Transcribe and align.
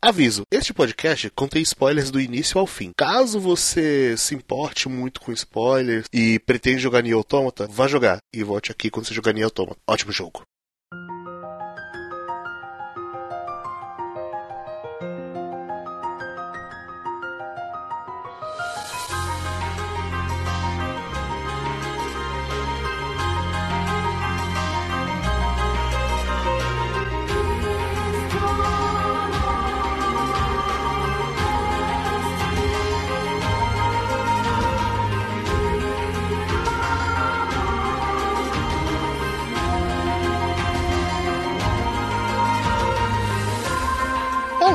Aviso: 0.00 0.42
este 0.52 0.72
podcast 0.72 1.28
contém 1.30 1.60
spoilers 1.62 2.12
do 2.12 2.20
início 2.20 2.60
ao 2.60 2.68
fim. 2.68 2.92
Caso 2.96 3.40
você 3.40 4.16
se 4.16 4.32
importe 4.32 4.88
muito 4.88 5.20
com 5.20 5.32
spoilers 5.32 6.06
e 6.12 6.38
pretende 6.38 6.78
jogar 6.78 7.02
Nier 7.02 7.16
Automata, 7.16 7.66
vá 7.66 7.88
jogar 7.88 8.18
e 8.32 8.44
volte 8.44 8.70
aqui 8.70 8.90
quando 8.90 9.06
você 9.06 9.14
jogar 9.14 9.32
Nier 9.32 9.46
Automata. 9.46 9.80
Ótimo 9.88 10.12
jogo. 10.12 10.42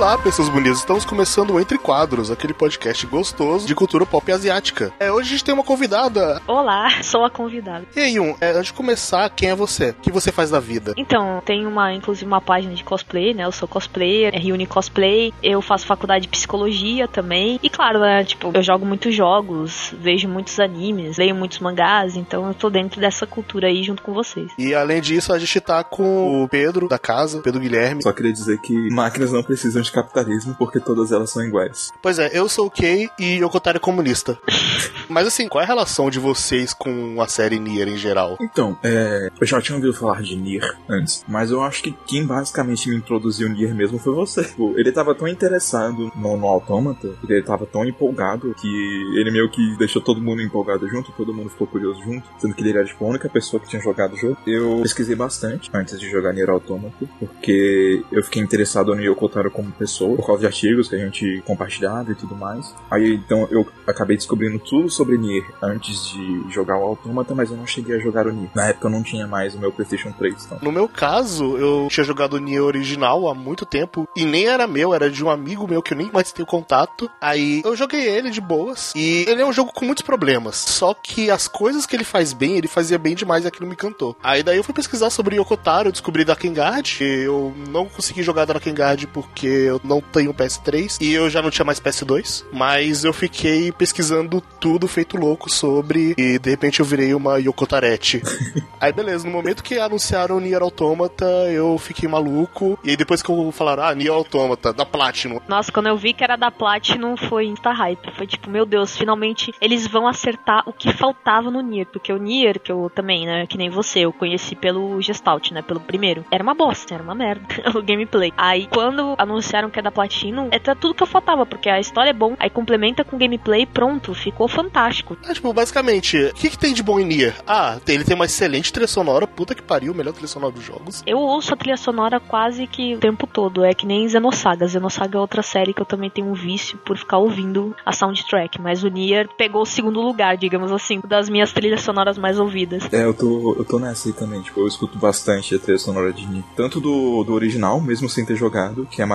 Olá, 0.04 0.18
pessoas 0.18 0.50
bonitas. 0.50 0.80
Estamos 0.80 1.06
começando 1.06 1.52
o 1.52 1.60
Entre 1.62 1.78
Quadros, 1.78 2.30
aquele 2.30 2.54
podcast 2.54 3.08
gostoso 3.08 3.66
de 3.66 3.74
cultura 3.74 4.06
pop 4.06 4.30
asiática. 4.34 4.92
É, 5.00 5.10
hoje 5.10 5.30
a 5.30 5.32
gente 5.32 5.46
tem 5.46 5.54
uma 5.54 5.64
convidada. 5.64 6.42
Olá, 6.46 6.90
sou 7.02 7.24
a 7.24 7.30
convidada. 7.30 7.86
E 7.96 8.02
aí, 8.02 8.20
um, 8.20 8.36
é, 8.42 8.50
antes 8.52 8.66
de 8.66 8.74
começar, 8.74 9.30
quem 9.30 9.52
é 9.52 9.56
você? 9.56 9.92
O 9.92 9.94
que 9.94 10.12
você 10.12 10.30
faz 10.30 10.50
da 10.50 10.60
vida? 10.60 10.94
Então, 10.98 11.42
tem 11.46 11.66
uma, 11.66 11.94
inclusive, 11.94 12.26
uma 12.26 12.42
página 12.42 12.74
de 12.74 12.84
cosplay, 12.84 13.34
né? 13.34 13.46
Eu 13.46 13.54
sou 13.54 13.66
cosplayer, 13.66 14.36
é 14.36 14.38
Reúne 14.38 14.68
Cosplay. 14.68 15.34
Eu 15.42 15.62
faço 15.62 15.86
faculdade 15.86 16.24
de 16.24 16.28
psicologia 16.28 17.08
também. 17.08 17.58
E 17.64 17.70
claro, 17.70 18.02
né? 18.02 18.26
Tipo, 18.26 18.52
eu 18.54 18.62
jogo 18.62 18.86
muitos 18.86 19.16
jogos, 19.16 19.96
vejo 19.98 20.28
muitos 20.28 20.60
animes, 20.60 21.18
leio 21.18 21.34
muitos 21.34 21.60
mangás, 21.60 22.18
então 22.18 22.46
eu 22.50 22.54
tô 22.54 22.70
dentro 22.70 23.00
dessa 23.00 23.26
cultura 23.26 23.68
aí 23.68 23.82
junto 23.84 24.04
com 24.04 24.14
vocês. 24.14 24.52
E 24.60 24.76
além 24.76 25.00
disso, 25.00 25.32
a 25.32 25.40
gente 25.40 25.62
tá 25.62 25.82
com 25.82 26.44
o 26.44 26.50
Pedro 26.50 26.90
da 26.90 27.00
casa, 27.00 27.40
Pedro 27.40 27.62
Guilherme. 27.62 28.04
Só 28.04 28.12
queria 28.12 28.34
dizer 28.34 28.60
que 28.60 28.90
máquinas 28.90 29.32
não 29.32 29.42
precisam 29.42 29.82
de 29.82 29.93
capitalismo 29.94 30.56
porque 30.58 30.80
todas 30.80 31.12
elas 31.12 31.30
são 31.30 31.44
iguais. 31.44 31.92
Pois 32.02 32.20
é, 32.20 32.30
eu 32.34 32.50
sou 32.50 32.68
o 32.68 32.72
Kei 32.72 33.10
e 33.20 33.38
Yokotaro 33.38 33.78
é 33.78 33.80
comunista. 33.80 34.38
Mas 35.10 35.28
assim, 35.28 35.48
qual 35.48 35.62
é 35.62 35.66
a 35.66 35.68
relação 35.68 36.10
de 36.10 36.20
vocês 36.20 36.74
com 36.74 37.22
a 37.22 37.28
série 37.28 37.60
Nier 37.60 37.88
em 37.88 37.98
geral? 37.98 38.38
Então, 38.42 38.78
é, 38.84 39.30
eu 39.40 39.48
já 39.48 39.62
tinha 39.62 39.76
ouvido 39.76 39.94
falar 39.94 40.22
de 40.22 40.36
Nier 40.36 40.78
antes, 40.90 41.24
mas 41.28 41.52
eu 41.52 41.62
acho 41.62 41.84
que 41.84 41.96
quem 42.08 42.26
basicamente 42.26 42.90
me 42.90 42.96
introduziu 42.96 43.50
Nier 43.50 43.76
mesmo 43.76 44.00
foi 44.00 44.14
você. 44.14 44.44
Tipo, 44.44 44.74
ele 44.78 44.92
tava 44.92 45.14
tão 45.14 45.28
interessado 45.28 46.12
no, 46.16 46.38
no 46.38 46.48
Automata, 46.48 47.10
ele 47.28 47.44
tava 47.44 47.66
tão 47.66 47.86
empolgado 47.86 48.54
que 48.56 48.68
ele 49.16 49.32
meio 49.32 49.50
que 49.50 49.78
deixou 49.78 50.02
todo 50.02 50.22
mundo 50.22 50.42
empolgado 50.42 50.88
junto, 50.88 51.12
todo 51.12 51.34
mundo 51.34 51.50
ficou 51.50 51.68
curioso 51.68 52.02
junto, 52.04 52.28
sendo 52.38 52.54
que 52.54 52.62
ele 52.62 52.72
era 52.72 52.86
tipo, 52.86 53.06
a 53.06 53.10
única 53.10 53.30
pessoa 53.30 53.60
que 53.60 53.68
tinha 53.68 53.82
jogado 53.82 54.14
o 54.14 54.18
jogo. 54.18 54.38
Eu 54.46 54.80
pesquisei 54.82 55.16
bastante 55.16 55.70
antes 55.74 56.00
de 56.00 56.10
jogar 56.10 56.34
Nier 56.34 56.50
Automata, 56.50 57.08
porque 57.20 58.04
eu 58.12 58.24
fiquei 58.24 58.42
interessado 58.42 58.96
no 58.96 59.02
Yokotaro 59.02 59.52
como 59.52 59.72
pessoa, 59.84 60.16
por 60.16 60.26
causa 60.26 60.42
de 60.42 60.48
artigos 60.48 60.88
que 60.88 60.96
a 60.96 61.00
gente 61.00 61.44
compartilhava 61.46 62.12
e 62.12 62.16
tudo 62.16 62.36
mais. 62.36 62.74
Aí 62.90 63.16
então 63.16 63.48
eu 63.52 63.68
acabei 63.86 64.16
descobrindo 64.16 64.58
tudo 64.60 64.90
sobre 64.90 65.18
Nier 65.18 65.46
antes 65.62 66.08
de 66.10 66.46
jogar 66.50 66.78
o 66.78 66.84
Automata, 66.84 67.36
mas 67.36 67.52
eu 67.52 67.58
não 67.58 67.68
cheguei 67.68 67.98
a 67.98 68.00
jogar 68.00 68.26
o 68.26 68.32
Nier. 68.32 68.50
Na 68.56 68.68
época 68.68 68.88
eu 68.88 68.92
não 68.92 69.04
tinha 69.04 69.28
mais 69.28 69.54
o 69.54 69.60
meu 69.60 69.72
PlayStation 69.72 70.12
3, 70.12 70.46
então. 70.46 70.60
No 70.62 70.72
meu 70.72 70.88
caso, 70.88 71.58
eu 71.58 71.88
tinha 71.90 72.04
jogado 72.04 72.36
o 72.36 72.40
Nier 72.40 72.64
original 72.64 73.28
há 73.28 73.36
muito 73.36 73.66
tempo 73.66 74.08
e 74.16 74.26
nem 74.26 74.48
era 74.48 74.66
meu, 74.66 74.94
era 74.94 75.10
de 75.10 75.24
um 75.24 75.30
amigo 75.30 75.68
meu 75.68 75.82
que 75.82 75.94
eu 75.94 75.98
nem 75.98 76.10
mais 76.12 76.32
tenho 76.32 76.46
contato. 76.46 77.10
Aí 77.20 77.62
eu 77.66 77.76
joguei 77.76 78.08
ele 78.08 78.30
de 78.30 78.40
boas 78.40 78.94
e 78.96 79.26
ele 79.28 79.42
é 79.42 79.46
um 79.46 79.54
jogo 79.54 79.74
com 79.74 79.86
muitos 79.86 80.04
problemas. 80.04 80.56
Só 80.56 80.94
que 80.94 81.30
as 81.30 81.48
coisas 81.48 81.86
que 81.86 81.96
ele 81.96 82.06
faz 82.06 82.32
bem, 82.32 82.58
ele 82.58 82.68
fazia 82.68 82.98
bem 82.98 83.16
demais 83.16 83.44
e 83.44 83.48
aquilo 83.48 83.68
me 83.68 83.74
encantou. 83.74 84.16
Aí 84.24 84.44
daí 84.44 84.58
eu 84.58 84.64
fui 84.64 84.74
pesquisar 84.74 85.10
sobre 85.10 85.36
Yokotaro, 85.36 85.92
descobri 85.92 86.24
Drakengard. 86.24 87.04
Eu 87.04 87.54
não 87.70 87.88
consegui 87.88 88.24
jogar 88.24 88.46
Drakengard 88.46 89.08
porque 89.08 89.48
eu 89.74 89.82
não 89.84 90.02
tenho 90.02 90.34
PS3 90.34 90.98
e 91.02 91.14
eu 91.14 91.30
já 91.30 91.42
não 91.42 91.50
tinha 91.50 91.66
mais 91.66 91.80
PS2. 91.80 92.46
Mas 92.52 93.04
eu 93.04 93.14
fiquei 93.14 93.72
pesquisando 93.72 94.42
tudo 94.60 94.88
feito 94.88 95.18
louco 95.18 95.50
sobre 95.50 96.14
e 96.18 96.40
de 96.40 96.50
repente 96.50 96.80
eu 96.80 96.86
virei 96.86 97.14
uma 97.14 97.38
Yokotarete. 97.38 98.22
aí 98.80 98.92
beleza, 98.92 99.26
no 99.26 99.32
momento 99.32 99.64
que 99.64 99.80
anunciaram 99.80 100.40
Nier 100.40 100.62
Automata, 100.62 101.26
eu 101.52 101.78
fiquei 101.78 102.08
maluco. 102.08 102.78
E 102.84 102.92
aí 102.92 102.98
depois 102.98 103.22
que 103.22 103.30
eu 103.30 103.52
falaram, 103.52 103.84
ah, 103.84 103.96
Nier 103.96 104.14
Automata, 104.14 104.74
da 104.74 104.86
Platinum. 104.86 105.40
Nossa, 105.48 105.72
quando 105.72 105.88
eu 105.88 105.98
vi 105.98 106.14
que 106.14 106.24
era 106.24 106.36
da 106.36 106.52
Platinum, 106.52 107.18
foi 107.18 107.46
insta 107.46 107.72
hype. 107.72 108.12
Foi 108.16 108.28
tipo, 108.28 108.50
meu 108.50 108.66
Deus, 108.66 108.98
finalmente 108.98 109.54
eles 109.62 109.88
vão 109.88 110.08
acertar 110.08 110.64
o 110.68 110.74
que 110.74 110.94
faltava 110.94 111.50
no 111.50 111.62
Nier. 111.62 111.88
Porque 111.88 112.12
o 112.12 112.18
Nier, 112.18 112.60
que 112.60 112.72
eu 112.72 112.92
também, 112.94 113.26
né, 113.26 113.48
que 113.48 113.58
nem 113.58 113.70
você, 113.70 114.02
eu 114.02 114.14
conheci 114.14 114.56
pelo 114.56 115.02
Gestalt, 115.02 115.52
né, 115.52 115.62
pelo 115.62 115.80
primeiro. 115.80 116.26
Era 116.32 116.44
uma 116.44 116.54
bosta, 116.54 116.94
era 116.94 117.04
uma 117.04 117.16
merda 117.16 117.46
o 117.76 117.82
gameplay. 117.82 118.34
Aí 118.38 118.68
quando 118.68 119.16
anunciaram 119.18 119.53
que 119.70 119.80
é 119.80 119.82
da 119.82 119.92
Platinum, 119.92 120.50
é 120.52 120.60
tudo 120.60 120.94
que 120.96 121.04
eu 121.04 121.08
faltava, 121.08 121.46
porque 121.46 121.70
a 121.70 121.80
história 121.80 122.10
é 122.10 122.14
bom, 122.14 122.36
aí 122.40 122.50
complementa 122.50 123.04
com 123.04 123.18
gameplay, 123.18 123.66
pronto, 123.66 124.14
ficou 124.14 124.48
fantástico. 124.48 125.16
É, 125.28 125.34
tipo, 125.34 125.54
basicamente, 125.54 126.18
o 126.18 126.34
que, 126.34 126.50
que 126.50 126.58
tem 126.58 126.74
de 126.74 126.82
bom 126.82 127.00
em 127.00 127.06
Nier? 127.06 127.36
Ah, 127.46 127.78
ele 127.88 128.04
tem 128.04 128.16
uma 128.16 128.26
excelente 128.26 128.74
trilha 128.74 128.88
sonora, 128.88 129.28
puta 129.28 129.54
que 129.54 129.62
pariu, 129.62 129.94
melhor 129.94 130.14
trilha 130.14 130.28
sonora 130.28 130.52
dos 130.52 130.64
jogos. 130.64 131.04
Eu 131.06 131.20
ouço 131.20 131.54
a 131.54 131.58
trilha 131.58 131.78
sonora 131.78 132.20
quase 132.20 132.66
que 132.66 132.96
o 132.96 133.00
tempo 133.00 133.28
todo, 133.28 133.64
é 133.64 133.74
que 133.74 133.86
nem 133.86 134.10
Xenosaga. 134.10 134.68
Xenosaga 134.68 135.18
é 135.18 135.22
outra 135.22 135.44
série 135.44 135.74
que 135.74 135.82
eu 135.82 135.86
também 135.86 136.10
tenho 136.10 136.28
um 136.28 136.34
vício 136.34 136.78
por 136.80 136.98
ficar 136.98 137.18
ouvindo 137.20 137.76
a 137.86 137.92
soundtrack, 137.92 138.60
mas 138.60 138.84
o 138.84 138.88
Nier 138.88 139.30
pegou 139.38 139.62
o 139.62 139.66
segundo 139.66 140.02
lugar, 140.02 140.36
digamos 140.38 140.72
assim, 140.72 141.00
das 141.06 141.30
minhas 141.30 141.52
trilhas 141.52 141.82
sonoras 141.82 142.18
mais 142.18 142.40
ouvidas. 142.40 142.92
É, 142.92 143.04
eu 143.04 143.14
tô, 143.14 143.56
eu 143.58 143.66
tô 143.66 143.78
nessa 143.78 144.10
aí 144.10 144.14
também, 144.14 144.42
tipo, 144.42 144.60
eu 144.62 144.68
escuto 144.68 144.98
bastante 144.98 145.56
a 145.56 145.60
trilha 145.60 145.78
sonora 145.78 146.12
de 146.12 146.26
Nier. 146.26 146.44
Tanto 146.56 146.80
do, 146.80 147.24
do 147.24 147.34
original, 147.34 147.80
mesmo 147.80 148.10
sem 148.10 148.26
ter 148.26 148.36
jogado, 148.36 148.88
que 148.90 149.02
é 149.02 149.06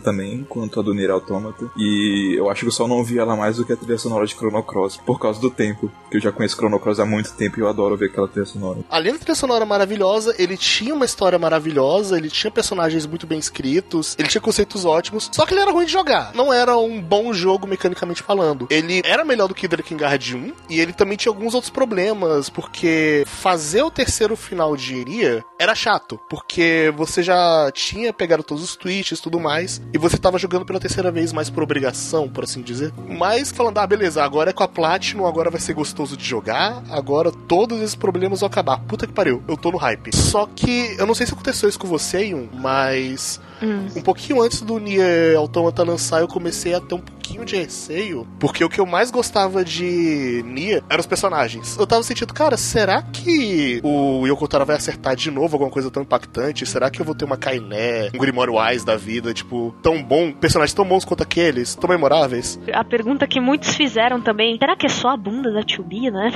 também, 0.00 0.44
quanto 0.48 0.80
a 0.80 0.82
do 0.82 0.94
Nier 0.94 1.10
Automata. 1.10 1.70
E 1.76 2.34
eu 2.36 2.50
acho 2.50 2.62
que 2.62 2.68
eu 2.68 2.72
só 2.72 2.86
não 2.86 2.98
ouvi 2.98 3.18
ela 3.18 3.36
mais 3.36 3.56
do 3.56 3.64
que 3.64 3.72
a 3.72 3.76
trilha 3.76 3.98
sonora 3.98 4.26
de 4.26 4.34
Chrono 4.34 4.62
Cross, 4.62 4.98
por 4.98 5.18
causa 5.18 5.40
do 5.40 5.50
tempo. 5.50 5.90
Que 6.10 6.16
eu 6.18 6.20
já 6.20 6.32
conheço 6.32 6.56
Chrono 6.56 6.78
Cross 6.78 7.00
há 7.00 7.06
muito 7.06 7.32
tempo 7.34 7.58
e 7.58 7.62
eu 7.62 7.68
adoro 7.68 7.96
ver 7.96 8.06
aquela 8.06 8.28
trilha 8.28 8.46
sonora. 8.46 8.80
Além 8.90 9.12
da 9.12 9.18
trilha 9.18 9.34
sonora 9.34 9.64
maravilhosa, 9.64 10.34
ele 10.38 10.56
tinha 10.56 10.94
uma 10.94 11.04
história 11.04 11.38
maravilhosa, 11.38 12.16
ele 12.16 12.30
tinha 12.30 12.50
personagens 12.50 13.06
muito 13.06 13.26
bem 13.26 13.38
escritos, 13.38 14.14
ele 14.18 14.28
tinha 14.28 14.40
conceitos 14.40 14.84
ótimos, 14.84 15.30
só 15.32 15.46
que 15.46 15.54
ele 15.54 15.60
era 15.60 15.70
ruim 15.70 15.86
de 15.86 15.92
jogar. 15.92 16.32
Não 16.34 16.52
era 16.52 16.76
um 16.76 17.00
bom 17.00 17.32
jogo 17.32 17.66
mecanicamente 17.66 18.22
falando. 18.22 18.66
Ele 18.70 19.02
era 19.04 19.24
melhor 19.24 19.48
do 19.48 19.54
que 19.54 19.68
Drakengard 19.68 20.36
1 20.36 20.52
e 20.68 20.80
ele 20.80 20.92
também 20.92 21.16
tinha 21.16 21.30
alguns 21.30 21.54
outros 21.54 21.70
problemas, 21.70 22.48
porque 22.48 23.24
fazer 23.26 23.82
o 23.82 23.90
terceiro 23.90 24.36
final 24.36 24.76
de 24.76 24.94
Iria 24.94 25.44
era 25.58 25.74
chato, 25.74 26.18
porque 26.28 26.92
você 26.96 27.22
já 27.22 27.70
tinha 27.72 28.12
pegado 28.12 28.42
todos 28.42 28.62
os 28.62 28.76
tweets 28.76 29.18
e 29.18 29.22
tudo 29.22 29.40
mais, 29.40 29.71
e 29.92 29.98
você 29.98 30.16
tava 30.16 30.38
jogando 30.38 30.64
pela 30.64 30.80
terceira 30.80 31.10
vez 31.10 31.32
mais 31.32 31.48
por 31.48 31.62
obrigação, 31.62 32.28
por 32.28 32.44
assim 32.44 32.60
dizer. 32.62 32.92
Mas 33.08 33.50
falando, 33.52 33.78
ah, 33.78 33.86
beleza, 33.86 34.22
agora 34.22 34.50
é 34.50 34.52
com 34.52 34.62
a 34.62 34.68
Platinum, 34.68 35.26
agora 35.26 35.50
vai 35.50 35.60
ser 35.60 35.72
gostoso 35.74 36.16
de 36.16 36.24
jogar, 36.24 36.82
agora 36.90 37.30
todos 37.30 37.80
esses 37.80 37.94
problemas 37.94 38.40
vão 38.40 38.46
acabar. 38.48 38.78
Puta 38.80 39.06
que 39.06 39.12
pariu, 39.12 39.42
eu 39.48 39.56
tô 39.56 39.70
no 39.70 39.78
hype. 39.78 40.14
Só 40.14 40.46
que 40.46 40.96
eu 40.98 41.06
não 41.06 41.14
sei 41.14 41.26
se 41.26 41.32
aconteceu 41.32 41.68
isso 41.68 41.78
com 41.78 41.86
você, 41.88 42.26
Yun, 42.26 42.48
mas 42.54 43.40
Hum. 43.62 43.86
um 43.94 44.02
pouquinho 44.02 44.42
antes 44.42 44.60
do 44.60 44.78
Nier 44.80 45.36
Automata 45.36 45.84
lançar, 45.84 46.20
eu 46.20 46.26
comecei 46.26 46.74
a 46.74 46.80
ter 46.80 46.96
um 46.96 47.00
pouquinho 47.22 47.44
de 47.44 47.54
receio, 47.54 48.26
porque 48.40 48.64
o 48.64 48.68
que 48.68 48.80
eu 48.80 48.84
mais 48.84 49.08
gostava 49.08 49.64
de 49.64 50.42
Nier 50.44 50.82
eram 50.90 50.98
os 50.98 51.06
personagens. 51.06 51.78
Eu 51.78 51.86
tava 51.86 52.02
sentindo, 52.02 52.34
cara, 52.34 52.56
será 52.56 53.00
que 53.00 53.80
o 53.84 54.26
Yoko 54.26 54.48
Taro 54.48 54.66
vai 54.66 54.74
acertar 54.74 55.14
de 55.14 55.30
novo 55.30 55.54
alguma 55.54 55.70
coisa 55.70 55.88
tão 55.88 56.02
impactante? 56.02 56.66
Será 56.66 56.90
que 56.90 57.00
eu 57.00 57.04
vou 57.04 57.14
ter 57.14 57.24
uma 57.24 57.36
Kainé, 57.36 58.10
um 58.12 58.18
Grimório 58.18 58.54
Wise 58.56 58.84
da 58.84 58.96
vida, 58.96 59.32
tipo, 59.32 59.72
tão 59.80 60.02
bom, 60.02 60.32
personagens 60.32 60.74
tão 60.74 60.84
bons 60.84 61.04
quanto 61.04 61.22
aqueles, 61.22 61.76
tão 61.76 61.88
memoráveis? 61.88 62.58
A 62.72 62.82
pergunta 62.82 63.24
que 63.28 63.40
muitos 63.40 63.76
fizeram 63.76 64.20
também, 64.20 64.58
será 64.58 64.74
que 64.74 64.86
é 64.86 64.88
só 64.88 65.10
a 65.10 65.16
bunda 65.16 65.52
da 65.52 65.62
Tio 65.62 65.86
né? 66.10 66.32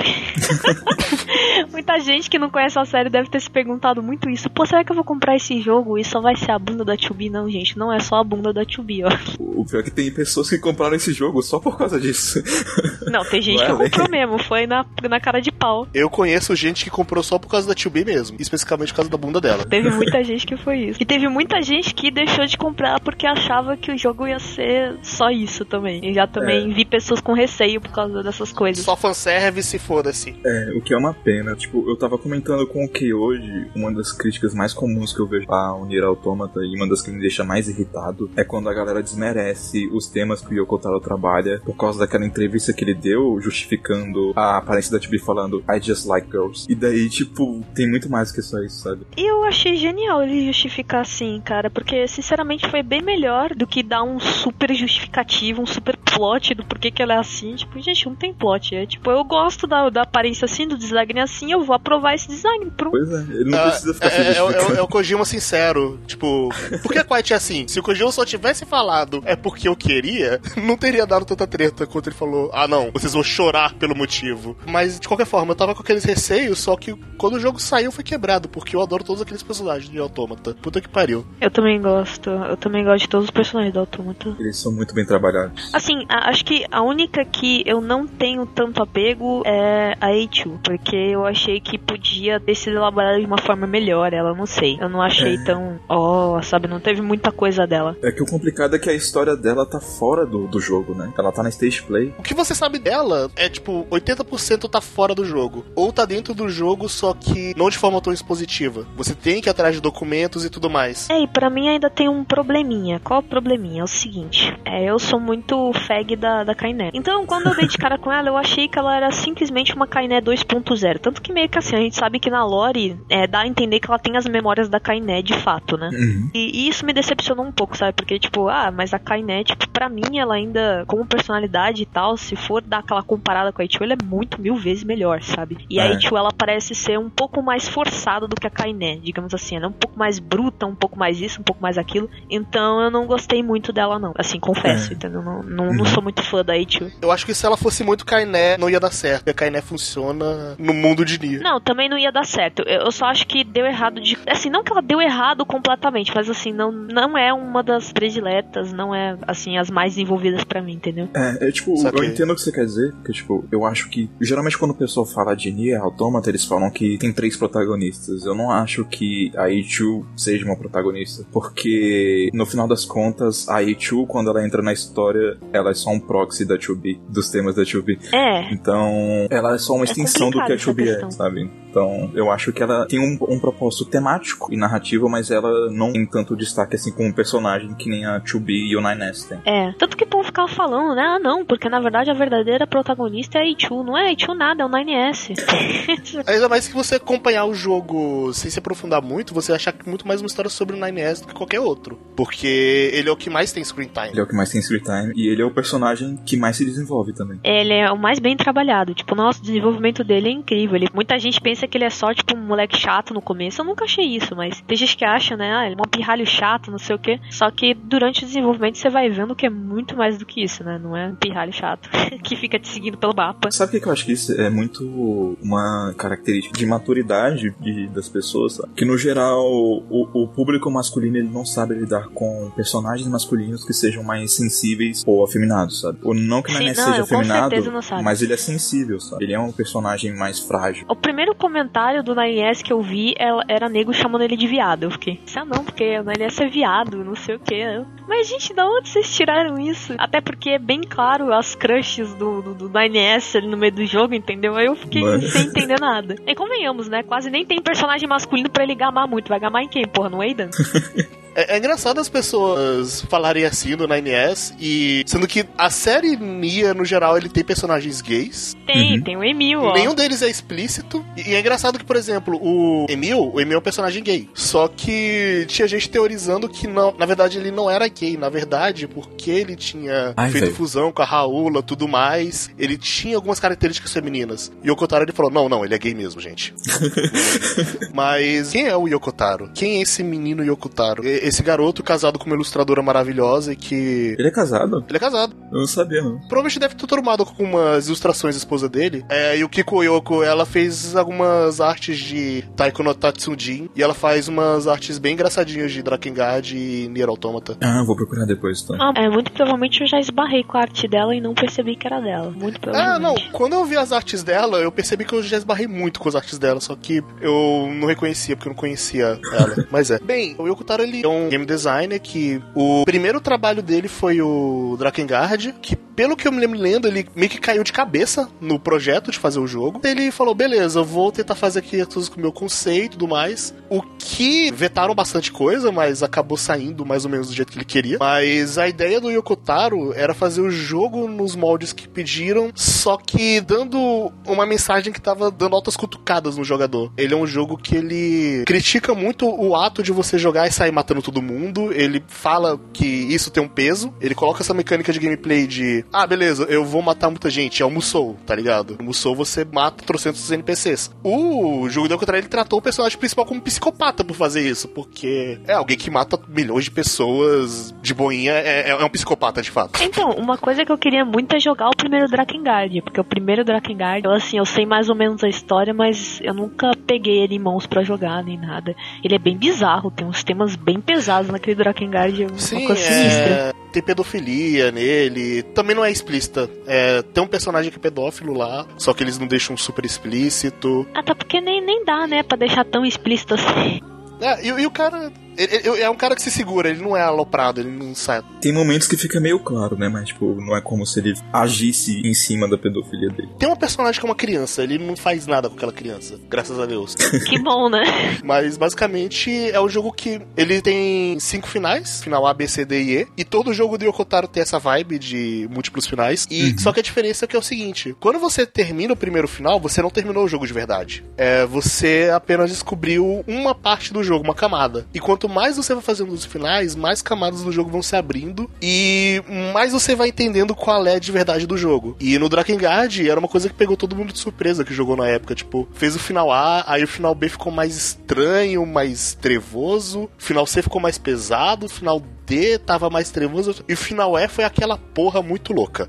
Muita 1.73 1.99
gente 1.99 2.31
que 2.31 2.39
não 2.39 2.49
conhece 2.49 2.79
a 2.79 2.85
série 2.85 3.11
deve 3.11 3.29
ter 3.29 3.41
se 3.41 3.51
perguntado 3.51 4.01
muito 4.01 4.31
isso. 4.31 4.49
Pô, 4.49 4.65
será 4.65 4.85
que 4.85 4.93
eu 4.93 4.97
vou 4.97 5.05
comprar 5.05 5.35
esse 5.35 5.61
jogo 5.61 5.99
e 5.99 6.05
só 6.05 6.21
vai 6.21 6.37
ser 6.37 6.53
a 6.53 6.59
bunda 6.59 6.85
da 6.85 6.97
Tio 6.97 7.17
Não, 7.31 7.51
gente, 7.51 7.77
não 7.77 7.93
é 7.93 7.99
só 7.99 8.17
a 8.17 8.25
bunda 8.25 8.53
da 8.53 8.65
Tio 8.65 8.87
ó. 9.05 9.37
O 9.41 9.65
pior 9.65 9.81
é 9.81 9.83
que 9.83 9.91
tem 9.91 10.13
pessoas 10.13 10.49
que 10.49 10.59
compram 10.59 10.76
compraram 10.77 10.95
esse 10.95 11.13
jogo 11.13 11.43
só 11.43 11.59
por 11.59 11.79
causa 11.79 11.99
disso. 11.99 12.43
Não, 13.11 13.25
tem 13.25 13.41
gente 13.41 13.57
Não 13.57 13.81
é 13.81 13.89
que 13.89 13.99
comprou 13.99 14.11
mesmo, 14.11 14.39
foi 14.39 14.67
na, 14.67 14.85
na 15.09 15.19
cara 15.19 15.41
de 15.41 15.51
pau. 15.51 15.89
Eu 15.95 16.11
conheço 16.11 16.55
gente 16.55 16.85
que 16.85 16.91
comprou 16.91 17.23
só 17.23 17.39
por 17.39 17.49
causa 17.49 17.67
da 17.67 17.75
2B 17.75 18.05
mesmo, 18.05 18.37
especificamente 18.39 18.93
por 18.93 18.97
causa 18.97 19.11
da 19.11 19.17
bunda 19.17 19.41
dela. 19.41 19.65
Teve 19.65 19.89
muita 19.97 20.23
gente 20.23 20.47
que 20.47 20.57
foi 20.57 20.79
isso. 20.91 21.03
E 21.03 21.05
teve 21.05 21.29
muita 21.29 21.63
gente 21.63 21.95
que 21.95 22.11
deixou 22.11 22.45
de 22.45 22.59
comprar 22.59 23.01
porque 23.01 23.27
achava 23.27 23.77
que 23.77 23.91
o 23.91 23.99
jogo 23.99 24.27
ia 24.27 24.39
ser 24.39 24.99
só 25.03 25.31
isso 25.31 25.65
também. 25.65 26.05
E 26.05 26.13
já 26.13 26.27
também 26.27 26.73
vi 26.73 26.85
pessoas 26.85 27.21
com 27.21 27.33
receio 27.33 27.81
por 27.81 27.91
causa 27.91 28.23
dessas 28.23 28.53
coisas. 28.53 28.85
Só 28.85 28.97
fanservice, 28.97 29.79
foda-se. 29.79 30.37
É, 30.45 30.73
o 30.77 30.83
que 30.83 30.93
é 30.93 30.99
uma 30.99 31.15
pena. 31.15 31.55
Tipo, 31.57 31.89
eu 31.89 31.97
tava 31.97 32.19
comentando 32.19 32.67
com 32.67 32.85
o 32.85 32.89
que 32.89 33.15
hoje, 33.15 33.71
uma 33.75 33.93
das 33.93 34.13
críticas 34.13 34.55
mais 34.55 34.75
comuns 34.75 35.15
que 35.15 35.21
eu 35.21 35.27
vejo 35.27 35.47
a 35.51 35.75
Unir 35.77 36.05
Automata 36.05 36.61
e 36.61 36.77
uma 36.77 36.89
das 36.89 37.01
que 37.01 37.11
me 37.11 37.21
deixa 37.21 37.45
mais 37.45 37.69
irritado 37.69 38.31
é 38.37 38.45
quando 38.45 38.69
a 38.69 38.75
galera 38.75 39.03
desmerece 39.03 39.89
os 39.93 40.09
temas 40.09 40.41
que 40.41 40.59
o 40.61 40.66
Yoko 40.67 40.79
Taro 40.79 41.01
trabalha 41.01 41.61
por 41.65 41.77
causa 41.77 42.01
daquela 42.01 42.27
entrevista 42.27 42.73
que 42.73 42.83
ele 42.85 42.95
deu 42.95 43.41
justificando 43.41 44.33
a 44.35 44.59
aparência 44.59 44.91
da 44.93 44.99
Tibi 44.99 45.19
falando 45.19 45.63
I 45.71 45.81
just 45.81 46.07
like 46.07 46.29
girls. 46.31 46.67
E 46.69 46.75
daí, 46.75 47.09
tipo, 47.09 47.65
tem 47.75 47.89
muito 47.89 48.11
mais 48.11 48.33
que 48.33 48.43
só 48.43 48.59
isso, 48.61 48.83
sabe? 48.83 49.07
E 49.17 49.25
eu 49.31 49.45
achei 49.45 49.77
genial 49.77 50.23
ele 50.23 50.47
justificar 50.47 51.03
assim, 51.03 51.41
cara, 51.45 51.71
porque 51.71 52.07
sinceramente 52.09 52.69
foi 52.69 52.83
bem 52.83 53.01
melhor 53.03 53.55
do 53.55 53.67
que 53.67 53.83
dar 53.83 54.03
um 54.03 54.19
super 54.19 54.75
justificativo, 54.75 55.63
um 55.63 55.67
super 55.67 55.97
plot 55.97 56.55
do 56.55 56.65
porquê 56.65 56.91
que 56.91 57.03
ela 57.03 57.15
é 57.15 57.19
assim. 57.19 57.55
Tipo, 57.55 57.81
gente, 57.81 58.07
não 58.07 58.17
tem 58.17 58.35
plot. 58.35 58.75
É 58.75 58.87
tipo, 58.87 59.11
eu 59.11 59.23
gosto 59.25 59.67
da, 59.67 59.89
da 59.91 60.03
aparência 60.03 60.45
assim, 60.47 60.67
do 60.67 60.77
design 60.77 61.21
assim, 61.21 61.53
eu 61.53 61.63
vou 61.63 61.77
aprovar 61.77 62.15
esse 62.15 62.29
design. 62.29 62.71
Pronto. 62.77 62.93
Pois 62.93 63.11
é, 63.11 63.21
ele 63.35 63.51
não 63.51 63.59
Ah, 63.59 63.71
precisa 63.71 63.95
ficar 63.95 64.09
é, 64.09 64.33
é, 64.33 64.33
é, 64.33 64.79
é 64.79 64.83
o 64.83 64.89
Kojima 64.89 65.25
sincero. 65.25 66.01
Tipo, 66.07 66.49
por 66.83 66.93
que 66.93 66.99
a 66.99 67.05
Quiet 67.05 67.33
é 67.33 67.37
assim? 67.37 67.69
Se 67.69 67.79
o 67.79 67.83
Kojima 67.83 68.11
só 68.11 68.25
tivesse 68.25 68.65
falado 68.67 69.23
é 69.25 69.37
porque 69.37 69.69
eu 69.69 69.77
queria, 69.77 70.41
não 70.67 70.77
teria 70.77 71.07
dado 71.07 71.25
tanta 71.25 71.47
treta 71.47 71.87
quanto 71.87 72.09
ele 72.09 72.17
falou, 72.17 72.51
ah 72.53 72.67
não, 72.69 72.91
vocês 72.93 73.13
vão 73.13 73.23
chorar 73.23 73.75
pelo 73.75 73.95
motivo. 73.97 74.57
Mas, 74.67 74.99
de 75.01 75.07
qualquer 75.09 75.27
forma, 75.27 75.53
eu 75.53 75.57
tava 75.57 75.75
com 75.75 75.83
aqueles 75.83 76.05
receios, 76.05 76.59
só 76.59 76.77
que 76.77 76.95
quando 77.19 77.35
o 77.35 77.41
jogo 77.41 77.61
saiu 77.61 77.91
foi 77.93 78.05
quebrado, 78.05 78.49
porque 78.49 78.75
eu 78.77 78.83
adoro 78.83 79.05
todos 79.05 79.23
aqueles 79.23 79.43
personagens 79.43 79.91
de 79.91 79.99
Automata. 79.99 80.55
Puta 80.61 80.81
que 80.81 80.89
pariu. 80.89 81.25
Eu 81.41 81.51
também 81.51 81.81
gosto. 81.81 82.31
Eu 82.31 82.57
também 82.57 82.85
gosto 82.85 83.03
de 83.03 83.09
todos 83.09 83.25
os 83.27 83.31
personagens 83.31 83.73
do 83.75 83.81
Automata. 83.81 84.35
Eles 84.39 84.57
são 84.57 84.73
muito 84.73 84.95
bem 84.95 85.05
trabalhados. 85.07 85.71
Assim, 85.73 86.05
a- 86.09 86.31
acho 86.31 86.45
que 86.45 86.65
a 86.71 86.83
única 86.83 87.25
que 87.25 87.63
eu 87.67 87.81
não 87.81 88.07
tenho 88.07 88.47
tanto 88.47 88.83
apego 88.83 89.43
é 89.45 89.95
a 90.01 90.09
A2, 90.09 90.59
porque 90.63 90.97
eu 90.97 91.25
achei 91.27 91.61
que 91.61 91.79
podia 91.79 92.39
ter 92.41 92.55
sido 92.55 92.77
elaborada 92.77 93.19
de 93.19 93.27
uma 93.27 93.39
forma 93.39 93.67
melhor, 93.67 94.13
ela 94.13 94.35
não 94.35 94.47
sei. 94.47 94.79
Eu 94.81 94.89
não 94.89 95.01
achei 95.03 95.37
tão, 95.45 95.79
ó, 95.89 96.41
sabe, 96.43 96.69
não 96.69 96.81
teve 96.81 97.01
muita 97.03 97.31
coisa 97.33 97.67
dela. 97.67 97.97
É 98.03 98.11
que 98.13 98.23
o 98.23 98.27
complicado 98.27 98.75
é 98.77 98.79
que 98.79 98.89
a 98.91 98.95
história 98.95 99.37
dela 99.37 99.67
tá 99.67 99.81
fora 99.81 100.25
do, 100.27 100.46
do 100.47 100.61
jogo, 100.61 100.95
né? 100.95 101.13
Ela 101.19 101.33
tá 101.33 101.43
na 101.43 101.49
stage 101.49 101.83
play. 101.83 102.15
O 102.19 102.23
que 102.23 102.35
você 102.35 102.55
sabe 102.55 102.79
dela 102.79 103.31
é 103.37 103.49
tipo, 103.49 103.87
80% 103.91 104.69
tá 104.69 104.81
fora 104.81 105.15
do 105.15 105.25
jogo. 105.25 105.65
Ou 105.75 105.93
tá 105.93 106.05
dentro 106.05 106.35
do 106.35 106.49
jogo, 106.49 106.89
só 106.89 107.15
que 107.15 107.55
não 107.57 107.69
de 107.69 107.79
forma 107.79 108.01
tão 108.01 108.13
expositiva. 108.13 108.87
Você 108.97 109.15
tem 109.15 109.41
que 109.41 109.49
ir 109.49 109.51
atrás 109.51 109.75
de 109.75 109.81
documentos 109.81 110.45
e 110.45 110.51
tudo 110.51 110.71
mais. 110.71 111.09
É, 111.11 111.21
e 111.21 111.27
pra 111.27 111.51
mim 111.51 111.69
ainda 111.69 111.91
tem 111.91 112.09
um 112.09 112.25
probleminha. 112.25 113.01
Qual 113.01 113.21
o 113.21 113.23
probleminha? 113.23 113.81
É 113.81 113.85
o 113.85 113.89
seguinte, 113.89 114.57
é, 114.65 114.85
eu 114.85 114.99
sou 114.99 115.21
muito 115.21 115.73
fag 115.87 116.17
da, 116.17 116.45
da 116.45 116.55
Kainé. 116.55 116.91
Então, 116.95 117.27
quando 117.27 117.49
eu 117.49 117.57
dei 117.57 117.67
de 117.67 117.77
cara 117.77 117.99
com 117.99 118.11
ela, 118.11 118.29
eu 118.29 118.37
achei 118.37 118.69
que 118.69 118.79
ela 118.79 118.97
era 118.97 119.11
simplesmente 119.11 119.75
uma 119.75 119.87
Kainé 119.87 120.21
2.0. 120.21 120.99
Tanto 120.99 121.21
que 121.21 121.33
meio 121.33 121.49
que 121.49 121.59
assim, 121.59 121.77
a 121.77 121.81
gente 121.81 121.97
sabe 121.97 122.19
que 122.19 122.31
na 122.31 122.45
lore 122.45 122.99
é, 123.09 123.27
dá 123.27 123.41
a 123.41 123.47
entender 123.47 123.81
que 123.81 123.89
ela 123.89 123.99
tem 123.99 124.17
as 124.17 124.27
memórias 124.27 124.69
da 124.69 124.81
Kainé 124.81 125.23
de 125.23 125.35
fato, 125.35 125.77
né? 125.77 125.91
Uhum. 125.93 126.31
E, 126.35 126.65
e 126.65 126.69
isso 126.69 126.85
me 126.85 126.93
decepcionou 126.93 127.45
um 127.45 127.53
pouco, 127.53 127.77
sabe? 127.77 127.93
Porque, 127.93 128.19
tipo, 128.19 128.49
ah, 128.49 128.71
mas 128.71 128.95
a 128.95 128.99
Kainé, 128.99 129.45
tipo, 129.45 129.69
pra 129.69 129.89
mim, 129.89 130.19
ela 130.19 130.36
ainda, 130.37 130.85
como 130.87 131.05
personalidade 131.07 131.83
e 131.83 131.87
tal, 131.87 132.17
se 132.17 132.37
for 132.37 132.63
dar 132.63 132.79
aquela 132.79 133.03
comparada 133.03 133.53
com 133.53 133.61
a 133.63 133.65
Ichigo, 133.65 133.85
ela 133.85 133.95
é 133.95 134.05
muito 134.05 134.41
mil 134.41 134.57
vezes 134.57 134.85
melhor, 134.85 135.23
sabe? 135.23 135.59
E 135.69 135.79
a 135.81 135.87
É. 135.87 135.95
Ichigo, 135.95 136.17
ela 136.17 136.31
parece 136.33 136.75
ser 136.75 136.99
um 136.99 137.11
pouco 137.11 137.43
mais 137.43 137.69
forçada 137.69 138.27
do 138.27 138.37
que 138.37 138.47
a 138.47 138.51
Kainé, 138.51 138.97
digamos 138.97 139.35
assim. 139.35 139.57
Ela 139.57 139.67
é 139.67 139.69
um 139.69 139.73
pouco 139.73 139.99
mais 139.99 140.19
bruta, 140.19 140.67
um 140.67 140.75
pouco 140.75 140.99
mais 140.99 141.21
isso, 141.21 141.41
um 141.41 141.45
pouco 141.45 141.61
mais 141.63 141.77
aquilo. 141.79 142.09
Então 142.31 142.81
eu 142.81 142.91
não 142.91 143.07
gostei 143.07 143.43
muito 143.43 143.73
dela, 143.73 143.99
não. 143.99 144.13
Assim, 144.17 144.39
confesso, 144.39 144.93
É. 144.93 144.95
entendeu? 144.95 145.23
Não, 145.23 145.43
não, 145.43 145.73
não 145.73 145.85
sou 145.85 146.03
muito 146.03 146.23
fã 146.23 146.45
da 146.45 146.57
Ichigo. 146.57 146.91
Eu 147.03 147.11
acho 147.11 147.27
que 147.27 147.35
se 147.35 147.45
ela 147.45 147.57
fosse 147.57 147.83
muito 147.85 148.05
Kainé, 148.07 148.57
não 148.57 148.71
ia 148.71 148.81
dar 148.81 148.93
certo. 148.93 149.29
A 149.29 149.35
Kainé 149.35 149.61
funciona 149.61 150.55
no 150.59 150.73
mundo 150.75 151.05
de 151.05 151.19
Nier. 151.19 151.41
Não, 151.43 151.61
também 151.61 151.89
não 151.89 151.99
ia 151.99 152.11
dar 152.13 152.25
certo. 152.25 152.63
Eu 152.67 152.87
eu 152.87 152.93
só 152.93 153.07
acho 153.07 153.27
que 153.27 153.43
deu 153.43 153.67
errado 153.67 154.01
de. 154.01 154.17
Assim, 154.29 154.49
não 154.49 154.63
que 154.63 154.71
ela 154.71 154.81
deu 154.81 155.01
errado 155.03 155.45
completamente, 155.45 156.13
mas 156.15 156.31
assim, 156.31 156.53
não, 156.53 156.71
não 156.71 157.19
é 157.19 157.33
uma 157.33 157.61
das 157.63 157.93
prediletas, 157.93 158.73
não 158.73 158.95
é, 158.95 159.17
assim, 159.27 159.59
as 159.59 159.69
mais 159.71 159.99
envolvidas 159.99 160.17
pra 160.47 160.63
mim, 160.63 160.75
entendeu? 160.75 161.09
É, 161.15 161.49
é 161.49 161.53
tipo, 161.53 161.77
Saquei. 161.77 162.01
eu 162.01 162.05
entendo 162.05 162.33
o 162.33 162.35
que 162.35 162.41
você 162.41 162.53
quer 162.53 162.65
dizer, 162.65 162.93
porque, 162.93 163.13
tipo, 163.13 163.45
eu 163.51 163.65
acho 163.65 163.89
que. 163.89 164.11
Geralmente 164.21 164.59
quando 164.59 164.73
o 164.73 164.75
pessoal 164.75 165.07
fala 165.07 165.35
de 165.35 165.51
Nier 165.53 165.81
Automata, 165.81 166.29
eles 166.29 166.45
falam 166.45 166.71
que 166.71 166.99
tem 166.99 167.13
três 167.13 167.37
protagonistas. 167.37 168.25
Eu 168.25 168.35
não 168.35 168.51
acho 168.51 168.85
que 168.85 169.31
a 169.37 169.49
Ichu 169.51 170.05
seja 170.17 170.45
uma 170.45 170.57
protagonista. 170.57 171.25
Porque, 171.33 172.31
no 172.33 172.47
final 172.47 172.67
das 172.69 172.85
contas, 172.85 173.49
a 173.49 173.63
Ichu, 173.63 174.07
quando 174.07 174.31
ela 174.31 174.45
entra 174.45 174.63
na 174.63 174.73
história, 174.73 175.39
ela 175.53 175.71
é 175.71 175.75
só 175.75 175.91
um 175.91 176.01
proxy 176.01 176.45
da 176.45 176.57
2B, 176.57 176.99
dos 177.09 177.31
temas 177.31 177.55
da 177.55 177.63
2B. 177.63 177.99
É, 178.13 178.53
Então, 178.53 179.27
ela 179.31 179.55
é 179.55 179.59
só 179.59 179.75
uma 179.75 179.85
É 179.85 179.89
extensão 179.89 180.31
do 180.31 180.45
que 180.45 180.53
a 180.53 180.59
complicado 180.59 180.91
essa 180.99 181.05
2B 181.05 181.07
é, 181.07 181.11
sabe? 181.11 181.51
Então, 181.77 182.11
eu 182.15 182.31
acho 182.31 182.55
que 182.55 182.63
ela 182.63 182.87
tem 182.87 182.99
um, 182.99 183.19
um 183.29 183.39
propósito 183.39 183.85
temático 183.85 184.51
e 184.51 184.57
narrativo, 184.57 185.11
mas 185.11 185.31
ela 185.31 185.71
não 185.71 185.93
tem 185.93 186.07
tanto 186.07 186.35
destaque 186.35 186.75
assim 186.75 186.91
como 186.91 187.11
um 187.11 187.13
personagem 187.13 187.75
que 187.75 187.91
nem 187.91 188.07
a 188.07 188.19
2B 188.19 188.49
e 188.49 188.75
o 188.75 188.81
9S 188.81 189.29
tem. 189.29 189.39
é. 189.45 189.73
Tanto 189.73 189.95
que 189.95 190.05
o 190.05 190.07
povo 190.07 190.25
ficava 190.25 190.49
falando, 190.49 190.95
né? 190.95 191.03
Ah, 191.03 191.19
não, 191.19 191.45
porque 191.45 191.69
na 191.69 191.79
verdade 191.79 192.11
a 192.11 192.15
verdadeira 192.15 192.67
protagonista 192.67 193.39
é 193.39 193.43
a 193.43 193.45
Ichu. 193.45 193.83
Não 193.83 193.95
é 193.95 194.09
a 194.09 194.13
Ichu 194.13 194.33
nada, 194.33 194.63
é 194.63 194.67
o 194.67 194.71
9S. 194.71 195.35
Ainda 196.27 196.49
mais 196.49 196.67
que 196.67 196.73
você 196.73 196.95
acompanhar 196.95 197.45
o 197.45 197.53
jogo 197.53 198.33
sem 198.33 198.51
se 198.51 198.59
aprofundar 198.59 199.03
muito, 199.03 199.35
você 199.35 199.53
achar 199.53 199.73
que 199.73 199.87
é 199.87 199.91
muito 199.91 200.09
mais 200.09 200.23
uma 200.23 200.29
história 200.29 200.49
sobre 200.51 200.77
o 200.77 200.79
9S 200.79 201.21
do 201.21 201.27
que 201.27 201.35
qualquer 201.35 201.61
outro. 201.61 201.99
Porque 202.17 202.91
ele 202.95 203.11
é 203.11 203.13
o 203.13 203.17
que 203.17 203.29
mais 203.29 203.53
tem 203.53 203.63
screen 203.63 203.89
time. 203.89 204.09
Ele 204.13 204.21
é 204.21 204.23
o 204.23 204.27
que 204.27 204.35
mais 204.35 204.51
tem 204.51 204.63
screen 204.63 204.83
time 204.83 205.13
e 205.15 205.29
ele 205.29 205.43
é 205.43 205.45
o 205.45 205.51
personagem 205.51 206.17
que 206.25 206.39
mais 206.39 206.57
se 206.57 206.65
desenvolve 206.65 207.13
também. 207.13 207.39
ele 207.45 207.75
é 207.75 207.93
o 207.93 207.99
mais 207.99 208.19
bem 208.19 208.35
trabalhado. 208.35 208.95
Tipo, 208.95 209.15
nossa, 209.15 209.41
o 209.41 209.43
desenvolvimento 209.43 210.03
dele 210.03 210.29
é 210.31 210.33
incrível. 210.33 210.77
Ele, 210.77 210.89
muita 210.95 211.19
gente 211.19 211.39
pensa 211.39 211.66
que 211.67 211.77
ele 211.79 211.85
é 211.85 211.91
só, 211.91 212.13
tipo, 212.15 212.37
um 212.37 212.41
moleque 212.41 212.77
chato 212.79 213.13
no 213.15 213.21
começo. 213.21 213.61
Eu 213.61 213.65
nunca 213.65 213.85
achei 213.85 214.05
isso, 214.05 214.35
mas 214.37 214.61
tem 214.61 214.77
gente 214.77 214.97
que 214.97 215.05
acha, 215.05 215.37
né? 215.37 215.53
Ah, 215.55 215.67
ele 215.67 215.75
é 215.77 215.79
um 215.79 215.89
pirralho 215.91 216.27
chato, 216.27 216.71
não 216.71 216.79
sei 216.79 216.97
o 216.97 216.99
quê. 216.99 217.21
Só 217.31 217.51
que 217.51 217.75
durante 217.75 218.23
o 218.25 218.27
desenvolvimento 218.27 218.79
você 218.79 218.89
vai 218.89 219.09
vendo 219.11 219.35
que 219.35 219.47
é 219.47 219.51
muito 219.51 219.97
mais 219.97 220.19
do 220.19 220.27
que 220.27 220.43
isso, 220.43 220.63
né? 220.65 220.79
Não 220.83 220.97
é 220.97 221.07
um 221.09 221.15
pirralho 221.15 221.53
chato 221.53 221.89
que 222.23 222.37
fica 222.37 222.59
te 222.59 222.69
seguindo 222.69 222.97
pelo 222.99 223.15
mapa. 223.15 223.51
Sabe 223.51 223.77
o 223.77 223.81
que 223.81 223.87
eu 223.87 223.93
acho 223.93 224.05
que 224.05 224.13
isso 224.13 224.33
é 224.41 224.51
muito 224.51 225.37
uma 225.43 225.95
característica 225.97 226.57
de 226.59 226.67
maturidade 226.67 227.55
de- 227.61 227.87
das 227.89 228.09
pessoas? 228.09 228.55
sabe? 228.55 228.73
Que 228.75 228.85
no 228.85 228.97
geral 228.97 229.41
o, 229.45 230.09
o 230.25 230.29
público 230.29 230.71
masculino 230.71 231.17
ele 231.17 231.29
não 231.29 231.45
sabe 231.45 231.75
lidar 231.75 232.09
com 232.09 232.51
personagens 232.55 233.09
masculinos 233.09 233.65
que 233.65 233.73
sejam 233.73 234.03
mais 234.03 234.35
sensíveis 234.35 235.03
ou 235.07 235.25
afeminados, 235.25 235.81
sabe? 235.81 235.99
Ou 236.03 236.15
não 236.15 236.43
que 236.43 236.53
Sim, 236.53 236.67
não, 236.67 236.75
seja 236.75 237.03
afeminado, 237.03 237.55
mas 238.03 238.23
ele 238.23 238.33
é 238.33 238.37
sensível, 238.37 239.01
sabe? 239.01 239.25
Ele 239.25 239.33
é 239.35 239.39
um 239.39 239.53
personagem 239.53 240.15
mais 240.15 240.39
frágil. 240.41 240.85
O 240.89 240.97
primeiro 240.97 241.35
comentário 241.57 242.03
do 242.03 242.15
9S 242.15 242.63
que 242.63 242.73
eu 242.73 242.83
vi 242.83 243.15
ela- 243.19 243.43
era 243.49 243.69
nego 243.69 243.93
chamando 243.93 244.23
ele 244.23 244.37
de 244.37 244.47
viado. 244.47 244.85
Eu 244.85 244.91
fiquei, 244.91 245.19
ah 245.37 245.45
não, 245.45 245.65
porque 245.65 245.99
o 245.99 246.05
9S 246.05 246.45
é 246.45 246.49
viado, 246.49 247.03
não 247.05 247.15
sei 247.17 247.37
o 247.37 247.39
que. 247.41 247.65
Mas, 248.07 248.29
gente, 248.29 248.53
da 248.55 248.67
onde 248.67 248.89
vocês 248.89 249.17
tiraram 249.17 249.59
isso? 249.59 249.95
Até 249.99 250.21
porque 250.21 250.51
é 250.51 250.59
bem 250.59 250.81
claro 250.83 251.33
as 251.33 251.55
crushes 251.55 252.13
do, 252.15 252.43
do, 252.43 252.55
do 252.55 252.71
9S 252.71 253.37
ali 253.39 253.47
no 253.49 253.57
meio 253.57 253.73
do 253.73 253.85
jogo, 253.87 254.15
entendeu? 254.15 254.55
Aí 254.55 254.67
eu 254.67 254.77
fiquei 254.77 255.03
Mano. 255.03 255.23
sem 255.23 255.47
entender 255.47 255.81
nada. 255.81 256.17
E 256.27 256.35
convenhamos, 256.35 256.89
né? 256.89 257.03
Quase 257.03 257.31
nem 257.31 257.45
tem 257.45 257.61
personagem 257.63 258.09
masculino 258.09 258.51
pra 258.51 258.63
ele 258.65 258.75
gamar 258.75 259.09
muito. 259.09 259.29
Vai 259.29 259.41
gamar 259.41 259.63
em 259.63 259.69
quem, 259.69 259.87
porra? 259.87 260.09
No 260.11 260.21
Aidan? 260.21 260.51
É, 261.37 261.55
é 261.55 261.59
engraçado 261.59 262.01
as 262.01 262.09
pessoas 262.09 263.03
falarem 263.03 263.45
assim 263.45 263.77
do 263.77 263.87
9S, 263.87 264.55
e 264.59 265.05
sendo 265.07 265.27
que 265.29 265.45
a 265.59 265.69
série 265.69 266.17
Nia, 266.17 266.73
no 266.73 266.85
geral, 266.85 267.17
ele 267.19 267.29
tem 267.29 267.45
personagens 267.45 268.01
gays. 268.01 268.57
Tem, 268.67 268.97
Uhum. 268.97 269.03
tem 269.05 269.17
o 269.19 269.23
Emil, 269.25 269.61
ó. 269.61 269.75
Nenhum 269.75 269.95
deles 269.95 270.23
é 270.23 270.31
explícito. 270.31 271.05
E 271.17 271.35
é 271.35 271.41
engraçado 271.41 271.79
que, 271.79 271.85
por 271.85 271.95
exemplo, 271.97 272.39
o 272.43 272.87
Emil, 272.89 273.31
o 273.35 273.41
Emil 273.41 273.57
é 273.57 273.59
um 273.59 273.63
personagem 273.63 274.03
gay. 274.03 274.29
Só 274.35 274.67
que 274.67 275.45
tinha 275.49 275.69
gente 275.69 275.91
teorizando 275.91 276.49
que 276.49 276.67
não, 276.67 276.95
na 276.99 277.05
verdade 277.07 277.39
ele 277.39 277.51
não 277.51 277.71
era 277.71 277.87
gay. 277.89 278.17
Na 278.17 278.29
verdade, 278.31 278.89
porque 278.89 279.31
ele 279.31 279.55
tinha 279.57 280.15
Ai, 280.17 280.31
feito 280.31 280.45
velho. 280.45 280.57
fusão 280.57 280.91
com 280.91 281.03
a 281.03 281.05
Raula, 281.05 281.63
tudo 281.63 281.87
mais, 281.87 282.49
ele 282.59 282.79
tinha 282.79 283.17
algumas 283.17 283.39
características 283.39 283.93
femininas. 283.93 284.51
E 284.63 284.69
o 284.69 284.73
Yokotaro 284.73 285.05
ele 285.05 285.13
falou: 285.13 285.31
"Não, 285.31 285.49
não, 285.49 285.65
ele 285.65 285.75
é 285.75 285.79
gay 285.79 285.95
mesmo, 285.95 286.21
gente". 286.21 286.55
Mas 287.93 288.51
quem 288.51 288.67
é 288.67 288.77
o 288.77 288.87
Yokotaro? 288.89 289.51
Quem 289.55 289.79
é 289.79 289.83
esse 289.83 290.03
menino 290.03 290.45
Yokotaro? 290.45 291.03
Esse 291.27 291.43
garoto 291.43 291.83
casado 291.83 292.19
com 292.19 292.27
uma 292.27 292.35
ilustradora 292.35 292.83
maravilhosa 292.83 293.53
e 293.53 293.57
que. 293.57 294.15
Ele 294.19 294.29
é 294.29 294.31
casado? 294.31 294.85
Ele 294.89 294.97
é 294.97 295.01
casado. 295.01 295.35
Eu 295.53 295.59
não 295.61 295.67
sabia, 295.67 296.03
não. 296.03 296.19
Provavelmente 296.21 296.59
deve 296.59 296.75
ter 296.75 296.87
tomado 296.87 297.25
com 297.25 297.43
umas 297.45 297.87
ilustrações 297.87 298.35
da 298.35 298.39
esposa 298.39 298.69
dele. 298.69 299.05
É, 299.09 299.37
e 299.37 299.45
o 299.45 299.49
Kiko 299.49 299.83
Yoko, 299.83 300.23
ela 300.23 300.47
fez 300.47 300.95
algumas 300.95 301.61
artes 301.61 301.99
de 301.99 302.43
Taiko 302.57 302.83
no 302.83 302.95
Tatsujin. 302.95 303.69
E 303.75 303.83
ela 303.83 303.95
faz 303.95 304.29
umas 304.29 304.67
artes 304.67 304.99
bem 304.99 305.15
engraçadinhas 305.15 305.73
de 305.73 305.83
Drakengard 305.83 306.57
e 306.57 306.89
Nier 306.89 307.09
Automata. 307.09 307.57
Ah, 307.61 307.83
vou 307.85 307.97
procurar 307.97 308.25
depois, 308.27 308.63
então. 308.63 308.77
Ah, 308.81 308.93
é, 308.97 309.09
muito 309.09 309.33
provavelmente 309.33 309.81
eu 309.81 309.87
já 309.87 309.99
esbarrei 309.99 310.45
com 310.45 310.57
a 310.59 310.61
arte 310.63 310.87
dela 310.87 311.15
e 311.15 311.21
não 311.21 311.35
percebi 311.35 311.75
que 311.77 311.87
era 311.87 312.01
dela. 312.01 312.31
Muito 312.31 312.61
Ah, 312.71 312.99
não. 312.99 313.15
provavelmente. 313.15 313.31
Quando 313.33 313.53
eu 313.55 313.65
vi 313.65 313.77
as 313.77 313.93
artes 313.93 314.23
dela, 314.23 314.59
eu 314.59 314.71
percebi 314.71 315.05
que 315.05 315.15
eu 315.15 315.23
já 315.23 315.37
esbarrei 315.37 315.67
muito 315.67 315.99
com 316.01 316.09
as 316.09 316.15
artes 316.15 316.39
dela, 316.39 316.61
só 316.61 316.77
que 316.77 317.03
eu 317.21 317.69
não 317.75 317.87
reconhecia, 317.89 318.37
porque 318.37 318.49
eu 318.49 318.53
não 318.53 318.59
conhecia 318.59 319.19
ela. 319.33 319.67
Mas 319.71 319.91
é. 319.91 319.99
Bem, 319.99 320.35
o 320.39 320.47
Yoko 320.47 320.63
Taro, 320.65 320.83
ele 320.83 321.03
é 321.05 321.09
um 321.09 321.16
game 321.29 321.45
designer 321.45 322.01
que 322.01 322.41
o 322.55 322.85
primeiro 322.85 323.21
trabalho 323.21 323.63
dele 323.63 323.89
foi 323.89 324.21
o 324.21 324.77
Drakengard, 324.79 325.55
que 325.61 325.77
pelo 325.97 326.15
que 326.15 326.29
eu 326.29 326.33
me 326.33 326.39
lembro 326.39 326.61
lendo, 326.61 326.87
ele 326.87 327.09
meio 327.17 327.31
que 327.31 327.41
caiu 327.41 327.65
de 327.65 327.73
cabeça 327.73 328.29
no 328.39 328.61
projeto 328.61 329.11
de 329.11 329.19
fazer 329.19 329.41
o 329.41 329.47
jogo. 329.47 329.81
Ele 329.83 330.11
falou, 330.11 330.35
beleza, 330.35 330.81
eu 330.81 330.85
vou 330.85 331.11
tentar 331.11 331.35
fazer 331.35 331.61
aqui 331.61 331.85
coisas 331.87 332.11
com 332.11 332.19
o 332.19 332.21
meu 332.21 332.33
conceito 332.33 332.85
e 332.85 332.89
tudo 332.91 333.09
mais. 333.09 333.55
O 333.71 333.81
que 333.81 334.51
vetaram 334.53 334.95
bastante 334.95 335.33
coisa, 335.33 335.73
mas 335.73 336.03
acabou 336.03 336.37
saindo 336.37 336.85
mais 336.85 337.07
ou 337.07 337.11
menos 337.11 337.29
do 337.29 337.35
jeito 337.35 337.51
que 337.51 337.59
ele 337.59 337.65
queria. 337.65 337.97
Mas 337.99 338.59
a 338.59 338.69
ideia 338.69 339.01
do 339.01 339.11
Yoko 339.11 339.35
Taro 339.35 339.95
era 339.95 340.13
fazer 340.13 340.43
o 340.43 340.51
jogo 340.51 341.09
nos 341.09 341.35
moldes 341.35 341.73
que 341.73 341.89
pediram, 341.89 342.51
só 342.55 342.99
que 342.99 343.41
dando 343.41 344.13
uma 344.27 344.45
mensagem 344.45 344.93
que 344.93 345.01
tava 345.01 345.31
dando 345.31 345.57
altas 345.57 345.77
cutucadas 345.77 346.37
no 346.37 346.45
jogador. 346.45 346.93
Ele 346.99 347.15
é 347.15 347.17
um 347.17 347.27
jogo 347.27 347.57
que 347.57 347.75
ele 347.75 348.45
critica 348.47 348.95
muito 348.95 349.27
o 349.27 349.57
ato 349.57 349.83
de 349.83 349.93
você 349.93 350.19
jogar 350.19 350.47
e 350.47 350.53
sair 350.53 350.73
matando 350.73 351.01
todo 351.07 351.23
mundo. 351.23 351.73
Ele 351.73 352.03
fala 352.09 352.59
que 352.73 352.87
isso 352.87 353.31
tem 353.31 353.43
um 353.43 353.49
peso. 353.49 353.93
Ele 354.01 354.15
coloca 354.15 354.43
essa 354.43 354.53
mecânica 354.55 354.93
de 354.93 354.99
gameplay 354.99 355.47
de 355.47 355.85
ah, 355.93 356.07
beleza, 356.07 356.45
eu 356.45 356.65
vou 356.65 356.83
matar 356.83 357.09
muita 357.11 357.31
gente. 357.31 357.63
É 357.63 357.67
o 357.67 357.71
Musou, 357.71 358.17
tá 358.27 358.35
ligado? 358.35 358.77
No 358.79 358.87
Musou 358.87 359.15
você 359.15 359.45
mata 359.45 359.85
trocentos 359.85 360.31
NPCs. 360.31 360.91
O 361.03 361.69
jogo 361.69 361.87
Yoko 361.93 362.05
Taro, 362.05 362.19
ele 362.19 362.29
tratou 362.29 362.59
o 362.59 362.63
personagem 362.63 362.99
principal 362.99 363.25
como 363.25 363.39
um 363.41 363.43
psicopata 363.43 364.03
por 364.05 364.15
fazer 364.15 364.47
isso, 364.49 364.69
porque 364.69 365.39
é 365.47 365.53
alguém 365.53 365.77
que 365.77 365.91
mata 365.91 366.19
milhões 366.29 366.65
de 366.65 366.71
pessoas 366.71 367.75
de 367.83 367.95
boinha, 367.95 368.33
é, 368.33 368.71
é- 368.71 368.71
é 368.71 368.85
um 368.85 368.89
psicopata 368.89 369.41
de 369.41 369.51
fato. 369.51 369.81
Então, 369.83 370.11
uma 370.11 370.37
coisa 370.37 370.65
que 370.65 370.73
eu 370.73 370.79
queria 370.79 371.05
muito 371.05 371.35
é 371.37 371.41
jogar 371.41 371.69
o 371.69 371.77
primeiro 371.77 372.09
Drakengard, 372.09 372.83
porque 372.83 373.01
o 373.01 373.05
primeiro 373.05 373.45
Drakengard, 373.45 374.05
eu, 374.05 374.13
assim, 374.13 374.39
eu 374.39 374.45
sei 374.45 374.67
mais 374.67 374.89
ou 374.89 374.95
menos 374.95 375.23
a 375.23 375.29
história, 375.29 375.73
mas 375.73 376.21
eu 376.23 376.35
nunca 376.35 376.71
peguei 376.87 377.19
ele 377.23 377.37
em 377.37 377.39
mãos 377.39 377.67
pra 377.67 377.83
jogar 377.83 378.23
nem 378.25 378.39
nada. 378.39 378.75
Ele 379.05 379.15
é 379.15 379.19
bem 379.19 379.37
bizarro, 379.37 379.91
tem 379.91 380.07
uns 380.07 380.25
temas 380.25 380.57
bem 380.57 380.81
pesados 380.81 380.96
naquele 381.33 381.57
Drakengard, 381.57 382.25
é 382.25 382.29
Sim, 382.37 382.67
coisa 382.67 382.83
é, 382.83 383.53
tem 383.73 383.83
pedofilia 383.83 384.71
nele. 384.73 385.43
Também 385.43 385.77
não 385.77 385.85
é 385.85 385.91
explícita. 385.91 386.49
É, 386.67 387.03
tem 387.03 387.23
um 387.23 387.27
personagem 387.27 387.71
que 387.71 387.79
é 387.79 387.81
pedófilo 387.81 388.35
lá, 388.35 388.67
só 388.79 388.95
que 388.95 389.03
eles 389.03 389.19
não 389.19 389.27
deixam 389.27 389.57
super 389.57 389.85
explícito. 389.85 390.87
Até 390.95 391.15
porque 391.15 391.41
nem, 391.41 391.65
nem 391.65 391.85
dá, 391.85 392.07
né, 392.07 392.23
pra 392.23 392.39
deixar 392.39 392.65
tão 392.65 392.85
explícito 392.85 393.35
assim. 393.35 393.81
É, 394.21 394.45
e, 394.45 394.49
e 394.49 394.67
o 394.67 394.71
cara. 394.71 395.13
Ele- 395.37 395.57
ele- 395.69 395.81
é 395.83 395.91
um 395.91 395.95
cara 395.97 396.15
que 396.15 396.23
se 396.23 396.31
segura, 396.31 396.69
ele 396.69 396.83
não 396.83 396.97
é 396.97 397.03
aloprado, 397.03 397.61
ele 397.61 397.71
não 397.71 397.95
sai. 397.95 398.23
Tem 398.41 398.53
momentos 398.53 398.87
que 398.89 398.97
fica 398.97 399.21
meio 399.21 399.39
claro, 399.39 399.77
né? 399.77 399.89
Mas, 399.89 400.09
tipo, 400.09 400.35
não 400.41 400.57
é 400.57 400.61
como 400.61 400.87
se 400.87 400.99
ele 401.01 401.15
agisse 401.33 402.01
em 402.05 402.15
cima 402.15 402.49
da 402.49 402.57
pedofilia 402.59 403.09
dele. 403.11 403.29
Tem 403.39 403.49
uma 403.49 403.57
personagem 403.57 404.01
que 404.01 404.07
é 404.07 404.09
uma 404.09 404.15
criança, 404.15 404.63
ele 404.63 404.79
não 404.79 404.97
faz 404.97 405.27
nada 405.27 405.49
com 405.49 405.57
aquela 405.57 405.73
criança, 405.73 406.19
graças 406.29 406.59
a 406.59 406.67
Deus. 406.67 406.95
Que 407.27 407.39
bom, 407.43 407.69
né? 407.69 407.83
Mas 408.23 408.57
basicamente 408.57 409.31
é 409.51 409.61
um 409.61 409.69
jogo 409.69 409.93
que 409.93 410.21
ele 410.37 410.61
tem 410.63 411.19
cinco 411.19 411.49
finais, 411.49 412.03
final 412.03 412.27
A, 412.27 412.33
B, 412.33 412.47
C, 412.47 412.65
D 412.65 412.83
e 412.83 412.97
E, 413.03 413.07
e 413.19 413.25
todo 413.25 413.53
jogo 413.53 413.77
do 413.77 413.85
Yokotaro 413.85 414.29
tem 414.29 414.43
essa 414.43 414.59
vibe 414.59 414.99
de 414.99 415.49
múltiplos 415.51 415.87
finais. 415.87 416.27
E 416.31 416.59
só 416.61 416.73
que 416.73 416.81
a 416.81 416.83
diferença 416.83 417.25
é 417.25 417.29
que 417.29 417.35
é 417.35 417.39
o 417.39 417.43
seguinte: 417.43 417.97
quando 418.01 418.19
você 418.19 418.47
termina 418.47 418.93
o 418.93 418.97
primeiro 418.97 419.27
final, 419.27 419.59
você 419.61 419.83
não 419.83 419.91
terminou 419.91 420.25
o 420.25 420.29
jogo 420.29 420.47
de 420.47 420.53
verdade. 420.53 421.05
É, 421.17 421.45
você 421.47 422.11
apenas 422.15 422.51
descobriu 422.51 423.25
uma 423.27 423.55
parte 423.55 423.93
do 423.93 424.03
jogo, 424.05 424.25
uma 424.25 424.35
camada. 424.35 424.87
E 424.95 425.01
quanto 425.27 425.29
mais 425.29 425.57
você 425.57 425.75
vai 425.75 425.83
fazendo 425.83 426.13
os 426.13 426.25
finais, 426.25 426.75
mais 426.75 427.03
camadas 427.03 427.43
do 427.43 427.53
jogo 427.53 427.71
vão 427.71 427.83
se 427.83 427.97
abrindo 427.97 428.49
e 428.63 429.23
mais 429.53 429.73
você 429.73 429.95
vai 429.95 430.09
entendendo 430.09 430.55
qual 430.55 430.87
é 430.87 430.99
de 430.99 431.13
verdade 431.13 431.47
do 431.47 431.57
jogo. 431.57 431.97
E 432.01 432.19
no 432.19 432.29
Drakengard 432.29 433.09
era 433.09 433.19
uma 433.19 433.29
coisa 433.29 433.49
que 433.49 433.55
pegou 433.55 433.77
todo 433.77 433.97
mundo 433.97 434.13
de 434.13 434.19
surpresa 434.19 434.65
que 434.65 434.73
jogou 434.73 434.97
na 434.97 435.09
época, 435.09 435.35
tipo, 435.35 435.69
fez 435.75 435.97
o 435.97 435.99
final 435.99 436.33
A, 436.33 436.65
aí 436.67 436.85
o 436.85 436.89
final 436.89 437.15
B 437.15 437.29
ficou 437.29 437.53
mais 437.53 437.77
estranho, 437.77 438.65
mais 438.65 439.15
trevoso, 439.15 440.05
o 440.05 440.11
final 440.19 440.47
C 440.47 440.63
ficou 440.63 440.81
mais 440.81 440.97
pesado, 440.97 441.69
final 441.69 442.03
D 442.27 442.59
tava 442.59 442.91
mais 442.91 443.11
trevoso 443.11 443.65
e 443.69 443.73
o 443.73 443.77
final 443.77 444.19
E 444.19 444.29
foi 444.29 444.45
aquela 444.45 444.77
porra 444.77 445.23
muito 445.23 445.53
louca. 445.53 445.87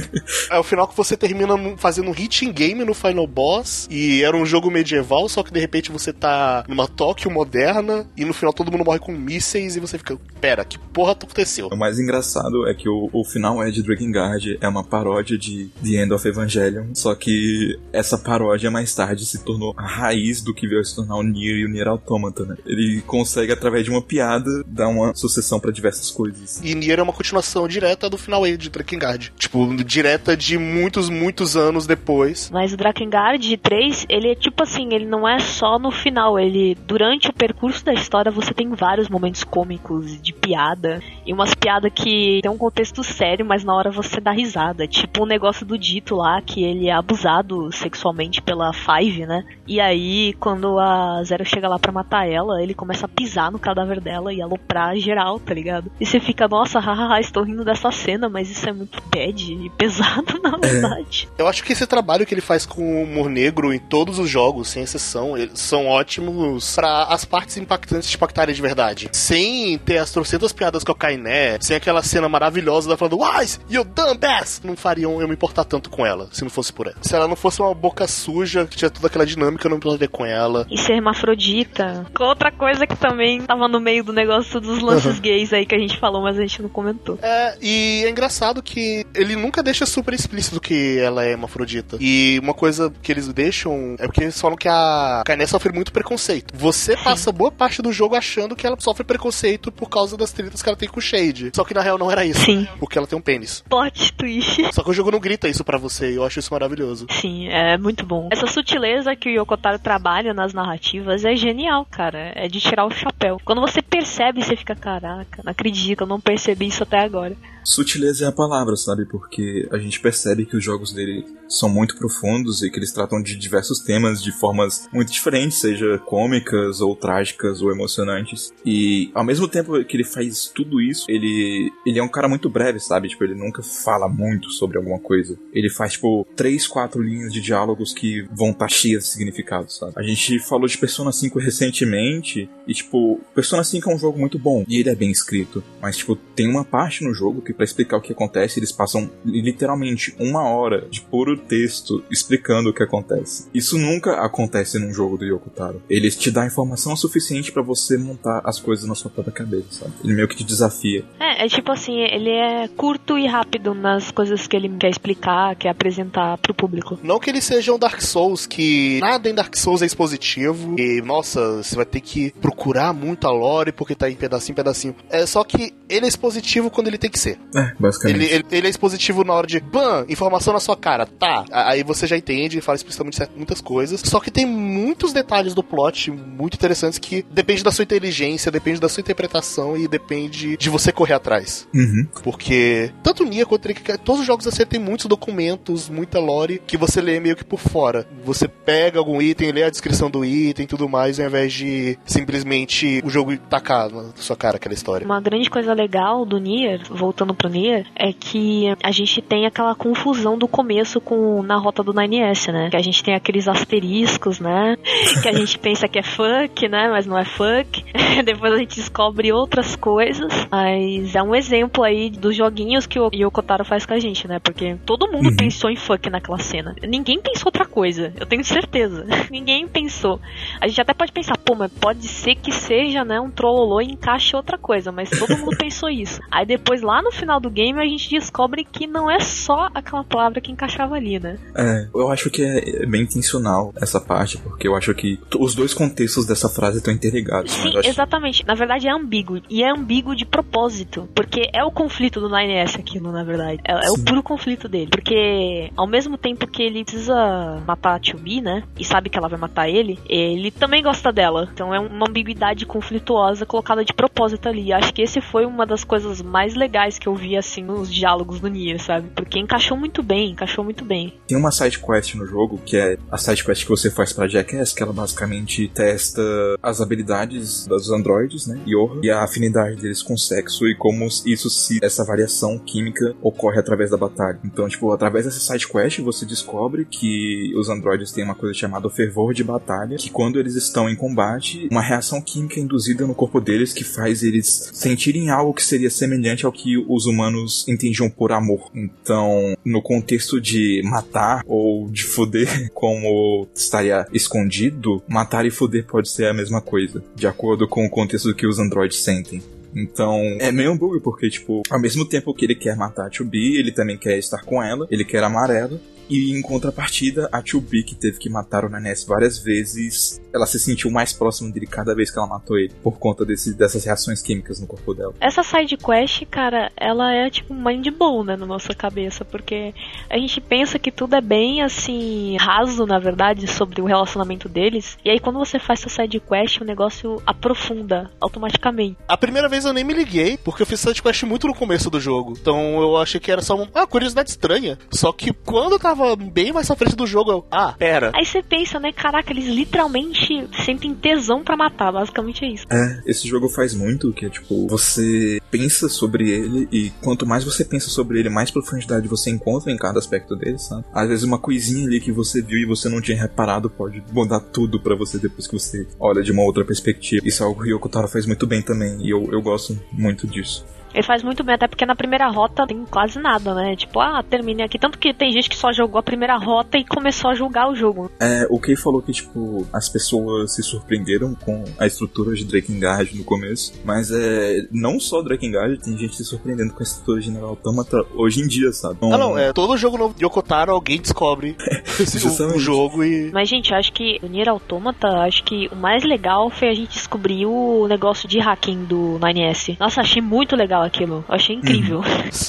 é 0.50 0.58
o 0.58 0.62
final 0.62 0.86
que 0.86 0.96
você 0.96 1.16
termina 1.16 1.54
fazendo 1.76 2.10
um 2.10 2.12
hit 2.12 2.44
game 2.52 2.84
no 2.84 2.94
final 2.94 3.26
boss 3.26 3.88
e 3.90 4.22
era 4.22 4.36
um 4.36 4.44
jogo 4.44 4.70
medieval, 4.70 5.28
só 5.28 5.42
que 5.42 5.52
de 5.52 5.60
repente 5.60 5.90
você 5.90 6.12
tá 6.12 6.64
numa 6.68 6.86
Tóquio 6.86 7.30
moderna 7.30 8.06
e 8.16 8.24
no 8.24 8.34
final 8.34 8.52
todo 8.52 8.70
mundo 8.70 8.84
morre 8.84 8.98
com 8.98 9.12
mísseis 9.12 9.76
e 9.76 9.80
você 9.80 9.98
fica, 9.98 10.18
pera, 10.40 10.64
que 10.64 10.78
porra 10.78 11.12
aconteceu? 11.12 11.68
O 11.68 11.76
mais 11.76 11.98
engraçado 11.98 12.68
é 12.68 12.74
que 12.74 12.88
o, 12.88 13.08
o 13.12 13.24
final 13.24 13.62
é 13.62 13.70
de 13.70 13.82
Drakengard 13.82 14.58
é 14.60 14.68
uma 14.68 14.84
paródia 14.84 15.38
de 15.38 15.70
The 15.82 16.02
End 16.02 16.12
of 16.12 16.26
Evangelion, 16.26 16.94
só 16.94 17.14
que 17.14 17.78
essa 17.92 18.18
paródia 18.18 18.70
mais 18.70 18.94
tarde 18.94 19.24
se 19.24 19.44
tornou 19.44 19.74
a 19.76 19.86
raiz 19.86 20.42
do 20.42 20.54
que 20.54 20.66
veio 20.66 20.80
a 20.80 20.84
se 20.84 20.94
tornar 20.94 21.16
o 21.16 21.22
Nier 21.22 21.58
e 21.58 21.64
o 21.64 21.68
Nier 21.68 21.88
Automata, 21.88 22.44
né? 22.44 22.56
Ele 22.66 23.00
consegue, 23.06 23.52
através 23.52 23.84
de 23.84 23.90
uma 23.90 24.02
piada, 24.02 24.50
dar 24.66 24.88
uma 24.88 25.14
sucessão 25.14 25.60
pra 25.60 25.72
diversas 25.78 26.10
coisas. 26.10 26.60
E 26.62 26.74
Nier 26.74 26.98
é 26.98 27.02
uma 27.02 27.12
continuação 27.12 27.66
direta 27.66 28.10
do 28.10 28.18
final 28.18 28.46
E 28.46 28.56
de 28.56 28.68
Drakengard. 28.68 29.32
Tipo, 29.38 29.74
direta 29.84 30.36
de 30.36 30.58
muitos, 30.58 31.08
muitos 31.08 31.56
anos 31.56 31.86
depois. 31.86 32.50
Mas 32.52 32.72
o 32.72 32.76
Drakengard 32.76 33.56
3, 33.56 34.06
ele 34.08 34.32
é 34.32 34.34
tipo 34.34 34.62
assim, 34.62 34.92
ele 34.92 35.06
não 35.06 35.26
é 35.26 35.38
só 35.38 35.78
no 35.78 35.90
final, 35.90 36.38
ele 36.38 36.76
durante 36.86 37.30
o 37.30 37.32
percurso 37.32 37.84
da 37.84 37.92
história 37.92 38.30
você 38.30 38.52
tem 38.52 38.68
vários 38.70 39.08
momentos 39.08 39.44
cômicos 39.44 40.20
de 40.20 40.32
piada 40.32 41.00
e 41.24 41.32
umas 41.32 41.54
piadas 41.54 41.92
que 41.94 42.40
tem 42.42 42.50
um 42.50 42.58
contexto 42.58 43.02
sério, 43.02 43.44
mas 43.44 43.64
na 43.64 43.74
hora 43.74 43.90
você 43.90 44.20
dá 44.20 44.32
risada, 44.32 44.86
tipo 44.86 45.22
o 45.22 45.26
negócio 45.26 45.64
do 45.64 45.78
dito 45.78 46.16
lá 46.16 46.40
que 46.42 46.64
ele 46.64 46.88
é 46.88 46.92
abusado 46.92 47.70
sexualmente 47.72 48.42
pela 48.42 48.72
Five, 48.72 49.26
né? 49.26 49.44
E 49.66 49.80
aí 49.80 50.34
quando 50.34 50.78
a 50.78 51.22
Zero 51.24 51.44
chega 51.44 51.68
lá 51.68 51.78
pra 51.78 51.92
matar 51.92 52.28
ela, 52.28 52.62
ele 52.62 52.74
começa 52.74 53.06
a 53.06 53.08
pisar 53.08 53.50
no 53.50 53.58
cadáver 53.58 54.00
dela 54.00 54.32
e 54.32 54.42
aloprar 54.42 54.96
geral, 54.96 55.38
tá 55.38 55.54
ligado? 55.54 55.67
E 56.00 56.06
você 56.06 56.20
fica, 56.20 56.48
nossa, 56.48 56.78
hahaha, 56.78 57.20
estou 57.20 57.42
rindo 57.42 57.64
dessa 57.64 57.90
cena, 57.90 58.28
mas 58.28 58.50
isso 58.50 58.68
é 58.68 58.72
muito 58.72 59.00
bad 59.14 59.52
e 59.52 59.70
pesado 59.76 60.40
na 60.42 60.56
verdade. 60.56 61.28
Eu 61.36 61.46
acho 61.46 61.62
que 61.62 61.72
esse 61.72 61.86
trabalho 61.86 62.26
que 62.26 62.34
ele 62.34 62.40
faz 62.40 62.64
com 62.66 62.82
o 62.82 63.02
humor 63.04 63.28
negro 63.28 63.72
em 63.72 63.78
todos 63.78 64.18
os 64.18 64.28
jogos, 64.28 64.68
sem 64.68 64.82
exceção, 64.82 65.36
eles 65.36 65.60
são 65.60 65.86
ótimos 65.86 66.74
pra 66.74 67.04
as 67.04 67.24
partes 67.24 67.56
impactantes 67.56 68.10
te 68.10 68.16
impactarem 68.16 68.54
de 68.54 68.62
verdade. 68.62 69.08
Sem 69.12 69.78
ter 69.78 69.98
as 69.98 70.10
trocentas 70.10 70.52
piadas 70.52 70.84
com 70.84 70.92
a 70.92 70.94
Kainé, 70.94 71.58
sem 71.60 71.76
aquela 71.76 72.02
cena 72.02 72.28
maravilhosa 72.28 72.88
da 72.88 72.96
falando 72.96 73.18
Wise, 73.20 73.60
you 73.68 73.84
dumb 73.84 74.24
ass! 74.24 74.60
Não 74.64 74.76
fariam 74.76 75.20
eu 75.20 75.28
me 75.28 75.34
importar 75.34 75.64
tanto 75.64 75.90
com 75.90 76.04
ela, 76.04 76.28
se 76.32 76.42
não 76.42 76.50
fosse 76.50 76.72
por 76.72 76.86
ela. 76.86 76.96
Se 77.02 77.14
ela 77.14 77.28
não 77.28 77.36
fosse 77.36 77.60
uma 77.60 77.74
boca 77.74 78.06
suja, 78.06 78.66
que 78.66 78.76
tinha 78.76 78.90
toda 78.90 79.06
aquela 79.06 79.26
dinâmica, 79.26 79.66
eu 79.66 79.70
não 79.70 79.76
me 79.76 79.80
importaria 79.80 80.08
com 80.08 80.24
ela. 80.24 80.66
E 80.70 80.78
ser 80.78 80.94
hermafrodita. 80.94 82.06
Outra 82.18 82.50
coisa 82.50 82.86
que 82.86 82.96
também 82.96 83.42
tava 83.42 83.68
no 83.68 83.80
meio 83.80 84.04
do 84.04 84.12
negócio 84.12 84.60
dos 84.60 84.80
lances 84.80 85.18
gays 85.20 85.52
aí 85.52 85.57
que 85.66 85.74
a 85.74 85.78
gente 85.78 85.98
falou, 85.98 86.22
mas 86.22 86.38
a 86.38 86.42
gente 86.42 86.62
não 86.62 86.68
comentou. 86.68 87.18
É, 87.22 87.56
e 87.60 88.02
é 88.04 88.10
engraçado 88.10 88.62
que 88.62 89.06
ele 89.14 89.36
nunca 89.36 89.62
deixa 89.62 89.86
super 89.86 90.14
explícito 90.14 90.60
que 90.60 90.98
ela 90.98 91.24
é 91.24 91.32
hermafrodita. 91.32 91.98
E 92.00 92.38
uma 92.42 92.54
coisa 92.54 92.92
que 93.02 93.12
eles 93.12 93.28
deixam 93.28 93.96
é 93.98 94.06
porque 94.06 94.22
eles 94.22 94.40
falam 94.40 94.56
que 94.56 94.68
a 94.68 95.22
Kainé 95.24 95.46
sofre 95.46 95.72
muito 95.72 95.92
preconceito. 95.92 96.54
Você 96.56 96.96
passa 96.96 97.32
boa 97.32 97.50
parte 97.50 97.82
do 97.82 97.92
jogo 97.92 98.14
achando 98.14 98.56
que 98.56 98.66
ela 98.66 98.76
sofre 98.78 99.04
preconceito 99.04 99.70
por 99.70 99.88
causa 99.88 100.16
das 100.16 100.32
tretas 100.32 100.62
que 100.62 100.68
ela 100.68 100.76
tem 100.76 100.88
com 100.88 100.98
o 100.98 101.02
Shade. 101.02 101.50
Só 101.54 101.64
que 101.64 101.74
na 101.74 101.80
real 101.80 101.98
não 101.98 102.10
era 102.10 102.24
isso. 102.24 102.40
Sim. 102.40 102.66
Porque 102.78 102.98
ela 102.98 103.06
tem 103.06 103.18
um 103.18 103.22
pênis. 103.22 103.64
Plot 103.68 104.12
twist. 104.14 104.62
Só 104.72 104.82
que 104.82 104.90
o 104.90 104.94
jogo 104.94 105.10
não 105.10 105.20
grita 105.20 105.48
isso 105.48 105.64
pra 105.64 105.78
você 105.78 106.12
e 106.12 106.16
eu 106.16 106.24
acho 106.24 106.38
isso 106.38 106.52
maravilhoso. 106.52 107.06
Sim, 107.10 107.48
é 107.48 107.76
muito 107.78 108.04
bom. 108.04 108.28
Essa 108.30 108.46
sutileza 108.46 109.14
que 109.16 109.28
o 109.28 109.32
Yokotaro 109.32 109.78
trabalha 109.78 110.34
nas 110.34 110.52
narrativas 110.52 111.24
é 111.24 111.34
genial, 111.34 111.86
cara. 111.90 112.32
É 112.34 112.48
de 112.48 112.60
tirar 112.60 112.84
o 112.84 112.90
chapéu. 112.90 113.40
Quando 113.44 113.60
você 113.60 113.82
percebe, 113.82 114.42
você 114.42 114.56
fica, 114.56 114.74
caraca. 114.74 115.42
Não 115.48 115.52
acredito, 115.52 116.02
eu 116.02 116.06
não 116.06 116.20
percebi 116.20 116.66
isso 116.66 116.82
até 116.82 116.98
agora. 116.98 117.34
Sutileza 117.64 118.24
é 118.24 118.28
a 118.28 118.32
palavra, 118.32 118.76
sabe? 118.76 119.04
Porque 119.04 119.68
a 119.70 119.78
gente 119.78 120.00
percebe 120.00 120.46
que 120.46 120.56
os 120.56 120.64
jogos 120.64 120.92
dele 120.92 121.24
são 121.48 121.68
muito 121.68 121.96
profundos 121.96 122.62
e 122.62 122.70
que 122.70 122.78
eles 122.78 122.92
tratam 122.92 123.22
de 123.22 123.36
diversos 123.36 123.80
temas 123.80 124.22
de 124.22 124.30
formas 124.32 124.88
muito 124.92 125.12
diferentes, 125.12 125.58
seja 125.58 125.98
cômicas 125.98 126.80
ou 126.80 126.94
trágicas 126.94 127.62
ou 127.62 127.70
emocionantes. 127.70 128.52
E 128.64 129.10
ao 129.14 129.24
mesmo 129.24 129.48
tempo 129.48 129.82
que 129.84 129.96
ele 129.96 130.04
faz 130.04 130.50
tudo 130.54 130.80
isso, 130.80 131.06
ele, 131.08 131.72
ele 131.86 131.98
é 131.98 132.02
um 132.02 132.08
cara 132.08 132.28
muito 132.28 132.50
breve, 132.50 132.78
sabe? 132.80 133.08
Tipo, 133.08 133.24
ele 133.24 133.34
nunca 133.34 133.62
fala 133.62 134.08
muito 134.08 134.50
sobre 134.50 134.78
alguma 134.78 134.98
coisa. 134.98 135.38
Ele 135.52 135.70
faz, 135.70 135.92
tipo, 135.92 136.26
três, 136.36 136.66
quatro 136.66 137.02
linhas 137.02 137.32
de 137.32 137.40
diálogos 137.40 137.92
que 137.92 138.26
vão 138.32 138.50
estar 138.50 138.68
cheias 138.68 139.04
de 139.04 139.10
significado, 139.10 139.72
sabe? 139.72 139.92
A 139.96 140.02
gente 140.02 140.38
falou 140.38 140.66
de 140.66 140.76
Persona 140.76 141.12
5 141.12 141.38
recentemente 141.38 142.48
e, 142.66 142.74
tipo, 142.74 143.20
Persona 143.34 143.64
5 143.64 143.90
é 143.90 143.94
um 143.94 143.98
jogo 143.98 144.18
muito 144.18 144.38
bom 144.38 144.64
e 144.68 144.78
ele 144.78 144.90
é 144.90 144.94
bem 144.94 145.10
escrito. 145.10 145.62
Mas, 145.80 145.96
tipo, 145.96 146.16
tem 146.16 146.48
uma 146.48 146.64
parte 146.64 147.04
no 147.04 147.14
jogo 147.14 147.40
que 147.48 147.54
para 147.54 147.64
explicar 147.64 147.96
o 147.96 148.00
que 148.00 148.12
acontece, 148.12 148.58
eles 148.58 148.70
passam 148.70 149.10
literalmente 149.24 150.14
uma 150.18 150.48
hora 150.48 150.86
de 150.90 151.00
puro 151.00 151.36
texto 151.36 152.04
explicando 152.10 152.68
o 152.70 152.74
que 152.74 152.82
acontece. 152.82 153.48
Isso 153.54 153.78
nunca 153.78 154.22
acontece 154.22 154.78
num 154.78 154.92
jogo 154.92 155.16
do 155.16 155.24
Yokotaro. 155.24 155.82
Ele 155.88 156.10
te 156.10 156.30
dá 156.30 156.46
informação 156.46 156.94
suficiente 156.94 157.50
para 157.50 157.62
você 157.62 157.96
montar 157.96 158.42
as 158.44 158.60
coisas 158.60 158.86
na 158.86 158.94
sua 158.94 159.10
própria 159.10 159.32
cabeça, 159.32 159.66
sabe? 159.70 159.92
Ele 160.04 160.14
meio 160.14 160.28
que 160.28 160.36
te 160.36 160.44
desafia. 160.44 161.04
É, 161.18 161.46
é 161.46 161.48
tipo 161.48 161.72
assim, 161.72 161.98
ele 162.00 162.30
é 162.30 162.68
curto 162.68 163.16
e 163.16 163.26
rápido 163.26 163.74
nas 163.74 164.10
coisas 164.10 164.46
que 164.46 164.54
ele 164.54 164.68
quer 164.76 164.90
explicar, 164.90 165.56
quer 165.56 165.70
apresentar 165.70 166.36
pro 166.38 166.52
público. 166.52 166.98
Não 167.02 167.18
que 167.18 167.30
ele 167.30 167.40
seja 167.40 167.72
um 167.72 167.78
Dark 167.78 168.00
Souls, 168.02 168.46
que 168.46 169.00
nada 169.00 169.28
em 169.28 169.34
Dark 169.34 169.56
Souls 169.56 169.80
é 169.80 169.86
expositivo, 169.86 170.74
e 170.78 171.00
nossa, 171.00 171.62
você 171.62 171.74
vai 171.74 171.86
ter 171.86 172.00
que 172.00 172.30
procurar 172.40 172.92
muito 172.92 173.26
a 173.26 173.30
lore 173.30 173.72
porque 173.72 173.94
tá 173.94 174.10
em 174.10 174.16
pedacinho, 174.16 174.54
pedacinho. 174.54 174.94
É 175.08 175.24
só 175.24 175.42
que 175.44 175.72
ele 175.88 176.04
é 176.04 176.08
expositivo 176.08 176.70
quando 176.70 176.88
ele 176.88 176.98
tem 176.98 177.10
que 177.10 177.18
ser. 177.18 177.37
É, 177.54 177.72
basicamente. 177.78 178.16
Ele, 178.16 178.34
ele, 178.34 178.44
ele, 178.50 178.66
é 178.66 178.70
expositivo 178.70 179.24
na 179.24 179.32
hora 179.32 179.46
de, 179.46 179.60
bam, 179.60 180.04
informação 180.08 180.52
na 180.52 180.60
sua 180.60 180.76
cara, 180.76 181.06
tá. 181.06 181.44
Aí 181.50 181.82
você 181.82 182.06
já 182.06 182.16
entende 182.16 182.58
e 182.58 182.60
fala 182.60 182.76
explicitamente 182.76 183.18
muitas 183.36 183.60
coisas. 183.60 184.00
Só 184.04 184.20
que 184.20 184.30
tem 184.30 184.46
muitos 184.46 185.12
detalhes 185.12 185.54
do 185.54 185.62
plot 185.62 186.10
muito 186.10 186.54
interessantes 186.54 186.98
que 186.98 187.24
depende 187.30 187.62
da 187.62 187.70
sua 187.70 187.82
inteligência, 187.82 188.52
depende 188.52 188.80
da 188.80 188.88
sua 188.88 189.00
interpretação 189.00 189.76
e 189.76 189.88
depende 189.88 190.56
de 190.56 190.70
você 190.70 190.92
correr 190.92 191.14
atrás. 191.14 191.66
Uhum. 191.74 192.06
Porque 192.22 192.92
tanto 193.02 193.24
Nia 193.24 193.46
quanto 193.46 193.62
Trick, 193.62 193.98
todos 193.98 194.20
os 194.20 194.26
jogos 194.26 194.46
assim 194.46 194.64
tem 194.64 194.80
muitos 194.80 195.06
documentos, 195.06 195.88
muita 195.88 196.18
lore 196.18 196.62
que 196.66 196.76
você 196.76 197.00
lê 197.00 197.18
meio 197.18 197.36
que 197.36 197.44
por 197.44 197.58
fora. 197.58 198.06
Você 198.24 198.46
pega 198.46 198.98
algum 198.98 199.20
item, 199.20 199.52
lê 199.52 199.64
a 199.64 199.70
descrição 199.70 200.10
do 200.10 200.24
item 200.24 200.64
e 200.64 200.68
tudo 200.68 200.88
mais, 200.88 201.18
ao 201.18 201.26
invés 201.26 201.52
de 201.52 201.98
simplesmente 202.04 203.02
o 203.04 203.10
jogo 203.10 203.36
tacar 203.36 203.90
na 203.90 204.10
sua 204.16 204.36
cara 204.36 204.56
aquela 204.56 204.74
história. 204.74 205.04
Uma 205.04 205.20
grande 205.20 205.50
coisa 205.50 205.72
legal 205.72 206.24
do 206.24 206.38
Nier, 206.38 206.80
voltando 206.90 207.27
pro 207.34 207.48
Nier, 207.48 207.86
é 207.94 208.12
que 208.12 208.66
a 208.82 208.90
gente 208.90 209.20
tem 209.22 209.46
aquela 209.46 209.74
confusão 209.74 210.38
do 210.38 210.48
começo 210.48 211.00
com 211.00 211.42
na 211.42 211.56
rota 211.56 211.82
do 211.82 211.92
9S, 211.92 212.52
né? 212.52 212.70
Que 212.70 212.76
a 212.76 212.82
gente 212.82 213.02
tem 213.02 213.14
aqueles 213.14 213.48
asteriscos, 213.48 214.40
né? 214.40 214.76
Que 215.22 215.28
a 215.28 215.32
gente 215.32 215.58
pensa 215.58 215.88
que 215.88 215.98
é 215.98 216.02
funk, 216.02 216.68
né? 216.68 216.88
Mas 216.88 217.06
não 217.06 217.18
é 217.18 217.24
funk. 217.24 217.84
Depois 218.24 218.52
a 218.52 218.58
gente 218.58 218.76
descobre 218.76 219.32
outras 219.32 219.74
coisas. 219.74 220.46
Mas 220.50 221.14
é 221.14 221.22
um 221.22 221.34
exemplo 221.34 221.82
aí 221.82 222.10
dos 222.10 222.36
joguinhos 222.36 222.86
que 222.86 222.98
o 222.98 223.10
Yokotaro 223.12 223.64
faz 223.64 223.84
com 223.84 223.94
a 223.94 223.98
gente, 223.98 224.28
né? 224.28 224.38
Porque 224.38 224.76
todo 224.84 225.10
mundo 225.10 225.30
uhum. 225.30 225.36
pensou 225.36 225.70
em 225.70 225.76
funk 225.76 226.08
naquela 226.10 226.38
cena. 226.38 226.74
Ninguém 226.82 227.20
pensou 227.20 227.46
outra 227.46 227.66
coisa. 227.66 228.12
Eu 228.18 228.26
tenho 228.26 228.44
certeza. 228.44 229.06
Ninguém 229.30 229.66
pensou. 229.66 230.20
A 230.60 230.68
gente 230.68 230.80
até 230.80 230.94
pode 230.94 231.12
pensar, 231.12 231.36
pô, 231.38 231.54
mas 231.54 231.72
pode 231.72 232.06
ser 232.06 232.34
que 232.36 232.52
seja, 232.52 233.04
né? 233.04 233.20
Um 233.20 233.30
trollolô 233.30 233.80
e 233.80 233.92
encaixe 233.92 234.36
outra 234.36 234.58
coisa. 234.58 234.92
Mas 234.92 235.10
todo 235.10 235.36
mundo 235.38 235.56
pensou 235.56 235.88
isso. 235.88 236.20
Aí 236.30 236.46
depois, 236.46 236.82
lá 236.82 237.02
no 237.02 237.12
final 237.18 237.40
do 237.40 237.50
game, 237.50 237.78
a 237.78 237.84
gente 237.84 238.08
descobre 238.08 238.64
que 238.64 238.86
não 238.86 239.10
é 239.10 239.20
só 239.20 239.68
aquela 239.74 240.04
palavra 240.04 240.40
que 240.40 240.52
encaixava 240.52 240.94
ali, 240.94 241.18
né? 241.18 241.38
É, 241.54 241.88
eu 241.94 242.10
acho 242.10 242.30
que 242.30 242.42
é 242.42 242.86
bem 242.86 243.02
intencional 243.02 243.72
essa 243.76 244.00
parte, 244.00 244.38
porque 244.38 244.68
eu 244.68 244.76
acho 244.76 244.94
que 244.94 245.18
os 245.38 245.54
dois 245.54 245.74
contextos 245.74 246.26
dessa 246.26 246.48
frase 246.48 246.78
estão 246.78 246.92
interligados. 246.92 247.52
Sim, 247.52 247.72
exatamente. 247.84 248.46
Na 248.46 248.54
verdade 248.54 248.88
é 248.88 248.92
ambíguo. 248.92 249.40
E 249.48 249.62
é 249.62 249.70
ambíguo 249.70 250.14
de 250.14 250.24
propósito. 250.24 251.08
Porque 251.14 251.48
é 251.52 251.64
o 251.64 251.70
conflito 251.70 252.20
do 252.20 252.28
9S 252.28 252.78
aquilo, 252.78 253.12
na 253.12 253.24
verdade. 253.24 253.60
É, 253.66 253.86
é 253.86 253.90
o 253.90 253.98
puro 253.98 254.22
conflito 254.22 254.68
dele. 254.68 254.90
Porque 254.90 255.70
ao 255.76 255.86
mesmo 255.86 256.16
tempo 256.16 256.46
que 256.46 256.62
ele 256.62 256.84
precisa 256.84 257.62
matar 257.66 257.98
a 257.98 258.02
Chubi, 258.02 258.40
né? 258.40 258.62
E 258.78 258.84
sabe 258.84 259.10
que 259.10 259.18
ela 259.18 259.28
vai 259.28 259.38
matar 259.38 259.68
ele, 259.68 259.98
ele 260.08 260.50
também 260.50 260.82
gosta 260.82 261.12
dela. 261.12 261.48
Então 261.52 261.74
é 261.74 261.80
uma 261.80 262.08
ambiguidade 262.08 262.64
conflituosa 262.66 263.46
colocada 263.46 263.84
de 263.84 263.92
propósito 263.92 264.48
ali. 264.48 264.72
Acho 264.72 264.92
que 264.92 265.02
esse 265.02 265.20
foi 265.20 265.46
uma 265.46 265.66
das 265.66 265.84
coisas 265.84 266.22
mais 266.22 266.54
legais 266.54 266.98
que 266.98 267.07
eu 267.08 267.14
vi 267.14 267.36
assim 267.36 267.62
nos 267.62 267.92
diálogos 267.92 268.40
do 268.40 268.48
Nier, 268.48 268.80
sabe? 268.80 269.08
Porque 269.14 269.38
encaixou 269.38 269.76
muito 269.76 270.02
bem, 270.02 270.32
encaixou 270.32 270.62
muito 270.62 270.84
bem. 270.84 271.14
Tem 271.26 271.36
uma 271.36 271.50
side 271.50 271.78
quest 271.78 272.14
no 272.14 272.26
jogo 272.26 272.58
que 272.64 272.76
é 272.76 272.98
a 273.10 273.18
side 273.18 273.44
quest 273.44 273.64
que 273.64 273.70
você 273.70 273.90
faz 273.90 274.12
para 274.12 274.28
Jackass, 274.28 274.72
que 274.72 274.82
ela 274.82 274.92
basicamente 274.92 275.68
testa 275.68 276.22
as 276.62 276.80
habilidades 276.80 277.66
dos 277.66 277.90
androides, 277.90 278.46
né? 278.46 278.60
Yor, 278.66 279.00
e 279.02 279.10
a 279.10 279.24
afinidade 279.24 279.76
deles 279.76 280.02
com 280.02 280.16
sexo 280.16 280.66
e 280.66 280.74
como 280.74 281.06
isso 281.26 281.48
se 281.48 281.78
essa 281.82 282.04
variação 282.04 282.58
química 282.58 283.14
ocorre 283.22 283.58
através 283.58 283.90
da 283.90 283.96
batalha. 283.96 284.38
Então, 284.44 284.68
tipo, 284.68 284.92
através 284.92 285.24
dessa 285.24 285.40
side 285.40 285.66
quest 285.66 286.00
você 286.00 286.26
descobre 286.26 286.84
que 286.84 287.52
os 287.56 287.68
androides 287.68 288.12
têm 288.12 288.24
uma 288.24 288.34
coisa 288.34 288.54
chamada 288.54 288.88
fervor 288.90 289.32
de 289.32 289.42
batalha, 289.42 289.96
que 289.96 290.10
quando 290.10 290.38
eles 290.38 290.54
estão 290.54 290.88
em 290.88 290.96
combate, 290.96 291.68
uma 291.70 291.82
reação 291.82 292.20
química 292.20 292.60
é 292.60 292.62
induzida 292.62 293.06
no 293.06 293.14
corpo 293.14 293.40
deles 293.40 293.72
que 293.72 293.84
faz 293.84 294.22
eles 294.22 294.70
sentirem 294.72 295.30
algo 295.30 295.54
que 295.54 295.62
seria 295.62 295.90
semelhante 295.90 296.44
ao 296.44 296.52
que 296.52 296.76
os 296.98 297.06
humanos 297.06 297.66
entendiam 297.68 298.10
por 298.10 298.32
amor. 298.32 298.70
Então, 298.74 299.56
no 299.64 299.80
contexto 299.80 300.40
de 300.40 300.82
matar 300.84 301.42
ou 301.46 301.88
de 301.88 302.04
foder, 302.04 302.70
como 302.74 303.46
estaria 303.54 304.06
escondido, 304.12 305.02
matar 305.08 305.46
e 305.46 305.50
foder 305.50 305.86
pode 305.86 306.10
ser 306.10 306.26
a 306.26 306.34
mesma 306.34 306.60
coisa, 306.60 307.02
de 307.14 307.26
acordo 307.26 307.66
com 307.66 307.86
o 307.86 307.90
contexto 307.90 308.34
que 308.34 308.46
os 308.46 308.58
androides 308.58 309.00
sentem. 309.00 309.42
Então, 309.74 310.18
é 310.40 310.50
meio 310.50 310.72
um 310.72 310.78
bug, 310.78 311.00
porque, 311.00 311.28
tipo, 311.28 311.62
ao 311.70 311.80
mesmo 311.80 312.04
tempo 312.04 312.34
que 312.34 312.44
ele 312.44 312.54
quer 312.54 312.76
matar 312.76 313.06
a 313.06 313.10
2B, 313.10 313.58
ele 313.58 313.70
também 313.70 313.96
quer 313.96 314.18
estar 314.18 314.42
com 314.42 314.62
ela, 314.62 314.86
ele 314.90 315.04
quer 315.04 315.22
amarelo, 315.22 315.78
e 316.08 316.36
em 316.36 316.42
contrapartida, 316.42 317.28
a 317.30 317.42
2B, 317.42 317.84
que 317.84 317.94
teve 317.94 318.18
que 318.18 318.30
matar 318.30 318.64
o 318.64 318.68
Naness 318.68 319.04
várias 319.04 319.38
vezes, 319.38 320.20
ela 320.32 320.46
se 320.46 320.58
sentiu 320.58 320.90
mais 320.90 321.12
próxima 321.12 321.50
dele 321.50 321.66
cada 321.66 321.94
vez 321.94 322.10
que 322.10 322.18
ela 322.18 322.28
matou 322.28 322.58
ele, 322.58 322.72
por 322.82 322.98
conta 322.98 323.24
desse, 323.24 323.54
dessas 323.54 323.84
reações 323.84 324.22
químicas 324.22 324.60
no 324.60 324.66
corpo 324.66 324.94
dela. 324.94 325.14
Essa 325.20 325.42
side 325.42 325.76
quest, 325.76 326.24
cara, 326.26 326.70
ela 326.76 327.12
é 327.12 327.30
tipo 327.30 327.54
mind 327.54 327.88
blow, 327.90 328.24
né, 328.24 328.36
na 328.36 328.46
nossa 328.46 328.74
cabeça, 328.74 329.24
porque 329.24 329.74
a 330.08 330.18
gente 330.18 330.40
pensa 330.40 330.78
que 330.78 330.90
tudo 330.90 331.14
é 331.14 331.20
bem 331.20 331.62
assim, 331.62 332.36
raso, 332.38 332.86
na 332.86 332.98
verdade, 332.98 333.46
sobre 333.46 333.80
o 333.80 333.84
relacionamento 333.84 334.48
deles, 334.48 334.96
e 335.04 335.10
aí 335.10 335.20
quando 335.20 335.38
você 335.38 335.58
faz 335.58 335.80
essa 335.80 336.02
side 336.02 336.20
quest, 336.20 336.60
o 336.60 336.64
negócio 336.64 337.20
aprofunda 337.26 338.10
automaticamente. 338.20 338.96
A 339.06 339.16
primeira 339.16 339.48
vez 339.48 339.64
eu 339.64 339.72
nem 339.72 339.84
me 339.84 339.94
liguei, 339.94 340.36
porque 340.38 340.62
eu 340.62 340.66
fiz 340.66 340.80
side 340.80 341.02
quest 341.02 341.22
muito 341.24 341.46
no 341.46 341.54
começo 341.54 341.90
do 341.90 342.00
jogo, 342.00 342.34
então 342.40 342.80
eu 342.80 342.96
achei 342.96 343.20
que 343.20 343.30
era 343.30 343.42
só 343.42 343.54
uma 343.56 343.68
ah, 343.74 343.86
curiosidade 343.86 344.30
estranha. 344.30 344.78
Só 344.90 345.12
que 345.12 345.32
quando 345.32 345.72
eu 345.72 345.78
tava 345.78 345.97
tava 345.98 346.16
bem 346.16 346.52
mais 346.52 346.70
à 346.70 346.76
frente 346.76 346.94
do 346.94 347.06
jogo. 347.06 347.32
Eu, 347.32 347.44
ah, 347.50 347.74
pera. 347.76 348.12
Aí 348.14 348.24
você 348.24 348.42
pensa, 348.42 348.78
né? 348.78 348.92
Caraca, 348.92 349.32
eles 349.32 349.46
literalmente 349.46 350.48
sentem 350.64 350.94
tesão 350.94 351.42
para 351.42 351.56
matar. 351.56 351.92
Basicamente 351.92 352.44
é 352.44 352.48
isso. 352.48 352.64
É, 352.70 353.02
esse 353.06 353.26
jogo 353.26 353.48
faz 353.48 353.74
muito 353.74 354.12
que 354.12 354.26
é 354.26 354.30
tipo, 354.30 354.66
você 354.68 355.40
pensa 355.50 355.88
sobre 355.88 356.30
ele 356.30 356.68
e 356.72 356.90
quanto 357.02 357.26
mais 357.26 357.44
você 357.44 357.64
pensa 357.64 357.88
sobre 357.88 358.18
ele, 358.18 358.28
mais 358.28 358.50
profundidade 358.50 359.08
você 359.08 359.30
encontra 359.30 359.72
em 359.72 359.76
cada 359.76 359.98
aspecto 359.98 360.36
dele, 360.36 360.58
sabe? 360.58 360.84
Às 360.92 361.08
vezes 361.08 361.24
uma 361.24 361.38
coisinha 361.38 361.86
ali 361.86 362.00
que 362.00 362.12
você 362.12 362.42
viu 362.42 362.58
e 362.58 362.66
você 362.66 362.88
não 362.88 363.00
tinha 363.00 363.20
reparado 363.20 363.70
pode 363.70 364.02
mudar 364.12 364.40
tudo 364.40 364.80
para 364.80 364.94
você 364.94 365.18
depois 365.18 365.46
que 365.46 365.58
você 365.58 365.86
olha 365.98 366.22
de 366.22 366.32
uma 366.32 366.42
outra 366.42 366.64
perspectiva. 366.64 367.26
Isso 367.26 367.42
é 367.42 367.46
algo 367.46 367.62
que 367.62 367.68
o 367.70 367.76
Yoko 367.76 367.88
Taro 367.88 368.08
faz 368.08 368.26
muito 368.26 368.46
bem 368.46 368.62
também 368.62 368.98
e 369.00 369.10
eu, 369.10 369.28
eu 369.32 369.42
gosto 369.42 369.78
muito 369.92 370.26
disso. 370.26 370.64
Ele 370.94 371.02
faz 371.02 371.22
muito 371.22 371.44
bem, 371.44 371.54
até 371.54 371.68
porque 371.68 371.84
na 371.84 371.94
primeira 371.94 372.28
rota 372.28 372.66
tem 372.66 372.84
quase 372.84 373.18
nada, 373.18 373.54
né? 373.54 373.76
Tipo, 373.76 374.00
ah, 374.00 374.22
termine 374.22 374.62
aqui. 374.62 374.78
Tanto 374.78 374.98
que 374.98 375.12
tem 375.12 375.30
gente 375.32 375.48
que 375.48 375.56
só 375.56 375.72
jogou 375.72 375.98
a 375.98 376.02
primeira 376.02 376.36
rota 376.36 376.78
e 376.78 376.84
começou 376.84 377.30
a 377.30 377.34
julgar 377.34 377.70
o 377.70 377.74
jogo. 377.74 378.10
É, 378.20 378.46
o 378.50 378.58
Kay 378.58 378.76
falou 378.76 379.02
que, 379.02 379.12
tipo, 379.12 379.66
as 379.72 379.88
pessoas 379.88 380.54
se 380.54 380.62
surpreenderam 380.62 381.34
com 381.34 381.64
a 381.78 381.86
estrutura 381.86 382.34
de 382.34 382.44
Drakengard 382.44 383.16
no 383.16 383.24
começo, 383.24 383.74
mas 383.84 384.10
é 384.10 384.66
não 384.72 384.98
só 384.98 385.22
Drakengard, 385.22 385.37
tem 385.38 385.96
gente 385.96 386.16
se 386.16 386.24
surpreendendo 386.24 386.72
com 386.72 386.80
a 386.80 386.82
estrutura 386.82 387.20
de 387.20 387.30
Nier 387.30 387.44
Automata 387.44 388.04
hoje 388.14 388.40
em 388.40 388.46
dia, 388.46 388.72
sabe? 388.72 388.96
Então, 388.96 389.12
ah, 389.12 389.18
não, 389.18 389.38
é 389.38 389.52
todo 389.52 389.76
jogo 389.76 389.96
novo 389.96 390.14
de 390.14 390.24
Yokotaro 390.24 390.72
alguém 390.72 391.00
descobre 391.00 391.56
esse, 391.98 392.26
o, 392.26 392.56
o, 392.56 392.58
jogo 392.58 393.02
e... 393.04 393.30
Mas, 393.32 393.48
gente, 393.48 393.72
acho 393.72 393.92
que 393.92 394.18
o 394.22 394.26
Nier 394.26 394.48
Automata, 394.48 395.08
acho 395.26 395.44
que 395.44 395.68
o 395.72 395.76
mais 395.76 396.04
legal 396.04 396.50
foi 396.50 396.68
a 396.68 396.74
gente 396.74 396.90
descobrir 396.90 397.46
o 397.46 397.86
negócio 397.88 398.28
de 398.28 398.38
hacking 398.38 398.84
do 398.84 399.18
9S. 399.20 399.76
Nossa, 399.78 400.00
achei 400.00 400.20
muito 400.20 400.56
legal 400.56 400.82
aquilo. 400.82 401.24
Achei 401.28 401.56
incrível. 401.56 402.02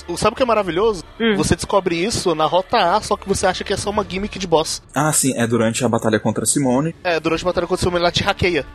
Uhum. 0.10 0.18
Sabe 0.18 0.34
o 0.34 0.36
que 0.38 0.44
é 0.44 0.46
maravilhoso? 0.46 1.04
Hum. 1.20 1.36
Você 1.36 1.56
descobre 1.56 1.96
isso 1.96 2.34
na 2.36 2.46
rota 2.46 2.96
A, 2.96 3.02
só 3.02 3.16
que 3.16 3.28
você 3.28 3.46
acha 3.46 3.64
que 3.64 3.74
é 3.74 3.78
só 3.78 3.90
uma 3.90 4.06
gimmick 4.08 4.38
de 4.38 4.48
boss. 4.48 4.82
Ah, 4.94 5.12
sim, 5.12 5.34
é 5.36 5.46
durante 5.46 5.84
a 5.84 5.90
batalha 5.90 6.20
contra 6.20 6.44
a 6.44 6.48
Simone. 6.48 6.96
É, 7.04 7.20
durante 7.20 7.44
a 7.44 7.46
batalha 7.46 7.68
contra 7.68 7.84
a 7.84 7.86
Simone 7.86 8.04
ela 8.04 8.12
te 8.12 8.24
hackeia. 8.24 8.66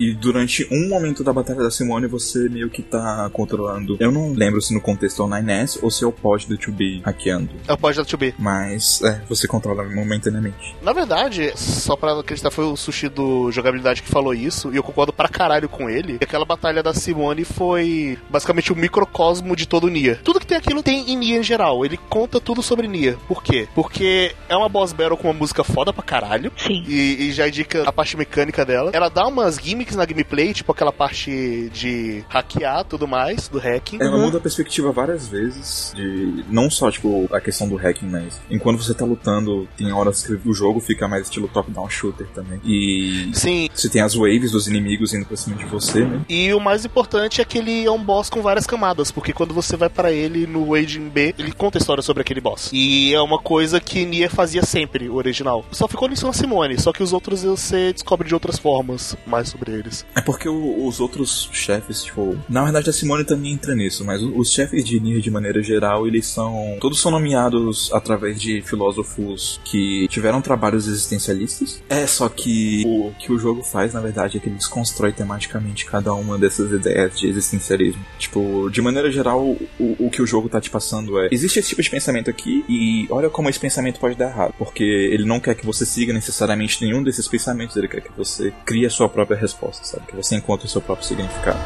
E 0.00 0.14
durante 0.14 0.66
um 0.72 0.88
momento 0.88 1.22
da 1.22 1.30
Batalha 1.30 1.62
da 1.62 1.70
Simone, 1.70 2.06
você 2.06 2.48
meio 2.48 2.70
que 2.70 2.82
tá 2.82 3.28
controlando. 3.34 3.98
Eu 4.00 4.10
não 4.10 4.32
lembro 4.32 4.60
se 4.62 4.72
no 4.72 4.80
contexto 4.80 5.20
é 5.22 5.26
o 5.26 5.28
9S 5.28 5.78
ou 5.82 5.90
se 5.90 6.02
é 6.02 6.06
o 6.06 6.12
pod 6.12 6.48
do 6.48 6.56
2B 6.56 7.02
hackeando. 7.04 7.50
É 7.68 7.72
o 7.74 7.76
pod 7.76 7.94
da 7.94 8.02
2B. 8.02 8.34
Mas, 8.38 9.02
é, 9.02 9.20
você 9.28 9.46
controla 9.46 9.84
momentaneamente. 9.84 10.74
Na 10.82 10.94
verdade, 10.94 11.52
só 11.54 11.96
pra 11.96 12.18
acreditar, 12.18 12.50
foi 12.50 12.64
o 12.64 12.76
sushi 12.76 13.10
do 13.10 13.52
jogabilidade 13.52 14.02
que 14.02 14.08
falou 14.08 14.32
isso, 14.32 14.72
e 14.72 14.76
eu 14.76 14.82
concordo 14.82 15.12
pra 15.12 15.28
caralho 15.28 15.68
com 15.68 15.90
ele. 15.90 16.18
Aquela 16.22 16.46
batalha 16.46 16.82
da 16.82 16.94
Simone 16.94 17.44
foi 17.44 18.18
basicamente 18.30 18.72
o 18.72 18.74
um 18.74 18.78
microcosmo 18.78 19.54
de 19.54 19.68
todo 19.68 19.84
o 19.84 19.90
Nier. 19.90 20.20
Tudo 20.22 20.40
que 20.40 20.46
tem 20.46 20.56
aquilo 20.56 20.82
tem 20.82 21.10
em 21.10 21.16
Nier 21.16 21.40
em 21.40 21.42
geral. 21.42 21.84
Ele 21.84 21.98
conta 22.08 22.40
tudo 22.40 22.62
sobre 22.62 22.88
Nier. 22.88 23.18
Por 23.28 23.42
quê? 23.42 23.68
Porque 23.74 24.34
é 24.48 24.56
uma 24.56 24.68
boss 24.68 24.94
battle 24.94 25.18
com 25.18 25.28
uma 25.28 25.38
música 25.38 25.62
foda 25.62 25.92
pra 25.92 26.02
caralho. 26.02 26.50
Sim. 26.56 26.84
E, 26.88 27.28
e 27.28 27.32
já 27.32 27.46
indica 27.46 27.82
a 27.86 27.92
parte 27.92 28.16
mecânica 28.16 28.64
dela. 28.64 28.90
Ela 28.94 29.10
dá 29.10 29.26
umas 29.26 29.56
gimmicks 29.56 29.89
na 29.96 30.04
gameplay, 30.04 30.52
tipo 30.52 30.72
aquela 30.72 30.92
parte 30.92 31.70
de 31.72 32.24
hackear 32.28 32.84
tudo 32.84 33.06
mais, 33.06 33.48
do 33.48 33.58
hacking. 33.58 33.98
Ela 34.00 34.18
muda 34.18 34.38
a 34.38 34.40
perspectiva 34.40 34.92
várias 34.92 35.28
vezes, 35.28 35.92
de 35.94 36.44
não 36.48 36.70
só, 36.70 36.90
tipo, 36.90 37.28
a 37.32 37.40
questão 37.40 37.68
do 37.68 37.76
hacking, 37.76 38.06
mas 38.06 38.40
enquanto 38.50 38.82
você 38.82 38.94
tá 38.94 39.04
lutando, 39.04 39.68
tem 39.76 39.92
horas 39.92 40.22
que 40.22 40.48
o 40.48 40.54
jogo 40.54 40.80
fica 40.80 41.08
mais 41.08 41.24
estilo 41.24 41.48
top-down 41.48 41.88
shooter 41.88 42.26
também. 42.34 42.60
E 42.64 43.30
Sim. 43.32 43.68
você 43.72 43.88
tem 43.88 44.02
as 44.02 44.14
waves 44.14 44.52
dos 44.52 44.66
inimigos 44.66 45.12
indo 45.14 45.26
pra 45.26 45.36
cima 45.36 45.56
de 45.56 45.64
você, 45.66 46.04
né? 46.04 46.20
E 46.28 46.52
o 46.52 46.60
mais 46.60 46.84
importante 46.84 47.40
é 47.40 47.44
que 47.44 47.58
ele 47.58 47.84
é 47.84 47.90
um 47.90 48.02
boss 48.02 48.28
com 48.30 48.42
várias 48.42 48.66
camadas, 48.66 49.10
porque 49.10 49.32
quando 49.32 49.54
você 49.54 49.76
vai 49.76 49.88
para 49.88 50.12
ele 50.12 50.46
no 50.46 50.74
Aging 50.74 51.08
B, 51.08 51.34
ele 51.38 51.52
conta 51.52 51.78
a 51.78 51.80
história 51.80 52.02
sobre 52.02 52.22
aquele 52.22 52.40
boss. 52.40 52.70
E 52.72 53.14
é 53.14 53.20
uma 53.20 53.38
coisa 53.38 53.80
que 53.80 54.04
Nier 54.04 54.30
fazia 54.30 54.62
sempre, 54.62 55.08
o 55.08 55.16
original. 55.16 55.64
Só 55.70 55.86
ficou 55.88 56.08
nisso 56.08 56.26
na 56.26 56.32
Simone, 56.32 56.78
só 56.80 56.92
que 56.92 57.02
os 57.02 57.12
outros 57.12 57.42
você 57.42 57.92
descobre 57.92 58.28
de 58.28 58.34
outras 58.34 58.58
formas 58.58 59.16
mais 59.26 59.48
sobre 59.48 59.79
eles. 59.80 60.06
É 60.14 60.20
porque 60.20 60.48
o, 60.48 60.86
os 60.86 61.00
outros 61.00 61.48
chefes, 61.52 62.04
tipo. 62.04 62.38
Na 62.48 62.64
verdade, 62.64 62.90
a 62.90 62.92
Simone 62.92 63.24
também 63.24 63.52
entra 63.52 63.74
nisso, 63.74 64.04
mas 64.04 64.22
os 64.22 64.52
chefes 64.52 64.84
de 64.84 65.00
Nier, 65.00 65.20
de 65.20 65.30
maneira 65.30 65.62
geral, 65.62 66.06
eles 66.06 66.26
são. 66.26 66.76
Todos 66.80 67.00
são 67.00 67.10
nomeados 67.10 67.90
através 67.92 68.40
de 68.40 68.62
filósofos 68.62 69.60
que 69.64 70.06
tiveram 70.08 70.40
trabalhos 70.40 70.86
existencialistas. 70.86 71.82
É, 71.88 72.06
só 72.06 72.28
que 72.28 72.84
o 72.86 73.12
que 73.18 73.32
o 73.32 73.38
jogo 73.38 73.62
faz, 73.62 73.92
na 73.92 74.00
verdade, 74.00 74.36
é 74.36 74.40
que 74.40 74.48
ele 74.48 74.56
desconstrói 74.56 75.12
tematicamente 75.12 75.86
cada 75.86 76.12
uma 76.14 76.38
dessas 76.38 76.70
ideias 76.70 77.18
de 77.18 77.26
existencialismo. 77.26 78.04
Tipo, 78.18 78.68
de 78.70 78.80
maneira 78.80 79.10
geral, 79.10 79.40
o, 79.42 79.96
o 79.98 80.10
que 80.10 80.22
o 80.22 80.26
jogo 80.26 80.48
tá 80.48 80.60
te 80.60 80.70
passando 80.70 81.18
é: 81.20 81.28
existe 81.30 81.58
esse 81.58 81.70
tipo 81.70 81.82
de 81.82 81.90
pensamento 81.90 82.30
aqui, 82.30 82.64
e 82.68 83.06
olha 83.10 83.30
como 83.30 83.48
esse 83.48 83.58
pensamento 83.58 83.98
pode 83.98 84.16
dar 84.16 84.30
errado. 84.30 84.54
Porque 84.58 84.84
ele 84.84 85.24
não 85.24 85.40
quer 85.40 85.54
que 85.54 85.66
você 85.66 85.84
siga 85.86 86.12
necessariamente 86.12 86.84
nenhum 86.84 87.02
desses 87.02 87.26
pensamentos, 87.26 87.76
ele 87.76 87.88
quer 87.88 88.00
que 88.00 88.12
você 88.16 88.52
crie 88.64 88.86
a 88.86 88.90
sua 88.90 89.08
própria 89.08 89.36
resposta, 89.36 89.59
sabe? 89.82 90.06
Que 90.06 90.16
você 90.16 90.36
encontre 90.36 90.66
o 90.66 90.70
seu 90.70 90.80
próprio 90.80 91.06
significado. 91.06 91.58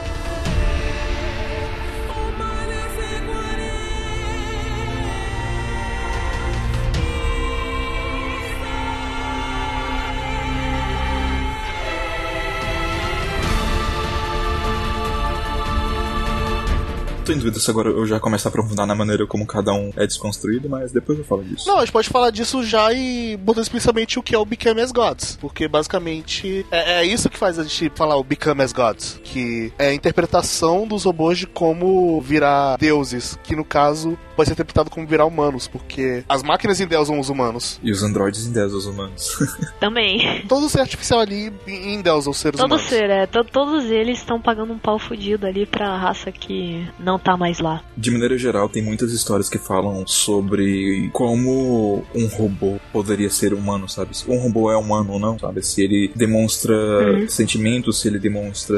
Em 17.34 17.38
dúvida 17.38 17.58
se 17.58 17.70
agora 17.70 17.88
eu 17.90 18.06
já 18.06 18.18
começo 18.20 18.46
a 18.46 18.50
aprofundar 18.50 18.86
na 18.86 18.94
maneira 18.94 19.26
como 19.26 19.46
cada 19.46 19.72
um 19.72 19.90
é 19.96 20.06
desconstruído, 20.06 20.68
mas 20.68 20.92
depois 20.92 21.18
eu 21.18 21.24
falo 21.24 21.44
disso. 21.44 21.66
Não, 21.68 21.76
a 21.78 21.80
gente 21.80 21.92
pode 21.92 22.08
falar 22.08 22.30
disso 22.30 22.62
já 22.64 22.92
e 22.92 23.36
botar 23.36 23.60
explicitamente 23.60 24.18
o 24.18 24.22
que 24.22 24.34
é 24.34 24.38
o 24.38 24.44
Become 24.44 24.80
as 24.80 24.92
Gods. 24.92 25.36
Porque 25.40 25.68
basicamente 25.68 26.64
é, 26.70 27.00
é, 27.00 27.04
isso 27.06 27.28
que 27.28 27.38
faz 27.38 27.58
a 27.58 27.62
gente 27.64 27.90
falar 27.94 28.16
o 28.16 28.24
Become 28.24 28.62
as 28.62 28.72
Gods. 28.72 29.20
Que 29.24 29.72
é 29.78 29.88
a 29.88 29.94
interpretação 29.94 30.86
dos 30.86 31.04
robôs 31.04 31.38
de 31.38 31.46
como 31.46 32.20
virar 32.20 32.76
deuses. 32.78 33.38
Que 33.42 33.54
no 33.56 33.64
caso 33.64 34.18
pode 34.36 34.48
ser 34.48 34.52
interpretado 34.54 34.90
como 34.90 35.06
virar 35.06 35.24
humanos. 35.26 35.66
Porque 35.68 36.24
as 36.28 36.42
máquinas 36.42 36.80
endeusam 36.80 37.18
os 37.18 37.28
humanos. 37.28 37.78
E 37.82 37.90
os 37.90 38.02
androides 38.02 38.46
endeusam 38.46 38.78
os 38.78 38.86
humanos. 38.86 39.36
Também. 39.80 40.42
Todo 40.48 40.68
ser 40.68 40.80
artificial 40.80 41.20
ali 41.20 41.52
endeusa 41.66 42.30
os 42.30 42.36
seres 42.38 42.58
Todo 42.60 42.72
humanos. 42.72 42.86
ser, 42.88 43.10
é. 43.10 43.26
To- 43.26 43.44
todos 43.44 43.84
eles 43.86 44.18
estão 44.18 44.40
pagando 44.40 44.72
um 44.72 44.78
pau 44.78 44.98
fudido 44.98 45.46
ali 45.46 45.66
pra 45.66 45.96
raça 45.96 46.30
que 46.32 46.86
não 46.98 47.18
tá 47.24 47.36
mais 47.36 47.58
lá. 47.58 47.82
De 47.96 48.10
maneira 48.10 48.36
geral, 48.38 48.68
tem 48.68 48.82
muitas 48.82 49.12
histórias 49.12 49.48
que 49.48 49.58
falam 49.58 50.06
sobre 50.06 51.08
como 51.12 52.04
um 52.14 52.26
robô 52.26 52.78
poderia 52.92 53.30
ser 53.30 53.54
humano, 53.54 53.88
sabe? 53.88 54.16
Se 54.16 54.30
um 54.30 54.38
robô 54.38 54.70
é 54.70 54.76
humano 54.76 55.12
ou 55.14 55.18
não, 55.18 55.38
sabe? 55.38 55.62
Se 55.64 55.82
ele 55.82 56.12
demonstra 56.14 56.74
Uhum. 56.74 57.28
sentimentos, 57.28 58.00
se 58.00 58.08
ele 58.08 58.18
demonstra 58.18 58.76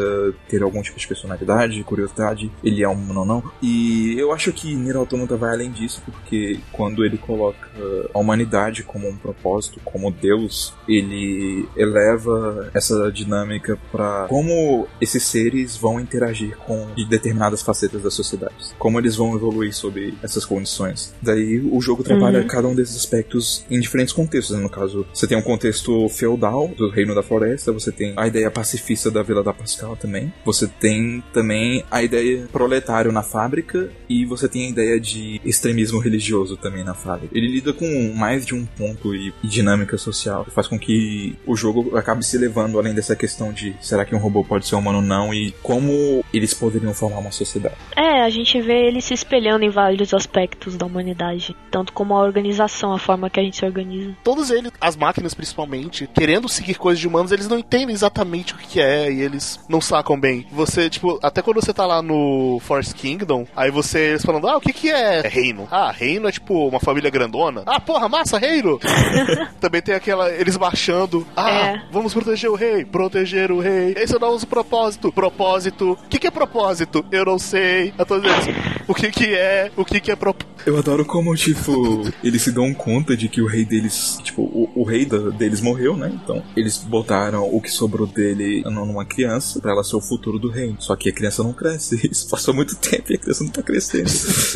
ter 0.49 0.63
algum 0.63 0.81
tipo 0.83 0.99
de 0.99 1.07
personalidade, 1.07 1.83
curiosidade, 1.85 2.51
ele 2.63 2.83
é 2.83 2.89
humano 2.89 3.21
ou 3.21 3.27
não. 3.27 3.43
E 3.63 4.15
eu 4.19 4.33
acho 4.33 4.53
que 4.53 4.75
Nier 4.75 4.97
Automata 4.97 5.37
vai 5.37 5.51
além 5.53 5.71
disso, 5.71 6.03
porque 6.05 6.61
quando 6.73 7.05
ele 7.05 7.19
coloca 7.19 7.69
a 8.15 8.19
humanidade 8.19 8.83
como 8.83 9.09
um 9.09 9.17
propósito, 9.17 9.81
como 9.85 10.11
Deus, 10.11 10.73
ele 10.89 11.69
eleva 11.77 12.71
essa 12.75 13.11
dinâmica 13.11 13.79
para 13.91 14.27
como 14.29 14.87
esses 15.01 15.23
seres 15.25 15.77
vão 15.77 16.01
interagir 16.01 16.57
com 16.59 16.87
determinadas 17.09 17.63
facetas 17.63 18.03
da 18.03 18.11
sociedade, 18.11 18.36
como 18.79 18.99
eles 18.99 19.17
vão 19.17 19.35
evoluir 19.35 19.75
sob 19.75 20.15
essas 20.23 20.45
condições. 20.45 21.15
Daí 21.21 21.59
o 21.61 21.81
jogo 21.81 22.03
trabalha 22.03 22.41
Uhum. 22.41 22.47
cada 22.47 22.69
um 22.69 22.75
desses 22.75 22.97
aspectos 22.97 23.65
em 23.71 23.81
diferentes 23.81 24.13
contextos. 24.13 24.57
né? 24.57 24.63
No 24.63 24.69
caso, 24.71 25.07
você 25.13 25.27
tem 25.27 25.37
um 25.39 25.43
contexto 25.43 26.09
feudal 26.09 26.69
do 26.69 26.91
Reino 26.91 27.15
da 27.15 27.23
Floresta, 27.23 27.73
você 27.73 27.91
tem 27.93 28.13
a 28.17 28.27
ideia 28.27 28.51
pacifista 28.51 29.11
da 29.11 29.23
Vila 29.23 29.43
da 29.43 29.53
Pascal 29.53 29.97
também, 29.97 30.33
você 30.45 30.67
tem 30.67 31.23
também 31.33 31.85
a 31.91 32.03
ideia 32.03 32.47
proletário 32.53 33.13
na 33.13 33.23
fábrica 33.23 33.91
e 34.09 34.25
você 34.25 34.49
tem 34.49 34.67
a 34.67 34.69
ideia 34.71 35.01
de 35.01 35.41
extremismo 35.45 35.99
religioso 35.99 36.57
também 36.57 36.85
na 36.85 36.95
fábrica. 36.95 37.37
Ele 37.37 37.47
lida 37.49 37.73
com 37.73 38.13
mais 38.15 38.45
de 38.45 38.55
um 38.55 38.65
ponto 38.67 39.15
e, 39.15 39.33
e 39.43 39.47
dinâmica 39.49 39.97
social, 39.97 40.45
que 40.45 40.51
faz 40.51 40.67
com 40.67 40.79
que 40.79 41.37
o 41.47 41.57
jogo 41.57 41.97
acabe 41.97 42.25
se 42.25 42.37
levando 42.39 42.79
além 42.79 42.95
dessa 42.95 43.15
questão 43.17 43.53
de 43.53 43.75
será 43.81 44.05
que 44.05 44.15
um 44.15 44.19
robô 44.19 44.45
pode 44.45 44.67
ser 44.67 44.75
humano 44.77 44.99
ou 44.99 45.05
não 45.05 45.33
e 45.33 45.53
como 45.63 46.25
eles 46.33 46.53
poderiam 46.55 46.93
formar 46.93 47.19
uma 47.19 47.31
sociedade. 47.33 47.75
É, 47.97 48.26
a 48.27 48.31
gente 48.31 48.61
vê 48.61 48.87
ele 48.89 49.01
se 49.01 49.15
espelhando 49.15 49.65
em 49.65 49.71
vários 49.71 50.13
aspectos 50.13 50.77
da 50.77 50.85
humanidade. 50.85 51.57
Tanto 51.71 51.93
como 51.93 52.15
a 52.15 52.21
organização, 52.23 52.93
a 52.93 52.99
forma 52.99 53.31
que 53.31 53.39
a 53.39 53.43
gente 53.43 53.57
se 53.57 53.65
organiza. 53.65 54.15
Todos 54.25 54.51
eles, 54.51 54.73
as 54.81 54.97
máquinas 54.97 55.33
principalmente, 55.35 56.09
querendo 56.13 56.49
seguir 56.49 56.75
coisas 56.75 57.01
de 57.01 57.07
humanos, 57.07 57.31
eles 57.33 57.49
não 57.49 57.59
entendem 57.59 57.95
exatamente 57.95 58.53
o 58.55 58.57
que 58.59 58.81
é 58.81 59.11
e 59.11 59.21
eles 59.23 59.61
não 59.69 59.81
sacam 59.81 60.19
bem. 60.19 60.47
Você, 60.51 60.91
tipo, 60.91 61.19
até 61.23 61.41
quando 61.41 61.61
você 61.61 61.73
tá 61.73 61.87
lá 61.87 62.03
no 62.03 62.59
Forest 62.63 62.95
Kingdom, 62.95 63.47
aí 63.57 63.71
você 63.71 64.11
eles 64.11 64.25
falando, 64.25 64.49
ah, 64.49 64.57
o 64.57 64.61
que 64.61 64.73
que 64.73 64.91
é 64.91 65.21
reino? 65.21 65.69
Ah, 65.71 65.91
reino 65.93 66.29
é 66.29 66.33
tipo 66.33 66.67
uma 66.69 66.81
família 66.81 67.11
grandona. 67.11 67.63
Ah, 67.65 67.79
porra, 67.81 68.09
massa, 68.09 68.39
reino! 68.39 68.79
Também 69.61 69.81
tem 69.81 69.95
aquela, 69.95 70.31
eles 70.31 70.57
baixando, 70.57 71.27
ah, 71.37 71.51
É. 71.51 71.83
vamos 71.91 72.13
proteger 72.13 72.51
o 72.51 72.55
rei, 72.57 72.85
proteger 72.85 73.51
o 73.53 73.61
rei. 73.61 73.95
Esse 73.97 74.15
é 74.15 74.17
o 74.17 74.21
nosso 74.21 74.47
propósito. 74.47 75.13
Propósito. 75.13 75.93
O 75.93 76.09
que 76.09 76.19
que 76.19 76.27
é 76.27 76.31
propósito? 76.31 77.05
Eu 77.11 77.25
não 77.25 77.39
sei. 77.39 77.93
A 77.99 78.05
todos 78.21 78.47
eles, 78.47 78.57
o 78.89 78.95
que 78.95 79.11
que 79.11 79.25
é? 79.35 79.71
O 79.77 79.85
que 79.85 80.01
que 80.01 80.11
é 80.11 80.17
propósito? 80.17 80.47
Eu 80.67 80.77
adoro 80.79 81.05
como, 81.05 81.35
tipo, 81.37 82.03
eles 82.25 82.43
se 82.43 82.51
dão 82.51 82.75
conta 82.75 83.17
de 83.17 83.29
que 83.29 83.41
o 83.41 83.47
rei 83.47 83.65
deles, 83.65 84.19
tipo, 84.25 84.43
o, 84.43 84.71
o 84.75 84.85
rei 84.85 85.05
da- 85.05 85.31
deles 85.31 85.61
morreu, 85.61 85.97
né? 85.97 86.11
Então, 86.23 86.43
eles 86.57 86.79
botaram 86.79 87.49
o 87.55 87.61
que 87.61 87.71
sobrou 87.71 88.07
dele 88.07 88.63
numa 88.65 89.05
criança 89.05 89.61
pra 89.61 89.71
ela 89.73 89.85
ser 89.85 89.95
o 89.97 90.01
futuro 90.01 90.39
do 90.39 90.51
reino. 90.51 90.77
Só 90.81 90.97
que 90.97 91.09
a 91.09 91.13
criança 91.13 91.43
não 91.45 91.53
cresce. 91.53 92.01
Isso 92.11 92.29
passou 92.29 92.53
muito 92.53 92.75
tempo 92.77 93.13
e 93.13 93.15
a 93.15 93.19
criança 93.19 93.45
não 93.45 93.51
tá 93.53 93.63
crescendo. 93.63 94.11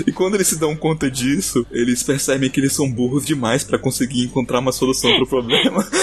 E 0.07 0.11
quando 0.13 0.35
eles 0.35 0.49
se 0.49 0.59
dão 0.59 0.75
conta 0.75 1.09
disso, 1.11 1.65
eles 1.71 2.03
percebem 2.03 2.51
que 2.51 2.59
eles 2.59 2.73
são 2.73 2.91
burros 2.91 3.25
demais 3.25 3.63
pra 3.63 3.79
conseguir 3.79 4.25
encontrar 4.25 4.59
uma 4.59 4.73
solução 4.73 5.15
pro 5.17 5.27
problema. 5.29 5.87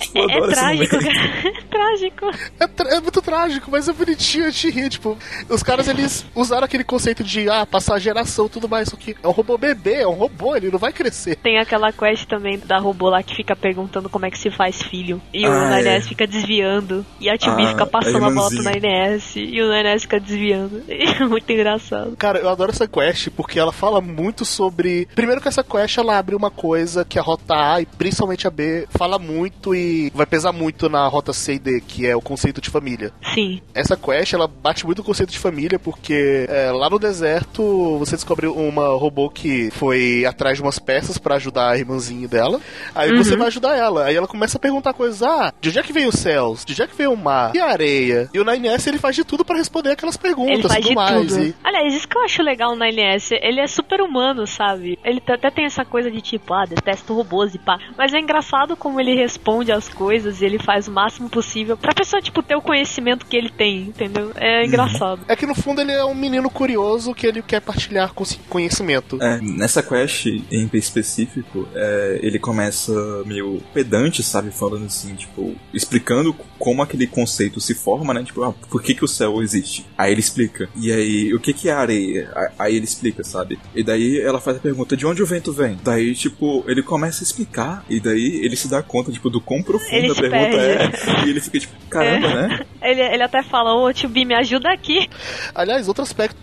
Tipo, 0.00 0.18
eu 0.18 0.28
É, 0.28 0.34
adoro 0.34 0.50
esse 0.50 0.60
trágico, 0.60 0.98
cara. 0.98 1.48
É 1.48 1.62
trágico. 1.78 2.26
É, 2.58 2.96
é 2.96 3.00
muito 3.00 3.22
trágico, 3.22 3.70
mas 3.70 3.88
é 3.88 3.92
bonitinho 3.92 4.46
a 4.46 4.50
gente 4.50 4.70
rir. 4.70 4.88
Tipo, 4.88 5.16
os 5.48 5.62
caras 5.62 5.86
eles 5.86 6.24
usaram 6.34 6.64
aquele 6.68 6.84
conceito 6.84 7.24
de 7.24 7.48
ah, 7.48 7.66
passar 7.66 7.98
geração 7.98 8.46
e 8.46 8.48
tudo 8.48 8.68
mais. 8.68 8.88
Só 8.88 8.96
que 8.96 9.16
é 9.22 9.26
um 9.26 9.32
robô 9.32 9.58
bebê, 9.58 9.94
é 9.94 10.06
um 10.06 10.12
robô, 10.12 10.54
ele 10.54 10.70
não 10.70 10.78
vai 10.78 10.92
crescer. 10.92 11.36
Tem 11.36 11.58
aquela 11.58 11.92
quest 11.92 12.26
também 12.26 12.58
da 12.58 12.78
robô 12.78 13.08
lá 13.08 13.22
que 13.22 13.34
fica 13.34 13.56
perguntando 13.56 14.08
como 14.08 14.26
é 14.26 14.30
que 14.30 14.38
se 14.38 14.50
faz 14.50 14.80
filho. 14.82 15.20
E 15.32 15.46
o 15.46 15.50
Ah, 15.50 15.80
é. 15.80 16.00
Fica 16.00 16.26
desviando. 16.26 17.04
E 17.20 17.28
a 17.28 17.36
Tio 17.36 17.52
Ah, 17.52 17.68
fica 17.68 17.86
passando 17.86 18.24
a 18.24 18.28
a 18.28 18.30
bola 18.30 18.48
pro 18.48 18.58
irmãzinha. 18.58 18.76
Inés. 18.78 19.32
E 19.36 19.60
o 19.60 19.72
Inés 19.74 20.02
fica 20.02 20.20
desviando. 20.20 20.82
É 21.18 21.24
muito 21.24 21.50
engraçado. 21.50 22.16
Cara, 22.16 22.38
eu 22.38 22.48
adoro 22.48 22.70
essa 22.70 22.86
quest 22.86 23.28
porque 23.30 23.58
ela 23.58 23.72
fala 23.72 24.00
muito 24.00 24.44
sobre. 24.44 25.08
Primeiro 25.14 25.40
que 25.40 25.48
essa 25.48 25.64
quest 25.64 25.96
ela 25.98 26.18
abre 26.18 26.34
uma 26.34 26.50
coisa 26.50 27.04
que 27.04 27.18
a 27.18 27.22
rota 27.22 27.54
A 27.54 27.80
e 27.80 27.86
principalmente 27.86 28.46
a 28.46 28.50
B 28.50 28.86
fala 28.90 29.18
muito 29.18 29.74
e 29.74 30.10
vai 30.14 30.26
pesar 30.26 30.52
muito 30.52 30.88
na 30.88 31.06
rota 31.08 31.32
C 31.32 31.54
e 31.54 31.58
D, 31.58 31.80
que 31.80 32.06
é 32.06 32.14
o 32.14 32.20
conceito 32.20 32.60
de 32.60 32.68
família. 32.70 33.10
Sim. 33.34 33.60
Essa 33.74 33.96
quest, 33.96 34.32
ela 34.34 34.46
bate 34.46 34.84
muito 34.84 35.00
o 35.00 35.04
conceito 35.04 35.30
de 35.30 35.38
família, 35.38 35.78
porque 35.78 36.46
é, 36.58 36.72
lá 36.72 36.90
no 36.90 36.98
deserto 36.98 37.98
você 37.98 38.16
descobre 38.16 38.46
uma 38.46 38.88
robô 38.96 39.30
que 39.30 39.70
foi 39.70 40.24
atrás 40.26 40.56
de 40.56 40.62
umas 40.62 40.78
peças 40.78 41.18
para 41.18 41.36
ajudar 41.36 41.70
a 41.70 41.78
irmãzinha 41.78 42.26
dela. 42.26 42.60
Aí 42.94 43.10
uhum. 43.10 43.22
você 43.22 43.36
vai 43.36 43.46
ajudar 43.46 43.76
ela. 43.76 44.04
Aí 44.04 44.16
ela 44.16 44.26
começa 44.26 44.58
a 44.58 44.60
perguntar 44.60 44.92
coisas: 44.92 45.22
ah, 45.22 45.52
de 45.60 45.68
onde 45.68 45.78
é 45.78 45.82
que 45.82 45.92
veio 45.92 46.08
os 46.08 46.16
céus? 46.16 46.64
De 46.64 46.72
onde 46.72 46.82
é 46.82 46.86
que 46.86 46.96
veio 46.96 47.12
o 47.12 47.16
mar? 47.16 47.54
E 47.54 47.60
a 47.60 47.66
areia? 47.66 48.28
E 48.32 48.40
o 48.40 48.44
9S 48.44 48.86
ele 48.88 48.98
faz 48.98 49.14
de 49.14 49.24
tudo 49.24 49.44
para 49.44 49.56
responder 49.56 49.92
aquelas 49.92 50.16
perguntas 50.16 50.58
ele 50.58 50.68
faz 50.68 50.80
tudo 50.80 50.88
de 50.88 50.94
mais. 50.94 51.32
Tudo. 51.32 51.44
E... 51.44 51.54
Aliás, 51.62 51.94
isso 51.94 52.08
que 52.08 52.16
eu 52.16 52.22
acho 52.22 52.42
legal 52.42 52.74
no 52.74 52.84
9S, 52.84 53.38
ele 53.40 53.60
é 53.60 53.66
super 53.66 54.00
humano, 54.00 54.46
sabe? 54.46 54.98
Ele 55.04 55.22
até 55.26 55.50
tem 55.50 55.64
essa 55.64 55.84
coisa 55.84 56.10
de 56.10 56.20
tipo, 56.20 56.52
ah, 56.54 56.64
detesto 56.64 57.14
robôs 57.14 57.54
e 57.54 57.58
pá. 57.58 57.78
Mas 57.96 58.12
é 58.12 58.18
engraçado 58.18 58.76
como 58.76 59.00
ele 59.00 59.14
responde 59.14 59.70
as 59.70 59.88
coisas 59.88 60.40
e 60.40 60.44
ele 60.44 60.58
faz 60.58 60.88
o 60.88 60.92
máximo 60.92 61.28
possível 61.28 61.76
pra 61.76 61.94
pessoa, 61.94 62.20
tipo, 62.20 62.42
ter 62.42 62.56
o 62.56 62.62
conhecimento 62.62 63.26
que 63.26 63.36
ele 63.36 63.50
tem, 63.50 63.82
entendeu? 63.82 64.32
É 64.34 64.60
uhum. 64.60 64.66
engraçado. 64.66 65.20
É 65.28 65.36
que 65.36 65.46
no 65.46 65.54
fundo 65.54 65.80
ele 65.80 65.92
é 65.92 66.04
um 66.04 66.14
menino 66.14 66.47
curioso 66.50 67.14
que 67.14 67.26
ele 67.26 67.42
quer 67.42 67.60
partilhar 67.60 68.12
conhecimento. 68.48 69.18
É, 69.20 69.40
nessa 69.40 69.82
quest 69.82 70.26
em 70.26 70.68
específico, 70.72 71.68
é, 71.74 72.20
ele 72.22 72.38
começa 72.38 72.92
meio 73.24 73.62
pedante, 73.72 74.22
sabe? 74.22 74.50
Falando 74.50 74.86
assim, 74.86 75.14
tipo, 75.14 75.54
explicando 75.72 76.34
como 76.58 76.82
aquele 76.82 77.06
conceito 77.06 77.60
se 77.60 77.74
forma, 77.74 78.12
né? 78.12 78.22
Tipo, 78.24 78.42
ah, 78.42 78.52
por 78.70 78.82
que, 78.82 78.94
que 78.94 79.04
o 79.04 79.08
céu 79.08 79.42
existe? 79.42 79.86
Aí 79.96 80.12
ele 80.12 80.20
explica. 80.20 80.68
E 80.76 80.92
aí, 80.92 81.34
o 81.34 81.40
que, 81.40 81.52
que 81.52 81.68
é 81.68 81.72
areia? 81.72 82.30
Aí 82.58 82.76
ele 82.76 82.84
explica, 82.84 83.22
sabe? 83.24 83.58
E 83.74 83.82
daí 83.82 84.20
ela 84.20 84.40
faz 84.40 84.56
a 84.56 84.60
pergunta: 84.60 84.96
de 84.96 85.06
onde 85.06 85.22
o 85.22 85.26
vento 85.26 85.52
vem? 85.52 85.78
Daí, 85.82 86.14
tipo, 86.14 86.64
ele 86.66 86.82
começa 86.82 87.22
a 87.22 87.24
explicar. 87.24 87.84
E 87.88 88.00
daí 88.00 88.40
ele 88.42 88.56
se 88.56 88.68
dá 88.68 88.82
conta, 88.82 89.12
tipo, 89.12 89.30
do 89.30 89.40
quão 89.40 89.62
profunda 89.62 90.12
a 90.12 90.16
pergunta 90.16 90.30
perde. 90.30 90.96
é. 90.96 91.26
E 91.26 91.30
ele 91.30 91.40
fica 91.40 91.60
tipo, 91.60 91.74
caramba, 91.88 92.28
é. 92.28 92.48
né? 92.48 92.66
Ele, 92.82 93.00
ele 93.00 93.22
até 93.22 93.42
fala: 93.42 93.74
Ô, 93.74 93.92
tio 93.92 94.08
B, 94.08 94.24
me 94.24 94.34
ajuda 94.34 94.70
aqui. 94.72 95.08
Aliás, 95.54 95.88
outro 95.88 96.02
aspecto 96.02 96.37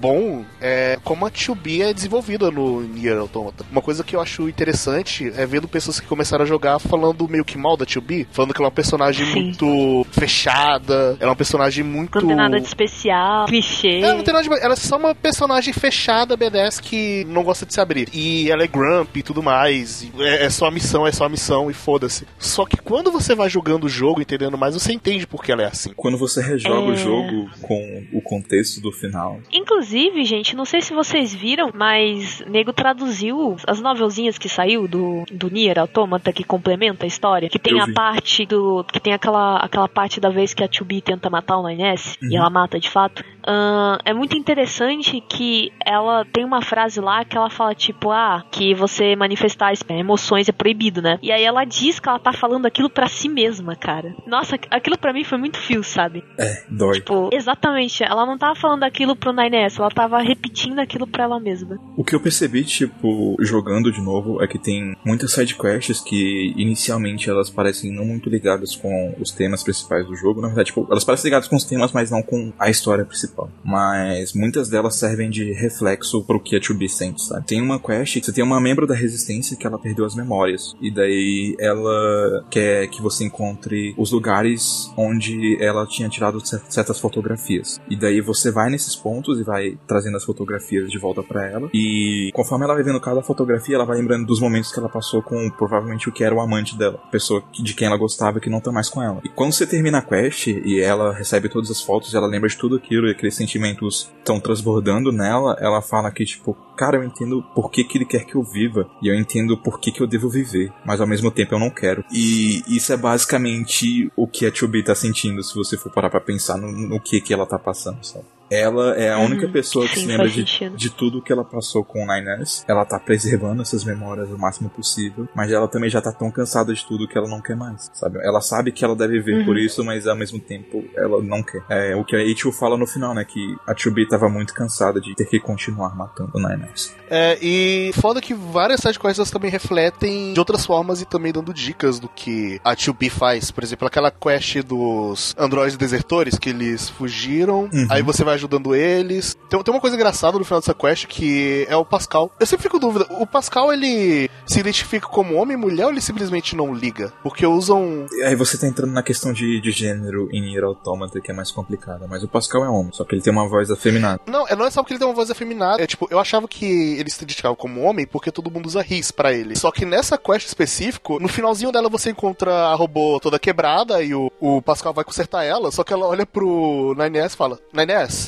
bom 0.00 0.44
é 0.60 0.98
como 1.04 1.26
a 1.26 1.30
2B 1.30 1.82
é 1.82 1.92
desenvolvida 1.92 2.50
no 2.50 2.82
Nier 2.82 3.18
Automata. 3.18 3.64
Uma 3.70 3.82
coisa 3.82 4.04
que 4.04 4.16
eu 4.16 4.20
acho 4.20 4.48
interessante 4.48 5.32
é 5.36 5.44
vendo 5.44 5.68
pessoas 5.68 6.00
que 6.00 6.06
começaram 6.06 6.44
a 6.44 6.46
jogar 6.46 6.78
falando 6.78 7.28
meio 7.28 7.44
que 7.44 7.58
mal 7.58 7.76
da 7.76 7.84
2B, 7.84 8.26
falando 8.30 8.54
que 8.54 8.60
ela 8.60 8.66
é 8.66 8.70
uma 8.70 8.74
personagem 8.74 9.26
Sim. 9.26 9.32
muito 9.32 10.06
fechada, 10.10 11.16
ela 11.18 11.22
é 11.22 11.26
uma 11.26 11.36
personagem 11.36 11.84
muito. 11.84 12.20
Não 12.20 12.28
tem 12.28 12.36
nada 12.36 12.60
de 12.60 12.66
especial, 12.66 13.46
clichê. 13.46 14.00
Não 14.00 14.22
tem 14.22 14.32
nada 14.32 14.48
de... 14.48 14.62
Ela 14.62 14.74
é 14.74 14.76
só 14.76 14.96
uma 14.96 15.14
personagem 15.14 15.72
fechada, 15.72 16.36
B10, 16.36 16.80
que 16.80 17.24
não 17.28 17.42
gosta 17.42 17.66
de 17.66 17.74
se 17.74 17.80
abrir. 17.80 18.08
E 18.12 18.50
ela 18.50 18.62
é 18.62 18.66
grump 18.66 19.16
e 19.16 19.22
tudo 19.22 19.42
mais. 19.42 20.08
É, 20.18 20.46
é 20.46 20.50
só 20.50 20.66
a 20.66 20.70
missão, 20.70 21.06
é 21.06 21.12
só 21.12 21.24
a 21.24 21.28
missão 21.28 21.70
e 21.70 21.74
foda-se. 21.74 22.26
Só 22.38 22.64
que 22.64 22.76
quando 22.76 23.10
você 23.10 23.34
vai 23.34 23.48
jogando 23.48 23.84
o 23.84 23.88
jogo, 23.88 24.20
entendendo 24.20 24.56
mais, 24.56 24.74
você 24.74 24.92
entende 24.92 25.26
por 25.26 25.42
que 25.42 25.52
ela 25.52 25.62
é 25.62 25.66
assim. 25.66 25.92
Quando 25.96 26.18
você 26.18 26.42
rejoga 26.42 26.90
é... 26.90 26.92
o 26.92 26.96
jogo 26.96 27.50
com 27.62 28.06
o 28.12 28.20
contexto 28.22 28.80
do 28.80 28.92
final. 28.92 29.09
Inclusive, 29.52 30.24
gente, 30.24 30.56
não 30.56 30.64
sei 30.64 30.80
se 30.82 30.92
vocês 30.92 31.34
viram, 31.34 31.70
mas 31.74 32.42
Nego 32.46 32.72
traduziu 32.72 33.56
as 33.66 33.80
novelzinhas 33.80 34.38
que 34.38 34.48
saiu 34.48 34.86
do, 34.86 35.24
do 35.30 35.50
Nier 35.50 35.78
Automata 35.78 36.32
que 36.32 36.44
complementa 36.44 37.04
a 37.04 37.08
história, 37.08 37.48
que 37.48 37.58
tem 37.58 37.76
Eu 37.76 37.82
a 37.82 37.86
vi. 37.86 37.94
parte 37.94 38.46
do 38.46 38.84
que 38.84 39.00
tem 39.00 39.12
aquela 39.12 39.56
aquela 39.56 39.88
parte 39.88 40.20
da 40.20 40.30
vez 40.30 40.54
que 40.54 40.64
a 40.64 40.68
2B 40.68 41.02
tenta 41.02 41.30
matar 41.30 41.58
o 41.58 41.62
9S 41.62 42.16
uhum. 42.22 42.30
e 42.30 42.36
ela 42.36 42.50
mata 42.50 42.78
de 42.78 42.88
fato. 42.88 43.24
Uh, 43.40 43.98
é 44.04 44.12
muito 44.12 44.36
interessante 44.36 45.20
que 45.20 45.72
ela 45.84 46.24
tem 46.24 46.44
uma 46.44 46.62
frase 46.62 47.00
lá 47.00 47.24
que 47.24 47.36
ela 47.36 47.50
fala 47.50 47.74
tipo, 47.74 48.10
ah, 48.10 48.44
que 48.50 48.74
você 48.74 49.16
manifestar 49.16 49.72
emoções 49.88 50.48
é 50.48 50.52
proibido, 50.52 51.00
né? 51.00 51.18
E 51.22 51.32
aí 51.32 51.42
ela 51.42 51.64
diz 51.64 51.98
que 51.98 52.08
ela 52.08 52.18
tá 52.18 52.32
falando 52.32 52.66
aquilo 52.66 52.90
para 52.90 53.08
si 53.08 53.28
mesma, 53.28 53.74
cara. 53.76 54.14
Nossa, 54.26 54.58
aquilo 54.70 54.98
para 54.98 55.12
mim 55.12 55.24
foi 55.24 55.38
muito 55.38 55.58
fio, 55.58 55.82
sabe? 55.82 56.24
É, 56.38 56.64
dói. 56.68 56.94
Tipo, 56.94 57.30
exatamente, 57.32 58.02
ela 58.02 58.26
não 58.26 58.36
tava 58.36 58.54
falando 58.54 58.82
aquilo 58.84 59.16
pro 59.16 59.32
9S, 59.32 59.78
ela 59.78 59.90
tava 59.90 60.18
repetindo 60.20 60.78
aquilo 60.78 61.06
pra 61.06 61.24
ela 61.24 61.40
mesma. 61.40 61.78
O 61.96 62.04
que 62.04 62.14
eu 62.14 62.20
percebi, 62.20 62.64
tipo, 62.64 63.36
jogando 63.40 63.92
de 63.92 64.00
novo, 64.00 64.42
é 64.42 64.46
que 64.46 64.58
tem 64.58 64.96
muitas 65.04 65.32
sidequests 65.32 66.00
que 66.00 66.52
inicialmente 66.56 67.28
elas 67.30 67.50
parecem 67.50 67.92
não 67.92 68.04
muito 68.04 68.28
ligadas 68.28 68.74
com 68.76 69.14
os 69.18 69.30
temas 69.30 69.62
principais 69.62 70.06
do 70.06 70.14
jogo. 70.16 70.40
Na 70.40 70.48
verdade, 70.48 70.68
tipo, 70.68 70.86
elas 70.90 71.04
parecem 71.04 71.28
ligadas 71.28 71.48
com 71.48 71.56
os 71.56 71.64
temas, 71.64 71.92
mas 71.92 72.10
não 72.10 72.22
com 72.22 72.52
a 72.58 72.68
história 72.70 73.04
principal. 73.04 73.29
Mas 73.64 74.32
muitas 74.32 74.68
delas 74.68 74.96
servem 74.96 75.30
de 75.30 75.52
reflexo 75.52 76.22
pro 76.24 76.40
que 76.40 76.56
a 76.56 76.60
2B 76.60 76.88
sente, 76.88 77.22
sabe? 77.22 77.46
Tem 77.46 77.60
uma 77.60 77.78
quest 77.78 78.18
que 78.18 78.26
você 78.26 78.32
tem 78.32 78.44
uma 78.44 78.60
membro 78.60 78.86
da 78.86 78.94
resistência 78.94 79.56
que 79.56 79.66
ela 79.66 79.78
perdeu 79.78 80.04
as 80.04 80.14
memórias. 80.14 80.74
E 80.80 80.90
daí 80.90 81.56
ela 81.58 82.44
quer 82.50 82.88
que 82.88 83.02
você 83.02 83.24
encontre 83.24 83.94
os 83.96 84.12
lugares 84.12 84.92
onde 84.96 85.56
ela 85.60 85.86
tinha 85.86 86.08
tirado 86.08 86.40
certas 86.44 86.98
fotografias. 86.98 87.80
E 87.88 87.96
daí 87.96 88.20
você 88.20 88.50
vai 88.50 88.70
nesses 88.70 88.96
pontos 88.96 89.38
e 89.38 89.42
vai 89.42 89.78
trazendo 89.86 90.16
as 90.16 90.24
fotografias 90.24 90.90
de 90.90 90.98
volta 90.98 91.22
para 91.22 91.46
ela. 91.46 91.70
E 91.72 92.30
conforme 92.34 92.64
ela 92.64 92.74
vai 92.74 92.82
vendo 92.82 93.00
cada 93.00 93.22
fotografia, 93.22 93.76
ela 93.76 93.84
vai 93.84 93.98
lembrando 93.98 94.26
dos 94.26 94.40
momentos 94.40 94.72
que 94.72 94.78
ela 94.78 94.88
passou 94.88 95.22
com 95.22 95.50
provavelmente 95.50 96.08
o 96.08 96.12
que 96.12 96.24
era 96.24 96.34
o 96.34 96.40
amante 96.40 96.76
dela, 96.76 96.98
pessoa 97.10 97.42
de 97.52 97.74
quem 97.74 97.86
ela 97.86 97.96
gostava 97.96 98.40
que 98.40 98.50
não 98.50 98.60
tá 98.60 98.72
mais 98.72 98.88
com 98.88 99.02
ela. 99.02 99.20
E 99.24 99.28
quando 99.28 99.52
você 99.52 99.66
termina 99.66 99.98
a 99.98 100.02
quest 100.02 100.46
e 100.48 100.80
ela 100.80 101.12
recebe 101.12 101.48
todas 101.48 101.70
as 101.70 101.80
fotos, 101.80 102.14
ela 102.14 102.26
lembra 102.26 102.48
de 102.48 102.56
tudo 102.56 102.76
aquilo 102.76 103.08
e 103.08 103.10
aqueles 103.20 103.34
sentimentos 103.34 104.10
estão 104.18 104.40
transbordando 104.40 105.12
nela, 105.12 105.56
ela 105.60 105.82
fala 105.82 106.10
que 106.10 106.24
tipo, 106.24 106.54
cara, 106.76 106.96
eu 106.96 107.04
entendo 107.04 107.42
por 107.54 107.70
que, 107.70 107.84
que 107.84 107.98
ele 107.98 108.06
quer 108.06 108.24
que 108.24 108.34
eu 108.34 108.42
viva 108.42 108.88
e 109.02 109.08
eu 109.08 109.14
entendo 109.14 109.56
por 109.56 109.78
que, 109.78 109.92
que 109.92 110.00
eu 110.00 110.06
devo 110.06 110.28
viver, 110.28 110.72
mas 110.84 111.00
ao 111.00 111.06
mesmo 111.06 111.30
tempo 111.30 111.54
eu 111.54 111.58
não 111.58 111.70
quero. 111.70 112.02
E 112.10 112.62
isso 112.66 112.92
é 112.92 112.96
basicamente 112.96 114.10
o 114.16 114.26
que 114.26 114.46
a 114.46 114.50
2B 114.50 114.84
tá 114.84 114.94
sentindo, 114.94 115.42
se 115.42 115.54
você 115.54 115.76
for 115.76 115.92
parar 115.92 116.08
pra 116.08 116.20
pensar 116.20 116.56
no, 116.56 116.72
no 116.72 117.00
que 117.00 117.20
que 117.20 117.34
ela 117.34 117.46
tá 117.46 117.58
passando, 117.58 118.02
sabe? 118.04 118.24
Ela 118.50 118.96
é 118.96 119.12
a 119.12 119.18
única 119.18 119.46
uhum. 119.46 119.52
pessoa 119.52 119.86
que 119.86 119.94
Sim, 119.94 120.00
se 120.00 120.06
lembra 120.06 120.28
de, 120.28 120.44
de, 120.44 120.90
tudo 120.90 121.22
que 121.22 121.32
ela 121.32 121.44
passou 121.44 121.84
com 121.84 122.02
o 122.02 122.06
Nines. 122.06 122.64
Ela 122.68 122.84
tá 122.84 122.98
preservando 122.98 123.62
essas 123.62 123.84
memórias 123.84 124.28
o 124.30 124.38
máximo 124.38 124.68
possível, 124.68 125.28
mas 125.34 125.52
ela 125.52 125.68
também 125.68 125.88
já 125.88 126.00
tá 126.00 126.12
tão 126.12 126.30
cansada 126.30 126.74
de 126.74 126.84
tudo 126.84 127.06
que 127.06 127.16
ela 127.16 127.28
não 127.28 127.40
quer 127.40 127.56
mais, 127.56 127.90
sabe? 127.94 128.18
Ela 128.22 128.40
sabe 128.40 128.72
que 128.72 128.84
ela 128.84 128.96
deve 128.96 129.20
ver 129.20 129.38
uhum. 129.38 129.44
por 129.44 129.56
isso, 129.56 129.84
mas 129.84 130.06
ao 130.06 130.16
mesmo 130.16 130.40
tempo 130.40 130.84
ela 130.96 131.22
não 131.22 131.42
quer. 131.42 131.62
É 131.68 131.94
o 131.94 132.04
que 132.04 132.16
a 132.16 132.24
Ichigo 132.24 132.50
fala 132.52 132.76
no 132.76 132.86
final, 132.86 133.14
né? 133.14 133.24
Que 133.24 133.56
a 133.66 133.74
2B 133.74 134.08
tava 134.08 134.28
muito 134.28 134.52
cansada 134.52 135.00
de 135.00 135.14
ter 135.14 135.26
que 135.26 135.38
continuar 135.38 135.94
matando 135.94 136.32
o 136.34 136.40
Nines. 136.40 136.94
É, 137.08 137.38
e 137.40 137.92
foda 138.00 138.20
que 138.20 138.34
várias 138.34 138.80
sidequests 138.80 139.30
também 139.30 139.50
refletem 139.50 140.32
de 140.32 140.38
outras 140.38 140.66
formas 140.66 141.00
e 141.00 141.04
também 141.04 141.32
dando 141.32 141.52
dicas 141.52 141.98
do 141.98 142.08
que 142.08 142.60
a 142.64 142.74
2B 142.74 143.10
faz. 143.10 143.50
Por 143.50 143.62
exemplo, 143.62 143.86
aquela 143.86 144.10
quest 144.10 144.62
dos 144.62 145.34
androides 145.38 145.76
desertores 145.76 146.38
que 146.38 146.50
eles 146.50 146.88
fugiram, 146.88 147.68
uhum. 147.72 147.86
aí 147.90 148.02
você 148.02 148.24
vai 148.24 148.39
ajudando 148.40 148.74
eles. 148.74 149.36
Tem, 149.48 149.62
tem 149.62 149.74
uma 149.74 149.80
coisa 149.80 149.96
engraçada 149.96 150.38
no 150.38 150.44
final 150.44 150.60
dessa 150.60 150.74
quest 150.74 151.06
que 151.06 151.66
é 151.68 151.76
o 151.76 151.84
Pascal. 151.84 152.30
Eu 152.38 152.46
sempre 152.46 152.64
fico 152.64 152.70
com 152.70 152.78
dúvida, 152.78 153.06
o 153.18 153.26
Pascal 153.26 153.72
ele 153.72 154.30
se 154.46 154.60
identifica 154.60 155.06
como 155.06 155.34
homem 155.34 155.56
e 155.56 155.60
mulher 155.60 155.86
ou 155.86 155.90
ele 155.90 156.00
simplesmente 156.00 156.54
não 156.54 156.72
liga? 156.72 157.12
Porque 157.22 157.46
usam. 157.46 158.06
Aí 158.24 158.36
você 158.36 158.56
tá 158.56 158.66
entrando 158.66 158.92
na 158.92 159.02
questão 159.02 159.32
de, 159.32 159.60
de 159.60 159.70
gênero 159.70 160.28
em 160.32 160.40
Nier 160.40 160.64
Automata 160.64 161.20
que 161.20 161.30
é 161.30 161.34
mais 161.34 161.50
complicada, 161.50 162.06
mas 162.08 162.22
o 162.22 162.28
Pascal 162.28 162.64
é 162.64 162.68
homem, 162.68 162.92
só 162.92 163.04
que 163.04 163.14
ele 163.14 163.22
tem 163.22 163.32
uma 163.32 163.48
voz 163.48 163.70
afeminada. 163.70 164.20
Não, 164.26 164.46
é, 164.46 164.54
não 164.54 164.64
é 164.64 164.70
só 164.70 164.82
porque 164.82 164.94
ele 164.94 165.00
tem 165.00 165.08
uma 165.08 165.14
voz 165.14 165.30
afeminada, 165.30 165.82
é 165.82 165.86
tipo, 165.86 166.06
eu 166.10 166.18
achava 166.18 166.46
que 166.46 166.64
ele 166.98 167.10
se 167.10 167.16
identificava 167.16 167.56
como 167.56 167.82
homem 167.82 168.06
porque 168.06 168.30
todo 168.30 168.50
mundo 168.50 168.66
usa 168.66 168.82
ris 168.82 169.10
para 169.10 169.32
ele. 169.32 169.56
Só 169.56 169.70
que 169.70 169.84
nessa 169.84 170.16
quest 170.16 170.46
específico, 170.46 171.18
no 171.20 171.28
finalzinho 171.28 171.72
dela 171.72 171.88
você 171.88 172.10
encontra 172.10 172.52
a 172.68 172.74
robô 172.74 173.18
toda 173.20 173.38
quebrada 173.38 174.02
e 174.02 174.14
o, 174.14 174.30
o 174.40 174.62
Pascal 174.62 174.94
vai 174.94 175.04
consertar 175.04 175.44
ela, 175.44 175.70
só 175.70 175.82
que 175.82 175.92
ela 175.92 176.06
olha 176.06 176.24
pro 176.24 176.94
9S 176.96 177.32
e 177.32 177.36
fala: 177.36 177.58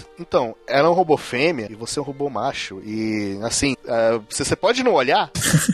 9S, 0.03 0.07
então, 0.19 0.55
ela 0.67 0.89
é 0.89 0.91
um 0.91 0.95
robô 0.95 1.17
fêmea 1.17 1.69
e 1.71 1.75
você 1.75 1.99
é 1.99 2.03
um 2.03 2.05
robô 2.05 2.29
macho. 2.29 2.81
E, 2.85 3.39
assim, 3.43 3.75
uh, 3.85 4.23
você, 4.29 4.45
você 4.45 4.57
pode 4.57 4.83
não 4.83 4.95
olhar. 4.95 5.31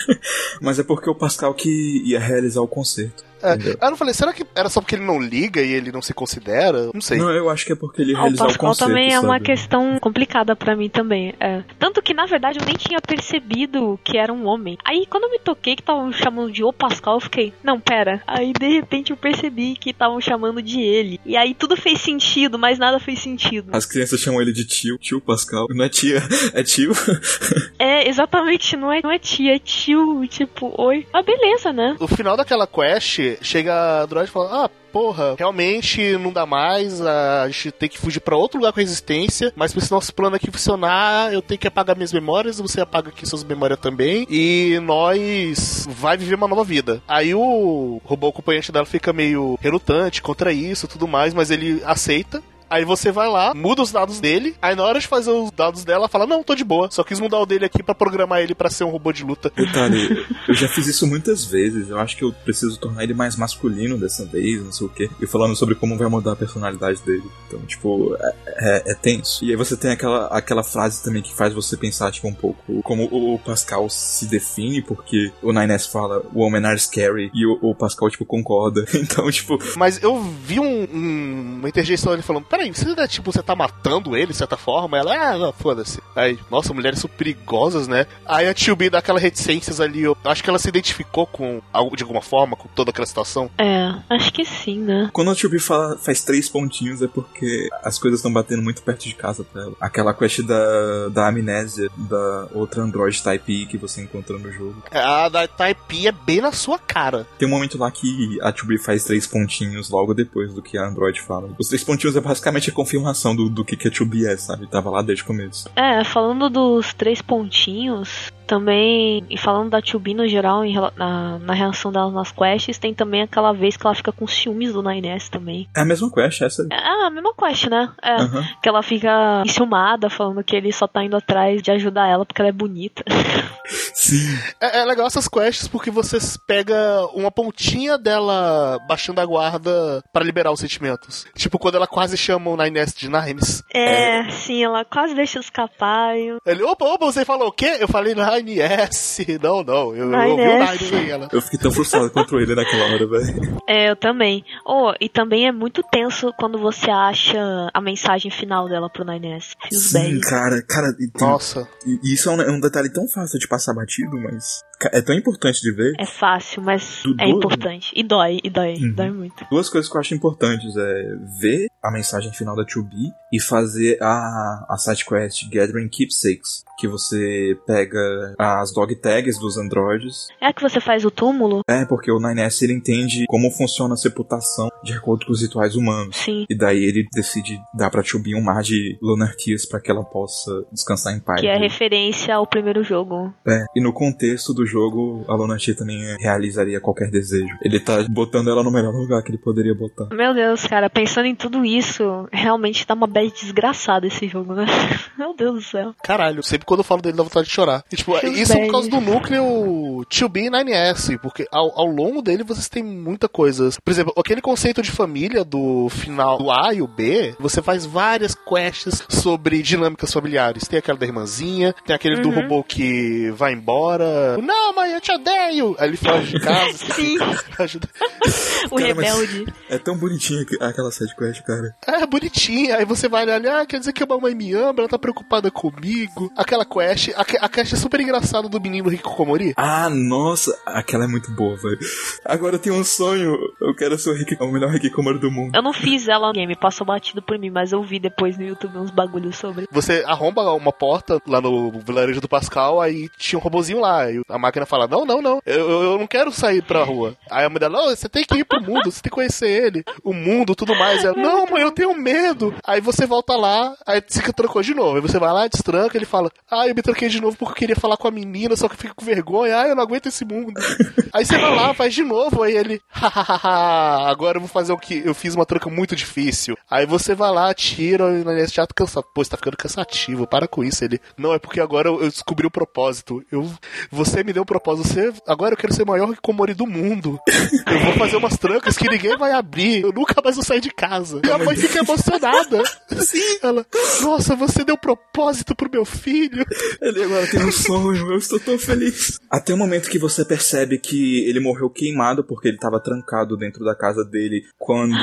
Mas 0.60 0.78
é 0.78 0.82
porque 0.82 1.10
o 1.10 1.14
Pascal 1.14 1.54
que 1.54 2.02
ia 2.04 2.18
realizar 2.18 2.60
o 2.60 2.68
concerto. 2.68 3.27
É. 3.42 3.53
Aí 3.53 3.77
eu 3.81 3.90
não 3.90 3.96
falei, 3.96 4.14
será 4.14 4.33
que 4.33 4.44
era 4.55 4.68
só 4.68 4.81
porque 4.81 4.94
ele 4.94 5.05
não 5.05 5.20
liga 5.20 5.61
e 5.61 5.72
ele 5.72 5.92
não 5.92 6.03
se 6.03 6.12
considera? 6.14 6.90
Não 6.92 7.01
sei. 7.01 7.18
Não, 7.18 7.31
eu 7.31 7.48
acho 7.51 7.64
que 7.64 7.72
é 7.72 7.77
porque 7.77 8.03
ele 8.03 8.14
realizou 8.14 8.46
o, 8.46 8.48
Pascal 8.48 8.66
o 8.66 8.68
conceito, 8.70 8.88
também 8.88 9.12
é 9.12 9.20
uma 9.20 9.40
questão 9.40 9.98
complicada 10.01 10.57
para 10.57 10.77
mim 10.77 10.88
também. 10.88 11.35
É. 11.40 11.62
Tanto 11.79 12.03
que, 12.03 12.14
na 12.14 12.27
verdade, 12.27 12.59
eu 12.59 12.66
nem 12.66 12.74
tinha 12.74 13.01
percebido 13.01 13.98
que 14.05 14.16
era 14.16 14.33
um 14.33 14.46
homem. 14.46 14.77
Aí, 14.85 15.07
quando 15.07 15.24
eu 15.24 15.31
me 15.31 15.38
toquei 15.38 15.77
que 15.77 15.83
estavam 15.83 16.12
chamando 16.12 16.53
de 16.53 16.64
O 16.64 16.72
Pascal, 16.72 17.16
eu 17.16 17.20
fiquei, 17.20 17.53
não, 17.62 17.81
pera. 17.81 18.22
Aí, 18.27 18.53
de 18.53 18.68
repente, 18.68 19.11
eu 19.11 19.16
percebi 19.16 19.77
que 19.77 19.90
estavam 19.90 20.20
chamando 20.20 20.62
de 20.62 20.81
ele. 20.81 21.20
E 21.24 21.37
aí, 21.37 21.55
tudo 21.55 21.77
fez 21.77 22.01
sentido, 22.01 22.59
mas 22.59 22.79
nada 22.79 22.98
fez 22.98 23.20
sentido. 23.20 23.70
As 23.72 23.87
crianças 23.87 24.20
chamam 24.20 24.40
ele 24.40 24.53
de 24.53 24.64
tio, 24.64 24.98
tio 24.98 25.20
Pascal. 25.20 25.66
Não 25.70 25.85
é 25.85 25.88
tia, 25.88 26.22
é 26.55 26.62
tio. 26.62 26.92
É, 27.79 28.09
exatamente, 28.09 28.77
não 28.77 28.92
é, 28.92 29.01
não 29.03 29.11
é 29.11 29.18
tia, 29.18 29.55
é 29.55 29.59
tio, 29.59 30.27
tipo, 30.27 30.72
oi. 30.77 31.07
Ah, 31.12 31.22
beleza, 31.22 31.72
né? 31.72 31.96
No 32.01 32.09
final 32.09 32.37
daquela 32.37 32.66
quest, 32.66 33.18
chega 33.40 33.74
a 33.74 34.02
Android 34.02 34.28
e 34.28 34.32
fala: 34.32 34.64
Ah, 34.64 34.70
porra, 34.92 35.34
realmente 35.38 36.16
não 36.18 36.32
dá 36.32 36.46
mais, 36.46 37.00
a 37.00 37.46
gente 37.48 37.70
tem 37.72 37.88
que 37.88 37.98
fugir 37.98 38.20
para 38.20 38.36
outro 38.36 38.58
lugar 38.58 38.72
com 38.72 38.80
resistência, 38.80 39.52
mas 39.54 39.72
pra 39.72 39.82
esse 39.82 39.90
nosso 39.90 40.14
plano 40.14 40.36
aqui 40.36 40.50
funcionar, 40.50 41.32
eu 41.32 41.42
tenho 41.42 41.58
que 41.58 41.66
apagar 41.68 41.96
minhas 41.96 42.12
memórias, 42.12 42.58
você 42.58 42.80
apaga 42.80 43.10
aqui 43.10 43.26
suas 43.26 43.44
memórias 43.44 43.78
também, 43.78 44.26
e 44.30 44.78
nós 44.82 45.86
vai 45.88 46.16
viver 46.16 46.34
uma 46.34 46.48
nova 46.48 46.64
vida. 46.64 47.02
Aí 47.06 47.34
o 47.34 48.00
robô 48.04 48.28
acompanhante 48.28 48.72
dela 48.72 48.86
fica 48.86 49.12
meio 49.12 49.58
relutante 49.60 50.22
contra 50.22 50.52
isso 50.52 50.88
tudo 50.88 51.06
mais, 51.06 51.34
mas 51.34 51.50
ele 51.50 51.82
aceita. 51.84 52.42
Aí 52.70 52.85
você 52.85 53.11
vai 53.11 53.28
lá, 53.28 53.54
muda 53.54 53.83
os 53.83 53.92
dados 53.92 54.20
dele, 54.20 54.54
aí 54.61 54.74
na 54.74 54.85
hora 54.85 55.00
de 55.00 55.07
fazer 55.07 55.31
os 55.31 55.50
dados 55.50 55.85
dela, 55.85 56.09
fala: 56.09 56.26
Não, 56.26 56.42
tô 56.42 56.54
de 56.54 56.64
boa, 56.64 56.90
só 56.90 57.02
quis 57.02 57.20
mudar 57.20 57.38
o 57.38 57.46
dele 57.46 57.64
aqui 57.64 57.83
para 57.83 57.94
programar 57.94 58.40
ele 58.40 58.54
para 58.54 58.70
ser 58.70 58.85
um 58.85 58.90
robô 58.90 59.12
de 59.12 59.24
luta. 59.24 59.50
Detalhe, 59.54 60.26
eu 60.48 60.54
já 60.54 60.68
fiz 60.68 60.87
isso 60.87 61.07
muitas 61.07 61.44
vezes, 61.44 61.88
eu 61.88 61.98
acho 61.98 62.16
que 62.16 62.24
eu 62.24 62.33
preciso 62.33 62.78
tornar 62.78 63.04
ele 63.04 63.14
mais 63.14 63.37
masculino 63.37 63.98
dessa 63.98 64.24
vez, 64.24 64.62
não 64.62 64.72
sei 64.72 64.87
o 64.87 64.90
quê. 64.90 65.11
E 65.20 65.26
falando 65.26 65.57
sobre 65.57 65.74
como 65.74 65.96
vai 65.96 66.09
mudar 66.09 66.33
a 66.33 66.37
personalidade 66.37 67.02
dele. 67.02 67.24
Então, 67.46 67.61
tipo, 67.61 68.16
é, 68.20 68.35
é, 68.46 68.92
é 68.92 68.94
tenso. 68.94 69.44
E 69.44 69.50
aí 69.50 69.57
você 69.57 69.76
tem 69.76 69.90
aquela, 69.90 70.26
aquela 70.26 70.62
frase 70.62 71.02
também 71.02 71.22
que 71.22 71.35
faz 71.35 71.52
você 71.52 71.76
pensar, 71.76 72.11
tipo, 72.11 72.28
um 72.28 72.35
pouco 72.35 72.83
como 72.83 73.04
o 73.04 73.38
Pascal 73.38 73.88
se 73.88 74.26
define, 74.26 74.83
porque 74.83 75.33
o 75.42 75.52
Nines 75.52 75.87
fala 75.87 76.22
Women 76.35 76.66
are 76.66 76.78
scary, 76.78 77.31
e 77.35 77.46
o, 77.46 77.59
o 77.62 77.74
Pascal, 77.74 78.11
tipo, 78.11 78.24
concorda. 78.24 78.85
Então, 78.98 79.31
tipo. 79.31 79.59
Mas 79.76 80.02
eu 80.02 80.20
vi 80.20 80.59
um, 80.59 80.83
um, 80.92 81.57
uma 81.61 81.68
interjeição 81.68 82.12
ele 82.12 82.22
falando: 82.22 82.44
peraí, 82.59 82.75
você, 82.75 82.94
tá, 82.94 83.07
tipo, 83.07 83.33
você 83.33 83.42
tá 83.42 83.55
matando 83.55 84.16
ele 84.16 84.33
de 84.33 84.38
certa 84.38 84.57
forma? 84.57 84.99
Ela, 84.99 85.14
ah, 85.14 85.38
não, 85.38 85.53
foda-se. 85.53 86.03
Aí, 86.14 86.38
nossa, 86.51 86.75
mulheres 86.75 86.99
são 86.99 87.09
perigosas, 87.09 87.87
né? 87.87 88.07
Aí 88.27 88.49
a 88.49 88.55
Tio 88.55 88.75
B 88.75 88.90
dá 88.90 88.99
aquelas 88.99 89.23
reticências 89.23 89.81
ali, 89.81 90.03
eu 90.03 90.16
acho 90.25 90.42
que 90.42 90.51
ela 90.51 90.59
se 90.59 90.68
identificou 90.68 91.27
com, 91.27 91.61
de 91.94 92.03
alguma 92.03 92.21
forma, 92.21 92.57
com 92.57 92.68
toda 92.68 92.90
aquela 92.90 93.07
situação. 93.07 93.51
É, 93.57 93.94
acho 94.11 94.33
que 94.33 94.44
sim, 94.44 94.81
né? 94.81 95.09
Quando 95.12 95.31
a 95.31 95.35
Tio 95.35 95.49
B 95.49 95.59
fala, 95.59 95.97
faz 95.99 96.23
três 96.25 96.49
pontinhos 96.49 97.01
é 97.03 97.07
porque 97.07 97.68
as 97.83 97.99
coisas 97.99 98.18
estão 98.18 98.33
batendo 98.33 98.62
muito 98.62 98.83
perto 98.83 99.05
de 99.05 99.14
casa 99.14 99.44
pra 99.44 99.62
ela. 99.62 99.73
Aquela 99.81 100.12
quest 100.12 100.42
da, 100.42 101.09
da 101.09 101.29
amnésia 101.29 101.88
da 101.97 102.49
outra 102.53 102.83
Android 102.83 103.23
Type 103.23 103.66
que 103.66 103.79
você 103.79 104.03
encontrou 104.03 104.38
no 104.38 104.51
jogo. 104.51 104.83
A 104.90 105.29
da 105.29 105.47
Type 105.47 106.09
é 106.09 106.12
bem 106.12 106.40
na 106.40 106.53
sua 106.53 106.79
cara. 106.79 107.27
Tem 107.38 107.47
um 107.47 107.51
momento 107.51 107.79
lá 107.79 107.90
que 107.90 108.38
a 108.42 108.53
Tio 108.53 108.66
B 108.66 108.79
faz 108.79 109.05
três 109.05 109.27
pontinhos 109.27 109.90
logo 109.90 110.12
depois 110.12 110.53
do 110.53 110.62
que 110.62 110.77
a 110.77 110.87
Android 110.87 111.21
fala. 111.21 111.51
Os 111.59 111.68
três 111.68 111.85
pontinhos 111.85 112.16
é 112.16 112.21
basicamente 112.21 112.47
basicamente 112.48 112.70
a 112.70 112.72
confirmação 112.72 113.37
do, 113.37 113.48
do 113.48 113.64
que, 113.64 113.76
que 113.76 113.88
a 113.88 113.90
2B 113.90 114.26
é, 114.26 114.37
sabe? 114.37 114.66
Tava 114.66 114.90
lá 114.90 115.02
desde 115.02 115.22
o 115.22 115.26
começo. 115.26 115.68
É, 115.76 116.02
falando 116.04 116.48
dos 116.48 116.92
três 116.94 117.20
pontinhos, 117.22 118.32
também, 118.48 119.24
e 119.28 119.37
falando 119.37 119.68
da 119.68 119.82
2B 119.82 120.16
no 120.16 120.26
geral, 120.26 120.64
em, 120.64 120.74
na, 120.74 121.38
na 121.38 121.52
reação 121.52 121.92
dela 121.92 122.11
nas 122.11 122.32
quests, 122.32 122.78
tem 122.78 122.94
também 122.94 123.22
aquela 123.22 123.52
vez 123.52 123.76
que 123.76 123.87
ela 123.87 123.94
fica 123.94 124.11
com 124.11 124.26
ciúmes 124.26 124.72
do 124.72 124.82
9S 124.82 125.28
também. 125.28 125.68
É 125.76 125.82
a 125.82 125.84
mesma 125.84 126.11
quest, 126.11 126.40
essa? 126.40 126.66
É 126.72 127.06
a 127.06 127.11
mesma 127.11 127.34
quest, 127.34 127.66
né? 127.66 127.92
É. 128.02 128.16
Uhum. 128.22 128.44
Que 128.62 128.68
ela 128.68 128.82
fica 128.82 129.42
enciumada, 129.44 130.08
falando 130.08 130.42
que 130.42 130.56
ele 130.56 130.72
só 130.72 130.88
tá 130.88 131.04
indo 131.04 131.16
atrás 131.16 131.61
de 131.61 131.70
ajudar 131.70 132.08
ela 132.08 132.24
porque 132.24 132.40
ela 132.40 132.48
é 132.48 132.52
bonita. 132.52 133.04
Sim. 133.92 134.38
É, 134.61 134.78
é 134.78 134.84
legal 134.84 135.06
essas 135.06 135.28
quests 135.28 135.68
porque 135.68 135.90
você 135.90 136.16
pega 136.46 137.06
uma 137.12 137.30
pontinha 137.30 137.98
dela 137.98 138.78
baixando 138.88 139.20
a 139.20 139.26
guarda 139.26 140.02
para 140.11 140.24
liberar 140.24 140.52
os 140.52 140.61
sentimentos. 140.61 141.26
Tipo, 141.37 141.58
quando 141.58 141.74
ela 141.74 141.87
quase 141.87 142.16
chama 142.16 142.50
o 142.50 142.56
9S 142.56 142.96
de 142.96 143.08
Nines. 143.11 143.62
É, 143.74 144.20
é, 144.20 144.30
sim, 144.30 144.64
ela 144.64 144.84
quase 144.84 145.14
deixa 145.14 145.38
escapar. 145.38 146.16
Eu... 146.16 146.38
Ele, 146.46 146.62
opa, 146.62 146.87
opa, 146.87 147.06
você 147.06 147.24
falou 147.24 147.48
o 147.48 147.52
quê? 147.52 147.76
Eu 147.78 147.88
falei 147.88 148.14
Nine 148.42 148.61
S. 148.61 149.27
Não, 149.42 149.62
não. 149.62 149.94
Eu, 149.94 150.12
eu 150.12 150.31
ouvi 150.31 150.42
o 150.42 150.46
Nine 150.46 150.96
aí, 150.96 151.11
ela. 151.11 151.29
Eu 151.33 151.42
fiquei 151.42 151.59
tão 151.59 151.70
frustrado 151.70 152.11
contra 152.11 152.40
ele 152.40 152.55
naquela 152.55 152.85
hora, 152.85 153.07
velho. 153.07 153.59
É, 153.68 153.90
eu 153.90 153.96
também. 153.96 154.44
Oh, 154.66 154.92
e 155.01 155.09
também 155.09 155.46
é 155.46 155.53
muito 155.53 155.83
tenso 155.83 156.33
quando 156.38 156.59
você 156.59 156.90
acha 156.90 157.70
a 157.72 157.81
mensagem 157.81 158.31
final 158.31 158.68
dela 158.68 158.88
pro 158.90 159.05
9S. 159.05 159.55
Sim, 159.70 160.20
cara, 160.20 160.62
cara. 160.62 160.88
E, 160.98 161.11
Nossa. 161.20 161.68
E, 161.87 162.14
isso 162.14 162.29
é 162.31 162.33
um, 162.33 162.42
é 162.42 162.51
um, 162.51 162.61
detalhe 162.61 162.90
tão 162.90 163.07
fácil 163.09 163.38
de 163.38 163.48
passar 163.48 163.74
batido, 163.74 164.16
mas. 164.18 164.62
É 164.92 165.03
tão 165.03 165.14
importante 165.14 165.61
de 165.61 165.72
ver. 165.72 165.94
É 165.98 166.07
fácil, 166.07 166.62
mas 166.62 167.03
Do, 167.05 167.12
é 167.20 167.27
duas... 167.27 167.37
importante. 167.37 167.92
E 167.94 168.03
dói, 168.03 168.38
e 168.44 168.51
dói, 168.51 168.74
uhum. 168.74 168.92
dói 168.94 169.11
muito. 169.11 169.46
Duas 169.51 169.68
coisas 169.68 169.90
que 169.90 169.96
eu 169.96 170.01
acho 170.01 170.14
importantes 170.14 170.77
é 170.77 171.16
ver 171.40 171.66
a 171.83 171.90
mensagem 171.90 172.33
final 172.33 172.55
da 172.55 172.64
2B 172.64 173.12
e 173.32 173.40
fazer 173.40 173.98
a, 174.00 174.66
a 174.68 174.76
sidequest 174.76 175.48
Gathering 175.50 175.88
Keepsakes, 175.88 176.64
que 176.78 176.86
você 176.86 177.56
pega 177.66 178.34
as 178.38 178.72
dog 178.72 178.94
tags 178.96 179.38
dos 179.38 179.58
androides. 179.58 180.28
É 180.40 180.52
que 180.52 180.62
você 180.62 180.80
faz 180.80 181.04
o 181.04 181.10
túmulo? 181.10 181.62
É, 181.68 181.84
porque 181.84 182.10
o 182.10 182.18
9S 182.18 182.62
ele 182.62 182.72
entende 182.72 183.24
como 183.28 183.50
funciona 183.50 183.94
a 183.94 183.96
sepultação 183.96 184.68
de 184.82 184.92
acordo 184.92 185.26
com 185.26 185.32
os 185.32 185.42
rituais 185.42 185.74
humanos. 185.74 186.16
Sim. 186.16 186.46
E 186.48 186.56
daí 186.56 186.84
ele 186.84 187.06
decide 187.12 187.60
dar 187.74 187.90
pra 187.90 188.02
Chubin 188.02 188.34
um 188.34 188.42
mar 188.42 188.62
de 188.62 188.96
Lunar 189.02 189.34
Tears 189.36 189.66
pra 189.66 189.80
que 189.80 189.90
ela 189.90 190.04
possa 190.04 190.64
descansar 190.72 191.14
em 191.14 191.20
paz. 191.20 191.40
Que 191.40 191.48
é 191.48 191.56
referência 191.56 192.34
ao 192.34 192.46
primeiro 192.46 192.82
jogo. 192.82 193.34
É, 193.46 193.64
e 193.74 193.80
no 193.80 193.92
contexto 193.92 194.54
do 194.54 194.64
jogo, 194.64 195.24
a 195.28 195.34
Lunar 195.34 195.58
Tears 195.58 195.78
também 195.78 196.00
realizaria 196.20 196.80
qualquer 196.80 197.10
desejo. 197.10 197.56
Ele 197.62 197.80
tá 197.80 198.04
botando 198.08 198.48
ela 198.50 198.62
no 198.62 198.70
melhor 198.70 198.94
lugar 198.94 199.22
que 199.22 199.30
ele 199.30 199.38
poderia 199.38 199.74
botar. 199.74 200.14
Meu 200.14 200.32
Deus, 200.32 200.66
cara, 200.66 200.88
pensando 200.88 201.26
em 201.26 201.34
tudo 201.34 201.64
isso, 201.64 202.28
realmente 202.32 202.86
dá 202.86 202.94
uma 202.94 203.06
bad 203.18 203.33
desgraçada 203.33 204.07
esse 204.07 204.28
jogo, 204.28 204.54
né? 204.54 204.66
Meu 205.18 205.35
Deus 205.35 205.54
do 205.54 205.62
céu. 205.62 205.94
Caralho, 206.02 206.42
sempre 206.42 206.64
quando 206.64 206.81
eu 206.81 206.85
falo 206.85 207.02
dele 207.02 207.16
dá 207.16 207.22
vontade 207.22 207.48
de 207.48 207.52
chorar. 207.52 207.85
E, 207.90 207.96
tipo, 207.96 208.16
isso 208.28 208.52
é 208.52 208.64
por 208.64 208.70
causa 208.70 208.88
do 208.88 209.00
núcleo 209.00 210.07
2B 210.09 210.46
e 210.46 210.50
9S, 210.50 211.18
porque 211.18 211.46
ao, 211.50 211.78
ao 211.78 211.87
longo 211.87 212.22
dele 212.22 212.44
vocês 212.44 212.68
têm 212.68 212.83
muita 212.83 213.28
coisa. 213.28 213.70
Por 213.85 213.90
exemplo, 213.90 214.12
aquele 214.16 214.40
conceito 214.40 214.81
de 214.83 214.90
família 214.90 215.44
do 215.44 215.88
final 215.88 216.38
do 216.38 216.50
A 216.50 216.72
e 216.72 216.81
o 216.81 216.87
B, 216.87 217.35
você 217.38 217.61
faz 217.61 217.85
várias 217.85 218.35
quests 218.35 219.02
sobre 219.09 219.62
dinâmicas 219.62 220.12
familiares. 220.12 220.68
Tem 220.68 220.78
aquela 220.78 220.98
da 220.98 221.07
irmãzinha, 221.07 221.74
tem 221.85 221.96
aquele 221.96 222.16
uhum. 222.16 222.22
do 222.22 222.31
robô 222.31 222.62
que 222.62 223.31
vai 223.33 223.52
embora. 223.52 224.38
Não, 224.38 224.74
mãe, 224.74 224.92
eu 224.92 225.00
te 225.00 225.12
odeio! 225.12 225.74
Aí 225.78 225.88
ele 225.88 225.96
foge 225.96 226.38
de 226.38 226.40
casa. 226.40 226.78
Sim. 226.94 227.16
Ajuda. 227.59 227.88
o 228.70 228.76
cara, 228.76 228.87
rebelde. 228.87 229.46
É 229.68 229.78
tão 229.78 229.96
bonitinha 229.96 230.44
aquela 230.61 230.90
side 230.90 231.14
quest, 231.16 231.42
cara. 231.42 231.74
É, 231.87 232.07
bonitinha. 232.07 232.76
Aí 232.76 232.85
você 232.85 233.08
vai 233.09 233.25
olhar, 233.25 233.61
ah, 233.61 233.66
quer 233.66 233.79
dizer 233.79 233.92
que 233.92 234.03
a 234.03 234.07
mamãe 234.07 234.35
me 234.35 234.53
ama, 234.53 234.75
ela 234.79 234.88
tá 234.88 234.99
preocupada 234.99 235.51
comigo. 235.51 236.31
Aquela 236.37 236.64
quest, 236.64 237.11
a, 237.16 237.23
a 237.44 237.49
quest 237.49 237.73
é 237.73 237.77
super 237.77 238.01
engraçada 238.01 238.49
do 238.49 238.61
menino 238.61 238.88
Rico 238.88 239.14
Komori. 239.14 239.53
Ah, 239.57 239.88
nossa, 239.90 240.57
aquela 240.66 241.05
é 241.05 241.07
muito 241.09 241.31
boa, 241.33 241.57
velho. 241.57 241.79
Agora 242.25 242.57
eu 242.57 242.59
tenho 242.59 242.77
um 242.77 242.85
sonho, 242.85 243.37
eu 243.61 243.75
quero 243.75 243.99
ser 243.99 244.11
o, 244.11 244.14
Rick, 244.14 244.37
o 244.40 244.53
melhor 244.53 244.71
Rick 244.71 244.90
Komori 244.90 245.18
do 245.18 245.31
mundo. 245.31 245.55
Eu 245.55 245.62
não 245.62 245.73
fiz 245.73 246.09
ela 246.09 246.29
no 246.29 246.33
game, 246.33 246.55
passou 246.57 246.87
batido 246.87 247.23
por 247.23 247.38
mim, 247.38 247.51
mas 247.51 247.73
eu 247.73 247.83
vi 247.83 247.99
depois 247.99 248.37
no 248.37 248.44
YouTube 248.44 248.79
uns 248.79 248.90
bagulhos 248.90 249.37
sobre. 249.37 249.66
Você 249.71 250.03
arromba 250.07 250.53
uma 250.53 250.73
porta 250.73 251.21
lá 251.27 251.40
no 251.40 251.71
vilarejo 251.81 252.21
do 252.21 252.29
Pascal, 252.29 252.81
aí 252.81 253.09
tinha 253.16 253.38
um 253.38 253.42
robozinho 253.42 253.81
lá, 253.81 254.11
e 254.11 254.21
a 254.29 254.38
máquina 254.38 254.66
fala, 254.66 254.87
não, 254.87 255.05
não, 255.05 255.23
não, 255.23 255.40
eu, 255.44 255.71
eu 255.71 255.99
não 255.99 256.07
quero 256.07 256.31
sair 256.31 256.62
pra 256.62 256.85
rua. 256.85 257.16
Aí 257.31 257.44
a 257.44 257.49
mãe 257.49 257.59
dela, 257.59 257.79
não, 257.79 257.88
você 257.88 258.09
tem 258.09 258.25
que 258.25 258.37
ir 258.37 258.44
pro 258.44 258.61
mundo, 258.61 258.90
você 258.90 259.01
tem 259.01 259.11
que 259.11 259.14
conhecer 259.14 259.49
ele, 259.49 259.85
o 260.03 260.12
mundo, 260.12 260.55
tudo 260.55 260.75
mais. 260.75 261.05
Ela, 261.05 261.16
não, 261.16 261.47
mãe, 261.47 261.62
eu 261.62 261.71
tenho 261.71 261.94
medo. 261.94 262.55
Aí 262.64 262.81
você 262.81 262.97
volta 263.06 263.37
lá, 263.37 263.74
aí 263.87 264.02
se 264.06 264.20
trancou 264.32 264.62
de 264.62 264.74
novo. 264.74 264.96
Aí 264.96 265.02
você 265.02 265.18
vai 265.18 265.32
lá, 265.32 265.46
destranca, 265.46 265.96
ele 265.96 266.06
fala, 266.06 266.30
ah, 266.50 266.66
eu 266.66 266.74
me 266.74 266.82
tranquei 266.82 267.08
de 267.08 267.20
novo 267.20 267.37
porque 267.37 267.52
eu 267.52 267.56
queria 267.56 267.76
falar 267.76 267.96
com 267.96 268.08
a 268.08 268.11
menina, 268.11 268.56
só 268.56 268.68
que 268.68 268.74
eu 268.74 268.78
fico 268.78 268.94
com 268.94 269.04
vergonha, 269.04 269.58
ah, 269.58 269.68
eu 269.68 269.74
não 269.74 269.82
aguento 269.82 270.06
esse 270.06 270.24
mundo. 270.24 270.52
aí 271.12 271.24
você 271.24 271.38
vai 271.38 271.54
lá, 271.54 271.74
faz 271.74 271.94
de 271.94 272.02
novo, 272.02 272.42
aí 272.42 272.56
ele, 272.56 272.80
hahaha, 272.90 274.11
agora 274.11 274.37
eu 274.37 274.40
vou 274.40 274.48
fazer 274.48 274.72
o 274.72 274.78
que? 274.78 275.02
Eu 275.04 275.14
fiz 275.14 275.34
uma 275.34 275.46
tranca 275.46 275.68
muito 275.70 275.96
difícil. 275.96 276.56
Aí 276.70 276.87
você 276.87 277.14
vai 277.14 277.30
lá, 277.30 277.52
tira, 277.54 278.04
e 278.11 278.24
nesse 278.24 278.52
teatro 278.52 278.74
cansado. 278.74 279.06
Pô, 279.14 279.22
você 279.22 279.30
tá 279.30 279.37
ficando 279.37 279.56
cansativo, 279.56 280.26
para 280.26 280.46
com 280.46 280.62
isso. 280.62 280.84
Ele, 280.84 281.00
não, 281.16 281.32
é 281.32 281.38
porque 281.38 281.61
agora 281.61 281.88
eu, 281.88 282.08
descobri 282.08 282.46
o 282.46 282.50
propósito. 282.50 283.22
Eu, 283.30 283.50
você 283.90 284.22
me 284.22 284.32
deu 284.32 284.42
um 284.42 284.46
propósito, 284.46 284.88
você, 284.88 285.12
agora 285.26 285.54
eu 285.54 285.56
quero 285.56 285.74
ser 285.74 285.84
maior 285.84 286.12
que 286.12 286.20
Komori 286.20 286.54
do 286.54 286.66
mundo. 286.66 287.18
Eu 287.66 287.80
vou 287.80 287.92
fazer 287.94 288.16
umas 288.16 288.37
trancas 288.37 288.76
que 288.76 288.88
ninguém 288.88 289.16
vai 289.16 289.32
abrir. 289.32 289.82
Eu 289.82 289.92
nunca 289.92 290.20
mais 290.22 290.37
vou 290.37 290.44
sair 290.44 290.61
de 290.61 290.70
casa. 290.70 291.20
E 291.24 291.30
a 291.30 291.38
mãe 291.38 291.56
fica 291.56 291.78
emocionada. 291.78 292.62
Sim. 293.01 293.38
Ela, 293.42 293.66
nossa, 294.03 294.35
você 294.35 294.64
deu 294.64 294.77
propósito 294.77 295.55
pro 295.55 295.70
meu 295.70 295.85
filho. 295.85 296.44
Ele 296.81 297.05
agora 297.05 297.27
tem 297.27 297.44
um 297.44 297.53
sonho, 297.53 298.12
eu 298.12 298.18
estou 298.18 298.40
tão 298.40 298.59
feliz. 298.59 299.20
Até 299.31 299.53
o 299.53 299.57
momento 299.57 299.90
que 299.90 299.98
você 299.98 300.24
percebe 300.24 300.79
que 300.79 301.24
ele 301.29 301.40
morreu 301.40 301.70
queimado 301.70 302.24
porque 302.24 302.48
ele 302.48 302.57
estava 302.57 302.81
trancado 302.81 303.37
dentro 303.37 303.64
da 303.64 303.74
casa 303.74 304.05
dele 304.05 304.42
quando 304.59 304.96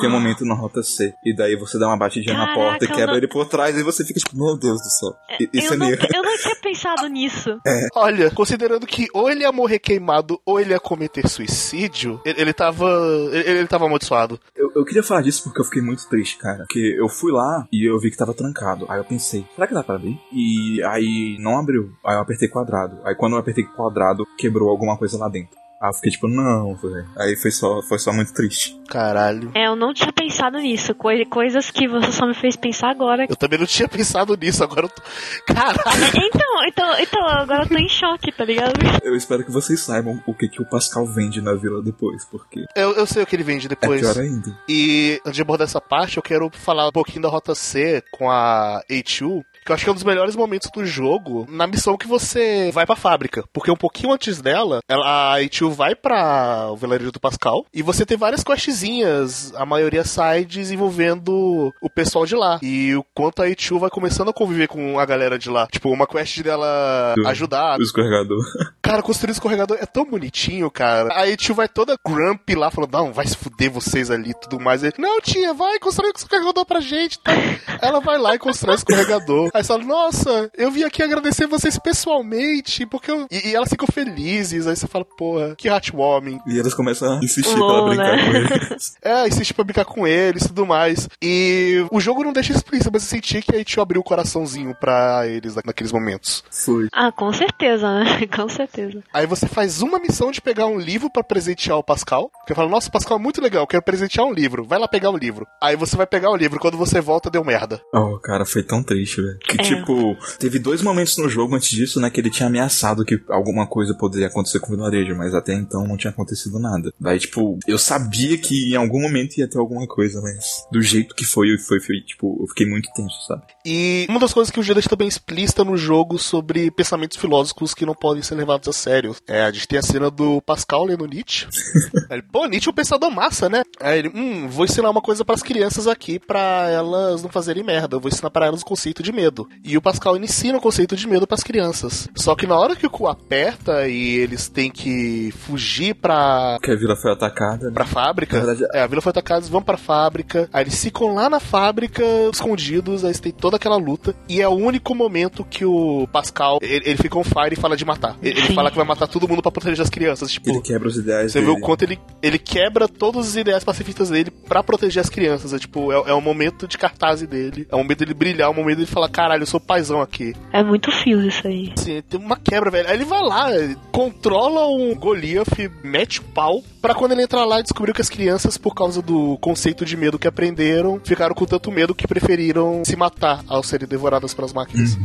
tem 0.00 0.08
um 0.08 0.12
momento 0.12 0.44
na 0.44 0.54
rota 0.54 0.82
C. 0.82 1.12
E 1.24 1.34
daí 1.34 1.56
você 1.56 1.78
dá 1.78 1.86
uma 1.86 1.96
batidinha 1.96 2.34
Caraca, 2.34 2.50
na 2.50 2.66
porta, 2.66 2.86
quebra 2.86 3.06
não... 3.06 3.16
ele 3.16 3.28
por 3.28 3.46
trás 3.46 3.76
e 3.76 3.82
você 3.82 4.04
fica 4.04 4.20
tipo, 4.20 4.36
meu 4.36 4.56
Deus 4.56 4.78
do 4.80 4.90
céu. 4.90 5.14
Isso 5.52 5.68
eu, 5.68 5.74
é 5.74 5.76
não, 5.76 5.90
eu 5.90 6.22
não 6.22 6.36
tinha 6.36 6.56
pensado 6.56 7.06
nisso. 7.08 7.58
É. 7.72 7.86
Olha, 7.94 8.30
considerando 8.30 8.86
que 8.86 9.06
ou 9.14 9.30
ele 9.30 9.42
ia 9.42 9.52
morrer 9.52 9.78
queimado 9.78 10.38
ou 10.44 10.60
ele 10.60 10.72
ia 10.72 10.80
cometer 10.80 11.26
suicídio, 11.28 12.20
ele, 12.24 12.42
ele 12.42 12.52
tava. 12.52 12.86
Ele, 13.32 13.60
ele 13.60 13.66
tava 13.66 13.86
amaldiçoado. 13.86 14.38
Eu, 14.54 14.70
eu 14.74 14.84
queria 14.84 15.02
falar 15.02 15.22
disso 15.22 15.44
porque 15.44 15.60
eu 15.60 15.64
fiquei 15.64 15.80
muito 15.80 16.06
triste, 16.08 16.36
cara. 16.36 16.58
Porque 16.58 16.96
eu 16.98 17.08
fui 17.22 17.30
lá 17.30 17.68
e 17.72 17.88
eu 17.88 18.00
vi 18.00 18.10
que 18.10 18.16
tava 18.16 18.34
trancado. 18.34 18.84
Aí 18.88 18.98
eu 18.98 19.04
pensei, 19.04 19.46
será 19.54 19.68
que 19.68 19.74
dá 19.74 19.84
pra? 19.84 20.00
E 20.02 20.18
E 20.32 20.82
aí 20.82 21.36
não 21.38 21.56
abriu. 21.56 21.92
Aí 22.04 22.16
eu 22.16 22.20
apertei 22.20 22.48
quadrado. 22.48 22.98
Aí 23.04 23.14
quando 23.14 23.34
eu 23.34 23.38
apertei 23.38 23.62
quadrado, 23.64 24.26
quebrou 24.36 24.68
alguma 24.68 24.98
coisa 24.98 25.16
lá 25.16 25.28
dentro. 25.28 25.56
Aí 25.82 25.88
eu 25.88 25.94
fiquei 25.94 26.10
tipo, 26.12 26.28
não, 26.28 26.76
velho. 26.76 27.04
Aí 27.18 27.34
foi 27.36 27.50
só, 27.50 27.82
foi 27.82 27.98
só 27.98 28.12
muito 28.12 28.32
triste. 28.32 28.80
Caralho. 28.88 29.50
É, 29.54 29.66
eu 29.66 29.74
não 29.74 29.92
tinha 29.92 30.12
pensado 30.12 30.58
nisso. 30.58 30.94
Coi- 30.94 31.24
coisas 31.24 31.70
que 31.72 31.88
você 31.88 32.12
só 32.12 32.24
me 32.24 32.34
fez 32.34 32.54
pensar 32.54 32.90
agora. 32.90 33.26
Eu 33.28 33.34
também 33.34 33.58
não 33.58 33.66
tinha 33.66 33.88
pensado 33.88 34.36
nisso, 34.36 34.62
agora 34.62 34.86
eu 34.86 34.88
tô. 34.88 35.02
Caralho! 35.52 36.06
Então, 36.24 36.64
então, 36.66 36.98
então, 37.00 37.26
agora 37.26 37.64
eu 37.64 37.68
tô 37.68 37.76
em 37.76 37.88
choque, 37.88 38.30
tá 38.30 38.44
ligado? 38.44 38.74
Eu 39.02 39.16
espero 39.16 39.44
que 39.44 39.50
vocês 39.50 39.80
saibam 39.80 40.22
o 40.24 40.32
que, 40.34 40.48
que 40.48 40.62
o 40.62 40.66
Pascal 40.68 41.04
vende 41.06 41.40
na 41.40 41.54
vila 41.54 41.82
depois, 41.82 42.24
porque 42.26 42.64
Eu, 42.76 42.92
eu 42.92 43.06
sei 43.06 43.22
o 43.22 43.26
que 43.26 43.34
ele 43.34 43.42
vende 43.42 43.66
é 43.66 43.68
depois. 43.70 44.00
pior 44.00 44.16
ainda. 44.18 44.56
E 44.68 45.20
antes 45.26 45.34
de 45.36 45.42
abordar 45.42 45.66
essa 45.66 45.80
parte, 45.80 46.16
eu 46.16 46.22
quero 46.22 46.48
falar 46.52 46.86
um 46.88 46.92
pouquinho 46.92 47.22
da 47.22 47.28
Rota 47.28 47.54
C 47.56 48.02
com 48.12 48.30
a 48.30 48.80
H2. 48.88 49.42
Que 49.64 49.70
eu 49.70 49.74
acho 49.74 49.84
que 49.84 49.88
é 49.90 49.92
um 49.92 49.94
dos 49.94 50.04
melhores 50.04 50.34
momentos 50.36 50.70
do 50.74 50.84
jogo 50.84 51.46
na 51.48 51.66
missão 51.66 51.96
que 51.96 52.06
você 52.06 52.70
vai 52.72 52.84
pra 52.86 52.96
fábrica. 52.96 53.44
Porque 53.52 53.70
um 53.70 53.76
pouquinho 53.76 54.12
antes 54.12 54.40
dela, 54.40 54.80
ela, 54.88 55.34
a 55.34 55.38
H2 55.40 55.70
vai 55.70 55.94
pra 55.94 56.68
o 56.70 56.76
vilarejo 56.76 57.12
do 57.12 57.20
Pascal. 57.20 57.64
E 57.72 57.82
você 57.82 58.04
tem 58.04 58.16
várias 58.16 58.42
questzinhas, 58.42 59.52
a 59.54 59.64
maioria 59.64 60.04
sides, 60.04 60.70
envolvendo 60.70 61.72
o 61.80 61.90
pessoal 61.90 62.26
de 62.26 62.34
lá. 62.34 62.58
E 62.62 62.94
o 62.94 63.04
quanto 63.14 63.42
a 63.42 63.46
H2 63.46 63.78
vai 63.78 63.90
começando 63.90 64.28
a 64.30 64.32
conviver 64.32 64.66
com 64.68 64.98
a 64.98 65.04
galera 65.06 65.38
de 65.38 65.48
lá. 65.48 65.66
Tipo, 65.68 65.90
uma 65.90 66.06
quest 66.06 66.40
dela 66.42 67.14
Do- 67.16 67.26
ajudar. 67.28 67.78
O 67.78 67.82
escorregador. 67.82 68.38
Cara, 68.82 69.00
construir 69.02 69.30
o 69.30 69.32
escorregador 69.32 69.78
é 69.80 69.86
tão 69.86 70.04
bonitinho, 70.04 70.70
cara. 70.70 71.08
Aí 71.16 71.36
tio 71.36 71.54
vai 71.54 71.68
toda 71.68 71.94
grumpy 72.04 72.54
lá, 72.54 72.70
falando, 72.70 72.92
não, 72.92 73.12
vai 73.12 73.26
se 73.26 73.36
fuder 73.36 73.70
vocês 73.70 74.10
ali 74.10 74.30
e 74.30 74.34
tudo 74.34 74.60
mais. 74.60 74.82
Ele, 74.82 74.92
não, 74.98 75.20
tia, 75.20 75.54
vai 75.54 75.78
construir 75.78 76.08
o 76.08 76.12
escorregador 76.16 76.66
pra 76.66 76.80
gente. 76.80 77.18
Tá? 77.20 77.32
Ela 77.80 78.00
vai 78.00 78.18
lá 78.18 78.34
e 78.34 78.38
constrói 78.38 78.74
o 78.74 78.76
escorregador. 78.76 79.50
Aí 79.54 79.62
você 79.62 79.68
fala, 79.68 79.84
nossa, 79.84 80.50
eu 80.56 80.70
vim 80.70 80.82
aqui 80.84 81.02
agradecer 81.02 81.46
vocês 81.46 81.78
pessoalmente, 81.78 82.86
porque 82.86 83.10
eu... 83.10 83.26
E, 83.30 83.50
e 83.50 83.54
elas 83.54 83.68
ficam 83.68 83.86
felizes. 83.86 84.66
Aí 84.66 84.76
você 84.76 84.86
fala, 84.86 85.04
porra, 85.04 85.54
que 85.56 85.68
heartwarming. 85.68 86.40
E 86.46 86.58
eles 86.58 86.74
começam 86.74 87.18
a 87.18 87.24
insistir 87.24 87.56
Lol, 87.56 87.86
pra 87.86 87.88
brincar 87.88 88.16
né? 88.16 88.48
com 88.48 88.54
eles. 88.70 88.96
É, 89.02 89.28
insiste 89.28 89.54
pra 89.54 89.64
brincar 89.64 89.84
com 89.84 90.06
eles 90.06 90.44
e 90.44 90.48
tudo 90.48 90.66
mais. 90.66 91.08
E 91.22 91.84
o 91.90 92.00
jogo 92.00 92.22
não 92.24 92.32
deixa 92.32 92.52
explícito, 92.52 92.90
mas 92.92 93.02
eu 93.02 93.08
senti 93.08 93.42
que 93.42 93.56
a 93.56 93.64
tio 93.64 93.82
abriu 93.82 94.00
o 94.00 94.04
coraçãozinho 94.04 94.74
pra 94.78 95.26
eles 95.26 95.54
na- 95.54 95.62
naqueles 95.66 95.92
momentos. 95.92 96.44
Foi. 96.50 96.88
Ah, 96.92 97.10
com 97.12 97.32
certeza, 97.32 97.88
né? 98.00 98.26
Com 98.34 98.48
certeza. 98.48 99.02
Aí 99.12 99.26
você 99.26 99.46
faz 99.46 99.82
uma 99.82 99.98
missão 99.98 100.30
de 100.30 100.40
pegar 100.40 100.66
um 100.66 100.78
livro 100.78 101.10
pra 101.10 101.22
presentear 101.22 101.76
o 101.78 101.82
Pascal. 101.84 102.30
Que 102.46 102.54
fala, 102.54 102.68
nossa, 102.68 102.88
o 102.88 102.92
Pascal 102.92 103.18
é 103.18 103.20
muito 103.20 103.40
legal, 103.40 103.62
eu 103.62 103.66
quero 103.66 103.82
presentear 103.82 104.26
um 104.26 104.32
livro. 104.32 104.64
Vai 104.64 104.78
lá 104.78 104.88
pegar 104.88 105.10
o 105.10 105.16
livro. 105.16 105.46
Aí 105.60 105.76
você 105.76 105.96
vai 105.96 106.06
pegar 106.06 106.30
o 106.30 106.36
livro, 106.36 106.58
quando 106.58 106.76
você 106.76 107.00
volta, 107.00 107.30
deu 107.30 107.44
merda. 107.44 107.80
Oh, 107.94 108.18
cara, 108.18 108.44
foi 108.44 108.62
tão 108.62 108.82
triste, 108.82 109.20
velho. 109.20 109.38
Que, 109.42 109.60
É. 109.60 109.64
tipo, 109.64 110.16
teve 110.38 110.58
dois 110.58 110.82
momentos 110.82 111.16
no 111.18 111.28
jogo 111.28 111.54
antes 111.54 111.68
disso, 111.70 112.00
né, 112.00 112.10
que 112.10 112.20
ele 112.20 112.30
tinha 112.30 112.46
ameaçado 112.46 113.04
que 113.04 113.20
alguma 113.28 113.66
coisa 113.66 113.94
poderia 113.94 114.28
acontecer 114.28 114.60
com 114.60 114.72
o 114.72 114.76
vilarejo, 114.76 115.14
mas 115.16 115.34
até 115.34 115.54
então 115.54 115.86
não 115.86 115.96
tinha 115.96 116.10
acontecido 116.10 116.58
nada. 116.58 116.92
Daí, 116.98 117.18
tipo, 117.18 117.58
eu 117.66 117.78
sabia 117.78 118.38
que 118.38 118.72
em 118.72 118.76
algum 118.76 119.00
momento 119.00 119.36
ia 119.38 119.48
ter 119.48 119.58
alguma 119.58 119.86
coisa, 119.86 120.20
mas 120.20 120.64
do 120.70 120.80
jeito 120.80 121.14
que 121.14 121.24
foi, 121.24 121.56
foi, 121.58 121.80
foi, 121.80 122.00
tipo, 122.00 122.38
eu 122.40 122.46
fiquei 122.48 122.66
muito 122.66 122.88
tenso, 122.94 123.14
sabe? 123.26 123.42
E 123.64 124.06
uma 124.08 124.20
das 124.20 124.32
coisas 124.32 124.50
que 124.50 124.60
o 124.60 124.62
jogo 124.62 124.74
deixa 124.74 124.88
também 124.88 125.08
explícita 125.08 125.64
no 125.64 125.76
jogo 125.76 126.18
sobre 126.18 126.70
pensamentos 126.70 127.16
filosóficos 127.18 127.74
que 127.74 127.84
não 127.86 127.94
podem 127.94 128.22
ser 128.22 128.34
levados 128.34 128.68
a 128.68 128.72
sério. 128.72 129.14
É, 129.28 129.42
a 129.42 129.50
gente 129.50 129.68
tem 129.68 129.78
a 129.78 129.82
cena 129.82 130.10
do 130.10 130.40
Pascal 130.42 130.84
lendo 130.84 131.06
Nietzsche. 131.06 131.46
Ele, 132.10 132.22
pô, 132.22 132.46
Nietzsche 132.46 132.68
é 132.68 132.72
um 132.72 132.74
pensador 132.74 133.10
massa, 133.10 133.48
né? 133.48 133.62
Aí 133.80 133.98
ele, 134.00 134.10
hum, 134.14 134.48
vou 134.48 134.64
ensinar 134.64 134.90
uma 134.90 135.00
coisa 135.00 135.24
pras 135.24 135.42
crianças 135.42 135.86
aqui 135.86 136.18
pra 136.18 136.68
elas 136.70 137.22
não 137.22 137.30
fazerem 137.30 137.62
merda. 137.64 137.96
Eu 137.96 138.00
vou 138.00 138.08
ensinar 138.10 138.30
pra 138.30 138.46
elas 138.46 138.62
o 138.62 138.64
conceito 138.66 139.02
de 139.02 139.12
medo. 139.12 139.31
E 139.64 139.76
o 139.76 139.82
Pascal 139.82 140.16
ensina 140.16 140.58
o 140.58 140.60
conceito 140.60 140.94
de 140.96 141.06
medo 141.08 141.26
pras 141.26 141.42
crianças. 141.42 142.08
Só 142.14 142.34
que 142.34 142.46
na 142.46 142.56
hora 142.58 142.76
que 142.76 142.86
o 142.86 142.90
cu 142.90 143.06
aperta 143.08 143.88
e 143.88 144.16
eles 144.18 144.48
têm 144.48 144.70
que 144.70 145.32
fugir 145.38 145.94
pra 145.94 146.56
Porque 146.58 146.72
a 146.72 146.76
vila 146.76 146.96
foi 146.96 147.12
atacada, 147.12 147.66
né? 147.68 147.72
pra 147.72 147.84
fábrica. 147.84 148.38
Na 148.38 148.44
verdade, 148.46 148.70
É, 148.74 148.82
a 148.82 148.86
vila 148.86 149.00
foi 149.02 149.10
atacada, 149.10 149.40
eles 149.40 149.48
vão 149.48 149.62
pra 149.62 149.76
fábrica. 149.76 150.48
Aí 150.52 150.64
eles 150.64 150.82
ficam 150.82 151.14
lá 151.14 151.28
na 151.30 151.40
fábrica, 151.40 152.02
escondidos, 152.32 153.04
aí 153.04 153.12
tem 153.18 153.32
toda 153.32 153.56
aquela 153.56 153.76
luta. 153.76 154.14
E 154.28 154.40
é 154.40 154.48
o 154.48 154.52
único 154.52 154.94
momento 154.94 155.44
que 155.44 155.64
o 155.64 156.06
Pascal, 156.12 156.58
ele, 156.60 156.82
ele 156.88 156.96
fica 156.96 157.18
on 157.18 157.24
fire 157.24 157.52
e 157.52 157.56
fala 157.56 157.76
de 157.76 157.84
matar. 157.84 158.16
Ele, 158.22 158.38
ele 158.38 158.54
fala 158.54 158.70
que 158.70 158.76
vai 158.76 158.86
matar 158.86 159.06
todo 159.06 159.28
mundo 159.28 159.42
pra 159.42 159.50
proteger 159.52 159.82
as 159.82 159.90
crianças. 159.90 160.30
Tipo, 160.32 160.50
Ele 160.50 160.60
quebra 160.60 160.88
os 160.88 160.96
ideais 160.96 161.32
você 161.32 161.40
vê 161.40 161.46
dele. 161.46 161.58
o 161.58 161.60
quanto 161.60 161.82
ele, 161.82 161.98
ele 162.22 162.38
quebra 162.38 162.88
todos 162.88 163.28
os 163.28 163.36
ideais 163.36 163.64
pacifistas 163.64 164.10
dele 164.10 164.30
pra 164.30 164.62
proteger 164.62 165.00
as 165.00 165.08
crianças. 165.08 165.52
É 165.52 165.58
tipo, 165.58 165.92
é, 165.92 166.10
é 166.10 166.14
um 166.14 166.20
momento 166.20 166.66
de 166.66 166.76
cartaz 166.78 167.22
dele. 167.22 167.66
É 167.70 167.74
um 167.74 167.78
momento 167.78 167.98
dele 168.00 168.14
brilhar, 168.14 168.48
é 168.48 168.50
um 168.50 168.54
momento 168.54 168.78
dele 168.78 168.90
falar, 168.90 169.08
caralho, 169.22 169.42
eu 169.42 169.46
sou 169.46 169.60
paizão 169.60 170.00
aqui. 170.00 170.34
É 170.52 170.62
muito 170.64 170.90
fio 170.90 171.24
isso 171.24 171.46
aí. 171.46 171.72
Assim, 171.78 172.02
tem 172.02 172.18
uma 172.18 172.36
quebra, 172.36 172.70
velho. 172.70 172.88
Aí 172.88 172.94
ele 172.94 173.04
vai 173.04 173.22
lá, 173.22 173.46
controla 173.92 174.66
um 174.66 174.94
Goliath, 174.94 175.70
mete 175.84 176.20
o 176.20 176.24
pau, 176.24 176.62
pra 176.80 176.94
quando 176.94 177.12
ele 177.12 177.22
entrar 177.22 177.44
lá 177.44 177.60
e 177.60 177.62
descobriu 177.62 177.94
que 177.94 178.00
as 178.00 178.08
crianças, 178.08 178.58
por 178.58 178.74
causa 178.74 179.00
do 179.00 179.38
conceito 179.38 179.84
de 179.84 179.96
medo 179.96 180.18
que 180.18 180.26
aprenderam, 180.26 181.00
ficaram 181.04 181.34
com 181.34 181.44
tanto 181.44 181.70
medo 181.70 181.94
que 181.94 182.08
preferiram 182.08 182.82
se 182.84 182.96
matar 182.96 183.44
ao 183.46 183.62
serem 183.62 183.86
devoradas 183.86 184.34
pelas 184.34 184.52
máquinas. 184.52 184.98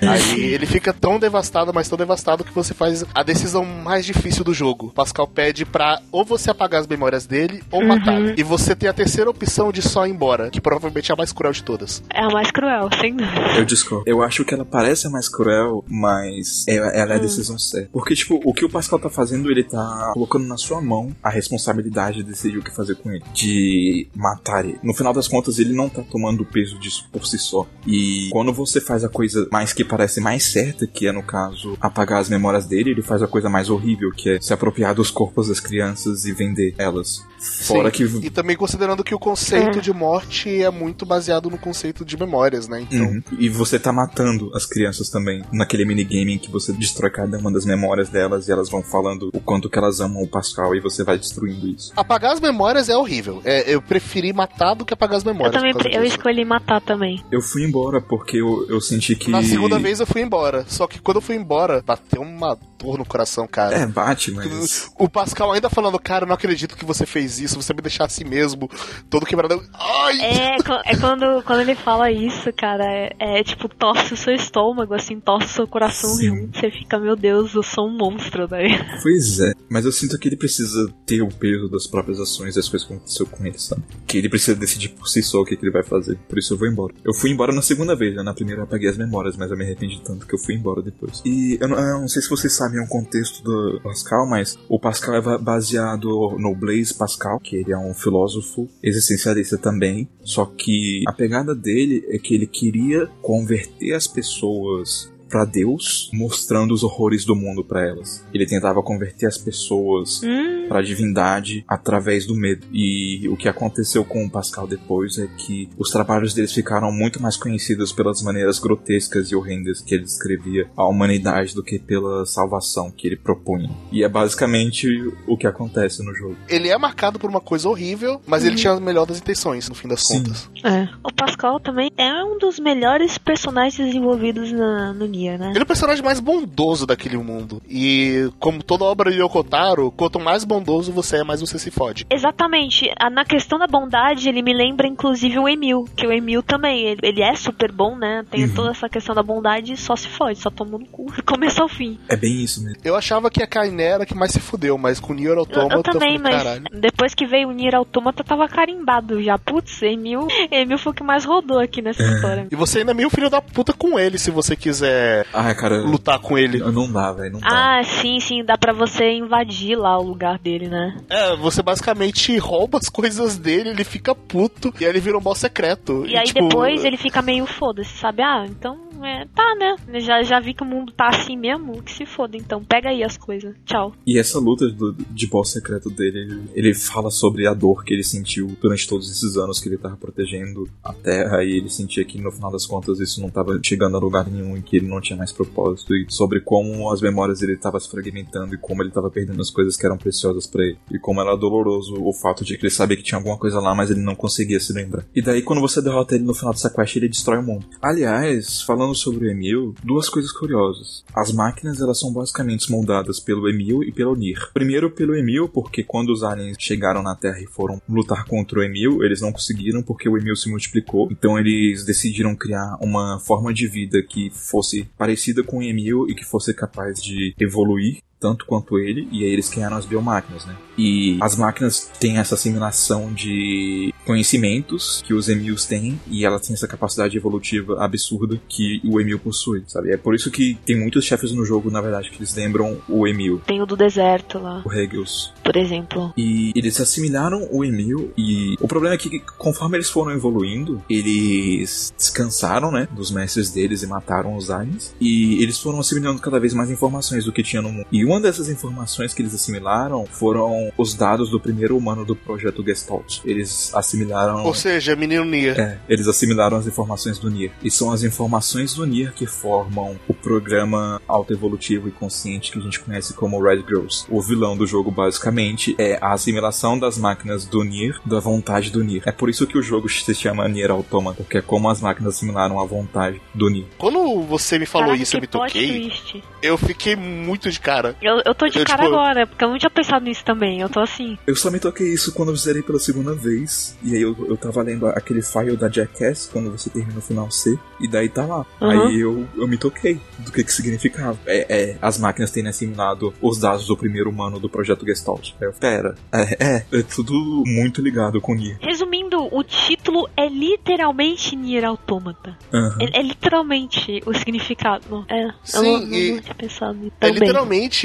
Aí 0.00 0.44
ele 0.44 0.66
fica 0.66 0.92
tão 0.92 1.18
devastado, 1.18 1.74
mas 1.74 1.88
tão 1.88 1.98
devastado 1.98 2.44
que 2.44 2.52
você 2.52 2.72
faz 2.72 3.04
a 3.12 3.22
decisão 3.24 3.64
mais 3.64 4.06
difícil 4.06 4.44
do 4.44 4.54
jogo. 4.54 4.92
Pascal 4.94 5.26
pede 5.26 5.64
pra 5.64 6.00
ou 6.12 6.24
você 6.24 6.50
apagar 6.50 6.80
as 6.80 6.86
memórias 6.86 7.26
dele 7.26 7.62
ou 7.72 7.84
matar. 7.84 8.38
E 8.38 8.42
você 8.44 8.76
tem 8.76 8.88
a 8.88 8.92
terceira 8.92 9.28
opção 9.28 9.72
de 9.72 9.82
só 9.82 10.06
ir 10.06 10.10
embora, 10.10 10.50
que 10.50 10.60
provavelmente 10.60 11.10
é 11.10 11.14
a 11.14 11.16
mais 11.16 11.32
cruel 11.32 11.52
de 11.52 11.64
todas. 11.64 12.02
É 12.14 12.22
a 12.22 12.28
mais 12.28 12.52
cruel, 12.52 12.88
sem 13.00 13.16
dúvida. 13.16 13.55
Eu 13.58 13.64
discordo. 13.64 14.04
Eu 14.06 14.22
acho 14.22 14.44
que 14.44 14.54
ela 14.54 14.64
parece 14.64 15.08
mais 15.08 15.28
cruel, 15.28 15.84
mas 15.88 16.64
ela, 16.68 16.88
ela 16.88 17.12
é 17.14 17.16
a 17.16 17.20
decisão 17.20 17.58
certa. 17.58 17.88
Porque, 17.92 18.14
tipo, 18.14 18.40
o 18.44 18.52
que 18.52 18.64
o 18.64 18.70
Pascal 18.70 18.98
tá 18.98 19.10
fazendo, 19.10 19.50
ele 19.50 19.64
tá 19.64 20.10
colocando 20.14 20.46
na 20.46 20.56
sua 20.56 20.80
mão 20.80 21.14
a 21.22 21.30
responsabilidade 21.30 22.18
de 22.18 22.24
decidir 22.24 22.58
o 22.58 22.62
que 22.62 22.74
fazer 22.74 22.96
com 22.96 23.10
ele. 23.10 23.24
De 23.32 24.08
matar 24.14 24.64
ele. 24.64 24.78
No 24.82 24.94
final 24.94 25.12
das 25.12 25.28
contas, 25.28 25.58
ele 25.58 25.72
não 25.72 25.88
tá 25.88 26.02
tomando 26.02 26.42
o 26.42 26.46
peso 26.46 26.78
disso 26.78 27.08
por 27.12 27.26
si 27.26 27.38
só. 27.38 27.66
E 27.86 28.28
quando 28.30 28.52
você 28.52 28.80
faz 28.80 29.04
a 29.04 29.08
coisa 29.08 29.48
mais 29.50 29.72
que 29.72 29.84
parece 29.84 30.20
mais 30.20 30.44
certa, 30.44 30.86
que 30.86 31.06
é, 31.06 31.12
no 31.12 31.22
caso, 31.22 31.76
apagar 31.80 32.20
as 32.20 32.28
memórias 32.28 32.66
dele, 32.66 32.90
ele 32.90 33.02
faz 33.02 33.22
a 33.22 33.26
coisa 33.26 33.48
mais 33.48 33.70
horrível, 33.70 34.10
que 34.10 34.30
é 34.30 34.40
se 34.40 34.52
apropriar 34.52 34.94
dos 34.94 35.10
corpos 35.10 35.48
das 35.48 35.60
crianças 35.60 36.24
e 36.24 36.32
vender 36.32 36.74
elas. 36.78 37.24
Fora 37.38 37.90
Sim. 37.92 38.20
que... 38.20 38.26
E 38.26 38.30
também 38.30 38.56
considerando 38.56 39.04
que 39.04 39.14
o 39.14 39.18
conceito 39.18 39.78
É. 39.78 39.80
de 39.80 39.92
morte 39.92 40.62
é 40.62 40.70
muito 40.70 41.04
baseado 41.04 41.50
no 41.50 41.58
conceito 41.58 42.04
de 42.04 42.16
memórias, 42.16 42.66
né? 42.68 42.80
Então, 42.90 43.06
Uhum. 43.06 43.22
E 43.38 43.48
você 43.48 43.78
tá 43.78 43.92
matando 43.92 44.50
as 44.54 44.64
crianças 44.66 45.08
também. 45.10 45.44
Naquele 45.52 45.84
minigame 45.84 46.34
em 46.34 46.38
que 46.38 46.50
você 46.50 46.72
destrói 46.72 47.10
cada 47.10 47.38
uma 47.38 47.52
das 47.52 47.64
memórias 47.64 48.08
delas 48.08 48.48
e 48.48 48.52
elas 48.52 48.68
vão 48.70 48.82
falando 48.82 49.30
o 49.32 49.40
quanto 49.40 49.68
que 49.68 49.78
elas 49.78 50.00
amam 50.00 50.22
o 50.22 50.26
Pascal 50.28 50.74
e 50.74 50.80
você 50.80 51.04
vai 51.04 51.18
destruindo 51.18 51.66
isso. 51.68 51.92
apagar 51.96 52.32
as 52.32 52.40
memórias 52.40 52.88
é 52.88 52.96
horrível. 52.96 53.40
É, 53.44 53.72
eu 53.72 53.80
preferi 53.82 54.32
matar 54.32 54.74
do 54.74 54.84
que 54.84 54.94
apagar 54.94 55.18
as 55.18 55.24
Eu 55.24 55.32
memórias. 55.32 55.54
também 55.56 55.72
por 55.72 55.82
causa 55.82 55.96
eu 55.98 56.04
escolhi 56.04 56.44
matar 56.44 56.80
também. 56.80 57.22
Eu 57.30 57.40
fui 57.42 57.64
embora 57.64 58.00
porque 58.00 58.38
eu, 58.38 58.66
eu 58.68 58.80
senti 58.80 59.14
que. 59.14 59.30
Na 59.30 59.42
segunda 59.42 59.78
vez 59.78 60.00
eu 60.00 60.06
fui 60.06 60.22
embora. 60.22 60.64
Só 60.68 60.86
que 60.86 60.98
quando 61.00 61.16
eu 61.16 61.22
fui 61.22 61.36
embora, 61.36 61.82
bateu 61.86 62.22
uma 62.22 62.58
dor 62.78 62.98
no 62.98 63.04
coração, 63.04 63.46
cara. 63.46 63.74
É, 63.76 63.86
bate, 63.86 64.30
mas. 64.32 64.90
O 64.98 65.08
Pascal 65.08 65.52
ainda 65.52 65.68
falando, 65.70 65.98
cara, 65.98 66.24
eu 66.24 66.28
não 66.28 66.34
acredito 66.34 66.76
que 66.76 66.84
você 66.84 67.04
fez 67.06 67.25
isso, 67.38 67.60
você 67.60 67.74
me 67.74 67.80
deixar 67.82 68.04
assim 68.06 68.24
mesmo, 68.24 68.68
todo 69.10 69.26
quebrado. 69.26 69.62
Ai! 69.74 70.20
É, 70.20 70.56
é 70.84 70.96
quando, 70.96 71.42
quando 71.44 71.60
ele 71.60 71.74
fala 71.74 72.10
isso, 72.10 72.52
cara, 72.52 72.84
é, 72.84 73.10
é 73.18 73.44
tipo, 73.44 73.68
torce 73.68 74.14
o 74.14 74.16
seu 74.16 74.34
estômago, 74.34 74.94
assim, 74.94 75.20
torce 75.20 75.48
o 75.48 75.54
seu 75.54 75.66
coração 75.66 76.10
Sim. 76.10 76.26
junto. 76.28 76.58
Você 76.58 76.70
fica, 76.70 76.98
meu 76.98 77.16
Deus, 77.16 77.54
eu 77.54 77.62
sou 77.62 77.88
um 77.88 77.96
monstro, 77.96 78.46
daí. 78.48 78.70
Pois 79.02 79.40
é. 79.40 79.52
Mas 79.68 79.84
eu 79.84 79.92
sinto 79.92 80.18
que 80.18 80.28
ele 80.28 80.36
precisa 80.36 80.88
ter 81.04 81.22
o 81.22 81.28
peso 81.28 81.68
das 81.68 81.86
próprias 81.86 82.20
ações 82.20 82.54
e 82.54 82.56
das 82.58 82.68
coisas 82.68 82.86
que 82.86 82.94
aconteceu 82.94 83.26
com 83.26 83.44
ele, 83.44 83.58
sabe? 83.58 83.82
Que 84.06 84.18
ele 84.18 84.28
precisa 84.28 84.56
decidir 84.56 84.90
por 84.90 85.08
si 85.08 85.22
só 85.22 85.40
o 85.40 85.44
que, 85.44 85.56
que 85.56 85.64
ele 85.64 85.72
vai 85.72 85.82
fazer. 85.82 86.16
Por 86.28 86.38
isso 86.38 86.54
eu 86.54 86.58
vou 86.58 86.68
embora. 86.68 86.94
Eu 87.04 87.12
fui 87.14 87.30
embora 87.30 87.52
na 87.52 87.62
segunda 87.62 87.94
vez, 87.96 88.14
né? 88.14 88.22
Na 88.22 88.34
primeira 88.34 88.60
eu 88.60 88.64
apaguei 88.64 88.88
as 88.88 88.96
memórias, 88.96 89.36
mas 89.36 89.50
eu 89.50 89.56
me 89.56 89.64
arrependi 89.64 90.00
tanto 90.04 90.26
que 90.26 90.34
eu 90.34 90.38
fui 90.38 90.54
embora 90.54 90.80
depois. 90.82 91.20
E 91.24 91.58
eu 91.60 91.68
não, 91.68 91.78
eu 91.78 92.00
não 92.00 92.08
sei 92.08 92.22
se 92.22 92.30
vocês 92.30 92.54
sabem 92.54 92.80
o 92.80 92.86
contexto 92.88 93.42
do 93.42 93.80
Pascal, 93.82 94.26
mas 94.28 94.58
o 94.68 94.78
Pascal 94.78 95.14
é 95.16 95.20
ba- 95.20 95.38
baseado 95.38 96.08
no 96.38 96.54
Blaise 96.54 96.94
Pascal, 97.16 97.40
que 97.40 97.56
ele 97.56 97.72
é 97.72 97.78
um 97.78 97.94
filósofo 97.94 98.68
existencialista 98.82 99.56
também. 99.56 100.08
Só 100.22 100.44
que 100.44 101.02
a 101.06 101.12
pegada 101.12 101.54
dele 101.54 102.04
é 102.10 102.18
que 102.18 102.34
ele 102.34 102.46
queria 102.46 103.06
converter 103.22 103.94
as 103.94 104.06
pessoas 104.06 105.12
pra 105.28 105.44
Deus, 105.44 106.10
mostrando 106.12 106.72
os 106.72 106.82
horrores 106.82 107.24
do 107.24 107.34
mundo 107.34 107.64
pra 107.64 107.86
elas. 107.86 108.24
Ele 108.32 108.46
tentava 108.46 108.82
converter 108.82 109.26
as 109.26 109.38
pessoas 109.38 110.20
Hum, 110.22 110.66
para 110.68 110.80
a 110.80 110.82
divindade 110.82 111.64
através 111.68 112.26
do 112.26 112.34
medo. 112.34 112.66
E 112.72 113.28
o 113.28 113.36
que 113.36 113.48
aconteceu 113.48 114.04
com 114.04 114.24
o 114.24 114.30
Pascal 114.30 114.66
depois 114.66 115.18
é 115.18 115.26
que 115.26 115.68
os 115.78 115.90
trabalhos 115.90 116.34
deles 116.34 116.52
ficaram 116.52 116.90
muito 116.92 117.20
mais 117.20 117.36
conhecidos 117.36 117.92
pelas 117.92 118.22
maneiras 118.22 118.58
grotescas 118.58 119.30
e 119.30 119.36
horrendas 119.36 119.80
que 119.80 119.94
ele 119.94 120.04
descrevia 120.04 120.68
a 120.76 120.86
humanidade 120.86 121.54
do 121.54 121.62
que 121.62 121.78
pela 121.78 122.24
salvação 122.26 122.90
que 122.90 123.06
ele 123.06 123.16
propunha. 123.16 123.70
E 123.92 124.02
é 124.02 124.08
basicamente 124.08 124.86
o 125.26 125.36
que 125.36 125.46
acontece 125.46 126.04
no 126.04 126.14
jogo. 126.14 126.36
Ele 126.48 126.68
é 126.68 126.78
marcado 126.78 127.18
por 127.18 127.28
uma 127.30 127.40
coisa 127.40 127.68
horrível, 127.68 128.20
mas 128.26 128.44
ele 128.44 128.56
tinha 128.56 128.72
a 128.72 128.80
melhor 128.80 129.06
das 129.06 129.18
intenções, 129.18 129.68
no 129.68 129.74
fim 129.74 129.88
das 129.88 130.02
Sim. 130.02 130.22
contas. 130.22 130.48
É. 130.64 130.88
O 131.04 131.12
Pascal 131.12 131.60
também 131.60 131.90
é 131.96 132.24
um 132.24 132.38
dos 132.38 132.58
melhores 132.58 133.18
personagens 133.18 133.86
desenvolvidos 133.86 134.52
na, 134.52 134.92
no 134.92 135.06
Né? 135.38 135.50
Ele 135.50 135.58
é 135.60 135.62
o 135.62 135.66
personagem 135.66 136.04
mais 136.04 136.20
bondoso 136.20 136.86
daquele 136.86 137.16
mundo. 137.16 137.62
E 137.68 138.30
como 138.38 138.62
toda 138.62 138.84
obra 138.84 139.10
de 139.10 139.18
Yokotaro, 139.20 139.90
quanto 139.92 140.20
mais 140.20 140.44
bondoso 140.44 140.92
você 140.92 141.18
é, 141.18 141.24
mais 141.24 141.40
você 141.40 141.58
se 141.58 141.70
fode. 141.70 142.06
Exatamente. 142.10 142.90
A- 142.98 143.10
Na 143.10 143.24
questão 143.24 143.58
da 143.58 143.66
bondade, 143.66 144.28
ele 144.28 144.42
me 144.42 144.52
lembra 144.52 144.86
inclusive 144.86 145.38
o 145.38 145.48
Emil, 145.48 145.86
que 145.96 146.06
o 146.06 146.12
Emil 146.12 146.42
também, 146.42 146.84
ele, 146.86 147.00
ele 147.02 147.22
é 147.22 147.34
super 147.34 147.72
bom, 147.72 147.96
né? 147.96 148.24
Tem 148.30 148.44
Uhum. 148.44 148.54
toda 148.54 148.70
essa 148.70 148.88
questão 148.88 149.14
da 149.14 149.22
bondade 149.22 149.72
e 149.72 149.76
só 149.76 149.96
se 149.96 150.08
fode, 150.08 150.38
só 150.38 150.50
toma 150.50 150.78
no 150.78 150.84
cu, 150.86 151.06
começo 151.24 151.62
ao 151.62 151.68
fim. 151.68 151.98
É 152.08 152.16
bem 152.16 152.42
isso 152.42 152.62
mesmo. 152.62 152.78
Eu 152.84 152.94
achava 152.94 153.30
que 153.30 153.42
a 153.42 153.46
Kainé 153.46 153.84
era 153.84 154.02
a 154.02 154.06
que 154.06 154.14
mais 154.14 154.32
se 154.32 154.40
fudeu, 154.40 154.76
mas 154.76 155.00
com 155.00 155.12
o 155.12 155.16
Nier 155.16 155.32
Eu, 155.32 155.38
Automata 155.40 155.76
eu 155.76 155.82
também, 155.82 156.18
falei, 156.18 156.60
mas 156.70 156.80
depois 156.80 157.14
que 157.14 157.26
veio 157.26 157.48
o 157.48 157.52
Nier 157.52 157.74
Automata, 157.74 158.22
tava 158.22 158.46
carimbado 158.48 159.22
já. 159.22 159.38
Putz, 159.38 159.80
Emil, 159.82 160.26
Emil 160.50 160.78
foi 160.78 160.92
o 160.92 160.94
que 160.94 161.02
mais 161.02 161.24
rodou 161.24 161.58
aqui 161.58 161.80
nessa 161.80 162.02
É. 162.02 162.14
história. 162.14 162.46
E 162.50 162.56
você 162.56 162.80
ainda 162.80 162.90
é 162.90 162.94
meio 162.94 163.08
filho 163.10 163.30
da 163.30 163.40
puta 163.40 163.72
com 163.72 163.98
ele, 163.98 164.18
se 164.18 164.30
você 164.30 164.54
quiser 164.56 165.05
Ah, 165.32 165.54
cara, 165.54 165.78
lutar 165.82 166.18
com 166.18 166.36
ele. 166.38 166.58
não 166.58 166.90
dá, 166.90 167.12
velho, 167.12 167.32
não 167.32 167.40
dá. 167.40 167.78
Ah, 167.78 167.84
sim, 167.84 168.20
sim, 168.20 168.44
dá 168.44 168.56
pra 168.56 168.72
você 168.72 169.12
invadir 169.12 169.76
lá 169.76 169.98
o 169.98 170.02
lugar 170.02 170.38
dele, 170.38 170.68
né? 170.68 170.96
É, 171.08 171.36
você 171.36 171.62
basicamente 171.62 172.36
rouba 172.38 172.78
as 172.78 172.88
coisas 172.88 173.36
dele, 173.36 173.70
ele 173.70 173.84
fica 173.84 174.14
puto, 174.14 174.72
e 174.80 174.84
aí 174.84 174.90
ele 174.90 175.00
vira 175.00 175.18
um 175.18 175.20
boss 175.20 175.38
secreto. 175.38 176.04
E 176.06 176.16
aí 176.16 176.24
tipo, 176.26 176.40
depois 176.48 176.84
ele 176.84 176.96
fica 176.96 177.20
meio 177.22 177.46
foda-se, 177.46 177.96
sabe? 177.96 178.22
Ah, 178.22 178.44
então, 178.48 178.78
é, 179.04 179.26
tá, 179.34 179.54
né? 179.58 180.00
Já, 180.00 180.22
já 180.22 180.40
vi 180.40 180.54
que 180.54 180.62
o 180.62 180.66
mundo 180.66 180.92
tá 180.92 181.08
assim 181.08 181.36
mesmo, 181.36 181.82
que 181.82 181.92
se 181.92 182.06
foda, 182.06 182.36
então 182.36 182.62
pega 182.64 182.90
aí 182.90 183.02
as 183.02 183.16
coisas. 183.16 183.54
Tchau. 183.64 183.92
E 184.06 184.18
essa 184.18 184.38
luta 184.38 184.68
do- 184.68 184.92
de 184.92 185.26
boss 185.26 185.50
secreto 185.52 185.90
dele, 185.90 186.18
ele, 186.20 186.42
ele 186.54 186.74
fala 186.74 187.10
sobre 187.10 187.46
a 187.46 187.54
dor 187.54 187.84
que 187.84 187.92
ele 187.94 188.04
sentiu 188.04 188.56
durante 188.60 188.86
todos 188.88 189.10
esses 189.10 189.36
anos 189.36 189.58
que 189.60 189.68
ele 189.68 189.76
tava 189.78 189.96
protegendo 189.96 190.68
a 190.82 190.92
Terra 190.92 191.42
e 191.44 191.52
ele 191.56 191.68
sentia 191.68 192.04
que 192.04 192.20
no 192.20 192.30
final 192.32 192.50
das 192.50 192.66
contas 192.66 193.00
isso 193.00 193.20
não 193.20 193.30
tava 193.30 193.58
chegando 193.62 193.96
a 193.96 194.00
lugar 194.00 194.26
nenhum 194.30 194.56
e 194.56 194.62
que 194.62 194.76
ele 194.76 194.86
não 194.86 195.00
tinha 195.00 195.16
mais 195.16 195.32
propósito 195.32 195.94
e 195.94 196.06
sobre 196.08 196.40
como 196.40 196.90
as 196.90 197.00
memórias 197.00 197.40
dele 197.40 197.54
estavam 197.54 197.80
se 197.80 197.90
fragmentando 197.90 198.54
e 198.54 198.58
como 198.58 198.82
ele 198.82 198.90
tava 198.90 199.10
perdendo 199.10 199.40
as 199.40 199.50
coisas 199.50 199.76
que 199.76 199.84
eram 199.86 199.96
preciosas 199.96 200.46
pra 200.46 200.62
ele 200.64 200.78
e 200.90 200.98
como 200.98 201.20
era 201.20 201.36
doloroso 201.36 201.94
o 202.00 202.12
fato 202.12 202.44
de 202.44 202.56
que 202.56 202.64
ele 202.66 202.70
sabia 202.70 202.96
que 202.96 203.02
tinha 203.02 203.18
alguma 203.18 203.38
coisa 203.38 203.60
lá, 203.60 203.74
mas 203.74 203.90
ele 203.90 204.00
não 204.00 204.14
conseguia 204.14 204.60
se 204.60 204.72
lembrar. 204.72 205.04
E 205.14 205.22
daí 205.22 205.42
quando 205.42 205.60
você 205.60 205.80
derrota 205.82 206.14
ele 206.14 206.24
no 206.24 206.34
final 206.34 206.52
dessa 206.52 206.70
quest, 206.70 206.96
ele 206.96 207.08
destrói 207.08 207.38
o 207.38 207.42
mundo. 207.42 207.66
Aliás, 207.82 208.62
falando 208.62 208.85
sobre 208.94 209.26
o 209.26 209.30
Emil, 209.30 209.74
duas 209.82 210.08
coisas 210.08 210.32
curiosas. 210.32 211.04
As 211.14 211.32
máquinas 211.32 211.80
elas 211.80 211.98
são 211.98 212.12
basicamente 212.12 212.70
moldadas 212.70 213.20
pelo 213.20 213.48
Emil 213.48 213.82
e 213.82 213.92
pelo 213.92 214.14
Nir. 214.14 214.50
Primeiro 214.52 214.90
pelo 214.90 215.14
Emil, 215.14 215.48
porque 215.48 215.82
quando 215.82 216.10
os 216.10 216.22
aliens 216.22 216.56
chegaram 216.58 217.02
na 217.02 217.14
Terra 217.14 217.40
e 217.40 217.46
foram 217.46 217.80
lutar 217.88 218.24
contra 218.24 218.58
o 218.58 218.62
Emil, 218.62 219.02
eles 219.02 219.20
não 219.20 219.32
conseguiram 219.32 219.82
porque 219.82 220.08
o 220.08 220.16
Emil 220.16 220.36
se 220.36 220.50
multiplicou. 220.50 221.08
Então 221.10 221.38
eles 221.38 221.84
decidiram 221.84 222.34
criar 222.34 222.76
uma 222.80 223.18
forma 223.20 223.52
de 223.52 223.66
vida 223.66 224.02
que 224.02 224.30
fosse 224.30 224.88
parecida 224.96 225.42
com 225.42 225.58
o 225.58 225.62
Emil 225.62 226.08
e 226.08 226.14
que 226.14 226.24
fosse 226.24 226.52
capaz 226.52 227.02
de 227.02 227.34
evoluir 227.38 228.00
tanto 228.26 228.44
quanto 228.44 228.76
ele, 228.76 229.06
e 229.12 229.22
aí 229.24 229.30
eles 229.30 229.48
criaram 229.48 229.76
as 229.76 229.86
biomáquinas, 229.86 230.44
né? 230.44 230.56
E 230.76 231.16
as 231.20 231.36
máquinas 231.36 231.88
têm 232.00 232.18
essa 232.18 232.34
assimilação 232.34 233.12
de 233.12 233.94
conhecimentos 234.04 235.02
que 235.06 235.14
os 235.14 235.28
Emils 235.28 235.64
têm, 235.64 236.00
e 236.08 236.24
elas 236.24 236.44
têm 236.44 236.54
essa 236.54 236.66
capacidade 236.66 237.16
evolutiva 237.16 237.82
absurda 237.84 238.40
que 238.48 238.80
o 238.84 239.00
Emil 239.00 239.20
possui, 239.20 239.62
sabe? 239.68 239.92
É 239.92 239.96
por 239.96 240.12
isso 240.14 240.28
que 240.28 240.58
tem 240.66 240.76
muitos 240.76 241.04
chefes 241.04 241.30
no 241.30 241.44
jogo, 241.44 241.70
na 241.70 241.80
verdade, 241.80 242.10
que 242.10 242.18
eles 242.18 242.34
lembram 242.34 242.78
o 242.88 243.06
Emil, 243.06 243.40
Tem 243.46 243.62
o 243.62 243.66
do 243.66 243.76
deserto 243.76 244.40
lá, 244.40 244.62
o 244.64 244.68
Regius. 244.68 245.32
por 245.44 245.56
exemplo. 245.56 246.12
E 246.16 246.50
eles 246.56 246.80
assimilaram 246.80 247.46
o 247.52 247.64
Emil 247.64 248.10
e 248.18 248.56
o 248.60 248.66
problema 248.66 248.96
é 248.96 248.98
que 248.98 249.20
conforme 249.38 249.76
eles 249.76 249.88
foram 249.88 250.10
evoluindo, 250.10 250.82
eles 250.90 251.94
descansaram, 251.96 252.72
né, 252.72 252.88
dos 252.90 253.12
mestres 253.12 253.50
deles 253.50 253.82
e 253.84 253.86
mataram 253.86 254.36
os 254.36 254.50
aliens. 254.50 254.92
E 255.00 255.40
eles 255.42 255.58
foram 255.60 255.78
assimilando 255.78 256.20
cada 256.20 256.40
vez 256.40 256.52
mais 256.52 256.70
informações 256.70 257.24
do 257.24 257.32
que 257.32 257.42
tinha 257.42 257.62
no 257.62 257.70
mundo. 257.70 257.86
E 257.92 258.04
uma 258.04 258.15
dessas 258.20 258.48
informações 258.48 259.12
que 259.14 259.22
eles 259.22 259.34
assimilaram 259.34 260.04
foram 260.06 260.72
os 260.76 260.94
dados 260.94 261.30
do 261.30 261.40
primeiro 261.40 261.76
humano 261.76 262.04
do 262.04 262.14
projeto 262.16 262.64
Gestalt. 262.64 263.18
Eles 263.24 263.72
assimilaram 263.74 264.44
Ou 264.44 264.54
seja, 264.54 264.94
menino 264.96 265.24
Nier. 265.24 265.58
é, 265.58 265.78
eles 265.88 266.06
assimilaram 266.06 266.56
as 266.56 266.66
informações 266.66 267.18
do 267.18 267.30
Nier. 267.30 267.52
E 267.62 267.70
são 267.70 267.90
as 267.92 268.02
informações 268.02 268.74
do 268.74 268.84
Nier 268.86 269.12
que 269.12 269.26
formam 269.26 269.98
o 270.08 270.14
programa 270.14 271.00
autoevolutivo 271.06 271.88
e 271.88 271.90
consciente 271.92 272.52
que 272.52 272.58
a 272.58 272.62
gente 272.62 272.80
conhece 272.80 273.14
como 273.14 273.42
Red 273.42 273.64
Girls. 273.66 274.04
O 274.08 274.20
vilão 274.20 274.56
do 274.56 274.66
jogo, 274.66 274.90
basicamente, 274.90 275.74
é 275.78 275.98
a 276.00 276.12
assimilação 276.12 276.78
das 276.78 276.98
máquinas 276.98 277.44
do 277.46 277.62
Nier 277.64 277.98
da 278.04 278.20
vontade 278.20 278.70
do 278.70 278.82
Nier. 278.82 279.02
É 279.06 279.12
por 279.12 279.28
isso 279.28 279.46
que 279.46 279.58
o 279.58 279.62
jogo 279.62 279.88
se 279.88 280.14
chama 280.14 280.48
Nier 280.48 280.70
Automata, 280.70 281.24
que 281.28 281.38
é 281.38 281.42
como 281.42 281.68
as 281.68 281.80
máquinas 281.80 282.14
assimilaram 282.14 282.60
a 282.60 282.64
vontade 282.66 283.20
do 283.34 283.48
Nier. 283.48 283.66
Quando 283.78 284.22
você 284.22 284.58
me 284.58 284.66
falou 284.66 284.88
Caraca, 284.88 285.02
isso, 285.02 285.16
eu 285.16 285.20
me 285.20 285.26
toquei, 285.26 285.80
twist. 285.80 286.22
eu 286.42 286.56
fiquei 286.58 286.94
muito 286.96 287.50
de 287.50 287.58
cara. 287.60 287.95
Eu, 288.00 288.20
eu 288.24 288.34
tô 288.34 288.48
de 288.48 288.58
Eu, 288.58 288.64
cara 288.64 288.84
tipo- 288.84 288.94
agora, 288.94 289.26
porque 289.26 289.44
eu 289.44 289.48
não 289.48 289.58
tinha 289.58 289.70
pensado 289.70 290.04
nisso 290.04 290.24
também. 290.24 290.60
Eu 290.60 290.68
tô 290.68 290.80
assim. 290.80 291.18
Eu 291.26 291.34
só 291.36 291.50
me 291.50 291.58
toquei 291.58 291.92
isso 291.92 292.12
quando 292.12 292.30
eu 292.30 292.36
zerei 292.36 292.62
pela 292.62 292.78
segunda 292.78 293.14
vez. 293.14 293.76
E 293.82 293.94
aí 293.94 294.02
eu, 294.02 294.14
eu 294.28 294.36
tava 294.36 294.62
lendo 294.62 294.86
aquele 294.86 295.22
file 295.22 295.56
da 295.56 295.68
Jackass 295.68 296.28
quando 296.32 296.50
você 296.50 296.68
termina 296.70 296.98
o 296.98 297.02
final 297.02 297.30
C. 297.30 297.58
E 297.80 297.88
daí 297.88 298.08
tá 298.08 298.24
lá. 298.24 298.46
Uhum. 298.60 298.70
Aí 298.70 299.00
eu, 299.00 299.26
eu 299.36 299.46
me 299.48 299.56
toquei 299.56 300.00
do 300.18 300.30
que 300.32 300.44
que 300.44 300.52
significava. 300.52 301.18
É, 301.26 301.46
é, 301.72 301.78
as 301.80 301.98
máquinas 301.98 302.30
terem 302.30 302.48
assimilado 302.50 303.12
os 303.20 303.38
dados 303.38 303.66
do 303.66 303.76
primeiro 303.76 304.10
humano 304.10 304.38
do 304.38 304.48
projeto 304.48 304.84
Gestalt. 304.86 305.32
Eu, 305.40 305.52
pera, 305.52 305.94
é, 306.12 306.44
é, 306.56 306.66
é 306.72 306.82
tudo 306.82 307.12
muito 307.46 307.80
ligado 307.80 308.20
com 308.20 308.32
o 308.32 308.34
Nier. 308.34 308.58
Resumindo, 308.60 309.28
o 309.34 309.42
título 309.42 310.08
é 310.16 310.28
literalmente 310.28 311.36
Nier 311.36 311.64
Automata. 311.64 312.36
Aham. 312.52 312.76
É, 312.80 312.98
é 313.00 313.02
literalmente 313.02 314.02
o 314.06 314.12
significado. 314.14 315.04
É, 315.08 315.24
eu 315.26 315.32
Sim, 315.44 315.62
não, 315.72 315.80
não, 315.86 315.92
e- 315.96 316.12
não 316.12 316.20
tinha 316.20 316.34
pensado 316.34 316.74
nisso 316.74 316.92
É 317.00 317.06
também. 317.08 317.28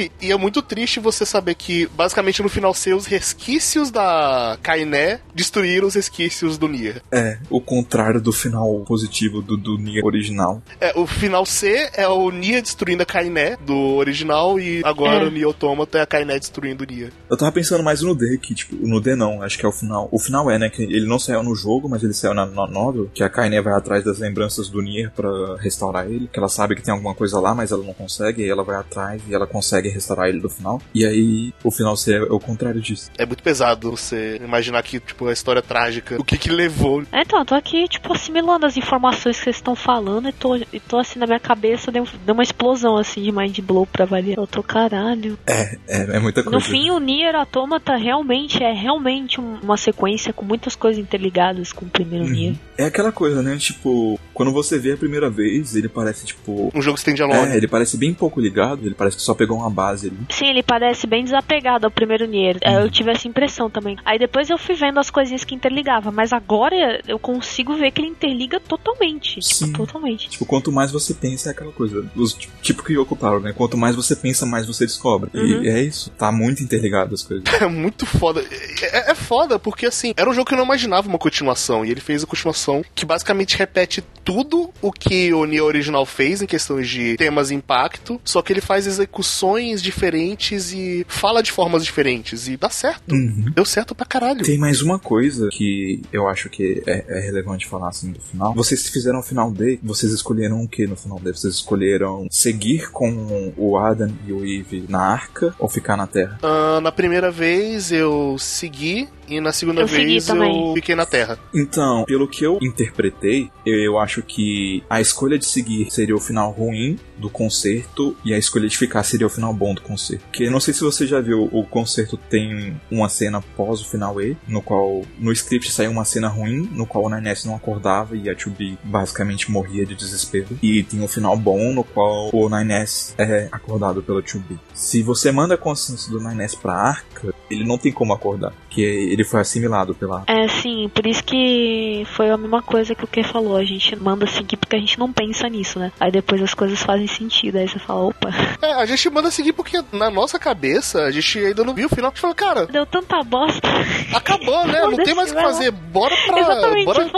Literalmente, 0.01 0.11
e 0.21 0.31
é 0.31 0.37
muito 0.37 0.61
triste 0.61 0.99
você 0.99 1.25
saber 1.25 1.55
que, 1.55 1.87
basicamente, 1.87 2.41
no 2.41 2.49
final 2.49 2.73
C, 2.73 2.93
os 2.93 3.05
resquícios 3.05 3.91
da 3.91 4.57
Kainé 4.61 5.19
destruíram 5.33 5.87
os 5.87 5.95
resquícios 5.95 6.57
do 6.57 6.67
Nier. 6.67 7.01
É, 7.11 7.37
o 7.49 7.61
contrário 7.61 8.21
do 8.21 8.31
final 8.31 8.83
positivo 8.85 9.41
do, 9.41 9.57
do 9.57 9.77
Nier 9.77 10.03
original. 10.05 10.61
É, 10.79 10.97
o 10.97 11.05
final 11.05 11.45
C 11.45 11.89
é 11.93 12.07
o 12.07 12.29
Nier 12.31 12.61
destruindo 12.61 13.03
a 13.03 13.05
Kainé 13.05 13.57
do 13.57 13.95
original, 13.95 14.59
e 14.59 14.81
agora 14.83 15.23
É. 15.23 15.27
o 15.27 15.31
Nier 15.31 15.45
Automata 15.47 15.97
é 15.97 16.01
a 16.01 16.05
Kainé 16.05 16.39
destruindo 16.39 16.83
o 16.83 16.87
Nier. 16.87 17.11
Eu 17.29 17.37
tava 17.37 17.51
pensando 17.51 17.83
mais 17.83 18.01
no 18.01 18.15
D, 18.15 18.37
que, 18.37 18.53
tipo, 18.53 18.75
no 18.75 18.99
D 18.99 19.15
não, 19.15 19.41
acho 19.41 19.57
que 19.57 19.65
é 19.65 19.69
o 19.69 19.73
final. 19.73 20.07
O 20.11 20.19
final 20.19 20.49
é, 20.49 20.57
né, 20.57 20.69
que 20.69 20.83
ele 20.83 21.05
não 21.07 21.19
saiu 21.19 21.43
no 21.43 21.55
jogo, 21.55 21.89
mas 21.89 22.03
ele 22.03 22.13
saiu 22.13 22.33
na, 22.33 22.45
na 22.45 22.67
novel, 22.67 23.09
que 23.13 23.23
a 23.23 23.29
Kaine 23.29 23.61
vai 23.61 23.73
atrás 23.73 24.03
das 24.03 24.19
lembranças 24.19 24.69
do 24.69 24.81
Nier 24.81 25.11
pra 25.11 25.29
restaurar 25.57 26.05
ele, 26.07 26.29
que 26.31 26.39
ela 26.39 26.49
sabe 26.49 26.75
que 26.75 26.81
tem 26.81 26.93
alguma 26.93 27.13
coisa 27.13 27.39
lá, 27.39 27.53
mas 27.53 27.71
ela 27.71 27.83
não 27.83 27.93
consegue, 27.93 28.43
e 28.43 28.49
ela 28.49 28.63
vai 28.63 28.75
atrás 28.75 29.21
e 29.27 29.33
ela 29.33 29.47
consegue 29.47 29.89
restaurar 29.91 30.29
ele 30.29 30.39
do 30.39 30.49
final. 30.49 30.81
E 30.93 31.05
aí, 31.05 31.53
o 31.63 31.71
final 31.71 31.93
é 32.07 32.21
o 32.33 32.39
contrário 32.39 32.81
disso. 32.81 33.09
É 33.17 33.25
muito 33.25 33.43
pesado 33.43 33.91
você 33.91 34.39
imaginar 34.43 34.81
que, 34.83 34.99
tipo, 34.99 35.27
a 35.27 35.33
história 35.33 35.61
trágica, 35.61 36.19
o 36.19 36.23
que 36.23 36.37
que 36.37 36.49
levou. 36.49 37.03
É, 37.11 37.21
então, 37.21 37.39
eu 37.39 37.45
tô 37.45 37.55
aqui, 37.55 37.87
tipo, 37.87 38.13
assimilando 38.13 38.65
as 38.65 38.77
informações 38.77 39.37
que 39.37 39.43
vocês 39.43 39.55
estão 39.57 39.75
falando 39.75 40.29
e 40.29 40.31
tô, 40.31 40.55
e 40.55 40.79
tô 40.87 40.97
assim 40.97 41.19
na 41.19 41.25
minha 41.27 41.39
cabeça, 41.39 41.91
deu, 41.91 42.07
deu 42.25 42.33
uma 42.33 42.43
explosão 42.43 42.97
assim 42.97 43.21
de 43.21 43.31
mind 43.31 43.59
blow 43.59 43.85
pra 43.85 44.05
variar. 44.05 44.37
Eu 44.39 44.47
tô 44.47 44.63
caralho. 44.63 45.37
É, 45.45 45.77
é, 45.87 46.01
é 46.15 46.19
muita 46.19 46.43
coisa. 46.43 46.55
No 46.57 46.61
fim, 46.63 46.89
o 46.89 46.99
Nier 46.99 47.35
Automata 47.35 47.95
realmente 47.95 48.63
é 48.63 48.71
realmente 48.71 49.39
um- 49.39 49.59
uma 49.61 49.77
sequência 49.77 50.33
com 50.33 50.43
muitas 50.45 50.75
coisas 50.75 51.01
interligadas 51.01 51.71
com 51.71 51.85
o 51.85 51.89
primeiro 51.89 52.25
Uhum. 52.25 52.31
Nier. 52.31 52.55
É 52.77 52.85
aquela 52.85 53.11
coisa, 53.11 53.41
né? 53.43 53.57
Tipo, 53.57 54.19
quando 54.33 54.51
você 54.51 54.79
vê 54.79 54.93
a 54.93 54.97
primeira 54.97 55.29
vez, 55.29 55.75
ele 55.75 55.87
parece, 55.87 56.25
tipo. 56.25 56.71
Um 56.73 56.81
jogo 56.81 56.97
standalone. 56.97 57.51
É, 57.53 57.57
ele 57.57 57.67
parece 57.67 57.95
bem 57.97 58.13
pouco 58.13 58.39
ligado, 58.39 58.85
ele 58.85 58.95
parece 58.95 59.17
que 59.17 59.21
só 59.23 59.33
pegou 59.33 59.57
uma 59.57 59.69
base 59.81 60.07
ali. 60.07 60.17
Sim, 60.29 60.47
ele 60.47 60.63
parece 60.63 61.07
bem 61.07 61.23
desapegado 61.23 61.85
ao 61.85 61.91
primeiro 61.91 62.25
Nier. 62.27 62.57
É, 62.61 62.71
Uhum. 62.71 62.81
Eu 62.81 62.91
tive 62.91 63.11
essa 63.11 63.27
impressão 63.27 63.69
também. 63.69 63.97
Aí 64.05 64.17
depois 64.17 64.49
eu 64.49 64.57
fui 64.57 64.75
vendo 64.75 64.99
as 64.99 65.09
coisinhas 65.09 65.43
que 65.43 65.53
interligavam, 65.55 66.11
mas 66.11 66.31
agora 66.33 67.01
eu 67.07 67.19
consigo 67.19 67.75
ver 67.75 67.91
que 67.91 68.01
ele 68.01 68.09
interliga 68.09 68.59
totalmente. 68.59 69.41
Sim. 69.41 69.65
Tipo, 69.65 69.77
totalmente. 69.85 70.29
Tipo, 70.29 70.45
quanto 70.45 70.71
mais 70.71 70.91
você 70.91 71.13
pensa, 71.13 71.49
é 71.49 71.51
aquela 71.51 71.71
coisa. 71.71 72.05
Os, 72.15 72.33
tipo 72.61 72.83
que 72.83 72.93
Yoko 72.93 73.15
Taro, 73.15 73.39
né? 73.39 73.53
Quanto 73.53 73.77
mais 73.77 73.95
você 73.95 74.15
pensa, 74.15 74.45
mais 74.45 74.65
você 74.67 74.85
descobre. 74.85 75.29
Uhum. 75.33 75.63
E 75.63 75.69
é 75.69 75.81
isso. 75.83 76.09
Tá 76.11 76.31
muito 76.31 76.63
interligado 76.63 77.13
as 77.13 77.23
coisas. 77.23 77.43
É 77.61 77.67
muito 77.67 78.07
foda. 78.07 78.43
É, 78.81 79.11
é 79.11 79.15
foda, 79.15 79.59
porque 79.59 79.85
assim, 79.85 80.13
era 80.17 80.27
um 80.27 80.33
jogo 80.33 80.47
que 80.47 80.53
eu 80.53 80.57
não 80.57 80.65
imaginava 80.65 81.07
uma 81.07 81.19
continuação. 81.19 81.85
E 81.85 81.91
ele 81.91 82.01
fez 82.01 82.23
a 82.23 82.27
continuação 82.27 82.83
que 82.95 83.05
basicamente 83.05 83.55
repete 83.55 84.03
tudo 84.23 84.71
o 84.81 84.91
que 84.91 85.31
o 85.33 85.45
Nier 85.45 85.63
original 85.63 86.05
fez 86.05 86.41
em 86.41 86.47
questões 86.47 86.89
de 86.89 87.15
temas 87.17 87.51
e 87.51 87.55
impacto, 87.55 88.19
só 88.23 88.41
que 88.41 88.51
ele 88.51 88.61
faz 88.61 88.87
execuções 88.87 89.70
diferentes 89.79 90.73
e 90.73 91.05
fala 91.07 91.43
de 91.43 91.51
formas 91.51 91.85
diferentes. 91.85 92.47
E 92.47 92.57
dá 92.57 92.69
certo. 92.69 93.13
Uhum. 93.13 93.45
Deu 93.53 93.63
certo 93.63 93.93
pra 93.93 94.05
caralho. 94.05 94.43
Tem 94.43 94.57
mais 94.57 94.81
uma 94.81 94.97
coisa 94.97 95.49
que 95.51 96.01
eu 96.11 96.27
acho 96.27 96.49
que 96.49 96.81
é, 96.87 97.05
é 97.07 97.19
relevante 97.19 97.67
falar 97.67 97.89
assim 97.89 98.11
do 98.11 98.19
final. 98.19 98.55
Vocês 98.55 98.89
fizeram 98.89 99.19
o 99.19 99.23
final 99.23 99.51
D, 99.51 99.79
vocês 99.83 100.11
escolheram 100.11 100.63
o 100.63 100.67
que 100.67 100.87
no 100.87 100.95
final 100.95 101.19
D? 101.19 101.31
Vocês 101.31 101.53
escolheram 101.53 102.27
seguir 102.31 102.89
com 102.89 103.53
o 103.55 103.77
Adam 103.77 104.11
e 104.25 104.33
o 104.33 104.43
Eve 104.43 104.85
na 104.89 105.01
arca 105.01 105.53
ou 105.59 105.69
ficar 105.69 105.95
na 105.95 106.07
Terra? 106.07 106.39
Ah, 106.41 106.79
na 106.81 106.91
primeira 106.91 107.29
vez 107.29 107.91
eu 107.91 108.37
segui 108.39 109.07
e 109.31 109.39
na 109.39 109.51
segunda 109.51 109.81
Eu 109.81 109.87
vez 109.87 110.27
eu 110.27 110.73
fiquei 110.73 110.95
na 110.95 111.05
Terra. 111.05 111.39
Então, 111.53 112.03
pelo 112.05 112.27
que 112.27 112.43
eu 112.43 112.59
interpretei, 112.61 113.49
eu, 113.65 113.79
eu 113.79 113.97
acho 113.97 114.21
que 114.21 114.83
a 114.89 114.99
escolha 114.99 115.37
de 115.37 115.45
seguir 115.45 115.89
seria 115.89 116.15
o 116.15 116.19
final 116.19 116.51
ruim 116.51 116.99
do 117.17 117.29
concerto 117.29 118.15
e 118.25 118.33
a 118.33 118.37
escolha 118.37 118.67
de 118.67 118.77
ficar 118.77 119.03
seria 119.03 119.25
o 119.27 119.29
final 119.29 119.53
bom 119.53 119.73
do 119.73 119.81
concerto. 119.81 120.23
Porque 120.25 120.49
não 120.49 120.59
sei 120.59 120.73
se 120.73 120.81
você 120.81 121.07
já 121.07 121.21
viu, 121.21 121.49
o 121.51 121.63
concerto 121.63 122.17
tem 122.17 122.79
uma 122.89 123.07
cena 123.07 123.41
pós 123.55 123.81
o 123.81 123.89
final 123.89 124.19
E, 124.21 124.35
no 124.47 124.61
qual 124.61 125.03
no 125.17 125.31
script 125.31 125.71
saiu 125.71 125.91
uma 125.91 126.05
cena 126.05 126.27
ruim, 126.27 126.69
no 126.71 126.85
qual 126.85 127.05
o 127.05 127.09
Nines 127.09 127.45
não 127.45 127.55
acordava 127.55 128.15
e 128.15 128.29
a 128.29 128.35
2B 128.35 128.77
basicamente 128.83 129.51
morria 129.51 129.85
de 129.85 129.95
desespero. 129.95 130.59
E 130.61 130.83
tem 130.83 131.01
um 131.01 131.07
final 131.07 131.37
bom, 131.37 131.73
no 131.73 131.83
qual 131.83 132.29
o 132.33 132.49
Nines 132.49 133.13
é 133.17 133.47
acordado 133.51 134.01
pela 134.01 134.21
2B. 134.21 134.57
Se 134.73 135.01
você 135.03 135.31
manda 135.31 135.55
a 135.55 135.57
consciência 135.57 136.11
do 136.11 136.19
Nines 136.19 136.55
pra 136.55 136.73
arca, 136.73 137.33
ele 137.51 137.63
não 137.65 137.77
tem 137.77 137.91
como 137.91 138.13
acordar, 138.13 138.51
porque 138.67 138.81
ele 138.81 139.23
foi 139.23 139.41
assimilado 139.41 139.93
pela. 139.95 140.23
É, 140.27 140.47
sim, 140.47 140.89
por 140.93 141.05
isso 141.05 141.23
que 141.23 142.05
foi 142.15 142.29
a 142.29 142.37
mesma 142.37 142.61
coisa 142.61 142.95
que 142.95 143.03
o 143.03 143.07
que 143.07 143.23
falou. 143.23 143.57
A 143.57 143.63
gente 143.65 143.95
manda 143.95 144.25
seguir 144.27 144.57
porque 144.57 144.75
a 144.75 144.79
gente 144.79 144.97
não 144.97 145.11
pensa 145.11 145.47
nisso, 145.49 145.77
né? 145.79 145.91
Aí 145.99 146.11
depois 146.11 146.41
as 146.41 146.53
coisas 146.53 146.81
fazem 146.81 147.07
sentido. 147.07 147.57
Aí 147.57 147.67
você 147.67 147.79
fala, 147.79 148.01
opa, 148.01 148.29
É, 148.61 148.73
a 148.73 148.85
gente 148.85 149.09
manda 149.09 149.29
seguir 149.31 149.53
porque 149.53 149.81
na 149.91 150.09
nossa 150.09 150.39
cabeça 150.39 151.03
a 151.03 151.11
gente 151.11 151.37
ainda 151.39 151.63
não 151.63 151.73
viu 151.73 151.87
o 151.87 151.89
final. 151.89 152.09
A 152.09 152.13
gente 152.13 152.21
falou, 152.21 152.35
cara, 152.35 152.65
deu 152.67 152.85
tanta 152.85 153.21
bosta. 153.23 153.67
acabou, 154.13 154.65
né? 154.67 154.81
Não 154.81 154.97
tem 154.97 155.13
mais 155.13 155.31
o 155.31 155.35
que 155.35 155.41
fazer. 155.41 155.71
Bora 155.71 156.15
pra. 156.25 156.39
Exatamente, 156.39 156.85
bora, 156.85 157.09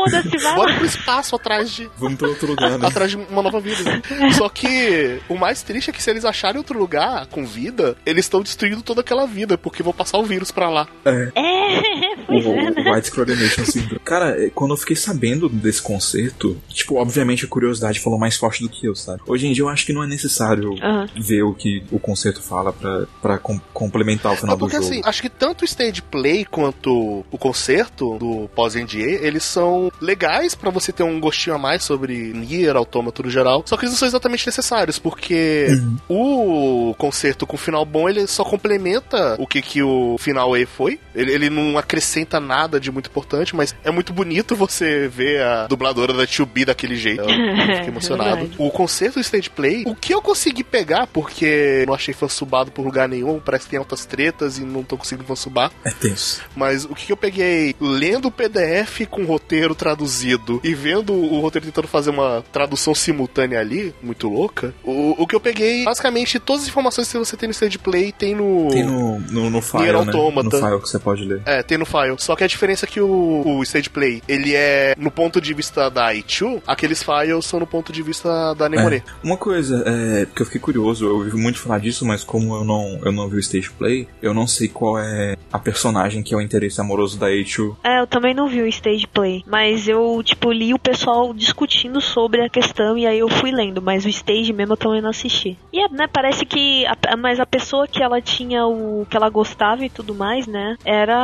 bora 0.56 0.74
pro 0.76 0.86
espaço 0.86 1.36
atrás 1.36 1.72
de. 1.72 1.90
Vamos 1.98 2.18
pra 2.18 2.28
outro 2.28 2.48
lugar, 2.48 2.78
né? 2.78 2.88
Atrás 2.88 3.12
de 3.12 3.18
uma 3.18 3.42
nova 3.42 3.60
vida. 3.60 3.84
né? 3.84 4.02
Só 4.34 4.50
que 4.50 5.20
o 5.30 5.36
mais 5.36 5.62
triste 5.62 5.90
é 5.90 5.94
que 5.94 6.02
se 6.02 6.10
eles 6.10 6.26
acharem 6.26 6.58
outro 6.58 6.78
lugar 6.78 7.26
com 7.28 7.46
vida, 7.46 7.96
eles 8.06 8.26
estão 8.26 8.42
destruindo 8.42 8.82
toda 8.82 9.02
aquela 9.02 9.26
vida, 9.26 9.58
porque 9.58 9.84
vão 9.84 9.94
passar 9.94 10.18
o 10.24 10.26
vírus 10.26 10.52
pra 10.52 10.70
lá. 10.70 10.88
É. 11.06 11.32
É, 11.36 11.93
pois 12.42 12.46
é, 12.58 12.72
né? 12.72 12.90
o 12.92 12.94
White 12.96 13.12
Coordination 13.12 13.66
Syndrome. 13.66 14.00
Cara, 14.00 14.46
é, 14.46 14.50
quando 14.50 14.72
eu 14.72 14.78
fiquei 14.78 14.96
sabendo 14.96 15.48
desse 15.50 15.82
concerto, 15.82 16.58
tipo, 16.70 16.96
obviamente 16.96 17.46
a 17.46 17.48
curiosidade 17.48 18.00
falou 18.00 18.18
mais 18.20 18.36
forte 18.38 18.64
do 18.64 18.70
que 18.70 18.88
eu, 18.88 18.96
sabe? 18.96 19.22
Hoje 19.28 19.48
em 19.48 19.54
dia 19.54 19.64
eu 19.64 19.70
acho 19.70 19.86
que 19.86 19.94
não 19.94 20.04
é 20.04 20.08
necessário 20.08 20.76
ver 21.20 21.44
o 21.44 21.54
que 21.54 21.84
o 21.92 22.00
concerto 22.00 22.42
fala 22.42 22.72
pra, 22.74 23.06
pra 23.22 23.38
com- 23.38 23.60
complementar 23.74 24.34
o 24.34 24.36
final 24.38 24.56
É 24.56 24.60
porque 24.60 24.78
do 24.78 24.84
jogo. 24.84 24.94
assim, 24.94 25.02
acho 25.06 25.22
que 25.22 25.30
tanto 25.30 25.62
o 25.62 25.66
stage 25.66 26.02
play 26.02 26.46
quanto 26.46 27.24
o 27.32 27.38
concerto 27.38 28.18
do 28.18 28.50
pós-NDA, 28.56 28.98
eles 29.26 29.44
são 29.44 29.92
legais 30.02 30.56
pra 30.56 30.70
você 30.70 30.92
ter 30.92 31.04
um 31.04 31.20
gostinho 31.20 31.56
a 31.56 31.60
mais 31.60 31.84
sobre 31.84 32.34
Nier, 32.34 32.76
Autômato 32.76 33.24
no 33.24 33.30
geral, 33.30 33.64
só 33.66 33.76
que 33.78 33.84
eles 33.84 33.92
não 33.94 34.00
são 34.00 34.08
exatamente 34.08 34.46
necessários, 34.46 34.98
porque 35.00 35.68
o 36.10 36.94
concerto 36.98 37.46
com 37.46 37.58
final 37.58 37.86
bom, 37.86 38.08
ele 38.08 38.26
só 38.28 38.44
complementa 38.44 39.36
o 39.40 39.48
que, 39.48 39.62
que 39.62 39.82
o 39.82 40.18
final 40.18 40.56
E 40.56 40.66
foi, 40.66 41.00
ele, 41.16 41.32
ele 41.32 41.50
não 41.50 41.78
acrescenta 41.78 42.23
nada 42.40 42.80
de 42.80 42.92
muito 42.92 43.10
importante, 43.10 43.56
mas 43.56 43.76
é 43.84 43.92
muito 43.92 44.14
bonito 44.14 44.56
você 44.56 45.08
ver 45.08 45.42
a 45.42 45.68
dubladora 45.68 46.14
da 46.14 46.24
2B 46.24 46.66
daquele 46.66 46.96
jeito. 46.96 47.24
Eu 47.30 47.76
fiquei 47.78 47.88
emocionado. 47.88 48.50
O 48.58 48.70
concerto 48.72 49.16
do 49.16 49.22
stage 49.22 49.50
play, 49.50 49.84
o 49.86 49.96
que 49.96 50.14
eu 50.14 50.22
consegui 50.22 50.64
pegar, 50.64 51.08
porque 51.08 51.84
não 51.88 51.94
achei 51.94 52.14
fansubado 52.14 52.72
por 52.72 52.84
lugar 52.86 53.08
nenhum, 53.08 53.40
parece 53.40 53.66
que 53.66 53.72
tem 53.72 53.80
altas 53.80 54.06
tretas 54.06 54.58
e 54.58 54.62
não 54.64 54.84
tô 54.84 54.98
conseguindo 54.98 55.26
fansubar, 55.28 55.72
É 55.84 55.92
tenso. 55.92 56.42
mas 56.56 56.86
o 56.86 56.96
que 56.96 57.12
eu 57.12 57.18
peguei 57.18 57.76
lendo 57.80 58.28
o 58.28 58.32
PDF 58.32 59.06
com 59.10 59.22
o 59.24 59.26
roteiro 59.26 59.76
traduzido 59.76 60.60
e 60.64 60.74
vendo 60.74 61.14
o 61.14 61.40
roteiro 61.40 61.66
tentando 61.68 61.88
fazer 61.88 62.10
uma 62.10 62.44
tradução 62.52 62.94
simultânea 62.94 63.60
ali, 63.60 63.94
muito 64.02 64.28
louca, 64.30 64.74
o, 64.84 65.16
o 65.24 65.28
que 65.28 65.36
eu 65.36 65.40
peguei, 65.40 65.84
basicamente, 65.84 66.40
todas 66.40 66.64
as 66.64 66.68
informações 66.70 67.12
que 67.12 67.18
você 67.18 67.36
tem 67.38 67.48
no 67.48 67.52
stage 67.54 67.78
play 67.78 68.12
tem 68.12 68.36
no. 68.36 68.70
Tem 68.70 68.84
no, 68.84 69.20
no, 69.20 69.50
no 69.50 69.62
file, 69.62 69.84
né? 69.92 69.94
Automata. 69.94 70.58
No 70.58 70.64
file 70.68 70.82
que 70.82 70.90
você 70.90 71.00
pode 71.00 71.24
ler. 71.26 71.42
É, 71.46 71.62
tem 71.64 71.78
no 71.78 71.86
file. 71.86 72.13
Só 72.18 72.36
que 72.36 72.44
a 72.44 72.48
diferença 72.48 72.86
é 72.86 72.90
que 72.90 73.00
o, 73.00 73.44
o 73.46 73.64
stage 73.64 73.90
play, 73.90 74.22
ele 74.28 74.54
é 74.56 74.96
no 74.98 75.12
ponto 75.12 75.40
de 75.40 75.54
vista 75.54 75.90
da 75.90 76.14
Ichu, 76.14 76.62
aqueles 76.68 77.04
files 77.04 77.46
são 77.46 77.60
no 77.60 77.68
ponto 77.68 77.92
de 77.92 78.02
vista 78.02 78.54
da 78.54 78.70
Nemore. 78.70 79.04
Uma 79.24 79.38
coisa, 79.38 79.84
é, 79.86 80.26
que 80.26 80.42
eu 80.42 80.46
fiquei 80.46 80.62
curioso, 80.62 81.06
eu 81.06 81.16
ouvi 81.16 81.36
muito 81.36 81.60
falar 81.60 81.80
disso, 81.80 82.06
mas 82.06 82.24
como 82.24 82.56
eu 82.56 82.64
não, 82.64 83.00
eu 83.04 83.12
não 83.12 83.28
vi 83.28 83.38
o 83.38 83.40
stage 83.40 83.72
play, 83.72 84.08
eu 84.22 84.34
não 84.34 84.48
sei 84.48 84.68
qual 84.68 84.98
é 85.00 85.36
a 85.52 85.60
personagem 85.60 86.24
que 86.24 86.34
é 86.34 86.38
o 86.38 86.42
interesse 86.42 86.80
amoroso 86.80 87.18
da 87.18 87.32
Eichu. 87.32 87.78
É, 87.84 88.00
eu 88.00 88.08
também 88.08 88.34
não 88.34 88.48
vi 88.48 88.62
o 88.62 88.68
stage 88.68 89.08
play, 89.08 89.44
mas 89.48 89.88
eu, 89.88 90.22
tipo, 90.24 90.52
li 90.52 90.74
o 90.74 90.80
pessoal 90.80 91.34
discutindo 91.34 92.02
sobre 92.02 92.42
a 92.42 92.50
questão 92.50 92.98
e 92.98 93.06
aí 93.06 93.20
eu 93.20 93.30
fui 93.30 93.52
lendo, 93.52 93.82
mas 93.82 94.06
o 94.06 94.10
stage 94.10 94.54
mesmo 94.54 94.74
eu 94.74 94.78
também 94.78 95.02
não 95.02 95.10
assisti. 95.10 95.58
E, 95.72 95.80
é, 95.80 95.90
né, 95.90 96.08
parece 96.12 96.46
que, 96.46 96.86
a, 96.86 97.18
mas 97.18 97.40
a 97.40 97.46
pessoa 97.46 97.88
que 97.88 98.02
ela 98.02 98.22
tinha 98.22 98.66
o, 98.66 99.06
que 99.10 99.18
ela 99.18 99.30
gostava 99.30 99.86
e 99.86 99.90
tudo 99.90 100.14
mais, 100.14 100.48
né, 100.48 100.76
era 100.84 101.16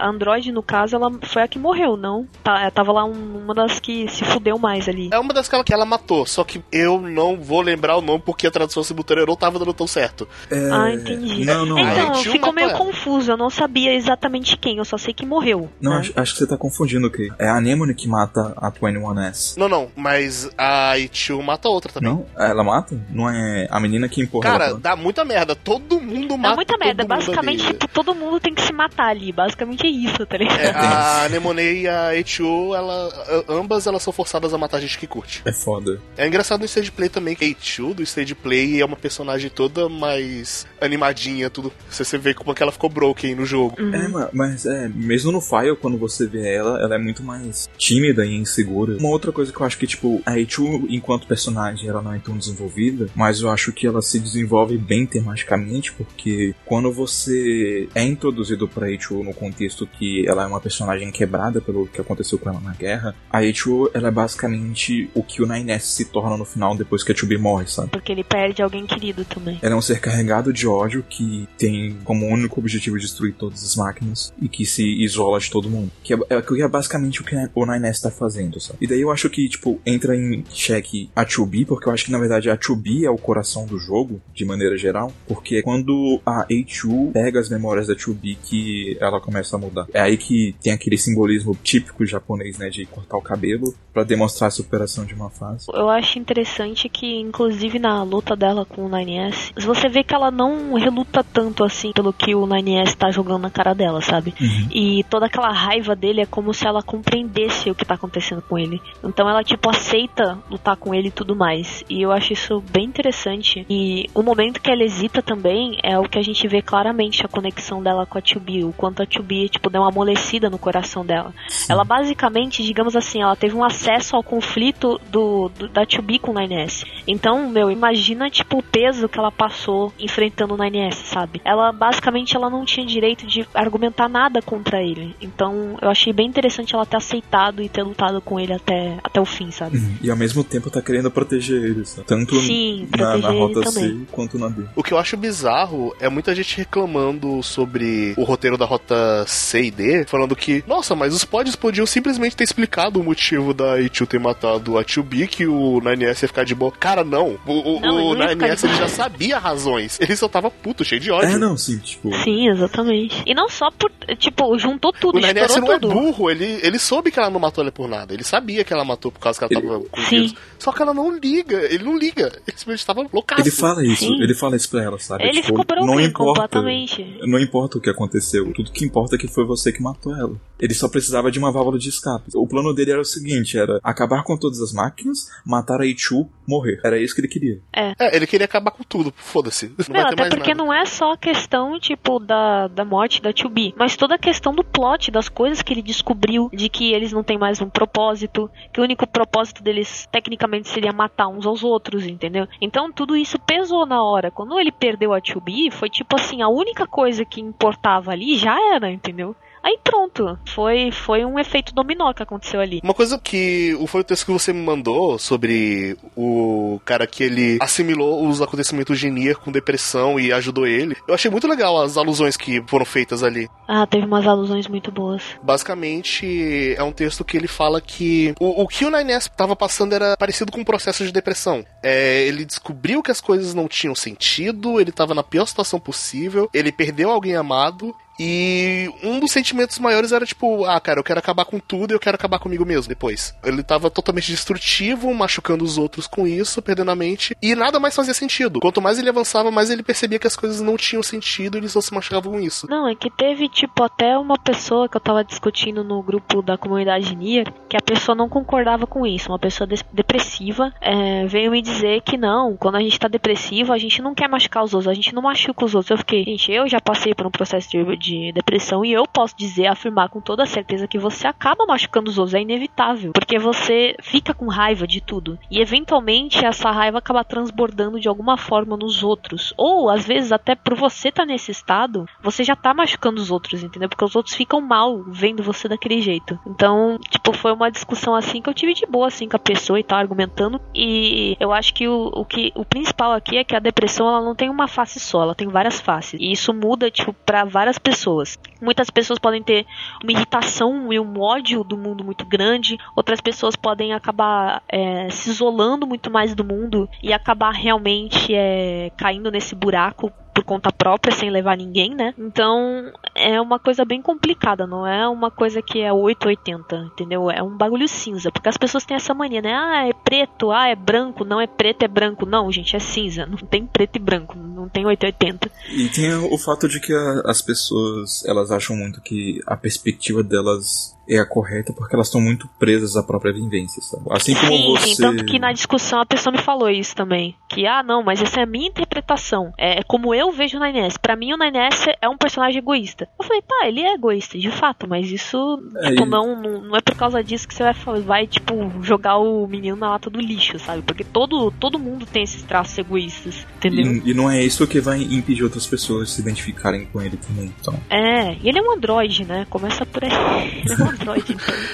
a 0.00 0.08
Android, 0.34 0.52
no 0.52 0.62
caso, 0.62 0.96
ela 0.96 1.10
foi 1.22 1.42
a 1.42 1.48
que 1.48 1.58
morreu, 1.58 1.96
não? 1.96 2.26
Tá, 2.42 2.60
ela 2.62 2.70
tava 2.70 2.92
lá 2.92 3.04
um- 3.04 3.38
uma 3.44 3.54
das 3.54 3.78
que 3.78 4.08
se 4.08 4.24
fudeu 4.24 4.58
mais 4.58 4.88
ali. 4.88 5.10
É 5.12 5.18
uma 5.18 5.32
das 5.32 5.48
que 5.48 5.54
ela, 5.54 5.64
que 5.64 5.72
ela 5.72 5.84
matou, 5.84 6.26
só 6.26 6.42
que 6.44 6.62
eu 6.72 7.00
não 7.00 7.36
vou 7.40 7.60
lembrar 7.60 7.96
o 7.96 8.00
nome 8.00 8.22
porque 8.24 8.46
a 8.46 8.50
tradução 8.50 8.82
simultânea 8.82 9.24
não 9.26 9.36
tava 9.36 9.58
dando 9.58 9.72
tão 9.72 9.86
certo. 9.86 10.26
É... 10.50 10.70
Ah, 10.72 10.92
entendi. 10.92 11.44
Não, 11.44 11.64
não, 11.64 11.78
então, 11.78 12.14
Jill 12.16 12.32
ficou 12.32 12.52
meio 12.52 12.70
ela. 12.70 12.78
confuso, 12.78 13.30
eu 13.32 13.36
não 13.36 13.48
sabia 13.50 13.94
exatamente 13.94 14.56
quem, 14.56 14.78
eu 14.78 14.84
só 14.84 14.98
sei 14.98 15.14
que 15.14 15.24
morreu. 15.24 15.70
Não, 15.80 15.92
né? 15.92 15.98
acho, 16.00 16.12
acho 16.16 16.32
que 16.32 16.38
você 16.40 16.46
tá 16.46 16.56
confundindo, 16.56 17.10
Kay. 17.10 17.30
É 17.38 17.48
a 17.48 17.56
Anemone 17.56 17.94
que 17.94 18.08
mata 18.08 18.52
a 18.56 18.70
21S. 18.70 19.56
Não, 19.56 19.68
não, 19.68 19.88
mas 19.96 20.50
a 20.58 20.98
Ichiu 20.98 21.40
mata 21.42 21.68
outra 21.68 21.92
também. 21.92 22.10
Não? 22.10 22.26
Ela 22.36 22.64
mata? 22.64 22.98
Não 23.10 23.28
é 23.28 23.66
a 23.70 23.78
menina 23.80 24.08
que 24.08 24.20
empurra 24.22 24.48
ela 24.48 24.58
Cara, 24.58 24.70
pra- 24.72 24.80
dá 24.80 24.96
muita 24.96 25.24
merda. 25.24 25.54
Todo 25.54 26.00
mundo 26.00 26.36
mata 26.36 26.50
Dá 26.50 26.56
muita 26.56 26.78
merda, 26.78 27.04
basicamente, 27.04 27.64
tipo, 27.66 27.88
todo 27.88 28.14
mundo 28.14 28.40
tem 28.40 28.54
que 28.54 28.62
se 28.62 28.72
matar 28.72 29.08
ali, 29.08 29.32
basicamente 29.32 29.86
é 29.86 29.90
isso, 29.90 30.23
tá 30.26 30.36
ligado? 30.36 30.58
É, 30.60 30.70
a 30.70 31.28
Nemone 31.30 31.82
e 31.82 31.88
a 31.88 32.14
Ichiu, 32.16 32.74
ela, 32.74 33.44
ambas 33.48 33.86
elas 33.86 34.02
são 34.02 34.12
forçadas 34.12 34.52
a 34.54 34.58
matar 34.58 34.80
gente 34.80 34.98
que 34.98 35.06
curte. 35.06 35.42
É 35.44 35.52
foda. 35.52 36.00
É 36.16 36.26
engraçado 36.26 36.60
no 36.60 36.66
stage 36.66 36.90
play 36.90 37.08
também 37.08 37.34
que 37.34 37.44
a 37.44 37.48
Ichiu 37.48 37.94
do 37.94 38.02
stage 38.02 38.34
play 38.34 38.80
é 38.80 38.84
uma 38.84 38.96
personagem 38.96 39.50
toda 39.50 39.88
mais 39.88 40.66
animadinha, 40.80 41.48
tudo. 41.50 41.72
Você, 41.90 42.04
você 42.04 42.18
vê 42.18 42.34
como 42.34 42.52
é 42.52 42.54
que 42.54 42.62
ela 42.62 42.72
ficou 42.72 42.90
broken 42.90 43.34
no 43.34 43.44
jogo. 43.46 43.74
É, 43.78 44.08
ma- 44.08 44.30
mas 44.32 44.66
é, 44.66 44.88
mesmo 44.88 45.32
no 45.32 45.40
file, 45.40 45.76
quando 45.76 45.96
você 45.98 46.26
vê 46.26 46.54
ela, 46.54 46.80
ela 46.82 46.94
é 46.94 46.98
muito 46.98 47.22
mais 47.22 47.68
tímida 47.76 48.24
e 48.24 48.34
insegura. 48.34 48.96
Uma 48.98 49.08
outra 49.10 49.32
coisa 49.32 49.52
que 49.52 49.60
eu 49.60 49.66
acho 49.66 49.78
que, 49.78 49.86
tipo, 49.86 50.22
a 50.26 50.38
Eichu, 50.38 50.86
enquanto 50.88 51.26
personagem, 51.26 51.88
ela 51.88 52.02
não 52.02 52.12
é 52.14 52.18
tão 52.18 52.36
desenvolvida, 52.36 53.08
mas 53.14 53.40
eu 53.40 53.50
acho 53.50 53.72
que 53.72 53.86
ela 53.86 54.02
se 54.02 54.18
desenvolve 54.20 54.76
bem 54.76 55.06
tematicamente, 55.06 55.92
porque 55.92 56.54
quando 56.64 56.92
você 56.92 57.88
é 57.94 58.02
introduzido 58.02 58.68
pra 58.68 58.90
Eichu 58.90 59.22
no 59.22 59.32
contexto 59.34 59.86
que 59.86 60.03
ela 60.26 60.44
é 60.44 60.46
uma 60.46 60.60
personagem 60.60 61.10
quebrada 61.10 61.60
pelo 61.60 61.86
que 61.86 62.00
aconteceu 62.00 62.38
com 62.38 62.50
ela 62.50 62.60
na 62.60 62.72
guerra, 62.72 63.14
a 63.30 63.42
Eichu, 63.42 63.90
ela 63.94 64.08
é 64.08 64.10
basicamente 64.10 65.10
o 65.14 65.22
que 65.22 65.42
o 65.42 65.46
Nines 65.46 65.84
se 65.84 66.06
torna 66.06 66.36
no 66.36 66.44
final 66.44 66.76
depois 66.76 67.02
que 67.02 67.12
a 67.12 67.14
Chubi 67.14 67.38
morre, 67.38 67.66
sabe? 67.66 67.90
Porque 67.90 68.12
ele 68.12 68.24
perde 68.24 68.62
alguém 68.62 68.86
querido 68.86 69.24
também. 69.24 69.58
Ela 69.62 69.74
é 69.74 69.76
um 69.76 69.82
ser 69.82 70.00
carregado 70.00 70.52
de 70.52 70.66
ódio 70.66 71.04
que 71.08 71.48
tem 71.58 71.96
como 72.04 72.26
único 72.26 72.60
objetivo 72.60 72.98
destruir 72.98 73.34
todas 73.34 73.62
as 73.62 73.76
máquinas 73.76 74.32
e 74.40 74.48
que 74.48 74.64
se 74.64 74.84
isola 75.02 75.38
de 75.38 75.50
todo 75.50 75.70
mundo. 75.70 75.90
Que 76.02 76.14
é, 76.14 76.18
é, 76.30 76.42
que 76.42 76.62
é 76.62 76.68
basicamente 76.68 77.20
o 77.20 77.24
que 77.24 77.34
o 77.54 77.66
Nines 77.66 78.00
tá 78.00 78.10
fazendo, 78.10 78.60
sabe? 78.60 78.78
E 78.80 78.86
daí 78.86 79.00
eu 79.00 79.10
acho 79.10 79.28
que, 79.30 79.48
tipo, 79.48 79.80
entra 79.84 80.16
em 80.16 80.44
xeque 80.50 81.10
a 81.14 81.24
2B, 81.24 81.66
porque 81.66 81.88
eu 81.88 81.92
acho 81.92 82.04
que 82.04 82.12
na 82.12 82.18
verdade 82.18 82.50
a 82.50 82.56
2B 82.56 83.04
é 83.04 83.10
o 83.10 83.18
coração 83.18 83.66
do 83.66 83.78
jogo, 83.78 84.20
de 84.34 84.44
maneira 84.44 84.76
geral, 84.76 85.12
porque 85.26 85.62
quando 85.62 86.20
a 86.24 86.46
A2 86.46 87.12
pega 87.12 87.40
as 87.40 87.48
memórias 87.48 87.86
da 87.86 87.94
2B 87.94 88.36
que 88.42 88.96
ela 89.00 89.20
começa 89.20 89.56
a 89.56 89.58
mudar. 89.58 89.86
É 89.94 90.00
aí 90.00 90.16
que 90.16 90.56
tem 90.60 90.72
aquele 90.72 90.98
simbolismo 90.98 91.56
típico 91.62 92.04
japonês, 92.04 92.58
né, 92.58 92.68
de 92.68 92.84
cortar 92.84 93.16
o 93.16 93.22
cabelo 93.22 93.72
pra 93.92 94.02
demonstrar 94.02 94.48
a 94.48 94.50
superação 94.50 95.04
de 95.04 95.14
uma 95.14 95.30
fase. 95.30 95.66
Eu 95.72 95.88
acho 95.88 96.18
interessante 96.18 96.88
que, 96.88 97.20
inclusive 97.20 97.78
na 97.78 98.02
luta 98.02 98.34
dela 98.34 98.66
com 98.66 98.86
o 98.86 98.90
9S, 98.90 99.52
você 99.56 99.88
vê 99.88 100.02
que 100.02 100.12
ela 100.12 100.32
não 100.32 100.74
reluta 100.74 101.22
tanto 101.22 101.62
assim 101.62 101.92
pelo 101.92 102.12
que 102.12 102.34
o 102.34 102.44
9S 102.44 102.96
tá 102.96 103.12
jogando 103.12 103.42
na 103.42 103.50
cara 103.50 103.72
dela, 103.72 104.00
sabe? 104.00 104.34
E 104.74 105.04
toda 105.04 105.26
aquela 105.26 105.52
raiva 105.52 105.94
dele 105.94 106.22
é 106.22 106.26
como 106.26 106.52
se 106.52 106.66
ela 106.66 106.82
compreendesse 106.82 107.70
o 107.70 107.74
que 107.74 107.84
tá 107.84 107.94
acontecendo 107.94 108.42
com 108.42 108.58
ele. 108.58 108.82
Então 109.02 109.28
ela, 109.28 109.44
tipo, 109.44 109.70
aceita 109.70 110.38
lutar 110.50 110.76
com 110.76 110.92
ele 110.92 111.08
e 111.08 111.12
tudo 111.12 111.36
mais. 111.36 111.84
E 111.88 112.02
eu 112.02 112.10
acho 112.10 112.32
isso 112.32 112.60
bem 112.72 112.86
interessante. 112.86 113.64
E 113.70 114.10
o 114.12 114.22
momento 114.22 114.60
que 114.60 114.70
ela 114.70 114.82
hesita 114.82 115.22
também 115.22 115.78
é 115.84 115.96
o 115.96 116.08
que 116.08 116.18
a 116.18 116.22
gente 116.22 116.48
vê 116.48 116.60
claramente 116.60 117.24
a 117.24 117.28
conexão 117.28 117.80
dela 117.80 118.04
com 118.04 118.18
a 118.18 118.22
2B. 118.22 118.68
O 118.68 118.72
quanto 118.72 119.02
a 119.02 119.06
2B, 119.06 119.50
tipo, 119.50 119.70
deu 119.70 119.83
uma 119.84 119.90
amolecida 119.90 120.50
no 120.50 120.58
coração 120.58 121.04
dela. 121.04 121.32
Sim. 121.48 121.72
Ela 121.72 121.84
basicamente, 121.84 122.62
digamos 122.62 122.96
assim, 122.96 123.22
ela 123.22 123.36
teve 123.36 123.54
um 123.54 123.64
acesso 123.64 124.16
ao 124.16 124.22
conflito 124.22 125.00
do, 125.10 125.50
do 125.56 125.68
da 125.68 125.86
2B 125.86 126.20
com 126.20 126.32
o 126.32 126.34
9S. 126.34 126.84
Então, 127.06 127.48
meu, 127.48 127.70
imagina 127.70 128.30
tipo 128.30 128.58
o 128.58 128.62
peso 128.62 129.08
que 129.08 129.18
ela 129.18 129.30
passou 129.30 129.92
enfrentando 129.98 130.54
o 130.54 130.56
9S, 130.56 130.94
sabe? 131.04 131.40
Ela 131.44 131.72
basicamente 131.72 132.36
ela 132.36 132.48
não 132.48 132.64
tinha 132.64 132.86
direito 132.86 133.26
de 133.26 133.46
argumentar 133.54 134.08
nada 134.08 134.40
contra 134.40 134.82
ele. 134.82 135.14
Então, 135.20 135.76
eu 135.80 135.90
achei 135.90 136.12
bem 136.12 136.26
interessante 136.26 136.74
ela 136.74 136.86
ter 136.86 136.96
aceitado 136.96 137.62
e 137.62 137.68
ter 137.68 137.82
lutado 137.82 138.20
com 138.20 138.38
ele 138.38 138.52
até, 138.52 138.98
até 139.02 139.20
o 139.20 139.24
fim, 139.24 139.50
sabe? 139.50 139.78
Uhum. 139.78 139.96
E 140.02 140.10
ao 140.10 140.16
mesmo 140.16 140.42
tempo 140.42 140.70
tá 140.70 140.80
querendo 140.80 141.10
proteger 141.10 141.62
ele, 141.62 141.84
sabe? 141.84 142.06
Tanto 142.06 142.40
Sim, 142.40 142.88
na, 142.96 143.16
na 143.16 143.30
rota 143.30 143.70
C 143.70 143.96
quanto 144.10 144.38
na 144.38 144.48
B. 144.48 144.64
O 144.74 144.82
que 144.82 144.92
eu 144.92 144.98
acho 144.98 145.16
bizarro 145.16 145.94
é 146.00 146.08
muita 146.08 146.34
gente 146.34 146.56
reclamando 146.56 147.42
sobre 147.42 148.14
o 148.16 148.24
roteiro 148.24 148.56
da 148.56 148.64
rota 148.64 149.24
C 149.26 149.70
e 149.80 150.00
D, 150.00 150.04
falando 150.06 150.34
que, 150.36 150.62
nossa, 150.66 150.94
mas 150.94 151.14
os 151.14 151.24
pods 151.24 151.56
podiam 151.56 151.86
simplesmente 151.86 152.36
ter 152.36 152.44
explicado 152.44 153.00
o 153.00 153.04
motivo 153.04 153.52
da 153.52 153.80
Ichiu 153.80 154.06
ter 154.06 154.20
matado 154.20 154.78
a 154.78 154.84
2B, 154.84 155.26
que 155.26 155.46
o 155.46 155.80
9S 155.80 156.22
ia 156.22 156.28
ficar 156.28 156.44
de 156.44 156.54
boa. 156.54 156.72
Cara, 156.72 157.04
não. 157.04 157.38
O, 157.46 157.80
não, 157.80 158.10
o 158.10 158.14
9S 158.14 158.64
ele 158.64 158.74
já 158.74 158.88
sabia 158.88 159.38
razões. 159.38 159.98
Ele 160.00 160.16
só 160.16 160.28
tava 160.28 160.50
puto, 160.50 160.84
cheio 160.84 161.00
de 161.00 161.10
ódio. 161.10 161.28
É, 161.28 161.38
não, 161.38 161.56
sim, 161.56 161.78
tipo. 161.78 162.14
Sim, 162.22 162.48
exatamente. 162.50 163.22
E 163.26 163.34
não 163.34 163.48
só 163.48 163.70
por. 163.70 163.90
Tipo, 164.18 164.56
juntou 164.58 164.92
tudo. 164.92 165.18
O 165.18 165.20
9S 165.20 165.56
não 165.56 165.72
é 165.72 165.78
tudo. 165.78 165.90
é 165.90 165.94
burro, 165.94 166.30
ele, 166.30 166.58
ele 166.62 166.78
soube 166.78 167.10
que 167.10 167.18
ela 167.18 167.30
não 167.30 167.40
matou 167.40 167.62
ela 167.62 167.72
por 167.72 167.88
nada. 167.88 168.12
Ele 168.14 168.24
sabia 168.24 168.64
que 168.64 168.72
ela 168.72 168.84
matou 168.84 169.10
por 169.10 169.18
causa 169.18 169.38
que 169.38 169.44
ela 169.44 169.62
ele... 169.62 169.68
tava 169.68 169.84
com 169.90 170.00
Sim. 170.02 170.08
vírus. 170.10 170.34
Só 170.58 170.72
que 170.72 170.82
ela 170.82 170.94
não 170.94 171.16
liga. 171.16 171.56
Ele 171.72 171.84
não 171.84 171.96
liga. 171.96 172.26
Ele 172.46 172.56
simplesmente 172.56 172.86
tava 172.86 173.06
loucaço. 173.12 173.42
Ele 173.42 173.50
fala 173.50 173.84
isso, 173.84 174.04
Sim. 174.04 174.22
ele 174.22 174.34
fala 174.34 174.56
isso 174.56 174.70
pra 174.70 174.82
ela, 174.82 174.98
sabe? 174.98 175.24
Ele 175.24 175.42
tipo, 175.42 175.58
ficou 175.58 175.86
não 175.86 176.00
importa, 176.00 176.42
completamente. 176.42 177.18
Não 177.22 177.38
importa 177.38 177.78
o 177.78 177.80
que 177.80 177.90
aconteceu. 177.90 178.52
Tudo 178.52 178.70
que 178.70 178.84
importa 178.84 179.16
é 179.16 179.18
que 179.18 179.28
foi 179.28 179.44
você 179.44 179.63
que 179.72 179.82
matou 179.82 180.14
ela. 180.14 180.40
Ele 180.58 180.72
só 180.72 180.88
precisava 180.88 181.30
de 181.30 181.38
uma 181.38 181.50
válvula 181.50 181.78
de 181.78 181.88
escape. 181.88 182.30
O 182.34 182.46
plano 182.46 182.72
dele 182.72 182.92
era 182.92 183.00
o 183.00 183.04
seguinte: 183.04 183.58
era 183.58 183.80
acabar 183.82 184.22
com 184.22 184.36
todas 184.36 184.60
as 184.60 184.72
máquinas, 184.72 185.28
matar 185.44 185.80
a 185.80 185.86
Ichu, 185.86 186.28
morrer. 186.46 186.80
Era 186.84 186.98
isso 186.98 187.14
que 187.14 187.20
ele 187.20 187.28
queria. 187.28 187.60
É. 187.74 187.92
é 187.98 188.16
ele 188.16 188.26
queria 188.26 188.44
acabar 188.44 188.70
com 188.70 188.84
tudo. 188.84 189.12
Foda-se. 189.16 189.68
Não, 189.88 190.00
não 190.00 190.08
até 190.08 190.28
porque 190.28 190.54
nada. 190.54 190.64
não 190.64 190.72
é 190.72 190.84
só 190.84 191.12
a 191.12 191.16
questão, 191.16 191.78
tipo, 191.80 192.18
da, 192.18 192.68
da 192.68 192.84
morte 192.84 193.20
da 193.20 193.32
2B, 193.32 193.74
mas 193.76 193.96
toda 193.96 194.14
a 194.14 194.18
questão 194.18 194.54
do 194.54 194.62
plot, 194.62 195.10
das 195.10 195.28
coisas 195.28 195.60
que 195.60 195.72
ele 195.72 195.82
descobriu, 195.82 196.48
de 196.52 196.68
que 196.68 196.92
eles 196.92 197.12
não 197.12 197.24
têm 197.24 197.36
mais 197.36 197.60
um 197.60 197.68
propósito, 197.68 198.50
que 198.72 198.80
o 198.80 198.84
único 198.84 199.06
propósito 199.06 199.62
deles, 199.62 200.08
tecnicamente, 200.10 200.68
seria 200.68 200.92
matar 200.92 201.28
uns 201.28 201.46
aos 201.46 201.64
outros, 201.64 202.06
entendeu? 202.06 202.46
Então 202.60 202.92
tudo 202.92 203.16
isso 203.16 203.38
pesou 203.40 203.84
na 203.84 204.02
hora. 204.02 204.30
Quando 204.30 204.58
ele 204.58 204.70
perdeu 204.70 205.12
a 205.12 205.20
2B, 205.20 205.72
foi 205.72 205.90
tipo 205.90 206.16
assim, 206.16 206.42
a 206.42 206.48
única 206.48 206.86
coisa 206.86 207.24
que 207.24 207.40
importava 207.40 208.12
ali 208.12 208.36
já 208.36 208.56
era, 208.74 208.90
entendeu? 208.90 209.34
Aí 209.64 209.78
pronto, 209.82 210.38
foi, 210.54 210.92
foi 210.92 211.24
um 211.24 211.38
efeito 211.38 211.74
dominó 211.74 212.12
que 212.12 212.22
aconteceu 212.22 212.60
ali. 212.60 212.80
Uma 212.84 212.92
coisa 212.92 213.18
que 213.18 213.74
foi 213.86 214.02
o 214.02 214.04
texto 214.04 214.26
que 214.26 214.32
você 214.32 214.52
me 214.52 214.60
mandou 214.60 215.18
sobre 215.18 215.96
o 216.14 216.78
cara 216.84 217.06
que 217.06 217.24
ele 217.24 217.56
assimilou 217.62 218.28
os 218.28 218.42
acontecimentos 218.42 218.98
de 218.98 219.10
Nier 219.10 219.38
com 219.38 219.50
depressão 219.50 220.20
e 220.20 220.30
ajudou 220.32 220.66
ele. 220.66 220.94
Eu 221.08 221.14
achei 221.14 221.30
muito 221.30 221.48
legal 221.48 221.80
as 221.80 221.96
alusões 221.96 222.36
que 222.36 222.62
foram 222.66 222.84
feitas 222.84 223.22
ali. 223.22 223.48
Ah, 223.66 223.86
teve 223.86 224.04
umas 224.04 224.26
alusões 224.26 224.68
muito 224.68 224.92
boas. 224.92 225.22
Basicamente, 225.42 226.74
é 226.76 226.82
um 226.82 226.92
texto 226.92 227.24
que 227.24 227.36
ele 227.36 227.48
fala 227.48 227.80
que 227.80 228.34
o, 228.38 228.62
o 228.62 228.68
que 228.68 228.84
o 228.84 228.90
Nines 228.90 229.24
estava 229.24 229.56
passando 229.56 229.94
era 229.94 230.14
parecido 230.18 230.52
com 230.52 230.60
um 230.60 230.64
processo 230.64 231.06
de 231.06 231.12
depressão. 231.12 231.64
É, 231.82 232.22
ele 232.26 232.44
descobriu 232.44 233.02
que 233.02 233.10
as 233.10 233.20
coisas 233.20 233.54
não 233.54 233.66
tinham 233.66 233.94
sentido, 233.94 234.78
ele 234.78 234.90
estava 234.90 235.14
na 235.14 235.22
pior 235.22 235.46
situação 235.46 235.80
possível, 235.80 236.50
ele 236.52 236.70
perdeu 236.70 237.10
alguém 237.10 237.34
amado 237.34 237.94
e 238.18 238.88
um 239.02 239.18
dos 239.18 239.32
sentimentos 239.32 239.78
maiores 239.78 240.12
era 240.12 240.24
tipo, 240.24 240.64
ah, 240.64 240.80
cara, 240.80 241.00
eu 241.00 241.04
quero 241.04 241.18
acabar 241.18 241.44
com 241.44 241.58
tudo 241.58 241.92
e 241.92 241.94
eu 241.94 242.00
quero 242.00 242.14
acabar 242.14 242.38
comigo 242.38 242.64
mesmo 242.64 242.88
depois. 242.88 243.34
Ele 243.44 243.62
tava 243.62 243.90
totalmente 243.90 244.30
destrutivo, 244.30 245.12
machucando 245.14 245.64
os 245.64 245.78
outros 245.78 246.06
com 246.06 246.26
isso, 246.26 246.62
perdendo 246.62 246.90
a 246.90 246.96
mente, 246.96 247.36
e 247.42 247.54
nada 247.54 247.80
mais 247.80 247.94
fazia 247.94 248.14
sentido. 248.14 248.60
Quanto 248.60 248.80
mais 248.80 248.98
ele 248.98 249.08
avançava, 249.08 249.50
mais 249.50 249.70
ele 249.70 249.82
percebia 249.82 250.18
que 250.18 250.26
as 250.26 250.36
coisas 250.36 250.60
não 250.60 250.76
tinham 250.76 251.02
sentido 251.02 251.56
e 251.56 251.60
ele 251.60 251.68
só 251.68 251.80
se 251.80 251.92
machucava 251.92 252.28
com 252.28 252.38
isso. 252.38 252.68
Não, 252.68 252.88
é 252.88 252.94
que 252.94 253.10
teve, 253.10 253.48
tipo, 253.48 253.82
até 253.82 254.16
uma 254.16 254.38
pessoa 254.38 254.88
que 254.88 254.96
eu 254.96 255.00
tava 255.00 255.24
discutindo 255.24 255.82
no 255.82 256.02
grupo 256.02 256.42
da 256.42 256.56
comunidade 256.56 257.14
Nier, 257.16 257.52
que 257.68 257.76
a 257.76 257.82
pessoa 257.82 258.14
não 258.14 258.28
concordava 258.28 258.86
com 258.86 259.06
isso. 259.06 259.28
Uma 259.28 259.38
pessoa 259.38 259.68
depressiva 259.92 260.72
é, 260.80 261.26
veio 261.26 261.50
me 261.50 261.60
dizer 261.60 262.02
que 262.02 262.16
não, 262.16 262.56
quando 262.56 262.76
a 262.76 262.80
gente 262.80 262.98
tá 262.98 263.08
depressivo, 263.08 263.72
a 263.72 263.78
gente 263.78 264.00
não 264.00 264.14
quer 264.14 264.28
machucar 264.28 264.62
os 264.62 264.74
outros, 264.74 264.90
a 264.90 264.94
gente 264.94 265.14
não 265.14 265.22
machuca 265.22 265.64
os 265.64 265.74
outros. 265.74 265.90
Eu 265.90 265.98
fiquei, 265.98 266.24
gente, 266.24 266.50
eu 266.52 266.68
já 266.68 266.80
passei 266.80 267.14
por 267.14 267.26
um 267.26 267.30
processo 267.30 267.68
de 267.70 267.78
de 268.04 268.32
depressão 268.32 268.84
e 268.84 268.92
eu 268.92 269.06
posso 269.06 269.34
dizer, 269.36 269.66
afirmar 269.66 270.10
com 270.10 270.20
toda 270.20 270.44
certeza 270.44 270.86
que 270.86 270.98
você 270.98 271.26
acaba 271.26 271.64
machucando 271.66 272.10
os 272.10 272.18
outros, 272.18 272.34
é 272.34 272.42
inevitável, 272.42 273.12
porque 273.12 273.38
você 273.38 273.96
fica 274.02 274.34
com 274.34 274.46
raiva 274.48 274.86
de 274.86 275.00
tudo 275.00 275.38
e 275.50 275.60
eventualmente 275.60 276.44
essa 276.44 276.70
raiva 276.70 276.98
acaba 276.98 277.24
transbordando 277.24 277.98
de 277.98 278.08
alguma 278.08 278.36
forma 278.36 278.76
nos 278.76 279.02
outros, 279.02 279.54
ou 279.56 279.88
às 279.88 280.06
vezes 280.06 280.32
até 280.32 280.54
por 280.54 280.74
você 280.74 281.08
estar 281.08 281.22
tá 281.22 281.26
nesse 281.26 281.50
estado, 281.50 282.06
você 282.22 282.44
já 282.44 282.54
tá 282.54 282.74
machucando 282.74 283.20
os 283.20 283.30
outros, 283.30 283.62
entendeu? 283.62 283.88
Porque 283.88 284.04
os 284.04 284.14
outros 284.14 284.34
ficam 284.34 284.60
mal 284.60 285.02
vendo 285.06 285.42
você 285.42 285.68
daquele 285.68 286.00
jeito. 286.00 286.38
Então, 286.46 286.98
tipo, 287.08 287.32
foi 287.32 287.52
uma 287.52 287.70
discussão 287.70 288.14
assim 288.14 288.42
que 288.42 288.50
eu 288.50 288.54
tive 288.54 288.74
de 288.74 288.86
boa 288.86 289.06
assim 289.06 289.28
com 289.28 289.36
a 289.36 289.38
pessoa 289.38 289.80
e 289.80 289.84
tal, 289.84 289.98
argumentando 289.98 290.60
e 290.74 291.36
eu 291.40 291.52
acho 291.52 291.72
que 291.72 291.88
o, 291.88 292.10
o 292.14 292.24
que 292.24 292.52
o 292.54 292.64
principal 292.64 293.12
aqui 293.12 293.38
é 293.38 293.44
que 293.44 293.56
a 293.56 293.60
depressão 293.60 294.06
ela 294.08 294.20
não 294.20 294.34
tem 294.34 294.50
uma 294.50 294.68
face 294.68 295.00
só, 295.00 295.22
ela 295.22 295.34
tem 295.34 295.48
várias 295.48 295.80
faces. 295.80 296.20
E 296.20 296.32
isso 296.32 296.52
muda 296.52 296.90
tipo 296.90 297.14
para 297.24 297.44
várias 297.44 297.78
pessoas 297.78 297.93
pessoas. 297.94 298.38
Muitas 298.60 298.90
pessoas 298.90 299.18
podem 299.18 299.42
ter 299.42 299.64
uma 300.02 300.12
irritação 300.12 300.92
e 300.92 300.98
um 300.98 301.20
ódio 301.20 301.62
do 301.62 301.76
mundo 301.76 302.04
muito 302.04 302.26
grande, 302.26 302.76
outras 302.96 303.20
pessoas 303.20 303.54
podem 303.54 303.92
acabar 303.92 304.62
é, 304.68 305.08
se 305.10 305.30
isolando 305.30 305.86
muito 305.86 306.10
mais 306.10 306.34
do 306.34 306.44
mundo 306.44 306.88
e 307.02 307.12
acabar 307.12 307.52
realmente 307.52 308.34
é, 308.34 308.90
caindo 308.96 309.30
nesse 309.30 309.54
buraco 309.54 310.12
por 310.34 310.44
conta 310.44 310.72
própria, 310.72 311.14
sem 311.14 311.30
levar 311.30 311.56
ninguém, 311.56 311.94
né? 311.94 312.12
Então 312.18 312.92
é 313.14 313.40
uma 313.40 313.58
coisa 313.58 313.84
bem 313.84 314.02
complicada, 314.02 314.66
não 314.66 314.86
é 314.86 315.06
uma 315.08 315.30
coisa 315.30 315.62
que 315.62 315.80
é 315.80 315.92
880, 315.92 316.90
entendeu? 316.92 317.30
É 317.30 317.42
um 317.42 317.56
bagulho 317.56 317.86
cinza, 317.86 318.32
porque 318.32 318.48
as 318.48 318.56
pessoas 318.56 318.84
têm 318.84 318.96
essa 318.96 319.14
mania, 319.14 319.40
né? 319.40 319.54
Ah, 319.54 319.86
é 319.86 319.92
preto, 319.92 320.50
ah, 320.50 320.68
é 320.68 320.74
branco, 320.74 321.24
não 321.24 321.40
é 321.40 321.46
preto, 321.46 321.84
é 321.84 321.88
branco. 321.88 322.26
Não, 322.26 322.50
gente, 322.50 322.74
é 322.74 322.80
cinza, 322.80 323.24
não 323.26 323.38
tem 323.38 323.64
preto 323.64 323.96
e 323.96 324.00
branco, 324.00 324.36
não 324.36 324.68
tem 324.68 324.84
880. 324.84 325.50
E 325.70 325.88
tem 325.88 326.12
o 326.14 326.36
fato 326.36 326.68
de 326.68 326.80
que 326.80 326.92
a, 326.92 327.22
as 327.26 327.40
pessoas, 327.40 328.24
elas 328.26 328.50
acham 328.50 328.76
muito 328.76 329.00
que 329.00 329.40
a 329.46 329.56
perspectiva 329.56 330.22
delas 330.22 330.94
é 331.08 331.18
a 331.18 331.26
correta 331.26 331.72
porque 331.72 331.94
elas 331.94 332.08
estão 332.08 332.20
muito 332.20 332.48
presas 332.58 332.96
à 332.96 333.02
própria 333.02 333.32
vivência, 333.32 333.82
sabe? 333.82 334.04
Assim 334.10 334.34
como 334.34 334.46
sim, 334.46 334.70
você. 334.70 334.94
Sim, 334.94 335.02
tanto 335.02 335.24
que 335.24 335.38
na 335.38 335.52
discussão 335.52 336.00
a 336.00 336.06
pessoa 336.06 336.32
me 336.32 336.40
falou 336.40 336.70
isso 336.70 336.94
também. 336.94 337.36
Que, 337.48 337.66
ah, 337.66 337.82
não, 337.82 338.02
mas 338.02 338.20
essa 338.22 338.40
é 338.40 338.42
a 338.42 338.46
minha 338.46 338.68
interpretação. 338.68 339.52
É, 339.58 339.80
é 339.80 339.82
como 339.82 340.14
eu 340.14 340.32
vejo 340.32 340.58
o 340.58 340.60
Nines. 340.60 340.96
Pra 340.96 341.16
mim, 341.16 341.32
o 341.32 341.36
Nines 341.36 341.86
é 342.00 342.08
um 342.08 342.16
personagem 342.16 342.58
egoísta. 342.58 343.08
Eu 343.18 343.26
falei, 343.26 343.42
tá, 343.42 343.66
ele 343.66 343.80
é 343.80 343.94
egoísta, 343.94 344.38
de 344.38 344.50
fato, 344.50 344.88
mas 344.88 345.10
isso, 345.10 345.58
é, 345.78 345.90
tipo, 345.90 346.06
não, 346.06 346.40
não, 346.40 346.60
não, 346.62 346.76
é 346.76 346.80
por 346.80 346.96
causa 346.96 347.22
disso 347.22 347.46
que 347.46 347.54
você 347.54 347.62
vai, 347.62 348.00
vai, 348.00 348.26
tipo, 348.26 348.54
jogar 348.82 349.18
o 349.18 349.46
menino 349.46 349.76
na 349.76 349.90
lata 349.90 350.10
do 350.10 350.20
lixo, 350.20 350.58
sabe? 350.58 350.82
Porque 350.82 351.04
todo, 351.04 351.50
todo 351.52 351.78
mundo 351.78 352.06
tem 352.06 352.22
esses 352.22 352.42
traços 352.42 352.76
egoístas, 352.78 353.46
entendeu? 353.56 353.92
E, 353.92 354.10
e 354.10 354.14
não 354.14 354.30
é 354.30 354.42
isso 354.42 354.66
que 354.66 354.80
vai 354.80 355.02
impedir 355.02 355.44
outras 355.44 355.66
pessoas 355.66 356.08
de 356.08 356.14
se 356.14 356.20
identificarem 356.20 356.86
com 356.86 357.00
ele 357.00 357.16
também, 357.16 357.52
então. 357.60 357.74
É, 357.90 358.34
e 358.34 358.48
ele 358.48 358.58
é 358.58 358.62
um 358.62 358.72
androide, 358.72 359.24
né? 359.24 359.46
Começa 359.50 359.84
por 359.86 360.04
aí. 360.04 360.10
Então. 361.00 361.14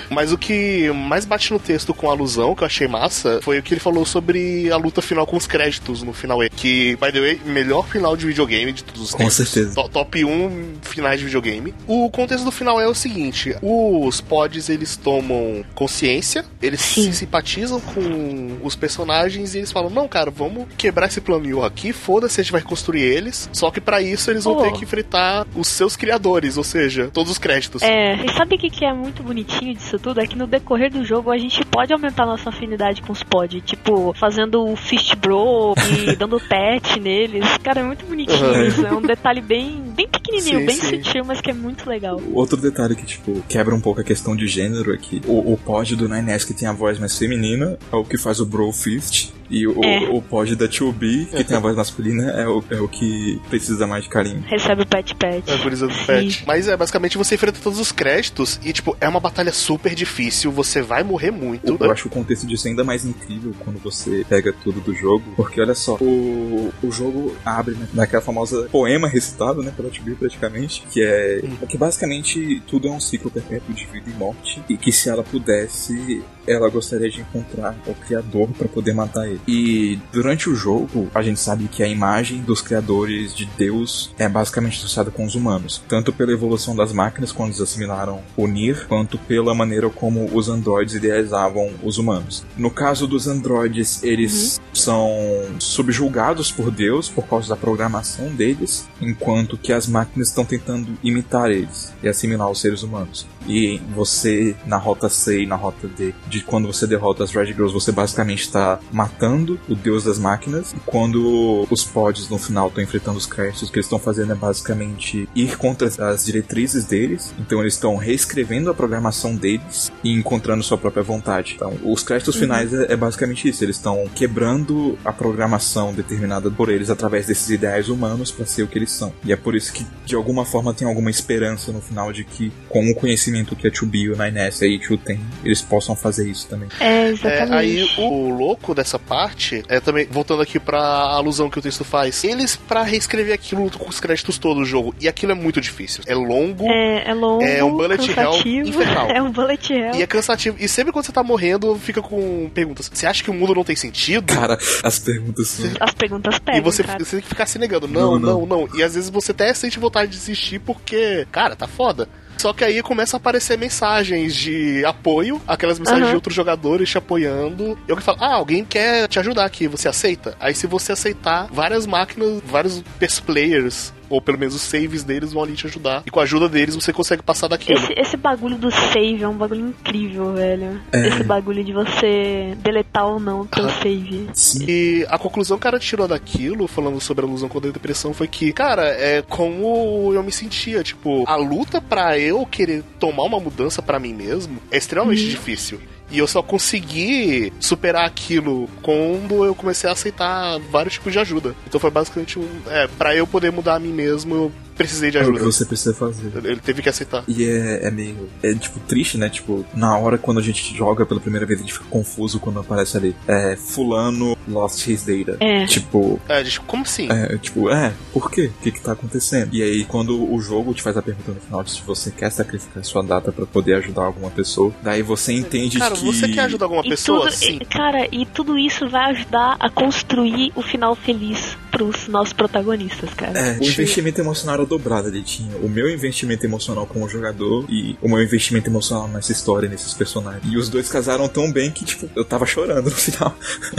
Mas 0.08 0.32
o 0.32 0.38
que 0.38 0.90
mais 0.90 1.24
bate 1.24 1.52
no 1.52 1.58
texto 1.58 1.92
com 1.94 2.10
alusão, 2.10 2.54
que 2.54 2.62
eu 2.62 2.66
achei 2.66 2.88
massa, 2.88 3.40
foi 3.42 3.58
o 3.58 3.62
que 3.62 3.74
ele 3.74 3.80
falou 3.80 4.04
sobre 4.04 4.70
a 4.70 4.76
luta 4.76 5.02
final 5.02 5.26
com 5.26 5.36
os 5.36 5.46
créditos 5.46 6.02
no 6.02 6.12
final 6.12 6.42
E. 6.42 6.50
Que, 6.50 6.96
by 6.96 7.12
the 7.12 7.20
way, 7.20 7.40
melhor 7.44 7.86
final 7.86 8.16
de 8.16 8.26
videogame 8.26 8.72
de 8.72 8.84
todos 8.84 9.02
os 9.02 9.10
com 9.12 9.18
tempos. 9.18 9.36
Com 9.36 9.44
certeza. 9.44 9.88
top 9.88 10.24
1 10.24 10.74
finais 10.82 11.18
de 11.18 11.26
videogame. 11.26 11.74
O 11.86 12.10
contexto 12.10 12.44
do 12.44 12.52
final 12.52 12.80
é 12.80 12.86
o 12.86 12.94
seguinte: 12.94 13.54
os 13.62 14.20
pods 14.20 14.68
eles 14.68 14.96
tomam 14.96 15.64
consciência, 15.74 16.44
eles 16.60 16.80
Sim. 16.80 17.12
se 17.12 17.18
simpatizam 17.18 17.80
com 17.80 18.58
os 18.62 18.76
personagens 18.76 19.54
e 19.54 19.58
eles 19.58 19.72
falam: 19.72 19.90
não, 19.90 20.08
cara, 20.08 20.30
vamos 20.30 20.66
quebrar 20.76 21.06
esse 21.06 21.20
plano 21.20 21.46
Yu 21.46 21.64
aqui, 21.64 21.92
foda-se, 21.92 22.40
a 22.40 22.44
gente 22.44 22.52
vai 22.52 22.62
construir 22.62 23.02
eles. 23.02 23.48
Só 23.52 23.70
que 23.70 23.80
para 23.80 24.00
isso 24.02 24.30
eles 24.30 24.44
vão 24.44 24.56
oh. 24.56 24.62
ter 24.62 24.72
que 24.72 24.84
enfrentar 24.84 25.46
os 25.54 25.68
seus 25.68 25.96
criadores, 25.96 26.56
ou 26.56 26.64
seja, 26.64 27.10
todos 27.12 27.32
os 27.32 27.38
créditos. 27.38 27.82
É, 27.82 28.14
e 28.24 28.32
sabe 28.32 28.56
o 28.56 28.58
que, 28.58 28.70
que 28.70 28.84
é 28.84 28.92
muito 28.92 29.09
muito 29.10 29.22
bonitinho 29.24 29.74
disso 29.74 29.98
tudo 29.98 30.20
é 30.20 30.26
que 30.26 30.38
no 30.38 30.46
decorrer 30.46 30.90
do 30.90 31.04
jogo 31.04 31.30
a 31.32 31.36
gente 31.38 31.64
pode 31.66 31.92
aumentar 31.92 32.24
nossa 32.24 32.48
afinidade 32.50 33.02
com 33.02 33.12
os 33.12 33.22
pod. 33.24 33.60
Tipo, 33.60 34.14
fazendo 34.14 34.64
o 34.64 34.76
fist 34.76 35.16
bro 35.16 35.74
e 36.08 36.14
dando 36.16 36.38
pet 36.38 37.00
neles. 37.00 37.44
Cara, 37.58 37.80
é 37.80 37.82
muito 37.82 38.06
bonitinho 38.06 38.30
Uhum. 38.40 38.64
isso. 38.66 38.86
É 38.86 38.92
um 38.92 39.02
detalhe 39.02 39.40
bem, 39.40 39.82
bem 39.96 40.08
pequenininho, 40.08 40.60
Sim, 40.60 40.66
bem 40.66 40.76
sim. 40.76 41.02
sutil, 41.02 41.24
mas 41.24 41.40
que 41.40 41.50
é 41.50 41.54
muito 41.54 41.88
legal. 41.88 42.20
Outro 42.32 42.56
detalhe 42.56 42.94
que, 42.94 43.04
tipo, 43.04 43.42
quebra 43.48 43.74
um 43.74 43.80
pouco 43.80 44.00
a 44.00 44.04
questão 44.04 44.36
de 44.36 44.46
gênero 44.46 44.94
é 44.94 44.96
que 44.96 45.20
o, 45.26 45.52
o 45.52 45.58
pod 45.58 45.96
do 45.96 46.08
9S 46.08 46.46
que 46.46 46.54
tem 46.54 46.68
a 46.68 46.72
voz 46.72 46.98
mais 46.98 47.18
feminina 47.18 47.76
é 47.92 47.96
o 47.96 48.04
que 48.04 48.16
faz 48.16 48.38
o 48.40 48.46
Bro 48.46 48.70
Fist. 48.72 49.32
E 49.50 49.66
o, 49.66 49.82
É. 49.84 50.08
o 50.10 50.22
pod 50.22 50.54
da 50.56 50.68
2B, 50.68 51.26
que 51.30 51.44
tem 51.44 51.56
a 51.56 51.60
voz 51.60 51.76
masculina, 51.76 52.30
é 52.30 52.46
o, 52.46 52.62
é 52.70 52.80
o 52.80 52.88
que 52.88 53.40
precisa 53.48 53.86
mais 53.86 54.04
de 54.04 54.10
carinho. 54.10 54.42
Recebe 54.46 54.82
o 54.82 54.86
pet 54.86 55.14
pet. 55.14 55.50
É 55.50 55.54
a 55.54 55.56
brisa 55.58 55.86
do 55.88 55.94
pet. 56.06 56.44
Mas 56.46 56.68
é, 56.68 56.76
basicamente 56.76 57.18
você 57.18 57.34
enfrenta 57.34 57.58
todos 57.62 57.78
os 57.78 57.90
créditos 57.92 58.60
e, 58.64 58.72
tipo, 58.72 58.96
é 59.00 59.08
uma 59.08 59.20
batalha 59.20 59.52
super 59.52 59.94
difícil, 59.94 60.52
você 60.52 60.82
vai 60.82 61.02
morrer 61.02 61.30
muito. 61.30 61.76
Eu 61.80 61.90
acho 61.90 62.08
o 62.08 62.10
contexto 62.10 62.46
disso 62.46 62.68
ainda 62.68 62.84
mais 62.84 63.04
incrível 63.04 63.52
quando 63.58 63.78
você 63.80 64.24
pega 64.28 64.52
tudo 64.52 64.80
do 64.80 64.94
jogo, 64.94 65.24
porque 65.36 65.60
olha 65.60 65.74
só, 65.74 65.96
o, 66.00 66.72
o 66.82 66.90
jogo 66.92 67.34
abre 67.44 67.74
né, 67.74 67.88
naquela 67.92 68.22
famosa 68.22 68.68
poema 68.70 69.08
recitado, 69.08 69.62
né, 69.62 69.72
pela 69.76 69.90
2B 69.90 70.16
praticamente, 70.16 70.84
que 70.90 71.02
é 71.02 71.42
que 71.68 71.76
basicamente 71.76 72.62
tudo 72.66 72.88
é 72.88 72.90
um 72.90 73.00
ciclo 73.00 73.30
perpétuo 73.30 73.74
de 73.74 73.84
vida 73.86 74.08
e 74.10 74.12
morte, 74.18 74.62
e 74.68 74.76
que 74.76 74.92
se 74.92 75.08
ela 75.08 75.22
pudesse, 75.22 76.22
ela 76.46 76.68
gostaria 76.68 77.10
de 77.10 77.20
encontrar 77.20 77.76
o 77.86 77.94
criador 77.94 78.48
para 78.56 78.68
poder 78.68 78.92
matar 78.92 79.26
ele. 79.26 79.40
E 79.46 79.98
durante 80.12 80.48
o 80.48 80.54
jogo, 80.54 81.08
a 81.14 81.22
gente 81.22 81.40
sabe 81.40 81.68
que 81.68 81.82
a 81.82 81.88
imagem 81.88 82.40
dos 82.42 82.60
criadores 82.60 83.34
de 83.34 83.46
Deus 83.56 84.14
é 84.18 84.28
basicamente 84.28 84.78
associada 84.78 85.10
com 85.10 85.24
os 85.24 85.34
humanos, 85.34 85.82
tanto 85.88 86.12
pela 86.12 86.32
evolução 86.32 86.74
das 86.74 86.92
máquinas 86.92 87.32
quando 87.32 87.50
eles 87.50 87.60
assimilaram 87.60 88.20
o 88.36 88.46
Nir, 88.46 88.86
quanto 88.88 89.18
pela 89.18 89.54
maneira 89.54 89.88
como 89.90 90.28
os 90.32 90.48
androides 90.48 90.94
idealizavam 90.94 91.70
os 91.82 91.98
humanos. 91.98 92.44
No 92.56 92.70
caso 92.70 93.06
dos 93.06 93.26
androides, 93.26 94.02
eles 94.02 94.60
são 94.72 95.10
subjugados 95.58 96.50
por 96.50 96.70
Deus 96.70 97.08
por 97.08 97.26
causa 97.26 97.48
da 97.48 97.56
programação 97.56 98.28
deles, 98.34 98.88
enquanto 99.00 99.56
que 99.56 99.72
as 99.72 99.86
máquinas 99.86 100.28
estão 100.28 100.44
tentando 100.44 100.98
imitar 101.02 101.50
eles 101.50 101.92
e 102.02 102.08
assimilar 102.08 102.50
os 102.50 102.60
seres 102.60 102.82
humanos. 102.82 103.26
E 103.46 103.80
você, 103.94 104.54
na 104.66 104.76
rota 104.76 105.08
C 105.08 105.42
e 105.42 105.46
na 105.46 105.56
rota 105.56 105.88
D, 105.88 106.14
de 106.30 106.40
quando 106.42 106.66
você 106.66 106.86
derrota 106.86 107.24
as 107.24 107.32
Red 107.32 107.46
Girls, 107.46 107.74
você 107.74 107.92
basicamente 107.92 108.42
está 108.42 108.78
matando 108.92 109.58
o 109.68 109.74
deus 109.74 110.04
das 110.04 110.18
máquinas. 110.18 110.72
E 110.72 110.80
quando 110.86 111.66
os 111.70 111.84
pods 111.84 112.28
no 112.28 112.38
final 112.38 112.68
estão 112.68 112.82
enfrentando 112.82 113.18
os 113.18 113.26
créditos, 113.26 113.68
o 113.68 113.72
que 113.72 113.78
eles 113.78 113.86
estão 113.86 113.98
fazendo 113.98 114.32
é 114.32 114.34
basicamente 114.34 115.28
ir 115.34 115.56
contra 115.58 115.88
as 116.10 116.24
diretrizes 116.24 116.84
deles. 116.84 117.34
Então 117.38 117.60
eles 117.60 117.74
estão 117.74 117.96
reescrevendo 117.96 118.70
a 118.70 118.74
programação 118.74 119.34
deles 119.34 119.90
e 120.04 120.12
encontrando 120.12 120.62
sua 120.62 120.78
própria 120.78 121.02
vontade. 121.02 121.54
Então, 121.56 121.76
os 121.84 122.02
créditos 122.02 122.36
finais 122.36 122.72
é, 122.72 122.92
é 122.92 122.96
basicamente 122.96 123.48
isso. 123.48 123.64
Eles 123.64 123.76
estão 123.76 124.08
quebrando 124.14 124.96
a 125.04 125.12
programação 125.12 125.92
determinada 125.92 126.50
por 126.50 126.68
eles 126.68 126.90
através 126.90 127.26
desses 127.26 127.50
ideais 127.50 127.88
humanos 127.88 128.30
para 128.30 128.46
ser 128.46 128.62
o 128.62 128.68
que 128.68 128.78
eles 128.78 128.92
são. 128.92 129.12
E 129.24 129.32
é 129.32 129.36
por 129.36 129.54
isso 129.54 129.72
que, 129.72 129.84
de 130.06 130.14
alguma 130.14 130.44
forma, 130.44 130.72
tem 130.72 130.86
alguma 130.86 131.10
esperança 131.10 131.72
no 131.72 131.80
final 131.80 132.12
de 132.12 132.24
que, 132.24 132.52
com 132.68 132.88
o 132.88 132.94
conhecimento 132.94 133.56
que 133.56 133.66
a 133.66 133.70
2B 133.70 133.94
e 133.94 134.10
o 134.10 134.16
9S 134.16 134.62
e 134.62 134.76
a 134.76 134.88
2 134.88 135.00
tem, 135.02 135.20
eles 135.44 135.62
possam 135.62 135.96
fazer 135.96 136.19
isso 136.24 136.46
também. 136.48 136.68
É, 136.80 136.84
É, 136.84 137.08
exatamente. 137.08 137.52
aí 137.54 137.88
o 137.98 138.28
louco 138.30 138.74
dessa 138.74 138.98
parte 138.98 139.62
é 139.68 139.80
também, 139.80 140.06
voltando 140.10 140.42
aqui 140.42 140.58
pra 140.58 140.80
alusão 140.80 141.48
que 141.50 141.58
o 141.58 141.62
texto 141.62 141.84
faz, 141.84 142.22
eles, 142.24 142.56
pra 142.56 142.82
reescrever 142.82 143.34
aquilo 143.34 143.70
com 143.70 143.88
os 143.88 144.00
créditos 144.00 144.38
todo 144.38 144.60
o 144.60 144.64
jogo, 144.64 144.94
e 145.00 145.08
aquilo 145.08 145.32
é 145.32 145.34
muito 145.34 145.60
difícil. 145.60 146.02
É 146.06 146.14
longo 146.14 146.64
É, 146.70 147.10
é 147.10 147.14
longo, 147.14 147.42
É 147.44 147.62
um 147.64 147.70
bullet 147.76 148.08
hell 148.10 148.14
cansativo. 148.14 148.68
infernal. 148.68 149.10
É 149.10 149.22
um 149.22 149.30
bullet 149.30 149.72
hell. 149.72 149.94
e 149.94 150.02
é 150.02 150.06
cansativo. 150.06 150.56
E 150.60 150.68
sempre 150.68 150.92
quando 150.92 151.04
você 151.06 151.12
tá 151.12 151.22
morrendo, 151.22 151.74
fica 151.76 152.00
com 152.02 152.50
perguntas. 152.52 152.90
Você 152.92 153.06
acha 153.06 153.22
que 153.24 153.30
o 153.30 153.34
mundo 153.34 153.54
não 153.54 153.64
tem 153.64 153.76
sentido? 153.76 154.32
Cara, 154.34 154.58
as 154.82 154.98
perguntas. 154.98 155.60
As 155.80 155.92
perguntas 155.92 156.38
pegam, 156.38 156.60
E 156.60 156.62
você, 156.62 156.82
cara. 156.82 156.98
você 157.04 157.16
tem 157.16 157.20
que 157.22 157.28
ficar 157.28 157.46
se 157.46 157.58
negando. 157.58 157.86
Não, 157.88 158.18
Não, 158.18 158.40
não, 158.40 158.46
não, 158.46 158.68
E 158.76 158.82
às 158.82 158.94
vezes 158.94 159.10
você 159.10 159.32
até 159.32 159.52
sente 159.54 159.78
vontade 159.78 160.10
de 160.10 160.18
desistir 160.18 160.58
porque, 160.60 161.26
cara, 161.32 161.54
tá 161.56 161.66
foda. 161.66 162.08
Só 162.40 162.54
que 162.54 162.64
aí 162.64 162.82
começa 162.82 163.16
a 163.16 163.18
aparecer 163.18 163.58
mensagens 163.58 164.34
de 164.34 164.82
apoio, 164.86 165.42
aquelas 165.46 165.78
mensagens 165.78 166.04
Aham. 166.04 166.10
de 166.12 166.16
outros 166.16 166.34
jogadores 166.34 166.88
te 166.88 166.96
apoiando. 166.96 167.78
E 167.86 167.90
alguém 167.90 168.02
fala, 168.02 168.16
ah, 168.18 168.34
alguém 168.36 168.64
quer 168.64 169.06
te 169.08 169.18
ajudar 169.18 169.44
aqui, 169.44 169.68
você 169.68 169.88
aceita? 169.88 170.34
Aí 170.40 170.54
se 170.54 170.66
você 170.66 170.92
aceitar, 170.92 171.48
várias 171.52 171.84
máquinas, 171.84 172.40
vários 172.46 172.80
best 172.98 173.20
players, 173.24 173.92
ou 174.10 174.20
pelo 174.20 174.36
menos 174.38 174.54
os 174.54 174.60
saves 174.62 175.02
deles 175.04 175.32
vão 175.32 175.42
ali 175.44 175.54
te 175.54 175.66
ajudar. 175.66 176.02
E 176.04 176.10
com 176.10 176.20
a 176.20 176.24
ajuda 176.24 176.48
deles 176.48 176.74
você 176.74 176.92
consegue 176.92 177.22
passar 177.22 177.48
daquilo. 177.48 177.78
Esse, 177.78 177.94
esse 177.96 178.16
bagulho 178.16 178.58
do 178.58 178.70
save 178.70 179.22
é 179.22 179.28
um 179.28 179.36
bagulho 179.36 179.68
incrível, 179.68 180.34
velho. 180.34 180.80
É. 180.92 181.08
Esse 181.08 181.22
bagulho 181.24 181.64
de 181.64 181.72
você 181.72 182.54
deletar 182.62 183.06
ou 183.06 183.18
não 183.20 183.42
o 183.42 183.46
teu 183.46 183.64
Ah. 183.66 183.68
save. 183.82 184.28
Sim. 184.34 184.64
E 184.68 185.06
a 185.08 185.16
conclusão 185.16 185.56
que 185.56 185.60
o 185.60 185.64
cara 185.70 185.78
tirou 185.78 186.06
daquilo, 186.08 186.66
falando 186.66 187.00
sobre 187.00 187.24
a 187.24 187.28
ilusão 187.28 187.48
contra 187.48 187.70
a 187.70 187.72
depressão, 187.72 188.12
foi 188.12 188.26
que, 188.28 188.52
cara, 188.52 188.82
é 188.88 189.22
como 189.22 190.10
eu 190.12 190.22
me 190.22 190.32
sentia. 190.32 190.82
Tipo, 190.82 191.24
a 191.26 191.36
luta 191.36 191.80
pra 191.80 192.18
eu 192.18 192.44
querer 192.44 192.82
tomar 192.98 193.22
uma 193.22 193.38
mudança 193.38 193.80
pra 193.80 193.98
mim 194.00 194.12
mesmo 194.12 194.58
é 194.70 194.76
extremamente 194.78 195.28
difícil. 195.28 195.80
E 196.10 196.18
eu 196.18 196.26
só 196.26 196.42
consegui 196.42 197.52
superar 197.60 198.04
aquilo 198.06 198.68
quando 198.82 199.44
eu 199.44 199.54
comecei 199.54 199.88
a 199.88 199.92
aceitar 199.92 200.58
vários 200.70 200.94
tipos 200.94 201.12
de 201.12 201.18
ajuda. 201.18 201.54
Então 201.66 201.80
foi 201.80 201.90
basicamente 201.90 202.38
um. 202.38 202.48
É, 202.68 202.86
pra 202.86 203.14
eu 203.14 203.26
poder 203.26 203.52
mudar 203.52 203.76
a 203.76 203.80
mim 203.80 203.92
mesmo, 203.92 204.34
eu 204.34 204.52
precisei 204.76 205.10
de 205.10 205.18
É 205.18 205.20
o 205.20 205.24
que 205.24 205.30
ajuda. 205.32 205.52
você 205.52 205.64
precisa 205.66 205.94
fazer. 205.94 206.32
Ele 206.42 206.56
teve 206.60 206.80
que 206.80 206.88
aceitar. 206.88 207.22
E 207.28 207.44
é, 207.44 207.86
é 207.86 207.90
meio. 207.90 208.28
É 208.42 208.54
tipo 208.54 208.80
triste, 208.80 209.18
né? 209.18 209.28
Tipo, 209.28 209.64
na 209.74 209.96
hora 209.98 210.16
quando 210.16 210.38
a 210.38 210.42
gente 210.42 210.74
joga 210.74 211.04
pela 211.04 211.20
primeira 211.20 211.44
vez, 211.46 211.60
a 211.60 211.62
gente 211.62 211.74
fica 211.74 211.84
confuso 211.90 212.40
quando 212.40 212.60
aparece 212.60 212.96
ali. 212.96 213.14
É, 213.28 213.56
Fulano 213.56 214.36
lost 214.48 214.86
his 214.88 215.04
data. 215.04 215.36
É. 215.40 215.66
Tipo. 215.66 216.18
É, 216.28 216.42
gente, 216.42 216.60
como 216.60 216.82
assim? 216.82 217.08
É, 217.10 217.36
tipo, 217.36 217.68
é, 217.70 217.92
por 218.12 218.30
quê? 218.30 218.50
O 218.58 218.62
que 218.62 218.72
que 218.72 218.80
tá 218.80 218.92
acontecendo? 218.92 219.54
E 219.54 219.62
aí, 219.62 219.84
quando 219.84 220.32
o 220.32 220.40
jogo 220.40 220.72
te 220.72 220.82
faz 220.82 220.96
a 220.96 221.02
pergunta 221.02 221.32
no 221.32 221.40
final 221.40 221.62
de 221.62 221.72
se 221.72 221.82
você 221.82 222.10
quer 222.10 222.30
sacrificar 222.30 222.82
sua 222.82 223.02
data 223.02 223.30
pra 223.30 223.44
poder 223.44 223.74
ajudar 223.74 224.04
alguma 224.04 224.30
pessoa, 224.30 224.72
daí 224.82 225.02
você 225.02 225.32
entende 225.32 225.78
Cara, 225.78 225.94
que... 226.00 226.06
você 226.12 226.28
quer 226.28 226.40
ajudar 226.42 226.66
alguma 226.66 226.82
E 226.84 226.90
pessoa? 226.90 227.20
tudo, 227.22 227.32
Sim. 227.32 227.58
cara, 227.70 228.06
e 228.12 228.24
tudo 228.26 228.58
isso 228.58 228.88
vai 228.88 229.10
ajudar 229.12 229.56
a 229.58 229.68
construir 229.70 230.52
o 230.54 230.62
final 230.62 230.94
feliz 230.94 231.56
pros 231.70 232.08
nossos 232.08 232.32
protagonistas, 232.32 233.10
cara. 233.14 233.38
É, 233.38 233.58
o 233.58 233.64
investimento 233.64 234.20
emocional 234.20 234.56
era 234.56 234.66
dobrado 234.66 235.08
ali. 235.08 235.22
Tinha 235.22 235.56
o 235.58 235.68
meu 235.68 235.88
investimento 235.88 236.44
emocional 236.44 236.86
como 236.86 237.08
jogador 237.08 237.64
e 237.68 237.96
o 238.02 238.08
meu 238.08 238.20
investimento 238.22 238.68
emocional 238.68 239.06
nessa 239.08 239.30
história, 239.32 239.68
nesses 239.68 239.94
personagens. 239.94 240.42
E 240.52 240.56
os 240.56 240.68
dois 240.68 240.88
casaram 240.88 241.28
tão 241.28 241.50
bem 241.52 241.70
que, 241.70 241.84
tipo, 241.84 242.10
eu 242.16 242.24
tava 242.24 242.44
chorando 242.46 242.86
no 242.86 242.90
final. 242.96 243.34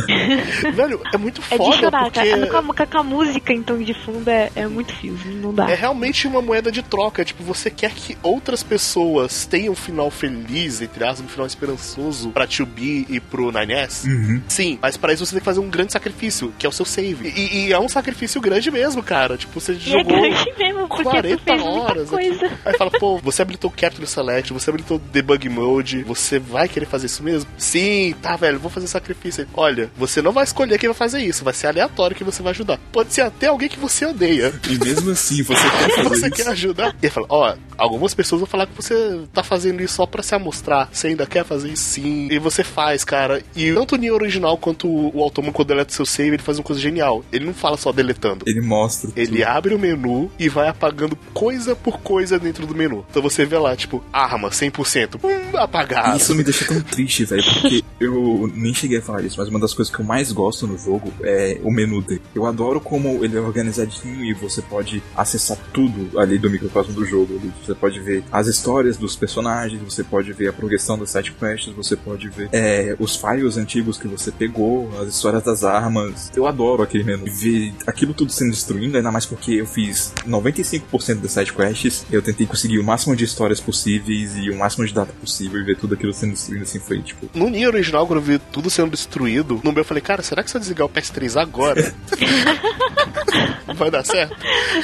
Velho, 0.74 1.02
é 1.14 1.18
muito 1.18 1.42
É 1.50 1.58
foda 1.58 1.76
de 1.76 1.80
chorar, 1.82 2.04
porque. 2.06 2.20
cara. 2.30 2.48
Com 2.48 2.58
a, 2.72 2.88
com 2.88 2.98
a 2.98 3.04
música 3.04 3.54
então 3.54 3.78
de 3.82 3.94
fundo 3.94 4.30
é, 4.30 4.52
é 4.56 4.68
muito 4.68 4.94
fio, 4.96 5.18
não 5.42 5.54
dá. 5.54 5.70
É 5.70 5.76
realmente 5.76 6.28
uma 6.28 6.42
moeda 6.42 6.72
de 6.72 6.82
troca. 6.82 7.24
Tipo, 7.26 7.44
você 7.44 7.70
quer 7.70 7.92
que 7.92 8.18
outras 8.24 8.64
pessoas 8.64 9.46
tenham 9.46 9.74
um 9.74 9.76
final 9.76 10.10
feliz, 10.10 10.82
entre 10.82 11.04
aspas, 11.04 11.26
um 11.26 11.28
final 11.28 11.46
esperançoso 11.48 12.11
pra 12.34 12.48
2B 12.48 13.06
e 13.10 13.20
pro 13.20 13.52
9S? 13.52 14.06
Uhum. 14.06 14.42
Sim, 14.48 14.80
mas 14.82 14.98
pra 14.98 15.14
isso 15.14 15.26
você 15.26 15.32
tem 15.34 15.40
que 15.40 15.46
fazer 15.46 15.60
um 15.60 15.70
grande 15.70 15.92
sacrifício, 15.94 16.54
que 16.58 16.66
é 16.66 16.70
o 16.70 16.72
seu 16.72 16.86
save. 16.86 17.30
E, 17.36 17.68
e 17.68 17.74
é 17.74 17.80
um 17.80 17.90
sacrifício 17.90 18.40
grande 18.42 18.70
mesmo, 18.72 19.02
cara. 19.04 19.38
Tipo, 19.38 19.60
você 19.60 19.74
E 19.74 19.76
é 19.76 19.80
jogou. 19.80 20.04
grande 20.22 20.54
mesmo, 20.58 20.88
porque 20.88 21.04
tu 21.04 21.10
40 21.10 21.44
fez 21.44 21.62
muita 21.62 21.80
horas 21.82 22.10
coisa. 22.10 22.52
Aí 22.66 22.78
fala, 22.78 22.92
pô, 22.92 23.18
você 23.20 23.42
habilitou 23.42 23.70
o 23.70 23.74
Capture 23.74 24.08
Select, 24.08 24.54
você 24.54 24.70
habilitou 24.70 24.98
o 24.98 25.00
Debug 25.00 25.48
Mode, 25.50 26.04
você 26.04 26.40
vai 26.40 26.68
querer 26.68 26.86
fazer 26.86 27.06
isso 27.08 27.24
mesmo? 27.24 27.50
Sim, 27.58 28.14
tá, 28.22 28.36
velho, 28.36 28.60
vou 28.60 28.70
fazer 28.72 28.88
sacrifício. 28.88 29.48
Olha, 29.54 29.90
você 29.98 30.22
não 30.22 30.32
vai 30.32 30.44
escolher 30.44 30.78
quem 30.78 30.90
vai 30.90 30.96
fazer 30.98 31.20
isso, 31.24 31.44
vai 31.44 31.54
ser 31.54 31.68
aleatório 31.68 32.16
que 32.16 32.24
você 32.24 32.42
vai 32.44 32.52
ajudar. 32.52 32.80
Pode 32.92 33.14
ser 33.14 33.22
até 33.22 33.48
alguém 33.48 33.70
que 33.70 33.80
você 33.80 34.06
odeia. 34.06 34.54
E 34.70 34.78
mesmo 34.84 35.12
assim, 35.12 35.42
você 35.44 35.62
quer 35.70 35.96
fazer 36.04 36.10
Você 36.10 36.28
isso. 36.28 36.36
quer 36.36 36.48
ajudar? 36.50 36.90
E 37.02 37.06
ele 37.06 37.10
fala, 37.12 37.28
ó, 37.30 37.56
algumas 37.78 38.14
pessoas 38.14 38.40
vão 38.42 38.48
falar 38.48 38.68
que 38.68 38.76
você 38.76 39.22
tá 39.34 39.44
fazendo 39.44 39.82
isso 39.82 39.96
só 39.96 40.06
pra 40.06 40.22
se 40.24 40.34
amostrar. 40.36 40.90
Você 40.92 41.08
ainda 41.08 41.26
quer 41.26 41.44
fazer 41.46 41.70
isso 41.72 41.84
sim. 41.84 42.01
E 42.02 42.40
você 42.40 42.64
faz, 42.64 43.04
cara. 43.04 43.44
E 43.56 43.74
tanto 43.74 43.96
o 43.96 43.98
Neo 43.98 44.16
original 44.16 44.58
quanto 44.58 44.88
o 44.88 45.22
Automa, 45.22 45.52
quando 45.52 45.70
deleta 45.70 45.94
seu 45.94 46.06
save, 46.06 46.30
ele 46.30 46.38
faz 46.38 46.58
uma 46.58 46.64
coisa 46.64 46.82
genial. 46.82 47.24
Ele 47.32 47.46
não 47.46 47.54
fala 47.54 47.78
só 47.78 47.92
deletando. 47.92 48.44
Ele 48.48 48.62
mostra. 48.62 49.12
Ele 49.16 49.40
tudo. 49.40 49.44
abre 49.44 49.76
o 49.76 49.80
menu 49.80 50.32
e 50.40 50.50
vai 50.50 50.68
apagando 50.68 51.18
coisa 51.34 51.76
por 51.76 52.00
coisa 52.00 52.40
dentro 52.40 52.66
do 52.66 52.76
menu. 52.76 53.06
Então 53.10 53.22
você 53.22 53.46
vê 53.46 53.58
lá, 53.58 53.76
tipo, 53.76 54.04
arma 54.12 54.50
100%, 54.50 55.20
hum, 55.24 55.58
apagado. 55.58 56.18
Isso 56.18 56.36
me 56.36 56.44
deixa 56.44 56.66
tão 56.66 56.82
triste, 56.82 57.26
velho, 57.26 57.44
porque 57.44 57.84
eu 58.00 58.52
nem 58.54 58.74
cheguei 58.74 59.00
a 59.00 59.02
falar 59.02 59.22
isso, 59.22 59.38
mas 59.38 59.48
uma 59.48 59.60
das 59.60 59.74
coisas 59.74 59.94
que 59.94 60.02
eu 60.02 60.06
mais 60.06 60.32
gosto 60.32 60.68
no 60.68 60.78
jogo 60.78 61.14
é 61.22 61.60
o 61.64 61.72
menu 61.72 62.02
dele. 62.02 62.22
Eu 62.34 62.46
adoro 62.46 62.80
como 62.80 63.24
ele 63.24 63.38
é 63.38 63.42
organizadinho 63.42 64.24
e 64.26 64.34
você 64.34 64.62
pode 64.62 65.02
acessar 65.16 65.58
tudo 65.74 66.20
ali 66.20 66.38
do 66.38 66.50
microcosmo 66.50 66.94
do 66.94 67.06
jogo. 67.06 67.40
Você 67.64 67.76
pode 67.76 68.00
ver 68.00 68.24
as 68.32 68.48
histórias 68.48 68.98
dos 68.98 69.16
personagens, 69.16 69.82
você 69.82 70.04
pode 70.04 70.32
ver 70.34 70.50
a 70.50 70.54
progressão 70.54 70.98
das 70.98 71.12
side 71.12 71.32
quests, 71.32 71.74
você 71.74 71.91
pode 71.96 72.30
ver 72.30 72.50
é, 72.52 72.96
os 73.00 73.16
files 73.16 73.58
antigos 73.58 73.98
que 73.98 74.08
você 74.08 74.32
pegou, 74.32 74.90
as 75.00 75.10
histórias 75.10 75.44
das 75.44 75.64
armas. 75.64 76.32
Eu 76.36 76.46
adoro 76.48 76.84
aquele 76.84 77.04
menu. 77.04 77.26
Ver 77.26 77.74
aquilo 77.88 78.14
tudo 78.14 78.32
sendo 78.32 78.52
destruindo, 78.52 78.98
ainda 78.98 79.12
mais 79.12 79.26
porque 79.26 79.54
eu 79.54 79.66
fiz 79.66 80.14
95% 80.28 81.16
das 81.22 81.32
side 81.32 81.54
quests, 81.54 82.06
eu 82.12 82.22
tentei 82.22 82.46
conseguir 82.46 82.80
o 82.80 82.84
máximo 82.84 83.16
de 83.16 83.24
histórias 83.24 83.60
possíveis 83.60 84.36
e 84.36 84.50
o 84.50 84.58
máximo 84.58 84.86
de 84.86 84.94
data 84.94 85.14
possível 85.14 85.60
e 85.62 85.64
ver 85.64 85.78
tudo 85.78 85.96
aquilo 85.96 86.14
sendo 86.14 86.34
destruído 86.34 86.64
assim 86.64 86.80
foi 86.80 87.02
tipo. 87.02 87.30
No 87.34 87.50
Nier 87.50 87.68
original, 87.68 88.06
quando 88.06 88.20
eu 88.20 88.24
vi 88.24 88.40
tudo 88.52 88.70
sendo 88.70 88.92
destruído, 88.92 89.60
no 89.64 89.72
meu 89.72 89.82
eu 89.82 89.86
falei, 89.86 90.02
cara, 90.02 90.22
será 90.22 90.44
que 90.44 90.52
se 90.52 90.58
eu 90.58 90.62
desligar 90.62 90.86
o 90.88 90.90
PS3 90.90 91.40
agora? 91.40 91.94
vai 93.76 93.90
dar 93.90 94.06
certo? 94.06 94.36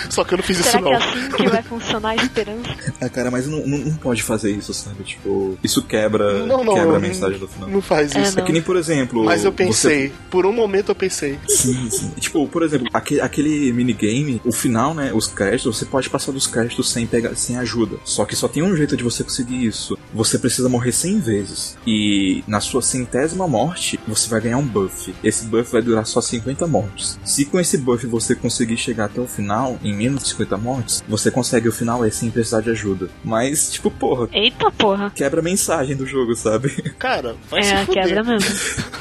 Só 0.09 0.23
que 0.23 0.33
eu 0.33 0.37
não 0.37 0.43
fiz 0.43 0.57
Será 0.57 0.69
isso 0.69 0.81
não. 0.81 0.97
que 0.97 1.03
é 1.03 1.07
assim 1.07 1.29
que 1.29 1.49
vai 1.49 1.63
funcionar 1.63 2.09
a 2.09 2.15
esperança? 2.15 2.75
Ah, 2.99 3.09
cara, 3.09 3.29
mas 3.29 3.47
não, 3.47 3.65
não, 3.65 3.77
não 3.77 3.93
pode 3.95 4.23
fazer 4.23 4.51
isso, 4.51 4.73
sabe? 4.73 5.03
Tipo, 5.03 5.57
isso 5.63 5.83
quebra, 5.83 6.45
Não, 6.45 6.63
não, 6.63 6.73
quebra 6.73 6.86
a 6.91 6.99
não, 6.99 7.07
mensagem 7.07 7.39
do 7.39 7.47
final. 7.47 7.69
Não 7.69 7.81
faz 7.81 8.15
É, 8.15 8.21
isso. 8.21 8.39
É 8.39 8.41
que 8.41 8.51
nem, 8.51 8.61
por 8.61 8.75
exemplo. 8.75 9.23
Mas 9.23 9.43
eu 9.43 9.51
você- 9.51 9.57
pensei, 9.57 10.13
por 10.29 10.45
um 10.45 10.51
momento 10.51 10.89
eu 10.91 10.95
pensei. 10.95 11.37
Sim, 11.47 11.89
sim. 11.89 12.09
Tipo, 12.19 12.47
por 12.47 12.63
exemplo, 12.63 12.87
aquele, 12.93 13.21
aquele 13.21 13.71
minigame, 13.73 14.41
o 14.45 14.51
final, 14.51 14.93
né? 14.93 15.11
Os 15.13 15.27
créditos, 15.27 15.77
você 15.77 15.85
pode 15.85 16.09
passar 16.09 16.31
dos 16.31 16.47
créditos 16.47 16.89
sem, 16.91 17.05
pegar, 17.07 17.35
sem 17.35 17.57
ajuda. 17.57 17.97
Só 18.03 18.25
que 18.25 18.35
só 18.35 18.47
tem 18.47 18.63
um 18.63 18.75
jeito 18.75 18.95
de 18.97 19.03
você 19.03 19.23
conseguir 19.23 19.65
isso. 19.65 19.97
Você 20.13 20.37
precisa 20.37 20.69
morrer 20.69 20.91
100 20.91 21.19
vezes. 21.19 21.77
E 21.85 22.43
na 22.47 22.59
sua 22.59 22.81
centésima 22.81 23.47
morte, 23.47 23.99
você 24.07 24.29
vai 24.29 24.41
ganhar 24.41 24.57
um 24.57 24.65
buff. 24.65 25.13
Esse 25.23 25.45
buff 25.45 25.71
vai 25.71 25.81
durar 25.81 26.05
só 26.05 26.21
50 26.21 26.67
mortes. 26.67 27.19
Se 27.23 27.45
com 27.45 27.59
esse 27.59 27.77
buff 27.77 28.05
você 28.07 28.35
conseguir 28.35 28.77
chegar 28.77 29.05
até 29.05 29.19
o 29.21 29.27
final, 29.27 29.77
em 29.83 29.93
menos 29.95 30.23
de 30.23 30.29
50 30.29 30.57
mortes, 30.57 31.03
você 31.07 31.29
consegue 31.31 31.67
o 31.67 31.71
final 31.71 32.03
aí 32.03 32.11
sem 32.11 32.29
precisar 32.29 32.61
de 32.61 32.69
ajuda. 32.69 33.09
Mas, 33.23 33.71
tipo, 33.71 33.89
porra, 33.91 34.27
Eita 34.31 34.71
porra. 34.71 35.11
quebra 35.13 35.39
a 35.39 35.43
mensagem 35.43 35.95
do 35.95 36.05
jogo, 36.05 36.35
sabe? 36.35 36.71
Cara, 36.99 37.35
vai 37.49 37.63
se 37.63 37.73
É, 37.73 37.85
fuder. 37.85 38.03
quebra 38.03 38.23
mesmo. 38.23 38.49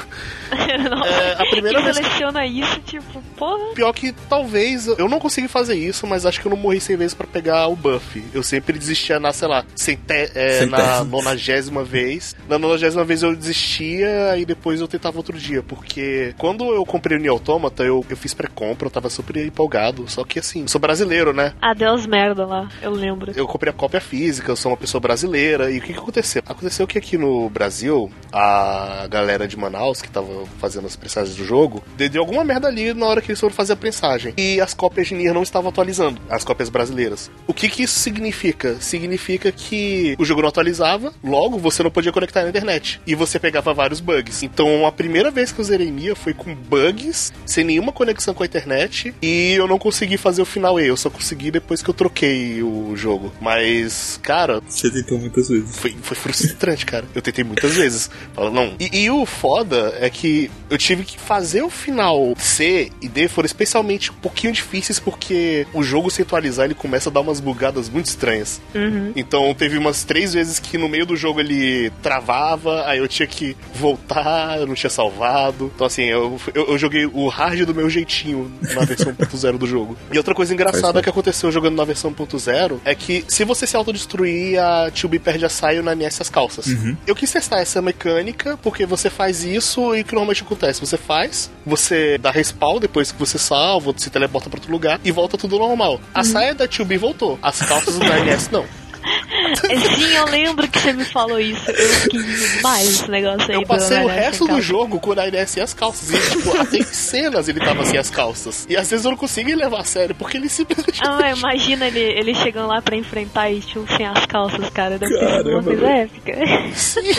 É, 1.07 1.33
a 1.33 1.45
primeira 1.45 1.79
que 1.79 1.85
vez 1.85 1.97
que 1.97 2.03
seleciona 2.03 2.45
isso, 2.45 2.79
tipo, 2.81 3.21
porra. 3.35 3.73
Pior 3.73 3.93
que 3.93 4.11
talvez 4.29 4.87
eu 4.87 5.07
não 5.07 5.19
consegui 5.19 5.47
fazer 5.47 5.75
isso, 5.75 6.05
mas 6.05 6.25
acho 6.25 6.41
que 6.41 6.47
eu 6.47 6.49
não 6.49 6.57
morri 6.57 6.81
100 6.81 6.97
vezes 6.97 7.13
pra 7.13 7.25
pegar 7.25 7.67
o 7.67 7.75
buff. 7.75 8.23
Eu 8.33 8.43
sempre 8.43 8.77
desistia 8.77 9.19
na, 9.19 9.31
sei 9.31 9.47
lá, 9.47 9.63
cente, 9.75 10.01
é, 10.07 10.65
na 10.65 11.03
nonagésima 11.03 11.83
vez. 11.83 12.35
Na 12.47 12.57
nonagésima 12.57 13.03
vez 13.03 13.23
eu 13.23 13.35
desistia 13.35 14.37
e 14.37 14.45
depois 14.45 14.81
eu 14.81 14.87
tentava 14.87 15.17
outro 15.17 15.37
dia, 15.37 15.63
porque 15.63 16.33
quando 16.37 16.73
eu 16.73 16.85
comprei 16.85 17.17
o 17.17 17.21
Nier 17.21 17.31
Automata, 17.31 17.83
eu, 17.83 18.05
eu 18.09 18.17
fiz 18.17 18.33
pré-compra, 18.33 18.87
eu 18.87 18.91
tava 18.91 19.09
super 19.09 19.37
empolgado. 19.37 20.05
Só 20.07 20.23
que 20.23 20.39
assim, 20.39 20.61
eu 20.63 20.67
sou 20.67 20.79
brasileiro, 20.79 21.33
né? 21.33 21.53
Adeus 21.61 22.05
merda 22.05 22.45
lá, 22.45 22.69
eu 22.81 22.91
lembro. 22.91 23.31
Eu 23.35 23.47
comprei 23.47 23.71
a 23.71 23.73
cópia 23.75 24.01
física, 24.01 24.51
eu 24.51 24.55
sou 24.55 24.71
uma 24.71 24.77
pessoa 24.77 25.01
brasileira. 25.01 25.71
E 25.71 25.79
o 25.79 25.81
que, 25.81 25.93
que 25.93 25.99
aconteceu? 25.99 26.41
Aconteceu 26.45 26.87
que 26.87 26.97
aqui 26.97 27.17
no 27.17 27.49
Brasil, 27.49 28.11
a 28.31 29.07
galera 29.09 29.47
de 29.47 29.57
Manaus, 29.57 30.01
que 30.01 30.09
tava 30.09 30.36
fazendo 30.59 30.87
as 30.87 30.95
prensagens 30.95 31.35
do 31.35 31.45
jogo, 31.45 31.83
de- 31.97 32.09
deu 32.09 32.21
alguma 32.21 32.43
merda 32.43 32.67
ali 32.67 32.93
na 32.93 33.05
hora 33.05 33.21
que 33.21 33.31
eles 33.31 33.39
foram 33.39 33.53
fazer 33.53 33.73
a 33.73 33.75
prensagem. 33.75 34.33
E 34.37 34.59
as 34.61 34.73
cópias 34.73 35.07
de 35.07 35.15
Nier 35.15 35.33
não 35.33 35.43
estavam 35.43 35.69
atualizando, 35.69 36.21
as 36.29 36.43
cópias 36.43 36.69
brasileiras. 36.69 37.29
O 37.47 37.53
que, 37.53 37.69
que 37.69 37.83
isso 37.83 37.99
significa? 37.99 38.77
Significa 38.79 39.51
que 39.51 40.15
o 40.19 40.25
jogo 40.25 40.41
não 40.41 40.49
atualizava, 40.49 41.13
logo 41.23 41.57
você 41.57 41.81
não 41.83 41.91
podia 41.91 42.11
conectar 42.11 42.43
na 42.43 42.49
internet. 42.49 42.99
E 43.07 43.15
você 43.15 43.39
pegava 43.39 43.73
vários 43.73 43.99
bugs. 43.99 44.43
Então 44.43 44.85
a 44.85 44.91
primeira 44.91 45.31
vez 45.31 45.51
que 45.51 45.59
eu 45.59 45.65
zerei 45.65 45.89
Nier 45.91 46.15
foi 46.15 46.33
com 46.33 46.53
bugs, 46.53 47.31
sem 47.45 47.63
nenhuma 47.63 47.91
conexão 47.91 48.33
com 48.33 48.43
a 48.43 48.45
internet. 48.45 49.13
E 49.21 49.53
eu 49.53 49.67
não 49.67 49.77
consegui 49.79 50.17
fazer 50.17 50.41
o 50.41 50.45
final 50.45 50.79
E, 50.79 50.87
eu 50.87 50.97
só 50.97 51.09
consegui 51.09 51.51
depois 51.51 51.81
que 51.81 51.89
eu 51.89 51.93
troquei 51.93 52.61
o 52.61 52.95
jogo. 52.95 53.31
Mas, 53.41 54.19
cara, 54.21 54.61
Você 54.67 54.89
tentou 54.91 55.17
muitas 55.17 55.47
vezes. 55.49 55.75
foi, 55.75 55.95
foi 56.01 56.15
frustrante, 56.17 56.85
cara. 56.85 57.05
Eu 57.15 57.21
tentei 57.21 57.43
muitas 57.43 57.73
vezes. 57.75 58.09
Fala, 58.33 58.51
não. 58.51 58.75
E, 58.79 59.03
e 59.03 59.09
o 59.09 59.25
foda 59.25 59.95
é 59.99 60.09
que 60.09 60.26
eu 60.69 60.77
tive 60.77 61.03
que 61.03 61.19
fazer 61.19 61.61
o 61.61 61.69
final 61.69 62.33
C 62.37 62.91
e 63.01 63.07
D 63.07 63.27
foram 63.27 63.45
especialmente 63.45 64.11
um 64.11 64.15
pouquinho 64.15 64.53
difíceis 64.53 64.99
porque 64.99 65.65
o 65.73 65.83
jogo 65.83 66.09
se 66.09 66.21
atualizar 66.21 66.65
ele 66.65 66.73
começa 66.73 67.09
a 67.09 67.13
dar 67.13 67.21
umas 67.21 67.39
bugadas 67.39 67.89
muito 67.89 68.07
estranhas. 68.07 68.61
Uhum. 68.73 69.11
Então 69.15 69.53
teve 69.53 69.77
umas 69.77 70.03
três 70.03 70.33
vezes 70.33 70.59
que 70.59 70.77
no 70.77 70.89
meio 70.89 71.05
do 71.05 71.15
jogo 71.15 71.39
ele 71.39 71.91
travava, 72.01 72.85
aí 72.87 72.99
eu 72.99 73.07
tinha 73.07 73.27
que 73.27 73.55
voltar, 73.73 74.59
eu 74.59 74.67
não 74.67 74.75
tinha 74.75 74.89
salvado. 74.89 75.71
Então 75.73 75.87
assim, 75.87 76.03
eu, 76.03 76.39
eu, 76.53 76.67
eu 76.69 76.77
joguei 76.77 77.05
o 77.05 77.27
hard 77.27 77.65
do 77.65 77.73
meu 77.73 77.89
jeitinho 77.89 78.51
na 78.73 78.85
versão 78.85 79.13
1.0 79.17 79.57
do 79.57 79.67
jogo. 79.67 79.97
E 80.11 80.17
outra 80.17 80.33
coisa 80.33 80.53
engraçada 80.53 81.01
que 81.01 81.09
aconteceu 81.09 81.51
jogando 81.51 81.75
na 81.75 81.85
versão 81.85 82.13
1.0 82.13 82.79
é 82.83 82.95
que 82.95 83.23
se 83.27 83.43
você 83.43 83.65
se 83.65 83.75
autodestruir, 83.75 84.61
a 84.61 84.91
2B 84.91 85.19
perde 85.19 85.45
a 85.45 85.49
saio 85.49 85.83
na 85.83 85.95
NS 85.95 86.21
as 86.21 86.29
calças. 86.29 86.67
Eu 87.05 87.15
quis 87.15 87.31
testar 87.31 87.59
essa 87.59 87.81
mecânica 87.81 88.57
porque 88.61 88.85
você 88.85 89.09
faz 89.09 89.43
isso 89.43 89.95
e 89.95 90.03
que 90.03 90.15
normalmente 90.17 90.43
acontece? 90.43 90.81
Você 90.81 90.97
faz, 90.97 91.51
você 91.65 92.17
dá 92.17 92.31
respawn 92.31 92.79
depois 92.79 93.11
que 93.11 93.19
você 93.19 93.37
salva, 93.37 93.93
se 93.95 94.09
teleporta 94.09 94.49
pra 94.49 94.57
outro 94.57 94.71
lugar 94.71 94.99
e 95.03 95.11
volta 95.11 95.37
tudo 95.37 95.59
normal. 95.59 96.01
A 96.13 96.23
saia 96.23 96.55
da 96.55 96.67
2B 96.67 96.97
voltou, 96.97 97.37
as 97.41 97.61
calças 97.61 97.97
da 97.99 98.19
NS 98.19 98.49
não. 98.49 98.65
Sim, 99.95 100.15
eu 100.15 100.25
lembro 100.25 100.67
que 100.67 100.79
você 100.79 100.93
me 100.93 101.05
falou 101.05 101.39
isso. 101.39 101.69
Eu 101.69 101.89
fiquei 101.89 102.23
demais 102.23 102.87
esse 102.87 103.09
negócio 103.09 103.51
aí. 103.51 103.55
Eu 103.55 103.63
passei 103.63 104.03
o 104.03 104.07
resto 104.07 104.47
do 104.47 104.61
jogo 104.61 104.99
com 104.99 105.11
o 105.11 105.15
Nairé 105.15 105.45
sem 105.45 105.61
as 105.61 105.73
calças. 105.73 106.11
E, 106.11 106.37
tipo, 106.37 106.57
até 106.57 106.77
em 106.77 106.83
cenas 106.83 107.47
ele 107.47 107.59
tava 107.59 107.85
sem 107.85 107.99
as 107.99 108.09
calças. 108.09 108.65
E 108.69 108.75
às 108.75 108.89
vezes 108.89 109.05
eu 109.05 109.11
não 109.11 109.17
conseguia 109.17 109.55
levar 109.55 109.81
a 109.81 109.83
sério, 109.83 110.15
porque 110.15 110.37
ele 110.37 110.49
simplesmente. 110.49 111.01
Ah, 111.05 111.31
imagina 111.31 111.87
ele, 111.87 111.99
ele 111.99 112.33
chegando 112.35 112.67
lá 112.67 112.81
pra 112.81 112.95
enfrentar 112.95 113.49
e 113.49 113.59
tipo, 113.59 113.85
sem 113.95 114.05
as 114.05 114.25
calças, 114.25 114.69
cara. 114.69 114.97
Deve 114.97 115.17
Caramba, 115.19 115.49
uma 115.49 115.63
coisa 115.63 115.87
épica. 115.87 116.33
Sim. 116.75 117.11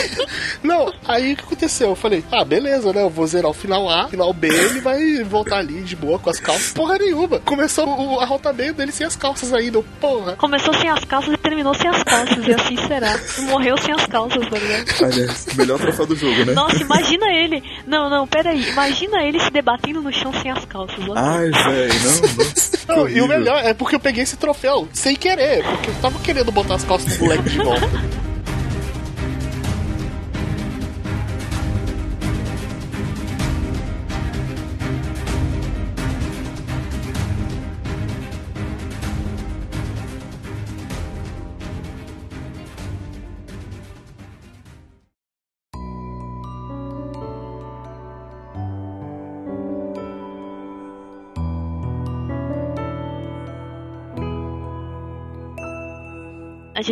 Não, 0.63 0.93
aí 1.07 1.33
o 1.33 1.35
que 1.35 1.43
aconteceu? 1.43 1.89
Eu 1.89 1.95
falei, 1.95 2.23
ah, 2.31 2.43
beleza, 2.43 2.93
né? 2.93 3.01
Eu 3.01 3.09
vou 3.09 3.25
zerar 3.27 3.51
o 3.51 3.53
final 3.53 3.89
A, 3.89 4.07
final 4.07 4.33
B, 4.33 4.47
ele 4.47 4.81
vai 4.81 5.23
voltar 5.23 5.57
ali 5.57 5.81
de 5.81 5.95
boa 5.95 6.19
com 6.19 6.29
as 6.29 6.39
calças. 6.39 6.73
Porra 6.73 6.97
nenhuma. 6.97 7.39
Começou 7.39 7.87
o, 7.87 8.19
a 8.19 8.25
rota 8.25 8.51
B 8.51 8.71
dele 8.71 8.91
sem 8.91 9.05
as 9.05 9.15
calças 9.15 9.53
ainda. 9.53 9.81
Porra. 9.99 10.35
Começou 10.35 10.73
sem 10.75 10.89
as 10.89 11.03
calças 11.05 11.33
e 11.33 11.37
terminou 11.37 11.73
sem 11.73 11.89
as 11.89 12.03
calças. 12.03 12.18
E 12.25 12.53
assim 12.53 12.77
será. 12.87 13.15
E 13.37 13.41
morreu 13.41 13.77
sem 13.77 13.93
as 13.93 14.05
calças, 14.07 14.47
tá 14.49 14.57
ligado? 14.57 15.03
Aliás, 15.03 15.45
melhor 15.55 15.79
troféu 15.79 16.05
do 16.05 16.15
jogo, 16.15 16.45
né? 16.45 16.53
Nossa, 16.53 16.81
imagina 16.81 17.25
ele. 17.31 17.63
Não, 17.87 18.09
não, 18.09 18.27
peraí. 18.27 18.69
Imagina 18.69 19.23
ele 19.23 19.39
se 19.39 19.49
debatendo 19.51 20.01
no 20.01 20.11
chão 20.11 20.31
sem 20.41 20.51
as 20.51 20.65
calças. 20.65 20.99
ó. 21.07 21.13
Ai, 21.15 21.49
velho, 21.49 21.93
não, 22.03 22.45
não. 22.45 22.69
Não, 22.89 23.07
e 23.07 23.21
o 23.21 23.27
melhor 23.27 23.63
é 23.63 23.71
porque 23.71 23.93
eu 23.95 23.99
peguei 23.99 24.23
esse 24.23 24.35
troféu 24.35 24.87
sem 24.91 25.15
querer, 25.15 25.63
porque 25.63 25.91
eu 25.91 25.95
tava 26.01 26.17
querendo 26.19 26.51
botar 26.51 26.73
as 26.73 26.83
calças 26.83 27.15
do 27.17 27.23
moleque 27.23 27.43
de 27.47 27.57
volta. 27.59 27.87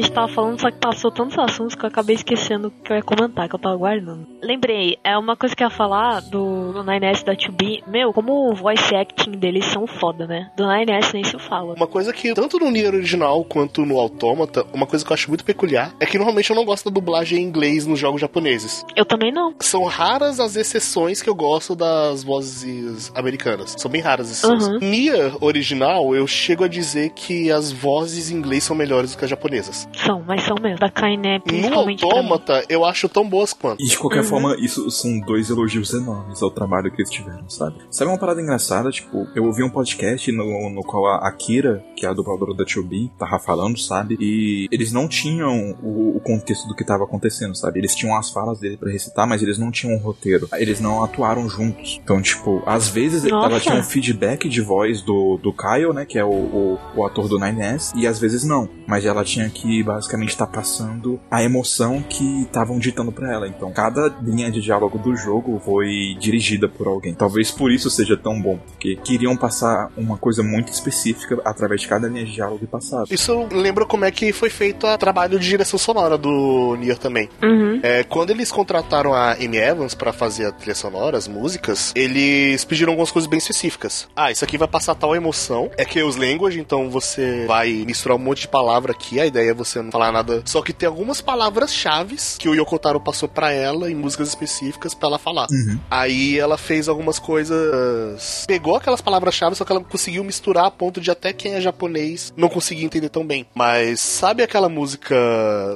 Gente 0.02 0.12
tava 0.12 0.28
falando, 0.28 0.60
só 0.60 0.72
que 0.72 0.78
passou 0.78 1.12
tantos 1.12 1.38
assuntos 1.38 1.76
que 1.76 1.84
eu 1.84 1.88
acabei 1.88 2.16
esquecendo 2.16 2.68
o 2.68 2.72
que 2.72 2.92
eu 2.92 2.98
ia 2.98 3.04
comentar, 3.04 3.48
que 3.48 3.56
eu 3.56 3.60
tava 3.60 3.76
guardando. 3.76 4.28
Lembrei, 4.42 4.98
é 5.04 5.18
uma 5.18 5.36
coisa 5.36 5.56
que 5.56 5.64
eu 5.64 5.68
ia 5.68 5.76
falar 5.76 6.22
do, 6.22 6.74
do 6.74 6.84
9S 6.84 7.24
da 7.24 7.36
2B. 7.36 7.84
Meu, 7.88 8.14
como 8.14 8.52
o 8.52 8.56
voice 8.56 8.96
acting 8.96 9.32
deles 9.32 9.66
são 9.66 9.88
foda, 9.88 10.26
né? 10.26 10.52
Do 10.56 10.64
9S 10.64 11.14
nem 11.14 11.24
se 11.24 11.38
fala. 11.40 11.74
Uma 11.74 11.88
coisa 11.88 12.14
que, 12.14 12.34
tanto 12.34 12.60
no 12.60 12.72
Nier 12.72 12.94
original 12.94 13.44
quanto 13.44 13.86
no 13.86 14.00
Automata, 14.00 14.66
uma 14.74 14.86
coisa 14.86 15.06
que 15.06 15.12
eu 15.12 15.14
acho 15.14 15.30
muito 15.30 15.44
peculiar 15.44 15.94
é 16.00 16.06
que 16.06 16.18
normalmente 16.18 16.50
eu 16.50 16.56
não 16.56 16.66
gosto 16.66 16.90
da 16.90 16.94
dublagem 16.94 17.40
em 17.40 17.44
inglês 17.44 17.86
nos 17.86 18.00
jogos 18.00 18.22
japoneses. 18.22 18.86
Eu 18.96 19.06
também 19.06 19.32
não. 19.32 19.54
São 19.60 19.84
raras 19.86 20.40
as 20.40 20.56
exceções 20.56 21.22
que 21.22 21.30
eu 21.30 21.36
gosto 21.36 21.76
das 21.76 22.24
vozes 22.24 23.12
americanas. 23.16 23.76
São 23.78 23.90
bem 23.90 24.02
raras 24.02 24.28
as 24.28 24.38
exceções. 24.38 24.68
Uhum. 24.68 24.80
Nier 24.80 25.34
original, 25.42 26.16
eu 26.16 26.28
chego 26.28 26.64
a 26.64 26.68
dizer 26.68 27.12
que 27.12 27.52
as 27.52 27.72
vozes 27.72 28.32
em 28.32 28.36
inglês 28.36 28.64
são 28.64 28.76
melhores 28.76 29.12
do 29.12 29.18
que 29.18 29.24
as 29.24 29.30
japonesas. 29.30 29.87
São, 29.94 30.24
mas 30.26 30.44
são 30.44 30.56
mesmo. 30.62 30.78
Da 30.80 30.90
Kainé, 30.90 31.38
No 31.38 31.44
principalmente 31.44 32.04
mim. 32.06 32.12
Autômata, 32.12 32.64
eu 32.70 32.86
acho 32.86 33.10
tão 33.10 33.28
boas 33.28 33.54
quanto. 33.54 33.82
E 33.82 33.86
de 33.88 33.98
qualquer 33.98 34.20
Uhum. 34.22 34.26
forma, 34.28 34.56
isso 34.60 34.90
são 34.92 35.20
dois 35.20 35.50
elogios 35.50 35.94
enormes 35.94 36.42
ao 36.42 36.52
trabalho 36.52 36.92
que 36.92 37.02
eles 37.02 37.10
tiveram, 37.12 37.50
sabe? 37.50 37.76
Sabe 37.90 38.12
uma 38.12 38.18
parada 38.18 38.42
engraçada? 38.42 38.90
Tipo, 38.92 39.28
eu 39.36 39.46
ouvi 39.46 39.64
um 39.64 39.70
podcast 39.70 40.32
no, 40.32 40.70
no 40.70 40.82
qual 40.84 41.06
a 41.08 41.28
Akira, 41.28 41.84
que 41.96 42.06
é 42.06 42.10
a 42.10 42.14
dubladora 42.14 42.54
da 42.54 42.66
Chobi, 42.66 43.12
tava 43.18 43.40
falando, 43.40 43.78
sabe? 43.80 44.18
E 44.20 44.68
eles 44.72 44.92
não 44.92 45.08
tinham 45.08 45.72
o, 45.82 46.18
o 46.18 46.20
contexto 46.20 46.68
do 46.68 46.76
que 46.76 46.84
tava 46.86 47.04
acontecendo, 47.04 47.56
sabe? 47.56 47.80
Eles 47.80 47.96
tinham 47.96 48.16
as 48.16 48.30
falas 48.30 48.60
dele 48.60 48.78
pra 48.78 48.92
recitar, 48.92 49.28
mas 49.28 49.42
eles 49.42 49.58
não 49.58 49.72
tinham 49.72 49.96
um 49.96 50.00
roteiro. 50.00 50.48
Eles 50.54 50.80
não 50.80 51.04
atuaram 51.04 51.48
juntos. 51.50 52.00
Então, 52.04 52.22
tipo, 52.22 52.62
às 52.66 52.88
vezes 52.88 53.24
Nossa. 53.24 53.48
ela 53.48 53.60
tinha 53.60 53.76
um 53.76 53.84
feedback 53.84 54.48
de 54.48 54.62
voz 54.62 55.02
do, 55.02 55.38
do 55.42 55.52
Kyle, 55.54 55.94
né? 55.94 56.06
Que 56.06 56.18
é 56.20 56.24
o, 56.24 56.30
o, 56.30 56.80
o 56.96 57.06
ator 57.06 57.28
do 57.28 57.38
9S, 57.40 57.94
e 57.96 58.06
às 58.06 58.20
vezes 58.20 58.44
não. 58.44 58.70
Mas 58.88 59.06
ela 59.06 59.24
tinha 59.24 59.50
que 59.50 59.77
basicamente 59.84 60.30
estar 60.30 60.48
passando 60.48 61.20
a 61.30 61.44
emoção 61.44 62.02
que 62.02 62.42
estavam 62.42 62.80
ditando 62.80 63.12
pra 63.12 63.32
ela. 63.32 63.48
Então, 63.48 63.72
cada 63.72 64.14
linha 64.22 64.52
de 64.52 64.62
diálogo 64.62 64.98
do 64.98 65.16
jogo 65.16 65.62
foi 65.64 66.16
dirigida 66.20 66.68
por 66.68 66.88
alguém. 66.88 67.14
Talvez 67.14 67.52
por 67.52 67.72
isso 67.72 67.90
seja 67.90 68.18
tão 68.18 68.42
bom, 68.42 68.58
porque 68.58 68.96
queriam 68.98 69.36
passar 69.36 69.90
uma 69.98 70.18
coisa 70.18 70.44
muito 70.44 70.72
específica 70.72 71.40
através 71.46 71.82
de 71.82 71.88
cada 71.88 72.08
linha 72.08 72.26
de 72.26 72.34
diálogo 72.34 72.64
e 72.64 72.68
passaram. 72.68 73.06
Isso 73.10 73.48
lembra 73.52 73.86
como 73.86 74.06
é 74.06 74.12
que 74.12 74.32
foi 74.32 74.50
feito 74.50 74.88
o 74.88 74.98
trabalho 74.98 75.40
de 75.40 75.48
direção 75.48 75.78
sonora 75.78 76.18
do 76.18 76.76
Nier 76.78 76.98
também. 76.98 77.30
Uhum. 77.42 77.80
É, 77.84 78.04
quando 78.04 78.32
eles 78.32 78.52
contrataram 78.52 79.14
a 79.14 79.34
Amy 79.34 79.58
Evans 79.58 79.94
pra 79.94 80.14
fazer 80.14 80.46
a 80.46 80.52
trilha 80.52 80.76
sonora, 80.76 81.18
as 81.18 81.28
músicas, 81.28 81.92
eles 81.96 82.64
pediram 82.66 82.92
algumas 82.92 83.12
coisas 83.12 83.30
bem 83.30 83.38
específicas. 83.38 84.08
Ah, 84.16 84.32
isso 84.32 84.44
aqui 84.44 84.58
vai 84.58 84.68
passar 84.68 84.96
tal 84.96 85.16
emoção. 85.16 85.70
É 85.78 85.86
que 85.86 86.02
os 86.02 86.16
language, 86.16 86.60
então 86.60 86.90
você 86.90 87.46
vai 87.48 87.84
misturar 87.86 88.18
um 88.18 88.22
monte 88.22 88.42
de 88.42 88.48
palavra 88.48 88.92
aqui. 88.92 89.20
A 89.20 89.26
ideia 89.26 89.52
é 89.52 89.54
você 89.58 89.82
não 89.82 89.92
falar 89.92 90.12
nada. 90.12 90.42
Só 90.46 90.62
que 90.62 90.72
tem 90.72 90.88
algumas 90.88 91.22
palavras-chave 91.22 92.16
que 92.38 92.48
o 92.48 92.56
Yokotaro 92.56 93.00
passou 93.00 93.28
pra 93.28 93.52
ela 93.52 93.92
em 93.92 93.96
músicas 93.96 94.30
específicas 94.30 94.94
pra 94.94 95.10
ela 95.10 95.20
falar. 95.20 95.48
Uhum. 95.52 95.80
Aí 95.90 96.38
ela 96.40 96.58
fez 96.58 96.88
algumas 96.88 97.20
coisas. 97.20 98.46
Pegou 98.48 98.76
aquelas 98.76 99.02
palavras-chave, 99.02 99.56
só 99.56 99.66
que 99.66 99.72
ela 99.72 99.84
conseguiu 99.84 100.24
misturar 100.24 100.66
a 100.66 100.72
ponto 100.72 101.02
de 101.02 101.12
até 101.12 101.34
quem 101.34 101.54
é 101.54 101.62
japonês 101.62 102.34
não 102.38 102.50
conseguir 102.50 102.86
entender 102.86 103.10
tão 103.10 103.26
bem. 103.26 103.46
Mas 103.54 104.00
sabe 104.00 104.44
aquela 104.44 104.70
música 104.70 105.16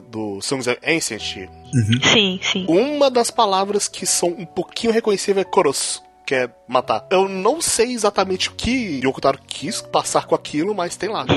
do 0.10 0.40
Songs 0.42 0.68
of 0.68 0.80
Ancient? 0.86 1.22
Sim, 2.04 2.40
sim. 2.42 2.66
Uma 2.68 3.10
das 3.10 3.32
palavras 3.32 3.88
que 3.88 4.06
são 4.06 4.30
um 4.30 4.46
pouquinho 4.46 4.94
reconhecíveis 4.94 5.46
é 5.46 5.50
Koros. 5.50 6.02
Que 6.32 6.36
é 6.36 6.50
matar. 6.66 7.06
Eu 7.12 7.28
não 7.28 7.60
sei 7.60 7.92
exatamente 7.92 8.48
o 8.48 8.54
que 8.54 9.02
Yokotaro 9.04 9.38
quis 9.46 9.82
passar 9.82 10.26
com 10.26 10.34
aquilo, 10.34 10.74
mas 10.74 10.96
tem 10.96 11.10
lá. 11.10 11.26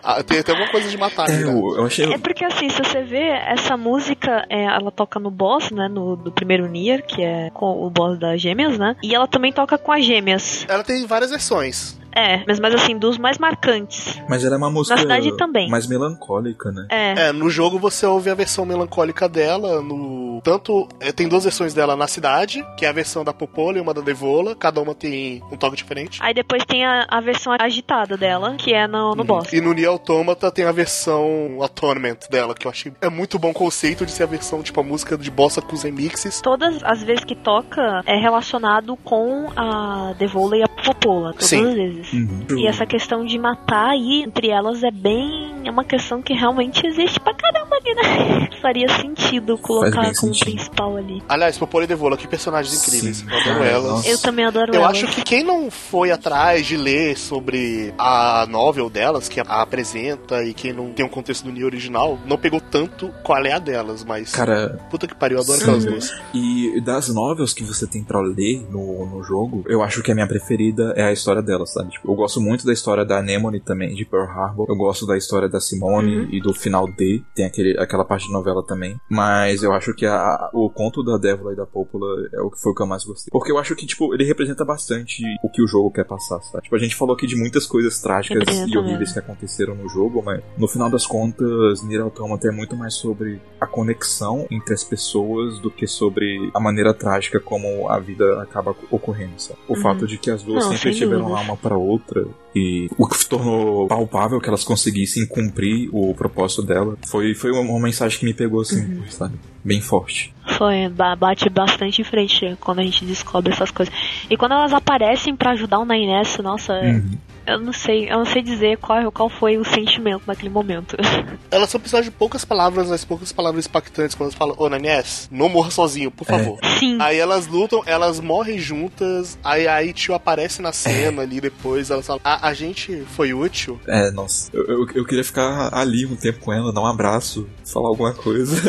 Ah, 0.00 0.22
tem 0.22 0.38
até 0.38 0.52
alguma 0.52 0.70
coisa 0.70 0.88
de 0.88 0.96
matar 0.96 1.28
É, 1.28 1.32
ali, 1.34 1.44
né? 1.44 1.52
eu, 1.52 1.76
eu 1.78 1.84
achei. 1.86 2.12
É 2.12 2.16
porque 2.18 2.44
assim, 2.44 2.68
se 2.68 2.78
você 2.78 3.02
vê, 3.02 3.26
essa 3.26 3.76
música, 3.76 4.46
é, 4.48 4.64
ela 4.66 4.92
toca 4.92 5.18
no 5.18 5.30
boss, 5.32 5.72
né? 5.72 5.88
No, 5.88 6.14
do 6.14 6.30
primeiro 6.30 6.68
Nier, 6.68 7.04
que 7.04 7.20
é 7.22 7.50
com 7.50 7.84
o 7.84 7.90
boss 7.90 8.16
das 8.18 8.40
gêmeas, 8.40 8.78
né? 8.78 8.94
E 9.02 9.12
ela 9.14 9.26
também 9.26 9.52
toca 9.52 9.76
com 9.76 9.90
as 9.90 10.04
gêmeas. 10.04 10.64
Ela 10.68 10.84
tem 10.84 11.04
várias 11.04 11.30
versões. 11.30 11.98
É, 12.12 12.44
mas, 12.46 12.58
mas 12.58 12.74
assim, 12.74 12.98
dos 12.98 13.18
mais 13.18 13.38
marcantes. 13.38 14.20
Mas 14.28 14.44
ela 14.44 14.54
é 14.54 14.58
uma 14.58 14.70
música 14.70 14.96
Na 14.96 15.02
cidade 15.02 15.36
também. 15.36 15.68
mais 15.68 15.86
melancólica, 15.86 16.70
né? 16.70 16.86
É. 16.90 17.28
É, 17.28 17.32
no 17.32 17.48
jogo 17.50 17.78
você 17.78 18.06
ouve 18.06 18.30
a 18.30 18.34
versão 18.34 18.64
melancólica 18.64 19.28
dela, 19.28 19.80
no. 19.82 20.40
Tanto. 20.42 20.88
é, 21.00 21.12
tem 21.12 21.28
duas 21.28 21.44
versões 21.44 21.74
dela 21.74 21.96
na 21.96 22.06
cidade, 22.06 22.64
que 22.76 22.84
é 22.84 22.88
a 22.88 22.92
versão 22.92 23.24
da 23.24 23.32
Popola 23.32 23.78
e 23.78 23.80
uma 23.80 23.92
da 23.92 24.00
Devola. 24.00 24.54
Cada 24.54 24.80
uma 24.80 24.94
tem 24.94 25.42
um 25.50 25.56
toque 25.56 25.76
diferente. 25.76 26.18
Aí 26.22 26.32
depois 26.34 26.64
tem 26.64 26.84
a, 26.84 27.06
a 27.08 27.20
versão 27.20 27.54
agitada 27.58 28.16
dela, 28.16 28.54
que 28.56 28.72
é 28.72 28.86
no, 28.86 29.14
no 29.14 29.24
boss. 29.24 29.52
E 29.52 29.60
no 29.60 29.72
Nier 29.72 29.88
Automata 29.88 30.50
tem 30.50 30.64
a 30.64 30.72
versão 30.72 31.58
Atonement 31.62 32.18
dela, 32.30 32.54
que 32.54 32.66
eu 32.66 32.70
achei 32.70 32.92
é 33.00 33.08
muito 33.08 33.38
bom 33.38 33.52
conceito 33.52 34.04
de 34.04 34.12
ser 34.12 34.24
a 34.24 34.26
versão, 34.26 34.62
tipo, 34.62 34.80
a 34.80 34.82
música 34.84 35.16
de 35.16 35.30
bossa 35.30 35.60
com 35.60 35.74
os 35.74 35.82
remixes. 35.82 36.40
Todas 36.40 36.82
as 36.82 37.02
vezes 37.02 37.24
que 37.24 37.34
toca 37.34 38.02
é 38.06 38.16
relacionado 38.16 38.96
com 39.04 39.50
a 39.56 40.14
Devola 40.18 40.56
e 40.56 40.62
a 40.62 40.68
Popola. 40.68 41.32
Todas 41.32 41.46
Sim. 41.46 41.66
as 41.66 41.74
vezes. 41.74 41.97
Uhum. 42.12 42.58
E 42.58 42.66
essa 42.66 42.86
questão 42.86 43.24
de 43.24 43.38
matar 43.38 43.90
aí 43.90 44.22
entre 44.22 44.48
elas 44.48 44.82
é 44.82 44.90
bem. 44.90 45.52
É 45.64 45.70
uma 45.70 45.84
questão 45.84 46.22
que 46.22 46.32
realmente 46.32 46.86
existe 46.86 47.20
pra 47.20 47.34
caramba 47.34 47.67
ali, 47.90 47.94
né? 48.48 48.48
Faria 48.60 48.88
sentido 49.00 49.56
colocar 49.58 50.02
como 50.02 50.34
sentido. 50.34 50.44
principal 50.56 50.96
ali. 50.96 51.22
Aliás, 51.28 51.56
Popola 51.56 51.84
e 51.84 51.86
Devola, 51.86 52.16
que 52.16 52.26
personagens 52.26 52.74
incríveis. 52.86 53.18
Sim, 53.18 53.26
eu 53.30 53.36
adoro 53.38 53.54
cara, 53.58 53.64
elas. 53.70 53.90
nossa. 53.92 54.08
Eu 54.10 54.18
também 54.18 54.44
adoro 54.44 54.74
Eu 54.74 54.80
elas. 54.82 54.90
acho 55.02 55.06
que 55.08 55.22
quem 55.22 55.44
não 55.44 55.70
foi 55.70 56.10
atrás 56.10 56.66
de 56.66 56.76
ler 56.76 57.16
sobre 57.16 57.94
a 57.98 58.46
novel 58.48 58.90
delas, 58.90 59.28
que 59.28 59.40
a 59.40 59.44
apresenta, 59.62 60.42
e 60.44 60.52
quem 60.52 60.72
não 60.72 60.92
tem 60.92 61.04
um 61.04 61.08
contexto 61.08 61.44
do 61.44 61.52
Nier 61.52 61.66
original, 61.66 62.18
não 62.26 62.36
pegou 62.36 62.60
tanto 62.60 63.10
qual 63.22 63.44
é 63.44 63.52
a 63.52 63.58
delas, 63.58 64.04
mas. 64.04 64.32
Cara, 64.32 64.78
puta 64.90 65.06
que 65.06 65.14
pariu, 65.14 65.38
eu 65.38 65.42
adoro 65.44 65.58
Sim. 65.58 65.64
aquelas 65.64 65.84
duas. 65.84 66.10
E 66.34 66.80
das 66.80 67.08
novels 67.08 67.52
que 67.54 67.62
você 67.64 67.86
tem 67.86 68.02
pra 68.02 68.20
ler 68.20 68.66
no, 68.70 69.06
no 69.06 69.22
jogo, 69.22 69.64
eu 69.68 69.82
acho 69.82 70.02
que 70.02 70.10
a 70.10 70.14
minha 70.14 70.26
preferida 70.26 70.92
é 70.96 71.04
a 71.04 71.12
história 71.12 71.42
dela, 71.42 71.64
sabe? 71.66 71.90
Tipo, 71.90 72.10
eu 72.10 72.14
gosto 72.16 72.40
muito 72.40 72.66
da 72.66 72.72
história 72.72 73.04
da 73.04 73.18
Anemone 73.18 73.60
também, 73.60 73.94
de 73.94 74.04
Pearl 74.04 74.28
Harbor. 74.28 74.66
Eu 74.68 74.76
gosto 74.76 75.06
da 75.06 75.16
história 75.16 75.48
da 75.48 75.60
Simone 75.60 76.08
Uhum. 76.18 76.28
e 76.32 76.40
do 76.40 76.52
final 76.54 76.86
D. 76.90 77.22
Tem 77.34 77.44
aquele, 77.44 77.77
aquela 77.78 78.04
parte 78.04 78.26
de 78.26 78.32
novela 78.32 78.62
também. 78.64 79.00
Mas 79.08 79.62
eu 79.62 79.72
acho 79.72 79.94
que 79.94 80.06
a- 80.06 80.50
o 80.52 80.68
conto 80.70 81.02
da 81.02 81.16
Dévola 81.16 81.52
e 81.52 81.56
da 81.56 81.66
Pópula 81.66 82.06
é 82.32 82.40
o 82.40 82.50
que 82.50 82.60
foi 82.60 82.72
o 82.72 82.74
que 82.74 82.82
eu 82.82 82.86
mais 82.86 83.04
gostei. 83.04 83.30
Porque 83.30 83.50
eu 83.52 83.58
acho 83.58 83.74
que, 83.76 83.86
tipo, 83.86 84.12
ele 84.14 84.24
representa 84.24 84.64
bastante 84.64 85.22
o 85.42 85.48
que 85.50 85.62
o 85.62 85.66
jogo 85.66 85.90
quer 85.90 86.04
passar, 86.04 86.40
sabe? 86.42 86.64
Tipo, 86.64 86.76
a 86.76 86.78
gente 86.78 86.94
falou 86.96 87.14
aqui 87.14 87.26
de 87.26 87.36
muitas 87.36 87.66
coisas 87.66 88.00
trágicas 88.00 88.38
Representa 88.38 88.70
e 88.74 88.78
horríveis 88.78 88.98
mesmo. 89.00 89.14
que 89.14 89.18
aconteceram 89.20 89.74
no 89.74 89.88
jogo, 89.88 90.22
mas 90.24 90.42
no 90.56 90.68
final 90.68 90.90
das 90.90 91.06
contas, 91.06 91.82
Nier 91.82 92.02
Automata 92.02 92.48
é 92.48 92.50
muito 92.52 92.76
mais 92.76 92.94
sobre 92.94 93.40
a 93.60 93.66
conexão 93.66 94.46
entre 94.50 94.74
as 94.74 94.84
pessoas 94.84 95.58
do 95.60 95.70
que 95.70 95.86
sobre 95.86 96.50
a 96.54 96.60
maneira 96.60 96.92
trágica 96.94 97.40
como 97.40 97.88
a 97.88 97.98
vida 97.98 98.42
acaba 98.42 98.74
ocorrendo, 98.90 99.34
sabe? 99.40 99.58
O 99.68 99.74
Uhum. 99.74 99.80
fato 99.80 100.06
de 100.06 100.18
que 100.18 100.30
as 100.30 100.42
duas 100.42 100.64
Não, 100.64 100.72
sempre 100.72 100.92
sem 100.92 101.02
tiveram 101.02 101.22
dúvidas. 101.22 101.40
lá 101.46 101.52
uma 101.52 101.56
pra 101.56 101.76
outra 101.76 102.26
e 102.54 102.88
o 102.96 103.06
que 103.06 103.16
tornou 103.26 103.86
palpável 103.88 104.40
que 104.40 104.48
elas 104.48 104.64
conseguissem 104.64 105.26
cumprir 105.26 105.88
o 105.92 106.14
propósito 106.14 106.62
dela 106.62 106.96
foi, 107.06 107.34
foi 107.34 107.50
uma, 107.52 107.78
mensagem 107.80 108.18
que 108.18 108.24
me 108.24 108.34
pegou 108.34 108.60
assim, 108.60 108.80
Uhum. 108.84 109.02
sabe? 109.08 109.34
Bem 109.64 109.80
forte. 109.80 110.32
Foi, 110.56 110.88
ba- 110.88 111.14
bate 111.14 111.48
bastante 111.50 112.00
em 112.00 112.04
frente 112.04 112.56
quando 112.60 112.78
a 112.78 112.82
gente 112.82 113.04
descobre 113.04 113.52
essas 113.52 113.70
coisas. 113.70 113.94
E 114.30 114.36
quando 114.36 114.52
elas 114.52 114.72
aparecem 114.72 115.36
pra 115.36 115.50
ajudar 115.50 115.78
o 115.78 115.84
Nainess, 115.84 116.38
nossa, 116.38 116.72
Uhum. 116.80 117.10
Eu 117.48 117.60
não 117.60 117.72
sei, 117.72 118.10
eu 118.10 118.18
não 118.18 118.26
sei 118.26 118.42
dizer 118.42 118.78
qual, 118.78 119.10
qual 119.10 119.28
foi 119.28 119.56
o 119.58 119.64
sentimento 119.64 120.22
naquele 120.26 120.50
momento. 120.50 120.96
Elas 121.50 121.70
só 121.70 121.78
precisam 121.78 122.02
de 122.02 122.10
poucas 122.10 122.44
palavras, 122.44 122.88
mas 122.88 123.04
poucas 123.04 123.32
palavras 123.32 123.66
impactantes 123.66 124.14
quando 124.14 124.28
elas 124.28 124.34
falam, 124.34 124.54
ô 124.58 124.68
Nanies, 124.68 125.28
não 125.32 125.48
morra 125.48 125.70
sozinho, 125.70 126.10
por 126.10 126.26
É. 126.28 126.38
favor. 126.38 126.58
Sim. 126.78 126.98
Aí 127.00 127.16
elas 127.18 127.46
lutam, 127.46 127.82
elas 127.86 128.20
morrem 128.20 128.58
juntas, 128.58 129.38
aí 129.42 129.66
aí 129.66 129.92
tio 129.92 130.14
aparece 130.14 130.60
na 130.60 130.72
cena 130.72 131.22
ali 131.22 131.40
depois, 131.40 131.90
elas 131.90 132.06
falam, 132.06 132.20
a, 132.22 132.48
a 132.48 132.54
gente 132.54 133.02
foi 133.16 133.32
útil. 133.32 133.80
É, 133.86 134.10
nossa. 134.10 134.50
Eu, 134.52 134.64
eu, 134.66 134.86
eu 134.94 135.04
queria 135.06 135.24
ficar 135.24 135.70
ali 135.72 136.04
um 136.04 136.16
tempo 136.16 136.40
com 136.40 136.52
ela, 136.52 136.72
dar 136.72 136.82
um 136.82 136.86
abraço, 136.86 137.48
falar 137.64 137.88
alguma 137.88 138.12
coisa. 138.12 138.60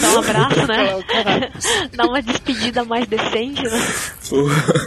Dá 0.00 0.10
um 0.14 0.18
abraço, 0.18 0.66
né? 0.66 1.50
Dá 1.94 2.04
uma 2.06 2.22
despedida 2.22 2.84
mais 2.84 3.06
decente, 3.06 3.62
né? 3.62 3.80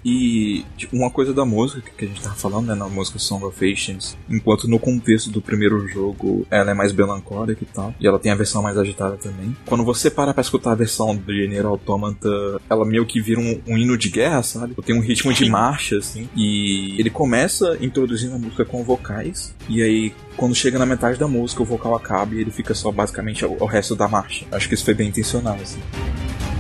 e 0.04 0.66
tipo, 0.78 0.96
uma 0.96 1.10
coisa 1.12 1.34
da 1.34 1.46
música 1.46 1.90
que 1.98 2.06
a 2.06 2.08
gente 2.08 2.22
tava 2.22 2.36
falando, 2.36 2.68
né, 2.68 2.76
na 2.76 2.88
música 2.88 3.19
Song 3.20 3.46
of 3.46 3.72
Ancients, 3.72 4.18
enquanto 4.30 4.68
no 4.68 4.80
contexto 4.80 5.30
do 5.30 5.42
primeiro 5.42 5.88
jogo 5.88 6.46
ela 6.50 6.72
é 6.72 6.74
mais 6.74 6.94
melancólica 6.94 7.64
e 7.64 7.68
tal, 7.68 7.94
e 8.00 8.08
ela 8.08 8.20
tem 8.20 8.32
a 8.32 8.36
versão 8.36 8.62
mais 8.62 8.78
agitada 8.78 9.18
também. 9.18 9.56
Quando 9.66 9.84
você 9.84 10.10
para 10.10 10.34
pra 10.34 10.42
escutar 10.42 10.72
a 10.72 10.76
versão 10.76 11.16
de 11.16 11.48
Nier 11.48 11.66
Automata, 11.66 12.30
ela 12.70 12.86
meio 12.86 13.06
que 13.06 13.22
vira 13.22 13.40
um, 13.40 13.62
um 13.68 13.78
hino 13.78 13.98
de 13.98 14.10
guerra, 14.10 14.42
sabe? 14.44 14.76
Tem 14.86 14.96
um 14.96 15.02
ritmo 15.02 15.34
de 15.34 15.50
marcha, 15.50 15.98
assim, 15.98 16.30
e 16.36 16.96
ele 17.00 17.10
começa 17.10 17.78
introduzindo 17.82 18.36
a 18.36 18.40
música 18.40 18.66
com 18.66 18.84
vocais, 18.84 19.56
e 19.68 19.82
aí 19.82 20.14
quando 20.38 20.56
chega 20.56 20.80
na 20.80 20.86
metade 20.86 21.20
da 21.20 21.28
música, 21.28 21.62
o 21.62 21.66
vocal 21.66 21.96
acaba 21.96 22.34
e 22.34 22.40
ele 22.40 22.52
fica 22.52 22.74
só 22.74 22.92
basicamente 22.92 23.44
o, 23.44 23.58
o 23.60 23.66
resto 23.66 23.96
da 23.96 24.08
marcha. 24.08 24.46
Acho 24.52 24.70
que 24.70 24.74
isso 24.74 24.86
foi 24.86 24.94
bem 24.94 25.10
intencional, 25.10 25.58
assim.「 25.62 26.59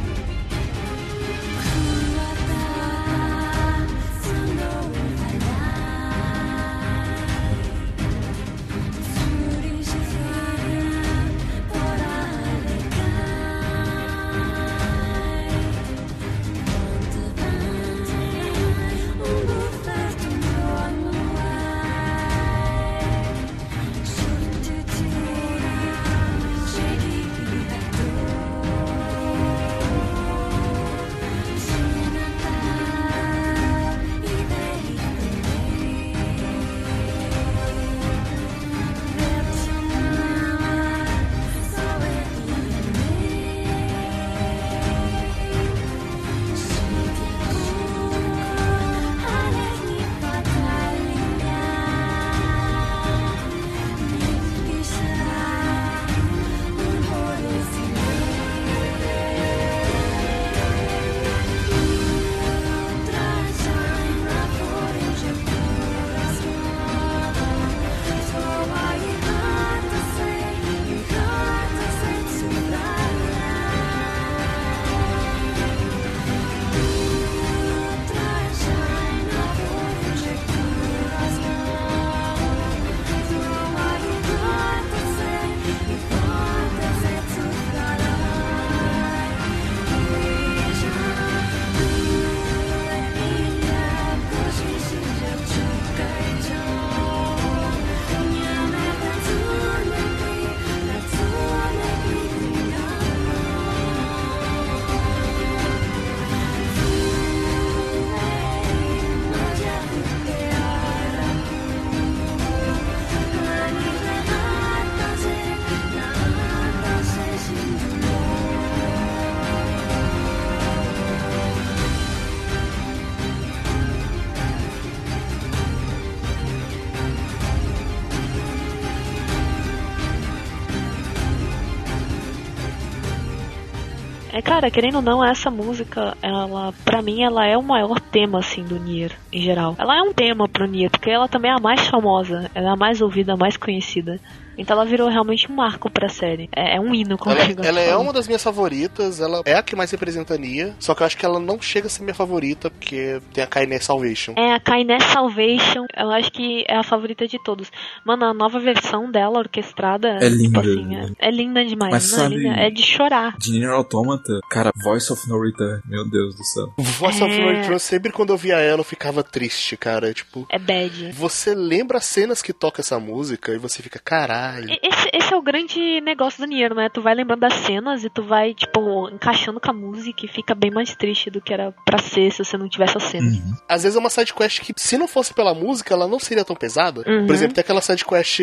cara, 134.59 134.69
querendo 134.69 134.95
ou 134.95 135.01
não, 135.01 135.23
essa 135.23 135.49
música, 135.49 136.17
ela, 136.21 136.73
pra 136.83 137.01
mim, 137.01 137.23
ela 137.23 137.45
é 137.45 137.57
o 137.57 137.63
maior 137.63 137.98
tema, 138.11 138.39
assim, 138.39 138.63
do 138.63 138.79
Nier, 138.79 139.11
em 139.31 139.41
geral. 139.41 139.75
Ela 139.77 139.97
é 139.97 140.01
um 140.01 140.13
tema 140.13 140.47
pro 140.47 140.65
Nier, 140.67 140.89
porque 140.89 141.09
ela 141.09 141.27
também 141.27 141.51
é 141.51 141.53
a 141.55 141.59
mais 141.59 141.87
famosa, 141.87 142.49
ela 142.53 142.69
é 142.69 142.71
a 142.71 142.75
mais 142.75 143.01
ouvida, 143.01 143.33
a 143.33 143.37
mais 143.37 143.55
conhecida. 143.57 144.19
Então 144.57 144.75
ela 144.75 144.83
virou 144.85 145.07
realmente 145.07 145.49
um 145.49 145.55
marco 145.55 145.89
pra 145.89 146.09
série. 146.09 146.49
É, 146.53 146.75
é 146.75 146.79
um 146.81 146.93
hino, 146.93 147.17
como 147.17 147.33
Ela, 147.33 147.49
eu 147.49 147.63
ela 147.63 147.79
é 147.79 147.89
falo. 147.91 148.01
uma 148.03 148.11
das 148.11 148.27
minhas 148.27 148.43
favoritas, 148.43 149.21
ela 149.21 149.41
é 149.45 149.53
a 149.53 149.63
que 149.63 149.73
mais 149.73 149.89
representa 149.89 150.33
a 150.33 150.37
Nia, 150.37 150.75
só 150.81 150.93
que 150.93 151.01
eu 151.01 151.07
acho 151.07 151.15
que 151.17 151.25
ela 151.25 151.39
não 151.39 151.61
chega 151.61 151.87
a 151.87 151.89
ser 151.89 152.03
minha 152.03 152.13
favorita, 152.13 152.69
porque 152.69 153.21
tem 153.33 153.41
a 153.41 153.47
Kainé 153.47 153.79
Salvation. 153.79 154.33
É, 154.37 154.53
a 154.55 154.59
Kainé 154.59 154.99
Salvation, 154.99 155.85
eu 155.97 156.11
acho 156.11 156.29
que 156.33 156.65
é 156.67 156.75
a 156.75 156.83
favorita 156.83 157.25
de 157.25 157.41
todos. 157.41 157.71
Mano, 158.05 158.25
a 158.25 158.33
nova 158.33 158.59
versão 158.59 159.09
dela, 159.09 159.39
orquestrada, 159.39 160.17
É 160.21 160.27
linda, 160.27 160.59
tipo 160.61 160.71
assim, 160.73 160.85
né? 160.87 161.09
é, 161.19 161.29
é 161.29 161.31
linda 161.31 161.63
demais. 161.63 161.91
Mas 161.93 162.11
não, 162.11 162.17
é, 162.17 162.21
sabe- 162.23 162.35
linda, 162.35 162.55
é 162.59 162.69
de 162.69 162.83
chorar. 162.83 163.37
De 163.37 163.51
Nier 163.53 163.71
Automata, 163.71 164.41
cara, 164.49 164.71
Voice 164.83 165.13
of 165.13 165.25
No 165.29 165.41
Return, 165.41 165.81
meu 165.85 166.03
Deus 166.09 166.35
do 166.35 166.43
céu. 166.43 166.73
Voice 166.77 167.23
of 167.23 167.31
É. 167.33 167.39
No 167.45 167.51
Return, 167.61 167.79
sempre 167.99 168.11
quando 168.13 168.31
eu 168.31 168.37
via 168.37 168.57
ela, 168.57 168.79
eu 168.79 168.83
ficava 168.85 169.21
triste, 169.23 169.75
cara. 169.75 170.13
Tipo, 170.13 170.47
É 170.49 170.57
bad. 170.57 171.11
você 171.11 171.53
lembra 171.53 171.97
as 171.97 172.05
cenas 172.05 172.41
que 172.41 172.53
toca 172.53 172.81
essa 172.81 172.97
música 172.99 173.53
e 173.53 173.57
você 173.57 173.83
fica, 173.83 173.99
caralho. 173.99 174.69
Esse, 174.81 175.09
esse 175.13 175.33
é 175.33 175.35
o 175.35 175.41
grande 175.41 175.99
negócio 176.01 176.39
do 176.41 176.47
Nier, 176.47 176.73
né? 176.73 176.89
Tu 176.89 177.01
vai 177.01 177.13
lembrando 177.13 177.41
das 177.41 177.53
cenas 177.65 178.03
e 178.03 178.09
tu 178.09 178.23
vai, 178.23 178.53
tipo, 178.53 179.09
encaixando 179.09 179.59
com 179.59 179.69
a 179.69 179.73
música 179.73 180.25
e 180.25 180.29
fica 180.29 180.55
bem 180.55 180.71
mais 180.71 180.95
triste 180.95 181.29
do 181.29 181.41
que 181.41 181.53
era 181.53 181.73
pra 181.85 181.97
ser 181.97 182.31
se 182.31 182.43
você 182.43 182.57
não 182.57 182.69
tivesse 182.69 182.97
as 182.97 183.03
cenas. 183.03 183.35
Uhum. 183.35 183.53
Às 183.67 183.83
vezes 183.83 183.97
é 183.97 183.99
uma 183.99 184.09
sidequest 184.09 184.61
que, 184.61 184.73
se 184.77 184.97
não 184.97 185.07
fosse 185.07 185.33
pela 185.33 185.53
música, 185.53 185.93
ela 185.93 186.07
não 186.07 186.19
seria 186.19 186.45
tão 186.45 186.55
pesada. 186.55 187.03
Uhum. 187.05 187.25
Por 187.27 187.35
exemplo, 187.35 187.53
tem 187.53 187.61
aquela 187.61 187.81
sidequest 187.81 188.39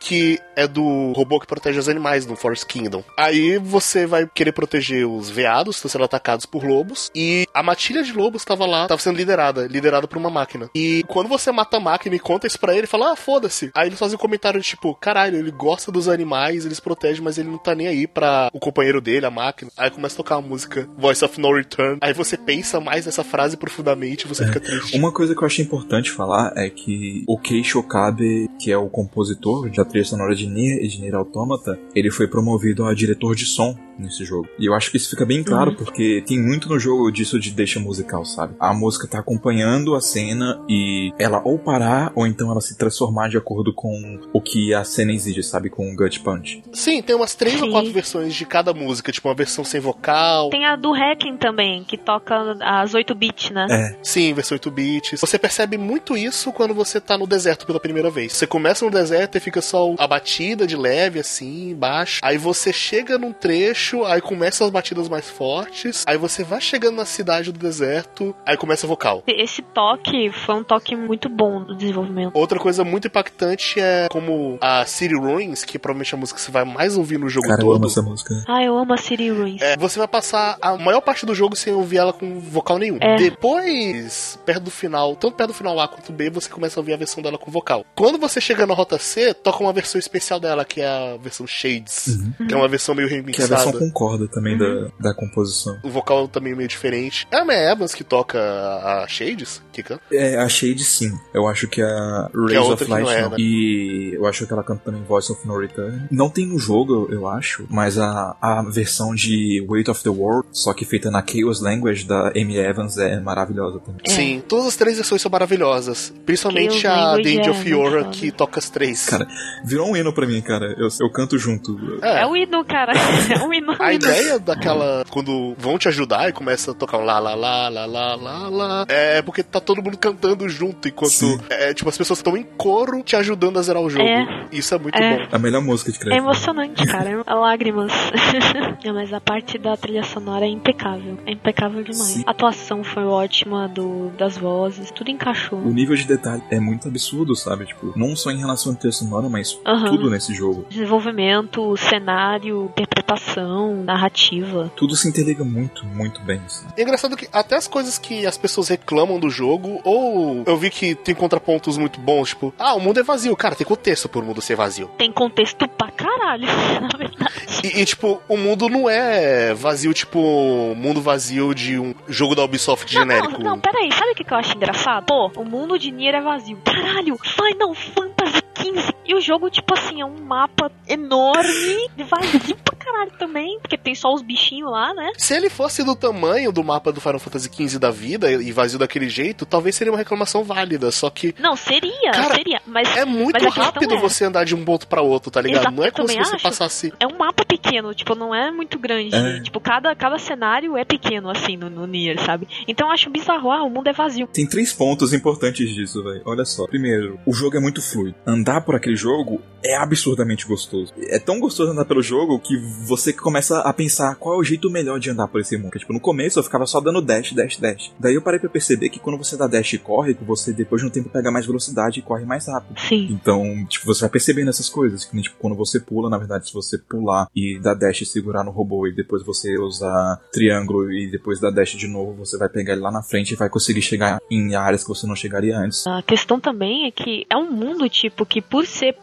que 0.00 0.38
é 0.56 0.66
do 0.66 1.12
robô 1.12 1.38
que 1.38 1.46
protege 1.46 1.78
os 1.78 1.88
animais 1.88 2.26
no 2.26 2.34
Forest 2.34 2.66
Kingdom. 2.66 3.04
Aí 3.16 3.58
você 3.58 4.06
vai 4.06 4.26
querer 4.26 4.52
proteger 4.52 5.06
os 5.06 5.30
veados, 5.30 5.76
que 5.76 5.78
estão 5.78 5.90
sendo 5.90 6.04
atacados 6.04 6.44
por 6.46 6.64
lobos. 6.64 7.10
E 7.14 7.46
a 7.54 7.62
matilha 7.62 8.02
de 8.02 8.12
lobos 8.12 8.42
estava 8.42 8.66
lá, 8.66 8.86
estava 8.96 9.02
sendo 9.02 9.16
liderada, 9.16 9.66
liderada 9.66 10.08
por 10.08 10.18
uma 10.18 10.30
máquina. 10.30 10.68
E 10.74 11.04
quando 11.06 11.28
você 11.28 11.52
mata 11.52 11.76
a 11.76 11.80
máquina 11.80 12.16
e 12.16 12.18
conta 12.18 12.46
isso 12.46 12.58
pra 12.58 12.72
ele, 12.72 12.80
ele 12.80 12.86
fala, 12.86 13.12
ah, 13.12 13.16
foda-se. 13.16 13.70
Aí 13.74 13.88
ele 13.88 13.96
faz 13.96 14.12
um 14.12 14.16
comentário 14.16 14.60
de 14.60 14.66
tipo, 14.66 14.94
caralho, 14.94 15.38
ele 15.38 15.50
gosta 15.50 15.92
dos 15.92 16.08
animais, 16.08 16.64
eles 16.64 16.80
protegem, 16.80 17.22
mas 17.22 17.38
ele 17.38 17.48
não 17.48 17.58
tá 17.58 17.74
nem 17.74 17.86
aí 17.86 18.06
pra 18.06 18.50
o 18.52 18.58
companheiro 18.58 19.00
dele, 19.00 19.26
a 19.26 19.30
máquina. 19.30 19.70
Aí 19.76 19.90
começa 19.90 20.14
a 20.14 20.16
tocar 20.16 20.36
a 20.36 20.40
música 20.40 20.88
Voice 20.96 21.24
of 21.24 21.40
No 21.40 21.54
Return. 21.54 21.98
Aí 22.00 22.12
você 22.12 22.36
pensa 22.36 22.80
mais 22.80 23.06
nessa 23.06 23.22
frase 23.22 23.56
profundamente 23.56 24.24
e 24.24 24.28
você 24.28 24.46
fica 24.46 24.60
triste. 24.60 24.96
Uma 24.96 25.12
coisa 25.12 25.34
que 25.34 25.42
eu 25.42 25.46
achei 25.46 25.64
importante 25.64 26.10
falar 26.10 26.52
é 26.56 26.68
que 26.70 27.24
o 27.26 27.38
Kei 27.38 27.62
Shokabe, 27.62 28.48
que 28.58 28.70
é 28.70 28.76
o 28.76 28.88
compositor 28.88 29.70
da 29.70 29.84
trilha 29.84 30.04
sonora 30.04 30.34
de 30.34 30.46
Nier 30.46 30.82
e 30.82 30.88
de 30.88 31.00
Nier 31.00 31.14
Automata, 31.14 31.78
ele 31.94 32.10
foi 32.10 32.28
promovido 32.28 32.84
a 32.84 32.94
diretor 32.94 33.34
de 33.34 33.46
som 33.46 33.76
nesse 33.98 34.24
jogo. 34.24 34.48
E 34.58 34.66
eu 34.66 34.74
acho 34.74 34.90
que 34.90 34.96
isso 34.96 35.10
fica 35.10 35.24
bem 35.24 35.42
claro, 35.42 35.74
porque 35.74 36.22
tem 36.26 36.40
muito 36.40 36.68
no 36.68 36.78
jogo 36.78 37.10
disso 37.10 37.38
de 37.38 37.50
deixa 37.50 37.80
musical, 37.80 38.24
sabe? 38.24 38.54
A 38.58 38.72
música 38.72 39.06
tá 39.06 39.18
acompanhando 39.18 39.94
a 39.94 40.00
cena 40.00 40.60
e 40.68 41.12
ela 41.18 41.40
ou 41.44 41.58
parar 41.58 42.12
ou 42.14 42.26
então 42.26 42.50
ela 42.50 42.60
se 42.60 42.76
transformar 42.76 43.28
de 43.28 43.36
acordo 43.36 43.72
com 43.72 44.20
o 44.32 44.40
que 44.40 44.74
a 44.74 44.84
cena 44.84 45.12
exige, 45.12 45.42
sabe? 45.42 45.70
Com 45.70 45.90
o 45.90 45.96
Gut 45.96 46.20
Punch. 46.20 46.62
Sim, 46.72 47.02
tem 47.02 47.16
umas 47.16 47.34
três 47.34 47.60
ou 47.60 47.66
Sim. 47.66 47.72
quatro 47.72 47.92
versões 47.92 48.34
de 48.34 48.44
cada 48.44 48.72
música, 48.72 49.12
tipo 49.12 49.28
uma 49.28 49.34
versão 49.34 49.64
sem 49.64 49.80
vocal. 49.80 50.50
Tem 50.50 50.64
a 50.64 50.76
do 50.76 50.92
Hacking 50.92 51.36
também, 51.36 51.84
que 51.84 51.96
toca 51.96 52.56
as 52.60 52.94
8 52.94 53.14
bits, 53.14 53.50
né? 53.50 53.66
É, 53.70 53.98
Sim, 54.02 54.32
versão 54.34 54.54
8 54.56 54.70
bits. 54.70 55.20
Você 55.20 55.38
percebe 55.38 55.78
muito 55.78 56.16
isso 56.16 56.52
quando 56.52 56.74
você 56.74 57.00
tá 57.00 57.16
no 57.18 57.26
deserto 57.26 57.66
pela 57.66 57.80
primeira 57.80 58.10
vez. 58.10 58.32
Você 58.32 58.46
começa 58.46 58.84
no 58.84 58.90
deserto 58.90 59.36
e 59.36 59.40
fica 59.40 59.60
só 59.60 59.94
a 59.98 60.06
batida 60.06 60.66
de 60.66 60.76
leve, 60.76 61.20
assim, 61.20 61.74
baixo. 61.74 62.20
Aí 62.22 62.38
você 62.38 62.72
chega 62.72 63.18
num 63.18 63.32
trecho, 63.32 63.85
aí 64.06 64.20
começa 64.20 64.64
as 64.64 64.70
batidas 64.70 65.08
mais 65.08 65.28
fortes. 65.28 66.04
Aí 66.06 66.16
você 66.16 66.42
vai 66.44 66.60
chegando 66.60 66.96
na 66.96 67.04
cidade 67.04 67.52
do 67.52 67.58
deserto, 67.58 68.34
aí 68.44 68.56
começa 68.56 68.86
a 68.86 68.88
vocal. 68.88 69.22
Esse 69.26 69.62
toque 69.62 70.30
foi 70.32 70.54
um 70.56 70.64
toque 70.64 70.96
muito 70.96 71.28
bom 71.28 71.62
do 71.62 71.74
desenvolvimento. 71.76 72.32
Outra 72.34 72.58
coisa 72.58 72.84
muito 72.84 73.06
impactante 73.08 73.80
é 73.80 74.08
como 74.10 74.58
a 74.60 74.84
City 74.86 75.14
Ruins, 75.14 75.64
que 75.64 75.78
provavelmente 75.78 76.14
é 76.14 76.16
a 76.16 76.20
música 76.20 76.38
que 76.38 76.44
você 76.44 76.50
vai 76.50 76.64
mais 76.64 76.96
ouvir 76.96 77.18
no 77.18 77.28
jogo 77.28 77.48
cara, 77.48 77.60
eu 77.60 77.66
todo. 77.66 77.76
amo 77.76 77.86
essa 77.86 78.02
música. 78.02 78.44
Ah, 78.48 78.62
eu 78.62 78.76
amo 78.76 78.92
a 78.92 78.96
City 78.96 79.30
Ruins. 79.30 79.60
É, 79.62 79.76
você 79.76 79.98
vai 79.98 80.08
passar 80.08 80.56
a 80.60 80.76
maior 80.76 81.00
parte 81.00 81.24
do 81.26 81.34
jogo 81.34 81.54
sem 81.56 81.72
ouvir 81.72 81.98
ela 81.98 82.12
com 82.12 82.40
vocal 82.40 82.78
nenhum. 82.78 82.98
É. 83.00 83.16
Depois, 83.16 84.38
perto 84.44 84.64
do 84.64 84.70
final, 84.70 85.16
tanto 85.16 85.34
perto 85.36 85.48
do 85.50 85.54
final 85.54 85.78
A 85.80 85.88
quanto 85.88 86.12
B, 86.12 86.30
você 86.30 86.48
começa 86.48 86.78
a 86.78 86.80
ouvir 86.80 86.92
a 86.92 86.96
versão 86.96 87.22
dela 87.22 87.38
com 87.38 87.50
vocal. 87.50 87.84
Quando 87.94 88.18
você 88.18 88.40
chega 88.40 88.66
na 88.66 88.74
rota 88.74 88.98
C, 88.98 89.32
toca 89.34 89.62
uma 89.62 89.72
versão 89.72 89.98
especial 89.98 90.38
dela, 90.40 90.64
que 90.64 90.80
é 90.80 90.86
a 90.86 91.16
versão 91.16 91.46
Shades, 91.46 92.18
que 92.46 92.52
é 92.54 92.56
uma 92.56 92.68
versão 92.68 92.94
meio 92.94 93.08
Que 93.08 93.14
é 93.14 93.18
a 93.18 93.20
remixada. 93.20 93.56
versão 93.56 93.75
com 93.78 93.90
corda 93.90 94.26
também 94.28 94.56
da, 94.56 94.88
da 94.98 95.14
composição. 95.14 95.78
O 95.82 95.90
vocal 95.90 96.28
também 96.28 96.52
é 96.52 96.56
meio 96.56 96.68
diferente. 96.68 97.26
É 97.30 97.38
a 97.38 97.44
Mae 97.44 97.72
Evans 97.72 97.94
que 97.94 98.04
toca 98.04 98.38
a 98.38 99.06
Shades, 99.08 99.62
que 99.72 99.82
canta. 99.82 100.02
É, 100.12 100.36
a 100.36 100.48
Shade 100.48 100.84
sim. 100.84 101.12
Eu 101.34 101.46
acho 101.46 101.68
que 101.68 101.82
a 101.82 102.28
Que 102.32 102.54
Rays 102.54 102.68
of 102.68 102.84
que 102.84 102.90
não 102.90 102.96
Light 103.02 103.10
é, 103.18 103.22
não. 103.22 103.30
né? 103.30 103.36
E 103.38 104.10
eu 104.14 104.26
acho 104.26 104.46
que 104.46 104.52
ela 104.52 104.62
canta 104.62 104.82
também 104.84 105.02
Voice 105.02 105.30
of 105.32 105.46
No 105.46 105.58
Return. 105.58 106.06
Não 106.10 106.28
tem 106.30 106.46
no 106.46 106.58
jogo, 106.58 107.08
eu 107.10 107.26
acho, 107.28 107.66
mas 107.70 107.98
a, 107.98 108.36
a 108.40 108.62
versão 108.62 109.14
de 109.14 109.64
Weight 109.68 109.90
of 109.90 110.02
the 110.02 110.10
World, 110.10 110.48
só 110.52 110.72
que 110.72 110.84
feita 110.84 111.10
na 111.10 111.24
Chaos 111.26 111.60
Language 111.60 112.04
da 112.06 112.28
Amy 112.36 112.56
Evans, 112.58 112.96
é 112.98 113.20
maravilhosa 113.20 113.78
também. 113.80 114.00
É. 114.04 114.10
Sim, 114.10 114.42
todas 114.46 114.66
as 114.66 114.76
três 114.76 114.96
versões 114.96 115.22
são 115.22 115.30
maravilhosas. 115.30 116.12
Principalmente 116.24 116.80
Chaos 116.80 117.18
a 117.18 117.22
The 117.22 117.28
Angel 117.30 117.52
é 117.52 117.54
Fiora, 117.54 118.02
muito 118.04 118.18
que 118.18 118.30
toca 118.30 118.58
as 118.58 118.70
três. 118.70 119.06
Cara, 119.08 119.26
virou 119.64 119.90
um 119.90 119.96
hino 119.96 120.12
pra 120.12 120.26
mim, 120.26 120.40
cara. 120.40 120.74
Eu, 120.78 120.88
eu 121.00 121.10
canto 121.10 121.38
junto. 121.38 121.76
É. 122.02 122.22
É 122.22 122.26
o 122.26 122.36
hino, 122.36 122.64
cara. 122.64 122.92
É 123.28 123.44
o 123.44 123.52
hino. 123.52 123.65
A 123.78 123.92
ideia 123.92 124.38
daquela. 124.38 125.04
Quando 125.10 125.54
vão 125.58 125.78
te 125.78 125.88
ajudar 125.88 126.28
e 126.28 126.32
começa 126.32 126.70
a 126.70 126.74
tocar 126.74 126.98
um 126.98 127.04
lá, 127.04 127.18
lá, 127.18 127.34
lá, 127.34 127.68
lá, 127.68 127.86
lá, 127.86 128.14
lá, 128.16 128.48
lá. 128.48 128.84
É 128.88 129.22
porque 129.22 129.42
tá 129.42 129.60
todo 129.60 129.82
mundo 129.82 129.96
cantando 129.98 130.48
junto, 130.48 130.88
enquanto. 130.88 131.10
Sim. 131.12 131.38
É, 131.50 131.72
tipo, 131.74 131.88
as 131.88 131.96
pessoas 131.98 132.18
estão 132.18 132.36
em 132.36 132.42
coro 132.42 133.02
te 133.02 133.16
ajudando 133.16 133.58
a 133.58 133.62
zerar 133.62 133.82
o 133.82 133.90
jogo. 133.90 134.04
É. 134.04 134.46
Isso 134.52 134.74
é 134.74 134.78
muito 134.78 134.96
É. 134.96 135.18
bom. 135.18 135.28
A 135.32 135.38
melhor 135.38 135.62
música 135.62 135.90
de 135.90 135.96
É 135.98 136.00
crédito. 136.00 136.22
emocionante, 136.22 136.86
cara. 136.86 137.22
É 137.26 137.34
lágrimas. 137.34 137.92
É, 138.84 138.92
mas 138.92 139.12
a 139.12 139.20
parte 139.20 139.58
da 139.58 139.76
trilha 139.76 140.02
sonora 140.04 140.44
é 140.44 140.48
impecável. 140.48 141.18
É 141.26 141.32
impecável 141.32 141.82
demais. 141.82 142.02
Sim. 142.08 142.22
A 142.26 142.30
atuação 142.30 142.84
foi 142.84 143.04
ótima 143.04 143.68
do, 143.68 144.10
das 144.16 144.36
vozes. 144.36 144.90
Tudo 144.90 145.10
encaixou. 145.10 145.58
O 145.58 145.72
nível 145.72 145.96
de 145.96 146.04
detalhe 146.04 146.42
é 146.50 146.60
muito 146.60 146.86
absurdo, 146.88 147.34
sabe? 147.34 147.66
Tipo, 147.66 147.92
não 147.96 148.14
só 148.14 148.30
em 148.30 148.38
relação 148.38 148.72
à 148.72 148.76
trilha 148.76 148.92
sonora, 148.92 149.28
mas 149.28 149.52
tudo 149.88 150.08
nesse 150.10 150.32
jogo. 150.34 150.66
Desenvolvimento, 150.68 151.76
cenário, 151.76 152.70
interpretação, 152.78 153.55
narrativa. 153.84 154.70
Tudo 154.76 154.96
se 154.96 155.08
interliga 155.08 155.44
muito, 155.44 155.84
muito 155.86 156.20
bem. 156.22 156.40
Assim. 156.44 156.66
É 156.76 156.82
engraçado 156.82 157.16
que 157.16 157.28
até 157.32 157.56
as 157.56 157.66
coisas 157.66 157.98
que 157.98 158.26
as 158.26 158.36
pessoas 158.36 158.68
reclamam 158.68 159.18
do 159.18 159.30
jogo, 159.30 159.80
ou 159.84 160.42
eu 160.46 160.56
vi 160.56 160.70
que 160.70 160.94
tem 160.94 161.14
contrapontos 161.14 161.76
muito 161.78 162.00
bons, 162.00 162.30
tipo, 162.30 162.54
ah, 162.58 162.74
o 162.74 162.80
mundo 162.80 163.00
é 163.00 163.02
vazio. 163.02 163.36
Cara, 163.36 163.54
tem 163.54 163.66
contexto 163.66 164.08
por 164.08 164.22
o 164.22 164.26
mundo 164.26 164.40
ser 164.40 164.56
vazio. 164.56 164.88
Tem 164.98 165.12
contexto 165.12 165.68
pra 165.68 165.90
caralho, 165.90 166.46
na 166.80 166.98
verdade. 166.98 167.36
E, 167.62 167.80
e, 167.80 167.84
tipo, 167.84 168.20
o 168.28 168.36
mundo 168.36 168.68
não 168.68 168.88
é 168.88 169.54
vazio, 169.54 169.92
tipo, 169.92 170.74
mundo 170.76 171.00
vazio 171.00 171.54
de 171.54 171.78
um 171.78 171.94
jogo 172.08 172.34
da 172.34 172.44
Ubisoft 172.44 172.92
genérico. 172.92 173.42
Não, 173.42 173.52
não, 173.52 173.60
peraí, 173.60 173.90
sabe 173.92 174.12
o 174.12 174.14
que 174.14 174.24
que 174.24 174.32
eu 174.32 174.38
acho 174.38 174.56
engraçado? 174.56 175.06
Pô, 175.06 175.30
o 175.36 175.44
mundo 175.44 175.78
de 175.78 175.90
Nier 175.90 176.14
é 176.14 176.20
vazio. 176.20 176.58
Caralho, 176.64 177.16
Final 177.18 177.74
Fantasy 177.74 178.45
XV. 178.74 178.92
E 179.06 179.14
o 179.14 179.20
jogo, 179.20 179.48
tipo 179.50 179.74
assim, 179.74 180.00
é 180.00 180.04
um 180.04 180.20
mapa 180.22 180.70
enorme, 180.88 181.88
vazio 182.08 182.56
pra 182.64 182.76
caralho 182.76 183.12
também, 183.18 183.58
porque 183.60 183.76
tem 183.76 183.94
só 183.94 184.12
os 184.12 184.22
bichinhos 184.22 184.70
lá, 184.70 184.92
né? 184.94 185.12
Se 185.16 185.34
ele 185.34 185.48
fosse 185.50 185.82
do 185.84 185.94
tamanho 185.96 186.52
do 186.52 186.62
mapa 186.62 186.92
do 186.92 187.00
Final 187.00 187.18
Fantasy 187.18 187.50
XV 187.52 187.78
da 187.78 187.90
vida 187.90 188.30
e 188.30 188.52
vazio 188.52 188.78
daquele 188.78 189.08
jeito, 189.08 189.44
talvez 189.46 189.74
seria 189.76 189.92
uma 189.92 189.98
reclamação 189.98 190.44
válida. 190.44 190.90
Só 190.90 191.10
que 191.10 191.34
Não, 191.38 191.56
seria, 191.56 192.10
Cara, 192.12 192.34
seria, 192.34 192.60
mas 192.66 192.94
é 192.96 193.04
muito 193.04 193.42
Mas 193.42 193.54
rápido 193.54 193.94
é- 193.94 193.98
você 194.00 194.24
andar 194.24 194.44
de 194.44 194.54
um 194.54 194.64
ponto 194.64 194.86
pra 194.86 195.02
outro, 195.02 195.30
tá 195.30 195.40
ligado? 195.40 195.62
Exato, 195.62 195.76
não 195.76 195.84
é 195.84 195.90
como 195.90 196.08
se 196.08 196.14
você 196.14 196.34
acho. 196.34 196.42
passasse. 196.42 196.92
é 197.00 197.06
um 197.06 197.16
mapa 197.16 197.44
pequeno, 197.44 197.94
tipo, 197.94 198.14
não 198.14 198.34
é 198.34 198.50
muito 198.50 198.78
grande. 198.78 199.14
É. 199.14 199.40
Tipo, 199.40 199.60
cada, 199.60 199.94
cada 199.94 200.18
cenário 200.18 200.76
é 200.76 200.84
pequeno, 200.84 201.30
assim, 201.30 201.56
no, 201.56 201.68
no 201.70 201.86
Nier, 201.86 202.18
sabe? 202.24 202.46
Então 202.68 202.88
eu 202.88 202.92
acho 202.92 203.10
bizarro, 203.10 203.50
ah, 203.50 203.62
o 203.62 203.70
mundo 203.70 203.88
é 203.88 203.92
vazio. 203.92 204.26
Tem 204.28 204.46
três 204.46 204.72
pontos 204.72 205.12
importantes 205.12 205.68
disso, 205.74 206.02
velho. 206.02 206.22
Olha 206.24 206.44
só. 206.44 206.66
Primeiro, 206.66 207.18
o 207.26 207.32
jogo 207.32 207.56
é 207.56 207.60
muito 207.60 207.80
fluido. 207.82 208.14
Andar 208.26 208.55
por 208.60 208.76
aquele 208.76 208.96
jogo 208.96 209.40
é 209.66 209.76
absurdamente 209.76 210.46
gostoso. 210.46 210.92
É 210.98 211.18
tão 211.18 211.40
gostoso 211.40 211.72
andar 211.72 211.84
pelo 211.84 212.02
jogo 212.02 212.38
que 212.38 212.56
você 212.86 213.12
começa 213.12 213.60
a 213.60 213.72
pensar 213.72 214.14
qual 214.16 214.36
é 214.36 214.38
o 214.38 214.44
jeito 214.44 214.70
melhor 214.70 214.98
de 214.98 215.10
andar 215.10 215.28
por 215.28 215.40
esse 215.40 215.56
mundo. 215.56 215.66
Porque, 215.66 215.80
tipo, 215.80 215.92
no 215.92 216.00
começo 216.00 216.38
eu 216.38 216.42
ficava 216.42 216.66
só 216.66 216.80
dando 216.80 217.02
dash, 217.02 217.32
dash, 217.32 217.58
dash. 217.58 217.92
Daí 217.98 218.14
eu 218.14 218.22
parei 218.22 218.38
pra 218.40 218.48
perceber 218.48 218.88
que 218.88 218.98
quando 218.98 219.18
você 219.18 219.36
dá 219.36 219.46
dash 219.46 219.74
e 219.74 219.78
corre, 219.78 220.14
que 220.14 220.24
você 220.24 220.52
depois 220.52 220.82
de 220.82 220.88
um 220.88 220.90
tempo 220.90 221.08
pega 221.08 221.30
mais 221.30 221.46
velocidade 221.46 222.00
e 222.00 222.02
corre 222.02 222.24
mais 222.24 222.46
rápido. 222.46 222.78
Sim. 222.78 223.08
Então, 223.10 223.66
tipo, 223.68 223.86
você 223.86 224.00
vai 224.02 224.10
percebendo 224.10 224.50
essas 224.50 224.68
coisas. 224.68 225.04
Que 225.04 225.20
tipo, 225.20 225.36
quando 225.38 225.56
você 225.56 225.80
pula, 225.80 226.08
na 226.08 226.18
verdade, 226.18 226.48
se 226.48 226.54
você 226.54 226.78
pular 226.78 227.28
e 227.34 227.58
dar 227.60 227.74
dash 227.74 228.02
e 228.02 228.06
segurar 228.06 228.44
no 228.44 228.50
robô 228.50 228.86
e 228.86 228.94
depois 228.94 229.24
você 229.24 229.58
usar 229.58 230.20
triângulo 230.32 230.92
e 230.92 231.10
depois 231.10 231.40
dar 231.40 231.50
dash 231.50 231.72
de 231.72 231.86
novo, 231.86 232.14
você 232.14 232.38
vai 232.38 232.48
pegar 232.48 232.72
ele 232.72 232.82
lá 232.82 232.90
na 232.90 233.02
frente 233.02 233.32
e 233.32 233.36
vai 233.36 233.48
conseguir 233.48 233.82
chegar 233.82 234.20
em 234.30 234.54
áreas 234.54 234.82
que 234.82 234.88
você 234.88 235.06
não 235.06 235.16
chegaria 235.16 235.56
antes. 235.56 235.86
A 235.86 236.02
questão 236.02 236.40
também 236.40 236.86
é 236.86 236.90
que 236.90 237.26
é 237.30 237.36
um 237.36 237.50
mundo, 237.50 237.88
tipo, 237.88 238.24
que 238.24 238.40
por 238.40 238.66
ser 238.66 238.94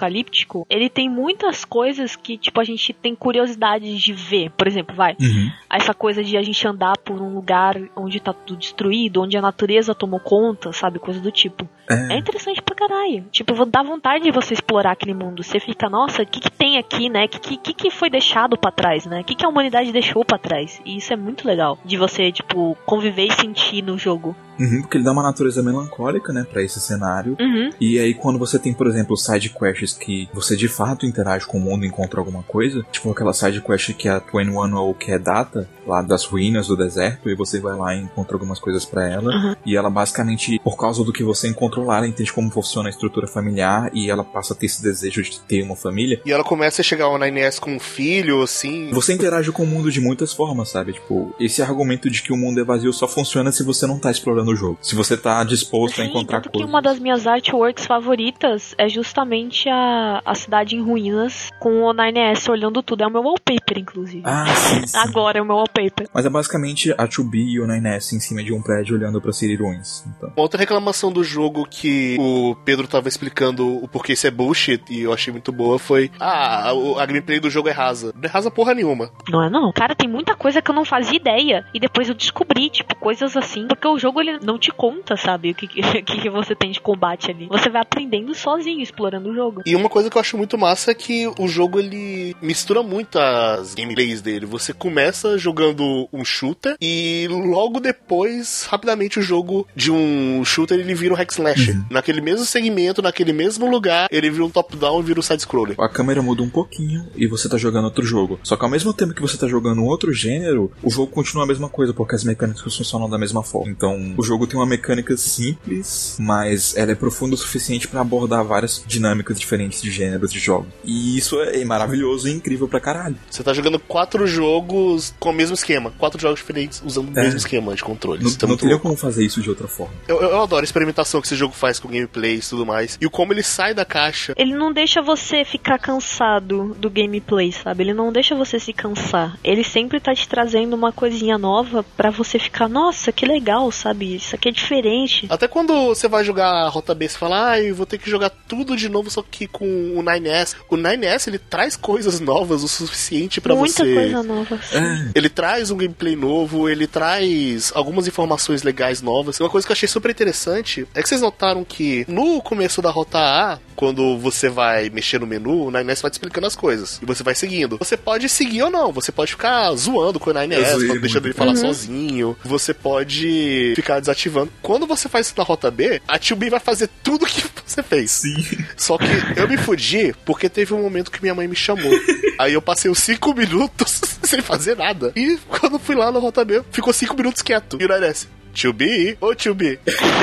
pós-apocalíptico, 0.00 0.66
ele 0.70 0.88
tem 0.88 1.08
muitas 1.08 1.64
coisas 1.64 2.16
que, 2.16 2.38
tipo, 2.38 2.60
a 2.60 2.64
gente 2.64 2.92
tem 2.92 3.14
curiosidade 3.14 3.96
de 3.96 4.12
ver. 4.12 4.50
Por 4.56 4.66
exemplo, 4.66 4.94
vai, 4.94 5.14
Uhum. 5.20 5.50
essa 5.70 5.92
coisa 5.92 6.22
de 6.24 6.36
a 6.36 6.42
gente 6.42 6.66
andar 6.66 6.96
por 6.98 7.20
um 7.20 7.34
lugar 7.34 7.76
onde 7.96 8.18
tá 8.20 8.32
tudo 8.32 8.58
destruído, 8.58 9.22
onde 9.22 9.36
a 9.36 9.42
natureza 9.42 9.94
tomou 9.94 10.20
conta, 10.20 10.72
sabe? 10.72 10.98
Coisa 10.98 11.20
do 11.20 11.30
tipo. 11.30 11.68
É 11.88 12.14
É. 12.14 12.18
interessante 12.18 12.62
pra 12.62 12.74
caralho. 12.74 13.24
Tipo, 13.30 13.52
dá 13.66 13.82
vontade 13.82 14.24
de 14.24 14.30
você 14.30 14.54
explorar 14.54 14.92
aquele 14.92 15.14
mundo. 15.14 15.42
Você 15.42 15.58
fica, 15.60 15.88
nossa, 15.88 16.22
o 16.22 16.26
que, 16.26 16.40
que 16.40 16.50
tem 16.50 16.78
aqui, 16.78 17.08
né? 17.08 17.24
O 17.24 17.28
que, 17.28 17.56
que, 17.56 17.74
que 17.74 17.90
foi 17.90 18.08
deixado 18.08 18.56
pra 18.56 18.70
trás, 18.70 19.06
né? 19.06 19.20
O 19.20 19.24
que, 19.24 19.34
que 19.34 19.44
a 19.44 19.48
humanidade 19.48 19.92
deixou 19.92 20.24
pra 20.24 20.38
trás? 20.38 20.80
E 20.84 20.96
isso 20.96 21.12
é 21.12 21.16
muito 21.16 21.46
legal. 21.46 21.78
De 21.84 21.96
você, 21.96 22.30
tipo, 22.32 22.76
conviver 22.86 23.26
e 23.26 23.32
sentir 23.32 23.82
no 23.82 23.98
jogo. 23.98 24.36
Uhum, 24.58 24.82
porque 24.82 24.98
ele 24.98 25.04
dá 25.04 25.12
uma 25.12 25.22
natureza 25.22 25.62
melancólica, 25.62 26.32
né, 26.34 26.44
pra 26.44 26.62
esse 26.62 26.78
cenário. 26.80 27.34
Uhum. 27.40 27.70
E 27.80 27.98
aí, 27.98 28.12
quando 28.12 28.38
você 28.38 28.58
tem, 28.58 28.74
por 28.74 28.86
exemplo, 28.86 29.16
side 29.16 29.48
quests 29.80 29.98
que 29.98 30.28
você 30.32 30.56
de 30.56 30.68
fato 30.68 31.06
interage 31.06 31.46
com 31.46 31.58
o 31.58 31.60
mundo 31.60 31.84
e 31.84 31.88
encontra 31.88 32.20
alguma 32.20 32.42
coisa, 32.42 32.84
tipo 32.90 33.10
aquela 33.10 33.32
side 33.32 33.60
quest 33.60 33.94
que 33.94 34.08
é 34.08 34.12
a 34.12 34.18
21 34.18 34.76
ou 34.76 34.94
que 34.94 35.10
é 35.10 35.18
data, 35.18 35.68
lá 35.86 36.02
das 36.02 36.24
ruínas 36.24 36.68
do 36.68 36.76
deserto, 36.76 37.28
e 37.28 37.34
você 37.34 37.58
vai 37.60 37.76
lá 37.76 37.94
e 37.94 38.00
encontra 38.00 38.34
algumas 38.36 38.58
coisas 38.58 38.84
pra 38.84 39.08
ela. 39.08 39.32
Uhum. 39.32 39.56
E 39.64 39.76
ela 39.76 39.90
basicamente, 39.90 40.58
por 40.62 40.76
causa 40.76 41.02
do 41.04 41.12
que 41.12 41.24
você 41.24 41.48
encontrou 41.48 41.86
lá, 41.86 41.98
ela 41.98 42.08
entende 42.08 42.32
como 42.32 42.50
funciona 42.50 42.88
a 42.88 42.90
estrutura 42.90 43.26
familiar 43.26 43.90
e 43.94 44.10
ela 44.10 44.24
passa 44.24 44.54
a 44.54 44.56
ter 44.56 44.66
esse 44.66 44.82
desejo 44.82 45.22
de 45.22 45.40
ter 45.40 45.62
uma 45.62 45.76
família. 45.76 46.20
E 46.24 46.32
ela 46.32 46.44
começa 46.44 46.82
a 46.82 46.84
chegar 46.84 47.06
ao 47.06 47.18
9S 47.18 47.58
com 47.58 47.74
um 47.74 47.80
filho, 47.80 48.42
assim. 48.42 48.90
Você 48.92 49.12
interage 49.12 49.50
com 49.52 49.62
o 49.62 49.66
mundo 49.66 49.90
de 49.90 50.00
muitas 50.00 50.32
formas, 50.32 50.68
sabe? 50.68 50.92
Tipo, 50.92 51.34
esse 51.40 51.62
argumento 51.62 52.10
de 52.10 52.22
que 52.22 52.32
o 52.32 52.36
mundo 52.36 52.60
é 52.60 52.64
vazio 52.64 52.92
só 52.92 53.08
funciona 53.08 53.50
se 53.52 53.62
você 53.62 53.86
não 53.86 53.98
tá 53.98 54.10
explorando 54.10 54.50
o 54.52 54.56
jogo. 54.56 54.78
Se 54.80 54.94
você 54.94 55.16
tá 55.16 55.42
disposto 55.44 56.00
a 56.00 56.04
Sim, 56.04 56.10
encontrar 56.10 56.38
tanto 56.38 56.50
que 56.50 56.58
coisas. 56.58 56.68
uma 56.68 56.82
das 56.82 56.98
minhas 56.98 57.26
artworks 57.26 57.86
favoritas 57.86 58.74
é 58.78 58.88
justamente 58.88 59.68
a, 59.70 60.20
a 60.24 60.34
cidade 60.34 60.76
em 60.76 60.82
ruínas 60.82 61.50
com 61.60 61.82
o 61.84 61.94
9S 61.94 62.50
olhando 62.50 62.82
tudo. 62.82 63.02
É 63.02 63.06
o 63.06 63.10
meu 63.10 63.22
wallpaper, 63.22 63.78
inclusive. 63.78 64.22
Ah, 64.24 64.46
sim, 64.46 64.86
sim. 64.86 64.98
Agora 64.98 65.38
é 65.38 65.42
o 65.42 65.44
meu 65.44 65.56
wallpaper. 65.56 66.08
Mas 66.12 66.26
é 66.26 66.30
basicamente 66.30 66.92
a 66.92 67.06
2B 67.06 67.34
e 67.34 67.60
o 67.60 67.66
9S 67.66 68.12
em 68.14 68.20
cima 68.20 68.42
de 68.42 68.52
um 68.52 68.62
prédio 68.62 68.96
olhando 68.96 69.20
pra 69.20 69.32
City 69.32 69.54
Ruins. 69.56 70.04
Então. 70.16 70.32
Outra 70.36 70.58
reclamação 70.58 71.12
do 71.12 71.22
jogo 71.24 71.66
que 71.68 72.16
o 72.18 72.54
Pedro 72.64 72.86
tava 72.86 73.08
explicando 73.08 73.66
o 73.82 73.88
porquê 73.88 74.12
isso 74.14 74.26
é 74.26 74.30
bullshit 74.30 74.82
e 74.90 75.02
eu 75.02 75.12
achei 75.12 75.32
muito 75.32 75.52
boa 75.52 75.78
foi: 75.78 76.10
Ah, 76.18 76.72
o- 76.74 76.98
a 76.98 77.06
gameplay 77.06 77.40
do 77.40 77.50
jogo 77.50 77.68
é 77.68 77.72
rasa. 77.72 78.12
Não 78.14 78.24
é 78.24 78.26
rasa 78.28 78.50
porra 78.50 78.74
nenhuma. 78.74 79.10
Não 79.28 79.42
é 79.44 79.50
não. 79.50 79.72
Cara, 79.72 79.94
tem 79.94 80.08
muita 80.08 80.34
coisa 80.34 80.60
que 80.62 80.70
eu 80.70 80.74
não 80.74 80.84
fazia 80.84 81.16
ideia. 81.16 81.64
E 81.74 81.80
depois 81.80 82.08
eu 82.08 82.14
descobri, 82.14 82.68
tipo, 82.70 82.94
coisas 82.96 83.36
assim. 83.36 83.66
Porque 83.66 83.86
o 83.86 83.98
jogo, 83.98 84.20
ele 84.20 84.38
não 84.42 84.58
te 84.58 84.70
conta, 84.72 85.16
sabe? 85.16 85.50
O 85.50 85.54
que, 85.54 85.66
que, 86.02 86.02
que 86.02 86.30
você 86.30 86.54
tem 86.54 86.70
de 86.70 86.80
combate 86.80 87.30
ali. 87.30 87.46
Você 87.48 87.68
vai 87.68 87.80
aprendendo 87.82 88.34
sozinho, 88.34 88.80
explorando 88.82 89.30
o 89.30 89.34
jogo. 89.34 89.59
E 89.64 89.76
uma 89.76 89.88
coisa 89.88 90.10
que 90.10 90.16
eu 90.16 90.20
acho 90.20 90.36
muito 90.36 90.56
massa 90.58 90.90
é 90.90 90.94
que 90.94 91.30
o 91.38 91.48
jogo 91.48 91.78
ele 91.78 92.36
mistura 92.40 92.82
muito 92.82 93.18
as 93.18 93.74
gameplays 93.74 94.20
dele. 94.20 94.46
Você 94.46 94.72
começa 94.72 95.38
jogando 95.38 96.08
um 96.12 96.24
shooter 96.24 96.76
e 96.80 97.26
logo 97.30 97.80
depois, 97.80 98.66
rapidamente, 98.68 99.18
o 99.18 99.22
jogo 99.22 99.66
de 99.74 99.90
um 99.90 100.44
shooter 100.44 100.78
ele 100.78 100.94
vira 100.94 101.14
um 101.14 101.16
hack 101.16 101.30
slash. 101.30 101.78
Naquele 101.90 102.20
mesmo 102.20 102.44
segmento, 102.44 103.02
naquele 103.02 103.32
mesmo 103.32 103.70
lugar, 103.70 104.08
ele 104.10 104.30
vira 104.30 104.44
um 104.44 104.50
top-down 104.50 105.00
e 105.00 105.02
vira 105.02 105.20
um 105.20 105.22
side-scroller. 105.22 105.76
A 105.78 105.88
câmera 105.88 106.22
muda 106.22 106.42
um 106.42 106.48
pouquinho 106.48 107.06
e 107.16 107.26
você 107.26 107.48
tá 107.48 107.56
jogando 107.56 107.84
outro 107.84 108.04
jogo. 108.04 108.38
Só 108.42 108.56
que 108.56 108.64
ao 108.64 108.70
mesmo 108.70 108.92
tempo 108.92 109.14
que 109.14 109.22
você 109.22 109.36
tá 109.36 109.46
jogando 109.46 109.80
um 109.80 109.86
outro 109.86 110.12
gênero, 110.12 110.70
o 110.82 110.90
jogo 110.90 111.12
continua 111.12 111.44
a 111.44 111.46
mesma 111.46 111.68
coisa, 111.68 111.92
porque 111.92 112.14
as 112.14 112.24
mecânicas 112.24 112.74
funcionam 112.74 113.08
da 113.08 113.18
mesma 113.18 113.42
forma. 113.42 113.70
Então, 113.70 114.14
o 114.16 114.22
jogo 114.22 114.46
tem 114.46 114.58
uma 114.58 114.66
mecânica 114.66 115.16
simples, 115.16 116.16
mas 116.18 116.76
ela 116.76 116.92
é 116.92 116.94
profunda 116.94 117.34
o 117.34 117.38
suficiente 117.38 117.88
pra 117.88 118.00
abordar 118.00 118.44
várias 118.44 118.82
dinâmicas 118.86 119.38
diferentes 119.38 119.49
de 119.58 119.90
gêneros 119.90 120.32
de 120.32 120.38
jogos. 120.38 120.68
E 120.84 121.16
isso 121.18 121.40
é 121.40 121.64
maravilhoso 121.64 122.28
e 122.28 122.32
incrível 122.32 122.68
pra 122.68 122.80
caralho. 122.80 123.16
Você 123.30 123.42
tá 123.42 123.52
jogando 123.52 123.78
quatro 123.78 124.26
jogos 124.26 125.14
com 125.18 125.30
o 125.30 125.32
mesmo 125.32 125.54
esquema. 125.54 125.92
Quatro 125.98 126.20
jogos 126.20 126.38
diferentes 126.40 126.82
usando 126.84 127.08
o 127.14 127.18
É. 127.18 127.22
mesmo 127.24 127.36
esquema 127.38 127.74
de 127.74 127.82
controle. 127.82 128.22
Não, 128.24 128.32
tá 128.32 128.46
não 128.46 128.56
teria 128.56 128.72
louco. 128.74 128.82
como 128.84 128.96
fazer 128.96 129.24
isso 129.24 129.40
de 129.42 129.48
outra 129.48 129.66
forma. 129.68 129.92
Eu, 130.08 130.20
eu 130.20 130.42
adoro 130.42 130.62
a 130.62 130.64
experimentação 130.64 131.20
que 131.20 131.26
esse 131.26 131.36
jogo 131.36 131.54
faz 131.54 131.78
com 131.78 131.88
gameplays 131.88 132.46
e 132.46 132.50
tudo 132.50 132.64
mais. 132.66 132.98
E 133.00 133.06
o 133.06 133.10
como 133.10 133.32
ele 133.32 133.42
sai 133.42 133.74
da 133.74 133.84
caixa. 133.84 134.32
Ele 134.36 134.54
não 134.54 134.72
deixa 134.72 135.02
você 135.02 135.44
ficar 135.44 135.78
cansado 135.78 136.74
do 136.78 136.88
gameplay, 136.90 137.52
sabe? 137.52 137.84
Ele 137.84 137.94
não 137.94 138.12
deixa 138.12 138.34
você 138.34 138.58
se 138.58 138.72
cansar. 138.72 139.38
Ele 139.44 139.62
sempre 139.64 140.00
tá 140.00 140.14
te 140.14 140.28
trazendo 140.28 140.74
uma 140.74 140.92
coisinha 140.92 141.36
nova 141.38 141.84
pra 141.96 142.10
você 142.10 142.38
ficar, 142.38 142.68
nossa, 142.68 143.12
que 143.12 143.26
legal, 143.26 143.70
sabe? 143.70 144.14
Isso 144.16 144.34
aqui 144.34 144.48
é 144.48 144.52
diferente. 144.52 145.26
Até 145.28 145.46
quando 145.46 145.72
você 145.86 146.08
vai 146.08 146.24
jogar 146.24 146.50
a 146.50 146.68
Rota 146.68 146.94
B, 146.94 147.08
você 147.08 147.18
fala, 147.18 147.50
ah, 147.50 147.60
eu 147.60 147.74
vou 147.74 147.86
ter 147.86 147.98
que 147.98 148.08
jogar 148.10 148.30
tudo 148.30 148.76
de 148.76 148.88
novo, 148.88 149.10
só 149.10 149.22
que 149.22 149.39
com 149.48 149.64
o 149.96 150.02
9S. 150.02 150.54
O 150.68 150.76
9S, 150.76 151.28
ele 151.28 151.38
traz 151.38 151.76
coisas 151.76 152.20
novas 152.20 152.62
o 152.62 152.68
suficiente 152.68 153.40
pra 153.40 153.54
Muita 153.54 153.84
você... 153.84 153.94
coisa 153.94 154.22
nova. 154.22 154.58
sim. 154.62 154.76
É, 154.76 155.10
Ele 155.14 155.28
traz 155.28 155.70
um 155.70 155.76
gameplay 155.76 156.16
novo, 156.16 156.68
ele 156.68 156.86
traz 156.86 157.72
algumas 157.74 158.06
informações 158.06 158.62
legais 158.62 159.00
novas. 159.02 159.38
Uma 159.40 159.50
coisa 159.50 159.66
que 159.66 159.72
eu 159.72 159.74
achei 159.74 159.88
super 159.88 160.10
interessante 160.10 160.86
é 160.94 161.02
que 161.02 161.08
vocês 161.08 161.20
notaram 161.20 161.64
que 161.64 162.04
no 162.08 162.40
começo 162.42 162.80
da 162.82 162.90
rota 162.90 163.18
A, 163.18 163.58
quando 163.76 164.18
você 164.18 164.48
vai 164.48 164.90
mexer 164.90 165.18
no 165.20 165.26
menu, 165.26 165.66
o 165.66 165.70
9S 165.72 166.02
vai 166.02 166.10
te 166.10 166.14
explicando 166.14 166.46
as 166.46 166.54
coisas. 166.56 166.98
E 167.02 167.06
você 167.06 167.22
vai 167.22 167.34
seguindo. 167.34 167.78
Você 167.78 167.96
pode 167.96 168.28
seguir 168.28 168.62
ou 168.62 168.70
não, 168.70 168.92
você 168.92 169.10
pode 169.10 169.32
ficar 169.32 169.72
zoando 169.74 170.20
com 170.20 170.30
o 170.30 170.32
Eu 170.32 170.48
9S, 170.48 170.70
zoei 170.74 170.88
quando 170.88 171.00
deixando 171.00 171.26
ele 171.26 171.34
falar 171.34 171.50
Uhum. 171.50 171.56
sozinho. 171.56 172.36
Você 172.44 172.72
pode 172.74 173.72
ficar 173.76 174.00
desativando. 174.00 174.52
Quando 174.62 174.86
você 174.86 175.08
faz 175.08 175.26
isso 175.26 175.34
na 175.36 175.44
rota 175.44 175.70
B, 175.70 176.00
a 176.06 176.18
2B 176.18 176.50
vai 176.50 176.60
fazer 176.60 176.88
tudo 177.02 177.26
que 177.26 177.42
você 177.64 177.82
fez. 177.82 178.10
sim. 178.10 178.34
Só 178.76 178.96
que 178.98 179.04
eu 179.36 179.48
me 179.48 179.56
fudi 179.56 180.14
porque 180.24 180.48
teve 180.48 180.74
um 180.74 180.82
momento 180.82 181.10
que 181.10 181.20
minha 181.20 181.34
mãe 181.34 181.46
me 181.46 181.56
chamou. 181.56 181.92
Aí 182.38 182.54
eu 182.54 182.62
passei 182.62 182.90
uns 182.90 182.98
5 183.00 183.34
minutos 183.34 184.00
sem 184.22 184.40
fazer 184.40 184.76
nada. 184.76 185.12
E 185.14 185.38
quando 185.48 185.78
fui 185.78 185.94
lá 185.94 186.10
na 186.10 186.18
Rota 186.18 186.44
B, 186.44 186.62
ficou 186.70 186.92
5 186.92 187.14
minutos 187.16 187.42
quieto. 187.42 187.78
E 187.80 187.84
o 187.84 187.88
Nairese, 187.88 188.28
Tio 188.52 188.72
B, 188.72 189.16
ô 189.20 189.34
tio 189.34 189.54
B, 189.54 189.78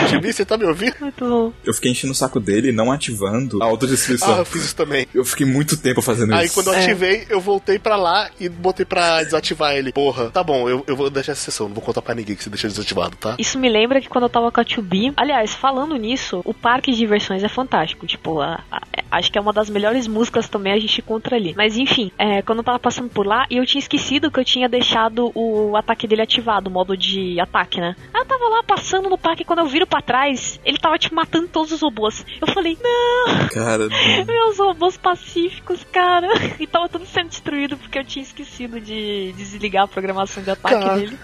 tio 0.10 0.20
B, 0.20 0.34
você 0.34 0.44
tá 0.46 0.58
me 0.58 0.66
ouvindo? 0.66 0.94
Muito 1.00 1.26
bom. 1.26 1.54
Eu 1.66 1.74
fiquei 1.74 1.92
enchendo 1.92 2.12
o 2.12 2.16
saco 2.16 2.40
dele, 2.40 2.72
não 2.72 2.92
ativando 2.92 3.62
a 3.64 3.66
autodestruição. 3.66 4.36
Ah, 4.36 4.40
eu 4.40 4.46
fiz 4.46 4.66
isso 4.66 4.76
também. 4.76 5.08
Eu 5.14 5.24
fiquei 5.24 5.46
muito 5.46 5.78
tempo 5.78 6.02
fazendo 6.02 6.34
Aí 6.34 6.46
isso. 6.46 6.54
quando 6.56 6.68
eu 6.68 6.74
É. 6.74 6.84
ativei, 6.84 7.26
eu 7.30 7.40
voltei 7.40 7.80
pra 7.80 7.96
lá 7.96 8.30
e 8.40 8.50
botei 8.50 8.86
pra 8.86 9.24
desativar 9.24 9.74
ele. 9.76 9.92
Porra, 9.94 10.30
tá 10.30 10.44
bom, 10.44 10.68
eu, 10.70 10.84
eu 10.88 10.96
vou 10.96 11.10
deixar 11.10 11.32
essa 11.32 11.42
sessão, 11.42 11.68
não 11.68 11.76
vou 11.76 11.84
contar 11.84 12.02
pra 12.02 12.14
ninguém 12.16 12.36
que 12.36 12.44
você 12.44 12.50
deixou 12.50 12.70
desativado, 12.70 13.16
tá? 13.16 13.36
Isso 13.40 13.58
me 13.58 13.70
lembra 13.70 14.02
que 14.02 14.10
quando 14.10 14.26
eu 14.26 14.30
tava 14.30 14.52
com 14.52 14.60
a 14.62 14.66
2B. 14.66 15.14
Aliás, 15.16 15.54
falando 15.54 15.96
nisso, 15.96 16.42
o 16.44 16.54
parque 16.54 16.92
de 16.92 16.98
diversões 16.98 17.44
é 17.44 17.50
fantástico. 17.50 18.06
Tipo, 18.06 18.42
a- 18.42 18.60
a- 18.72 18.82
acho 19.12 19.32
que 19.32 19.38
é 19.38 19.42
uma 19.42 19.54
das 19.54 19.70
melhores 19.70 20.06
músicas 20.08 20.50
também 20.50 20.74
a 20.74 20.80
gente 20.80 21.00
encontra 21.00 21.36
ali. 21.38 21.54
Mas 21.56 21.78
enfim, 21.78 22.12
é, 22.18 22.42
quando 22.42 22.60
eu 22.60 22.64
tava 22.64 22.80
passando 22.80 23.10
por 23.10 23.26
lá, 23.26 23.46
e 23.50 23.58
eu 23.58 23.66
tinha 23.66 23.80
esquecido 23.80 24.30
que 24.30 24.40
eu 24.40 24.46
tinha 24.46 24.68
deixado 24.68 25.32
o 25.34 25.76
ataque 25.78 26.08
dele 26.08 26.22
ativado, 26.22 26.70
o 26.70 26.74
modo 26.74 26.96
de 26.98 27.40
ataque, 27.40 27.80
né? 27.80 27.96
Aí 28.18 28.22
eu 28.22 28.26
tava 28.26 28.50
lá 28.50 28.64
passando 28.64 29.10
no 29.10 29.18
parque 29.18 29.44
e 29.44 29.46
quando 29.46 29.60
eu 29.60 29.68
viro 29.68 29.86
pra 29.86 30.02
trás, 30.02 30.60
ele 30.66 30.80
tava, 30.80 30.98
tipo, 30.98 31.14
matando 31.14 31.48
todos 31.48 31.72
os 31.72 31.82
robôs. 31.82 32.26
Eu 32.42 32.48
falei, 32.48 32.76
não, 32.82 33.48
Cara, 33.50 33.88
não. 33.88 33.90
meus 34.26 34.58
robôs 34.58 34.98
pacíficos, 34.98 35.86
cara. 35.92 36.28
E 36.60 36.66
tava 36.66 36.90
tudo 36.90 37.06
sendo 37.06 37.30
destruído 37.30 37.78
porque 37.78 38.00
eu 38.00 38.04
tinha 38.04 38.24
esquecido 38.24 38.82
de 38.82 39.34
desligar 39.34 39.84
a 39.84 39.88
programação 39.88 40.42
de 40.42 40.50
ataque 40.50 40.84
Cara. 40.84 40.96
dele. 40.96 41.20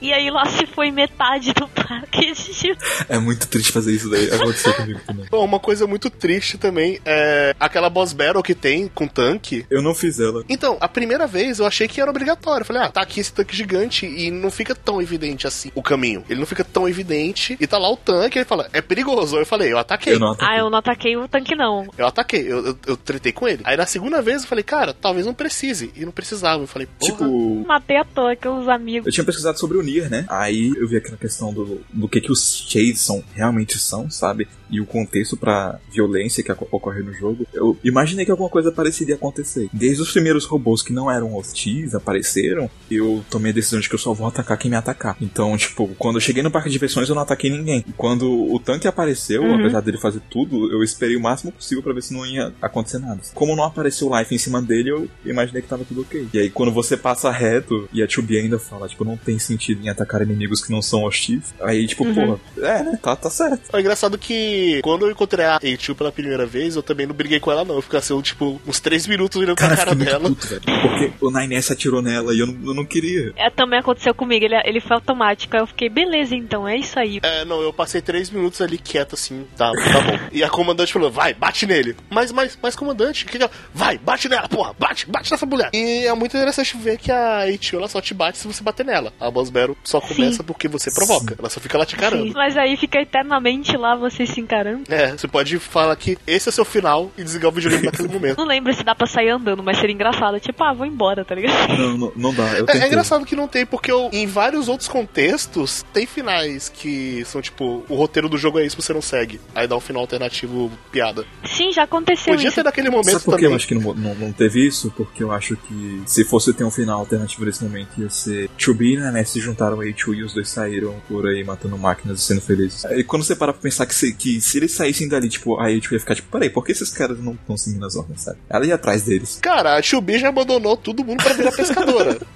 E 0.00 0.12
aí 0.12 0.30
lá 0.30 0.44
se 0.46 0.66
foi 0.66 0.90
metade 0.90 1.52
do 1.52 1.68
parque 1.68 2.32
de 2.34 2.74
é 3.08 3.18
muito 3.18 3.46
triste 3.48 3.72
fazer 3.72 3.92
isso 3.92 4.10
daí. 4.10 4.30
Aconteceu 4.32 4.74
comigo 4.74 5.00
também. 5.06 5.26
Bom, 5.30 5.44
uma 5.44 5.60
coisa 5.60 5.86
muito 5.86 6.10
triste 6.10 6.58
também 6.58 7.00
é 7.04 7.54
aquela 7.58 7.90
boss 7.90 8.12
battle 8.12 8.42
que 8.42 8.54
tem 8.54 8.88
com 8.88 9.06
tanque. 9.06 9.66
Eu 9.70 9.82
não 9.82 9.94
fiz 9.94 10.18
ela. 10.18 10.44
Então, 10.48 10.76
a 10.80 10.88
primeira 10.88 11.26
vez 11.26 11.58
eu 11.58 11.66
achei 11.66 11.86
que 11.88 12.00
era 12.00 12.10
obrigatório. 12.10 12.62
Eu 12.62 12.66
falei, 12.66 12.82
ah, 12.82 12.90
tá 12.90 13.02
aqui 13.02 13.20
esse 13.20 13.32
tanque 13.32 13.56
gigante 13.56 14.06
e 14.06 14.30
não 14.30 14.50
fica 14.50 14.74
tão 14.74 15.00
evidente 15.00 15.46
assim 15.46 15.70
o 15.74 15.82
caminho. 15.82 16.24
Ele 16.28 16.40
não 16.40 16.46
fica 16.46 16.64
tão 16.64 16.88
evidente 16.88 17.56
e 17.60 17.66
tá 17.66 17.78
lá 17.78 17.90
o 17.90 17.96
tanque. 17.96 18.38
Ele 18.38 18.44
fala, 18.44 18.68
é 18.72 18.80
perigoso. 18.80 19.36
Eu 19.36 19.46
falei, 19.46 19.72
eu 19.72 19.78
ataquei. 19.78 20.14
Eu 20.14 20.20
não 20.20 20.32
ataquei. 20.32 20.54
Ah, 20.54 20.58
eu 20.58 20.70
não 20.70 20.78
ataquei 20.78 21.16
o 21.16 21.28
tanque, 21.28 21.54
não. 21.54 21.88
Eu 21.96 22.06
ataquei, 22.06 22.40
eu, 22.40 22.66
eu, 22.66 22.78
eu 22.86 22.96
tretei 22.96 23.32
com 23.32 23.46
ele. 23.48 23.60
Aí 23.64 23.76
na 23.76 23.86
segunda 23.86 24.20
vez 24.22 24.42
eu 24.42 24.48
falei, 24.48 24.64
cara, 24.64 24.94
talvez 24.94 25.26
não 25.26 25.34
precise. 25.34 25.92
E 25.96 26.04
não 26.04 26.12
precisava. 26.12 26.62
Eu 26.62 26.66
falei, 26.66 26.88
porra. 26.98 27.12
Tipo, 27.12 27.64
Matei 27.66 27.96
à 27.96 28.04
toa 28.04 28.36
com 28.36 28.60
os 28.60 28.68
amigos. 28.68 29.06
eu 29.06 29.12
tinha 29.12 29.24
pesquisado 29.24 29.58
sobre 29.58 29.76
o 29.78 29.82
Nier, 29.84 30.10
né? 30.10 30.24
Aí 30.28 30.72
eu 30.76 30.88
vi 30.88 30.96
aquela 30.96 31.16
questão 31.16 31.52
do, 31.52 31.80
do 31.92 32.08
que, 32.08 32.20
que 32.20 32.32
os 32.32 32.64
Shades 32.68 33.00
são, 33.00 33.22
realmente 33.34 33.78
são, 33.78 34.10
sabe? 34.10 34.48
E 34.70 34.80
o 34.80 34.86
contexto 34.86 35.36
pra 35.36 35.78
violência 35.92 36.42
que 36.42 36.50
ocorre 36.50 37.02
no 37.02 37.12
jogo. 37.12 37.46
Eu 37.52 37.78
imaginei 37.84 38.24
que 38.24 38.30
alguma 38.30 38.48
coisa 38.48 38.72
parecida 38.72 39.10
ia 39.12 39.16
acontecer. 39.16 39.68
Desde 39.72 40.02
os 40.02 40.10
primeiros 40.10 40.44
robôs 40.46 40.82
que 40.82 40.92
não 40.92 41.10
eram 41.10 41.34
hostis 41.36 41.94
apareceram, 41.94 42.68
eu 42.90 43.24
tomei 43.30 43.52
a 43.52 43.54
decisão 43.54 43.78
de 43.80 43.88
que 43.88 43.94
eu 43.94 43.98
só 43.98 44.12
vou 44.12 44.26
atacar 44.26 44.58
quem 44.58 44.70
me 44.70 44.76
atacar. 44.76 45.16
Então, 45.20 45.54
tipo, 45.58 45.88
quando 45.98 46.16
eu 46.16 46.20
cheguei 46.20 46.42
no 46.42 46.50
parque 46.50 46.68
de 46.68 46.72
diversões 46.72 47.08
eu 47.08 47.14
não 47.14 47.22
ataquei 47.22 47.50
ninguém. 47.50 47.84
E 47.86 47.92
quando 47.92 48.28
o 48.30 48.58
tanque 48.58 48.88
apareceu, 48.88 49.42
Uhum. 49.42 49.60
apesar 49.60 49.80
dele 49.80 49.98
fazer 49.98 50.20
tudo, 50.30 50.72
eu 50.72 50.82
esperei 50.82 51.16
o 51.16 51.20
máximo 51.20 51.52
possível 51.52 51.82
pra 51.82 51.92
ver 51.92 52.02
se 52.02 52.12
não 52.14 52.24
ia 52.26 52.52
acontecer 52.62 52.98
nada. 52.98 53.20
Como 53.34 53.54
não 53.54 53.64
apareceu 53.64 54.10
life 54.18 54.34
em 54.34 54.38
cima 54.38 54.60
dele, 54.62 54.90
eu 54.90 55.08
imaginei 55.24 55.60
que 55.62 55.68
tava 55.68 55.84
tudo 55.84 56.00
ok. 56.02 56.28
E 56.32 56.38
aí 56.38 56.50
quando 56.50 56.72
você 56.72 56.96
passa 56.96 57.30
reto 57.30 57.88
e 57.92 58.02
a 58.02 58.06
2B 58.06 58.38
ainda 58.40 58.58
fala, 58.58 58.88
tipo, 58.88 59.04
não 59.04 59.16
tem 59.16 59.38
sentido 59.38 59.73
em 59.82 59.88
atacar 59.88 60.22
inimigos 60.22 60.62
que 60.64 60.70
não 60.72 60.80
são 60.82 61.04
hostis. 61.04 61.54
Aí, 61.60 61.86
tipo, 61.86 62.04
Uhum. 62.04 62.14
porra, 62.14 62.40
é, 62.58 62.82
né? 62.82 62.98
Tá, 63.02 63.16
tá 63.16 63.30
certo. 63.30 63.74
É 63.74 63.80
engraçado 63.80 64.18
que 64.18 64.80
quando 64.82 65.06
eu 65.06 65.10
encontrei 65.10 65.44
a 65.44 65.58
Eichu 65.62 65.94
pela 65.94 66.12
primeira 66.12 66.44
vez, 66.46 66.76
eu 66.76 66.82
também 66.82 67.06
não 67.06 67.14
briguei 67.14 67.40
com 67.40 67.50
ela, 67.50 67.64
não. 67.64 67.76
Eu 67.76 67.82
fiquei 67.82 67.98
assim, 67.98 68.20
tipo, 68.20 68.60
uns 68.66 68.80
três 68.80 69.06
minutos 69.06 69.40
olhando 69.40 69.56
Cara, 69.56 69.74
pra 69.76 69.84
cara 69.86 69.94
dela. 69.96 70.28
puto, 70.28 70.46
velho. 70.46 70.62
Porque 70.62 71.12
o 71.20 71.30
9S 71.30 71.72
atirou 71.72 72.02
nela 72.02 72.34
e 72.34 72.38
eu 72.40 72.46
não, 72.46 72.68
eu 72.68 72.74
não 72.74 72.84
queria. 72.84 73.32
É, 73.36 73.50
também 73.50 73.78
aconteceu 73.78 74.14
comigo, 74.14 74.44
ele, 74.44 74.54
ele 74.64 74.80
foi 74.80 74.94
automático. 74.96 75.54
Aí 75.56 75.62
eu 75.62 75.66
fiquei, 75.66 75.88
beleza, 75.88 76.34
então, 76.34 76.66
é 76.68 76.76
isso 76.76 76.98
aí. 76.98 77.20
É, 77.22 77.44
não, 77.44 77.60
eu 77.62 77.72
passei 77.72 78.00
três 78.02 78.30
minutos 78.30 78.60
ali 78.60 78.76
quieto 78.78 79.14
assim, 79.14 79.46
tá, 79.56 79.70
tá 79.72 80.00
bom. 80.00 80.18
E 80.32 80.42
a 80.44 80.48
comandante 80.50 80.92
falou, 80.92 81.10
vai, 81.10 81.32
bate 81.34 81.66
nele. 81.66 81.96
Mas, 82.10 82.30
mas, 82.32 82.58
mas, 82.62 82.76
comandante, 82.76 83.24
que 83.24 83.38
que 83.38 83.44
é? 83.44 83.50
vai, 83.72 83.98
bate 83.98 84.28
nela, 84.28 84.48
porra, 84.48 84.74
bate, 84.78 85.06
bate 85.10 85.30
nessa 85.30 85.46
mulher. 85.46 85.70
E 85.72 86.06
é 86.06 86.14
muito 86.14 86.36
interessante 86.36 86.76
ver 86.76 86.98
que 86.98 87.10
a 87.10 87.48
Eichu, 87.48 87.76
ela 87.76 87.88
só 87.88 88.00
te 88.00 88.12
bate 88.14 88.38
se 88.38 88.46
você 88.46 88.62
bater 88.62 88.84
nela. 88.84 89.12
A 89.20 89.30
Boss 89.30 89.50
Battle 89.64 89.76
só 89.84 90.00
começa 90.00 90.42
porque 90.44 90.68
você 90.68 90.90
provoca. 90.90 91.34
Ela 91.38 91.48
só 91.50 91.60
fica 91.60 91.78
lá 91.78 91.86
te 91.86 91.96
carando. 91.96 92.24
Sim, 92.24 92.32
mas 92.34 92.56
aí 92.56 92.76
fica 92.76 93.00
eternamente 93.00 93.76
lá 93.76 93.94
vocês 93.94 94.28
se 94.30 94.40
encarando. 94.40 94.82
É, 94.88 95.12
você 95.16 95.26
pode 95.26 95.58
falar 95.58 95.94
que 95.96 96.18
esse 96.26 96.48
é 96.48 96.52
seu 96.52 96.64
final 96.64 97.10
e 97.16 97.24
desligar 97.24 97.50
o 97.50 97.54
videogame 97.54 97.86
naquele 97.86 98.08
momento. 98.08 98.36
Não 98.38 98.46
lembro 98.46 98.72
se 98.74 98.82
dá 98.84 98.94
pra 98.94 99.06
sair 99.06 99.30
andando, 99.30 99.62
mas 99.62 99.78
seria 99.78 99.94
engraçado. 99.94 100.38
Tipo, 100.40 100.62
ah, 100.64 100.72
vou 100.72 100.86
embora, 100.86 101.24
tá 101.24 101.34
ligado? 101.34 101.54
Não, 101.78 101.96
não, 101.96 102.12
não 102.16 102.34
dá. 102.34 102.44
Eu 102.58 102.66
É, 102.68 102.78
é 102.78 102.86
engraçado 102.86 103.24
que 103.24 103.34
não 103.36 103.48
tem, 103.48 103.64
porque 103.64 103.90
eu- 103.90 104.10
em 104.12 104.26
vários 104.26 104.68
outros 104.68 104.88
contextos 104.88 105.84
tem 105.92 106.06
finais 106.06 106.68
que 106.68 107.24
são 107.24 107.40
tipo, 107.40 107.84
o 107.88 107.94
roteiro 107.94 108.28
do 108.28 108.36
jogo 108.36 108.58
é 108.58 108.66
isso, 108.66 108.80
você 108.80 108.92
não 108.92 109.00
segue. 109.02 109.40
Aí 109.54 109.66
dá 109.66 109.76
um 109.76 109.80
final 109.80 110.02
alternativo 110.02 110.70
piada. 110.90 111.24
Sim, 111.44 111.72
já 111.72 111.84
aconteceu 111.84 112.32
Podia 112.34 112.48
isso. 112.48 112.56
ter 112.56 112.64
naquele 112.64 112.90
momento 112.90 113.10
Sabe 113.12 113.24
por 113.24 113.30
que 113.36 113.42
também. 113.42 113.50
eu 113.50 113.56
acho 113.56 113.66
que 113.68 113.74
não, 113.74 113.94
não, 113.94 114.14
não 114.14 114.32
teve 114.32 114.66
isso? 114.66 114.92
Porque 114.96 115.22
eu 115.22 115.32
acho 115.32 115.56
que 115.56 116.02
se 116.06 116.24
fosse 116.24 116.52
ter 116.52 116.64
um 116.64 116.70
final 116.70 116.98
alternativo 117.00 117.44
nesse 117.44 117.62
momento 117.64 118.00
ia 118.00 118.10
ser 118.10 118.50
Chubi 118.58 118.94
e 118.94 118.96
Nané 118.98 119.24
se 119.24 119.40
juntaram 119.54 119.80
a 119.80 119.86
Eichu 119.86 120.12
e 120.12 120.24
os 120.24 120.34
dois 120.34 120.48
saíram 120.48 120.94
por 121.08 121.26
aí 121.26 121.44
matando 121.44 121.78
máquinas 121.78 122.20
e 122.20 122.24
sendo 122.24 122.40
felizes. 122.40 122.84
E 122.84 123.04
quando 123.04 123.22
você 123.22 123.36
para 123.36 123.52
pra 123.52 123.62
pensar 123.62 123.86
que 123.86 123.94
se, 123.94 124.12
que 124.12 124.40
se 124.40 124.58
eles 124.58 124.72
saíssem 124.72 125.08
dali, 125.08 125.28
tipo, 125.28 125.58
a 125.60 125.70
Eichu 125.70 125.94
ia 125.94 126.00
ficar 126.00 126.14
tipo, 126.16 126.28
peraí, 126.30 126.50
por 126.50 126.64
que 126.64 126.72
esses 126.72 126.90
caras 126.90 127.18
não 127.20 127.32
estão 127.34 127.56
seguindo 127.56 127.86
as 127.86 127.94
ordens, 127.94 128.22
sabe? 128.22 128.38
Ela 128.50 128.66
ia 128.66 128.74
atrás 128.74 129.04
deles. 129.04 129.38
Cara, 129.40 129.76
a 129.76 129.82
Chubi 129.82 130.18
já 130.18 130.28
abandonou 130.28 130.76
todo 130.76 131.04
mundo 131.04 131.22
pra 131.22 131.32
virar 131.32 131.52
pescadora. 131.52 132.18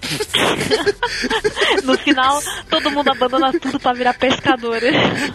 No 1.85 1.97
final, 1.99 2.40
todo 2.69 2.90
mundo 2.90 3.11
abandona 3.11 3.53
tudo 3.59 3.81
pra 3.81 3.93
virar 3.93 4.15
pescadora. 4.15 4.86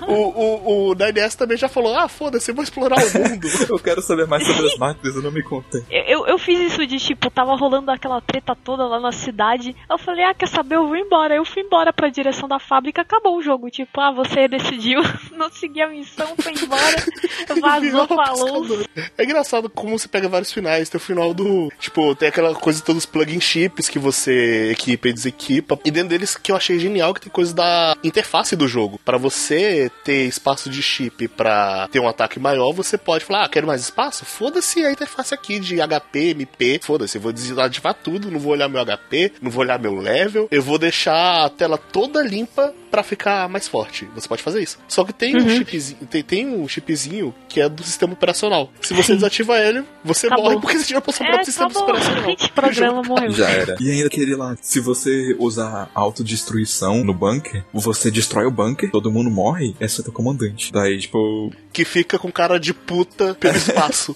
o, 0.07 0.13
o, 0.13 0.91
o 0.91 0.95
9S 0.95 1.35
também 1.35 1.57
já 1.57 1.67
falou: 1.67 1.97
ah, 1.97 2.07
foda-se, 2.07 2.51
eu 2.51 2.55
vou 2.55 2.63
explorar 2.63 2.97
o 2.97 3.29
mundo. 3.29 3.47
Eu 3.69 3.79
quero 3.79 4.01
saber 4.01 4.27
mais 4.27 4.45
sobre 4.45 4.67
as 4.67 4.77
máquinas, 4.77 5.15
eu 5.15 5.21
não 5.21 5.31
me 5.31 5.41
contei. 5.41 5.83
Eu, 5.89 6.27
eu 6.27 6.37
fiz 6.37 6.59
isso 6.59 6.85
de 6.85 6.99
tipo, 6.99 7.29
tava 7.31 7.55
rolando 7.55 7.89
aquela 7.89 8.21
treta 8.21 8.55
toda 8.55 8.85
lá 8.85 8.99
na 8.99 9.11
cidade. 9.11 9.75
Eu 9.89 9.97
falei, 9.97 10.23
ah, 10.25 10.33
quer 10.33 10.47
saber? 10.47 10.75
Eu 10.75 10.87
vou 10.87 10.95
embora. 10.95 11.35
Eu 11.35 11.45
fui 11.45 11.63
embora 11.63 11.72
pra 11.93 12.09
direção 12.09 12.47
da 12.47 12.59
fábrica, 12.59 13.01
acabou 13.01 13.37
o 13.37 13.41
jogo. 13.41 13.69
Tipo, 13.69 13.99
ah, 13.99 14.11
você 14.11 14.47
decidiu 14.47 15.01
não 15.35 15.49
seguir 15.51 15.81
a 15.81 15.89
missão, 15.89 16.35
foi 16.39 16.53
embora, 16.53 16.97
vazou, 17.59 18.07
falou. 18.07 18.65
É 19.17 19.23
engraçado 19.23 19.69
como 19.69 19.97
você 19.97 20.07
pega 20.07 20.29
vários 20.29 20.51
finais. 20.51 20.89
Tem 20.89 20.97
o 20.97 21.01
final 21.01 21.33
do. 21.33 21.71
Tipo, 21.79 22.15
tem 22.15 22.29
aquela 22.29 22.53
coisa 22.53 22.79
de 22.79 22.85
todos 22.85 23.03
os 23.03 23.09
plugin 23.09 23.41
chips 23.41 23.89
que 23.89 23.97
você 23.97 24.69
equipa 24.71 25.07
e 25.07 25.13
desequipa. 25.13 25.79
E 25.83 25.89
dentro 25.89 26.09
deles 26.09 26.37
que 26.37 26.51
eu 26.51 26.55
achei 26.55 26.77
genial 26.77 27.13
que 27.13 27.21
tem 27.21 27.31
coisa 27.31 27.53
da 27.53 27.95
interface 28.03 28.55
do 28.55 28.67
jogo. 28.67 28.99
Pra 29.03 29.17
você 29.17 29.91
ter 30.03 30.27
espaço 30.27 30.69
de 30.69 30.81
chip 30.81 31.27
pra 31.29 31.87
ter 31.91 31.99
um 31.99 32.07
ataque 32.07 32.39
maior, 32.39 32.71
você 32.71 32.97
pode 32.97 33.25
falar: 33.25 33.45
ah, 33.45 33.49
quero 33.49 33.65
mais 33.65 33.81
espaço? 33.81 34.25
Foda-se 34.25 34.85
a 34.85 34.91
interface 34.91 35.33
aqui 35.33 35.59
de 35.59 35.77
HP, 35.77 36.29
MP. 36.29 36.79
Foda-se, 36.83 37.17
eu 37.17 37.21
vou 37.21 37.33
desativar 37.33 37.95
tudo, 37.95 38.29
não 38.29 38.39
vou 38.39 38.51
olhar 38.51 38.69
meu 38.69 38.85
HP, 38.85 39.33
não 39.41 39.49
vou 39.49 39.63
olhar 39.63 39.79
meu 39.79 39.95
level. 39.95 40.47
Eu 40.51 40.61
vou 40.61 40.77
deixar 40.77 41.45
a 41.45 41.49
tela 41.63 41.77
toda 41.77 42.21
limpa 42.21 42.73
pra 42.91 43.01
ficar 43.03 43.47
mais 43.49 43.67
forte. 43.67 44.07
Você 44.15 44.27
pode 44.27 44.43
fazer 44.43 44.61
isso. 44.61 44.77
Só 44.87 45.03
que 45.03 45.13
tem 45.13 45.35
um 45.35 45.49
chipzinho, 45.49 45.97
tem, 46.09 46.21
tem 46.23 46.47
um 46.47 46.67
chipzinho 46.67 47.33
que 47.47 47.59
é 47.61 47.67
do 47.69 47.81
sistema 47.83 48.13
operacional. 48.13 48.69
Se 48.81 48.93
você 48.93 49.15
desativa 49.15 49.57
ele, 49.57 49.83
você 50.03 50.27
Acabou. 50.27 50.45
morre 50.45 50.59
porque 50.59 50.77
você 50.77 50.93
o 50.95 51.11
seu 51.11 51.25
próprio 51.25 51.39
É, 51.41 51.43
sistema 51.43 51.69
acabou. 51.69 51.89
operacional. 51.89 52.23
Gente, 52.25 52.51
programa 52.51 53.01
morreu. 53.03 53.31
Já 53.31 53.49
era. 53.49 53.75
E 53.83 53.91
ainda 53.91 54.07
aquele 54.07 54.35
lá, 54.35 54.55
se 54.61 54.79
você 54.79 55.35
usar 55.39 55.89
autodestruição 55.93 57.03
no 57.03 57.13
bunker, 57.13 57.63
você 57.73 58.09
destrói 58.11 58.45
o 58.45 58.51
bunker, 58.51 58.91
todo 58.91 59.11
mundo 59.11 59.29
morre, 59.31 59.75
exceto 59.79 60.09
o 60.09 60.13
comandante. 60.13 60.71
Daí, 60.71 60.99
tipo, 60.99 61.51
Que 61.71 61.83
fica 61.85 62.19
com 62.19 62.31
cara 62.31 62.59
de 62.59 62.73
puta 62.73 63.33
pelo 63.35 63.55
espaço. 63.57 64.15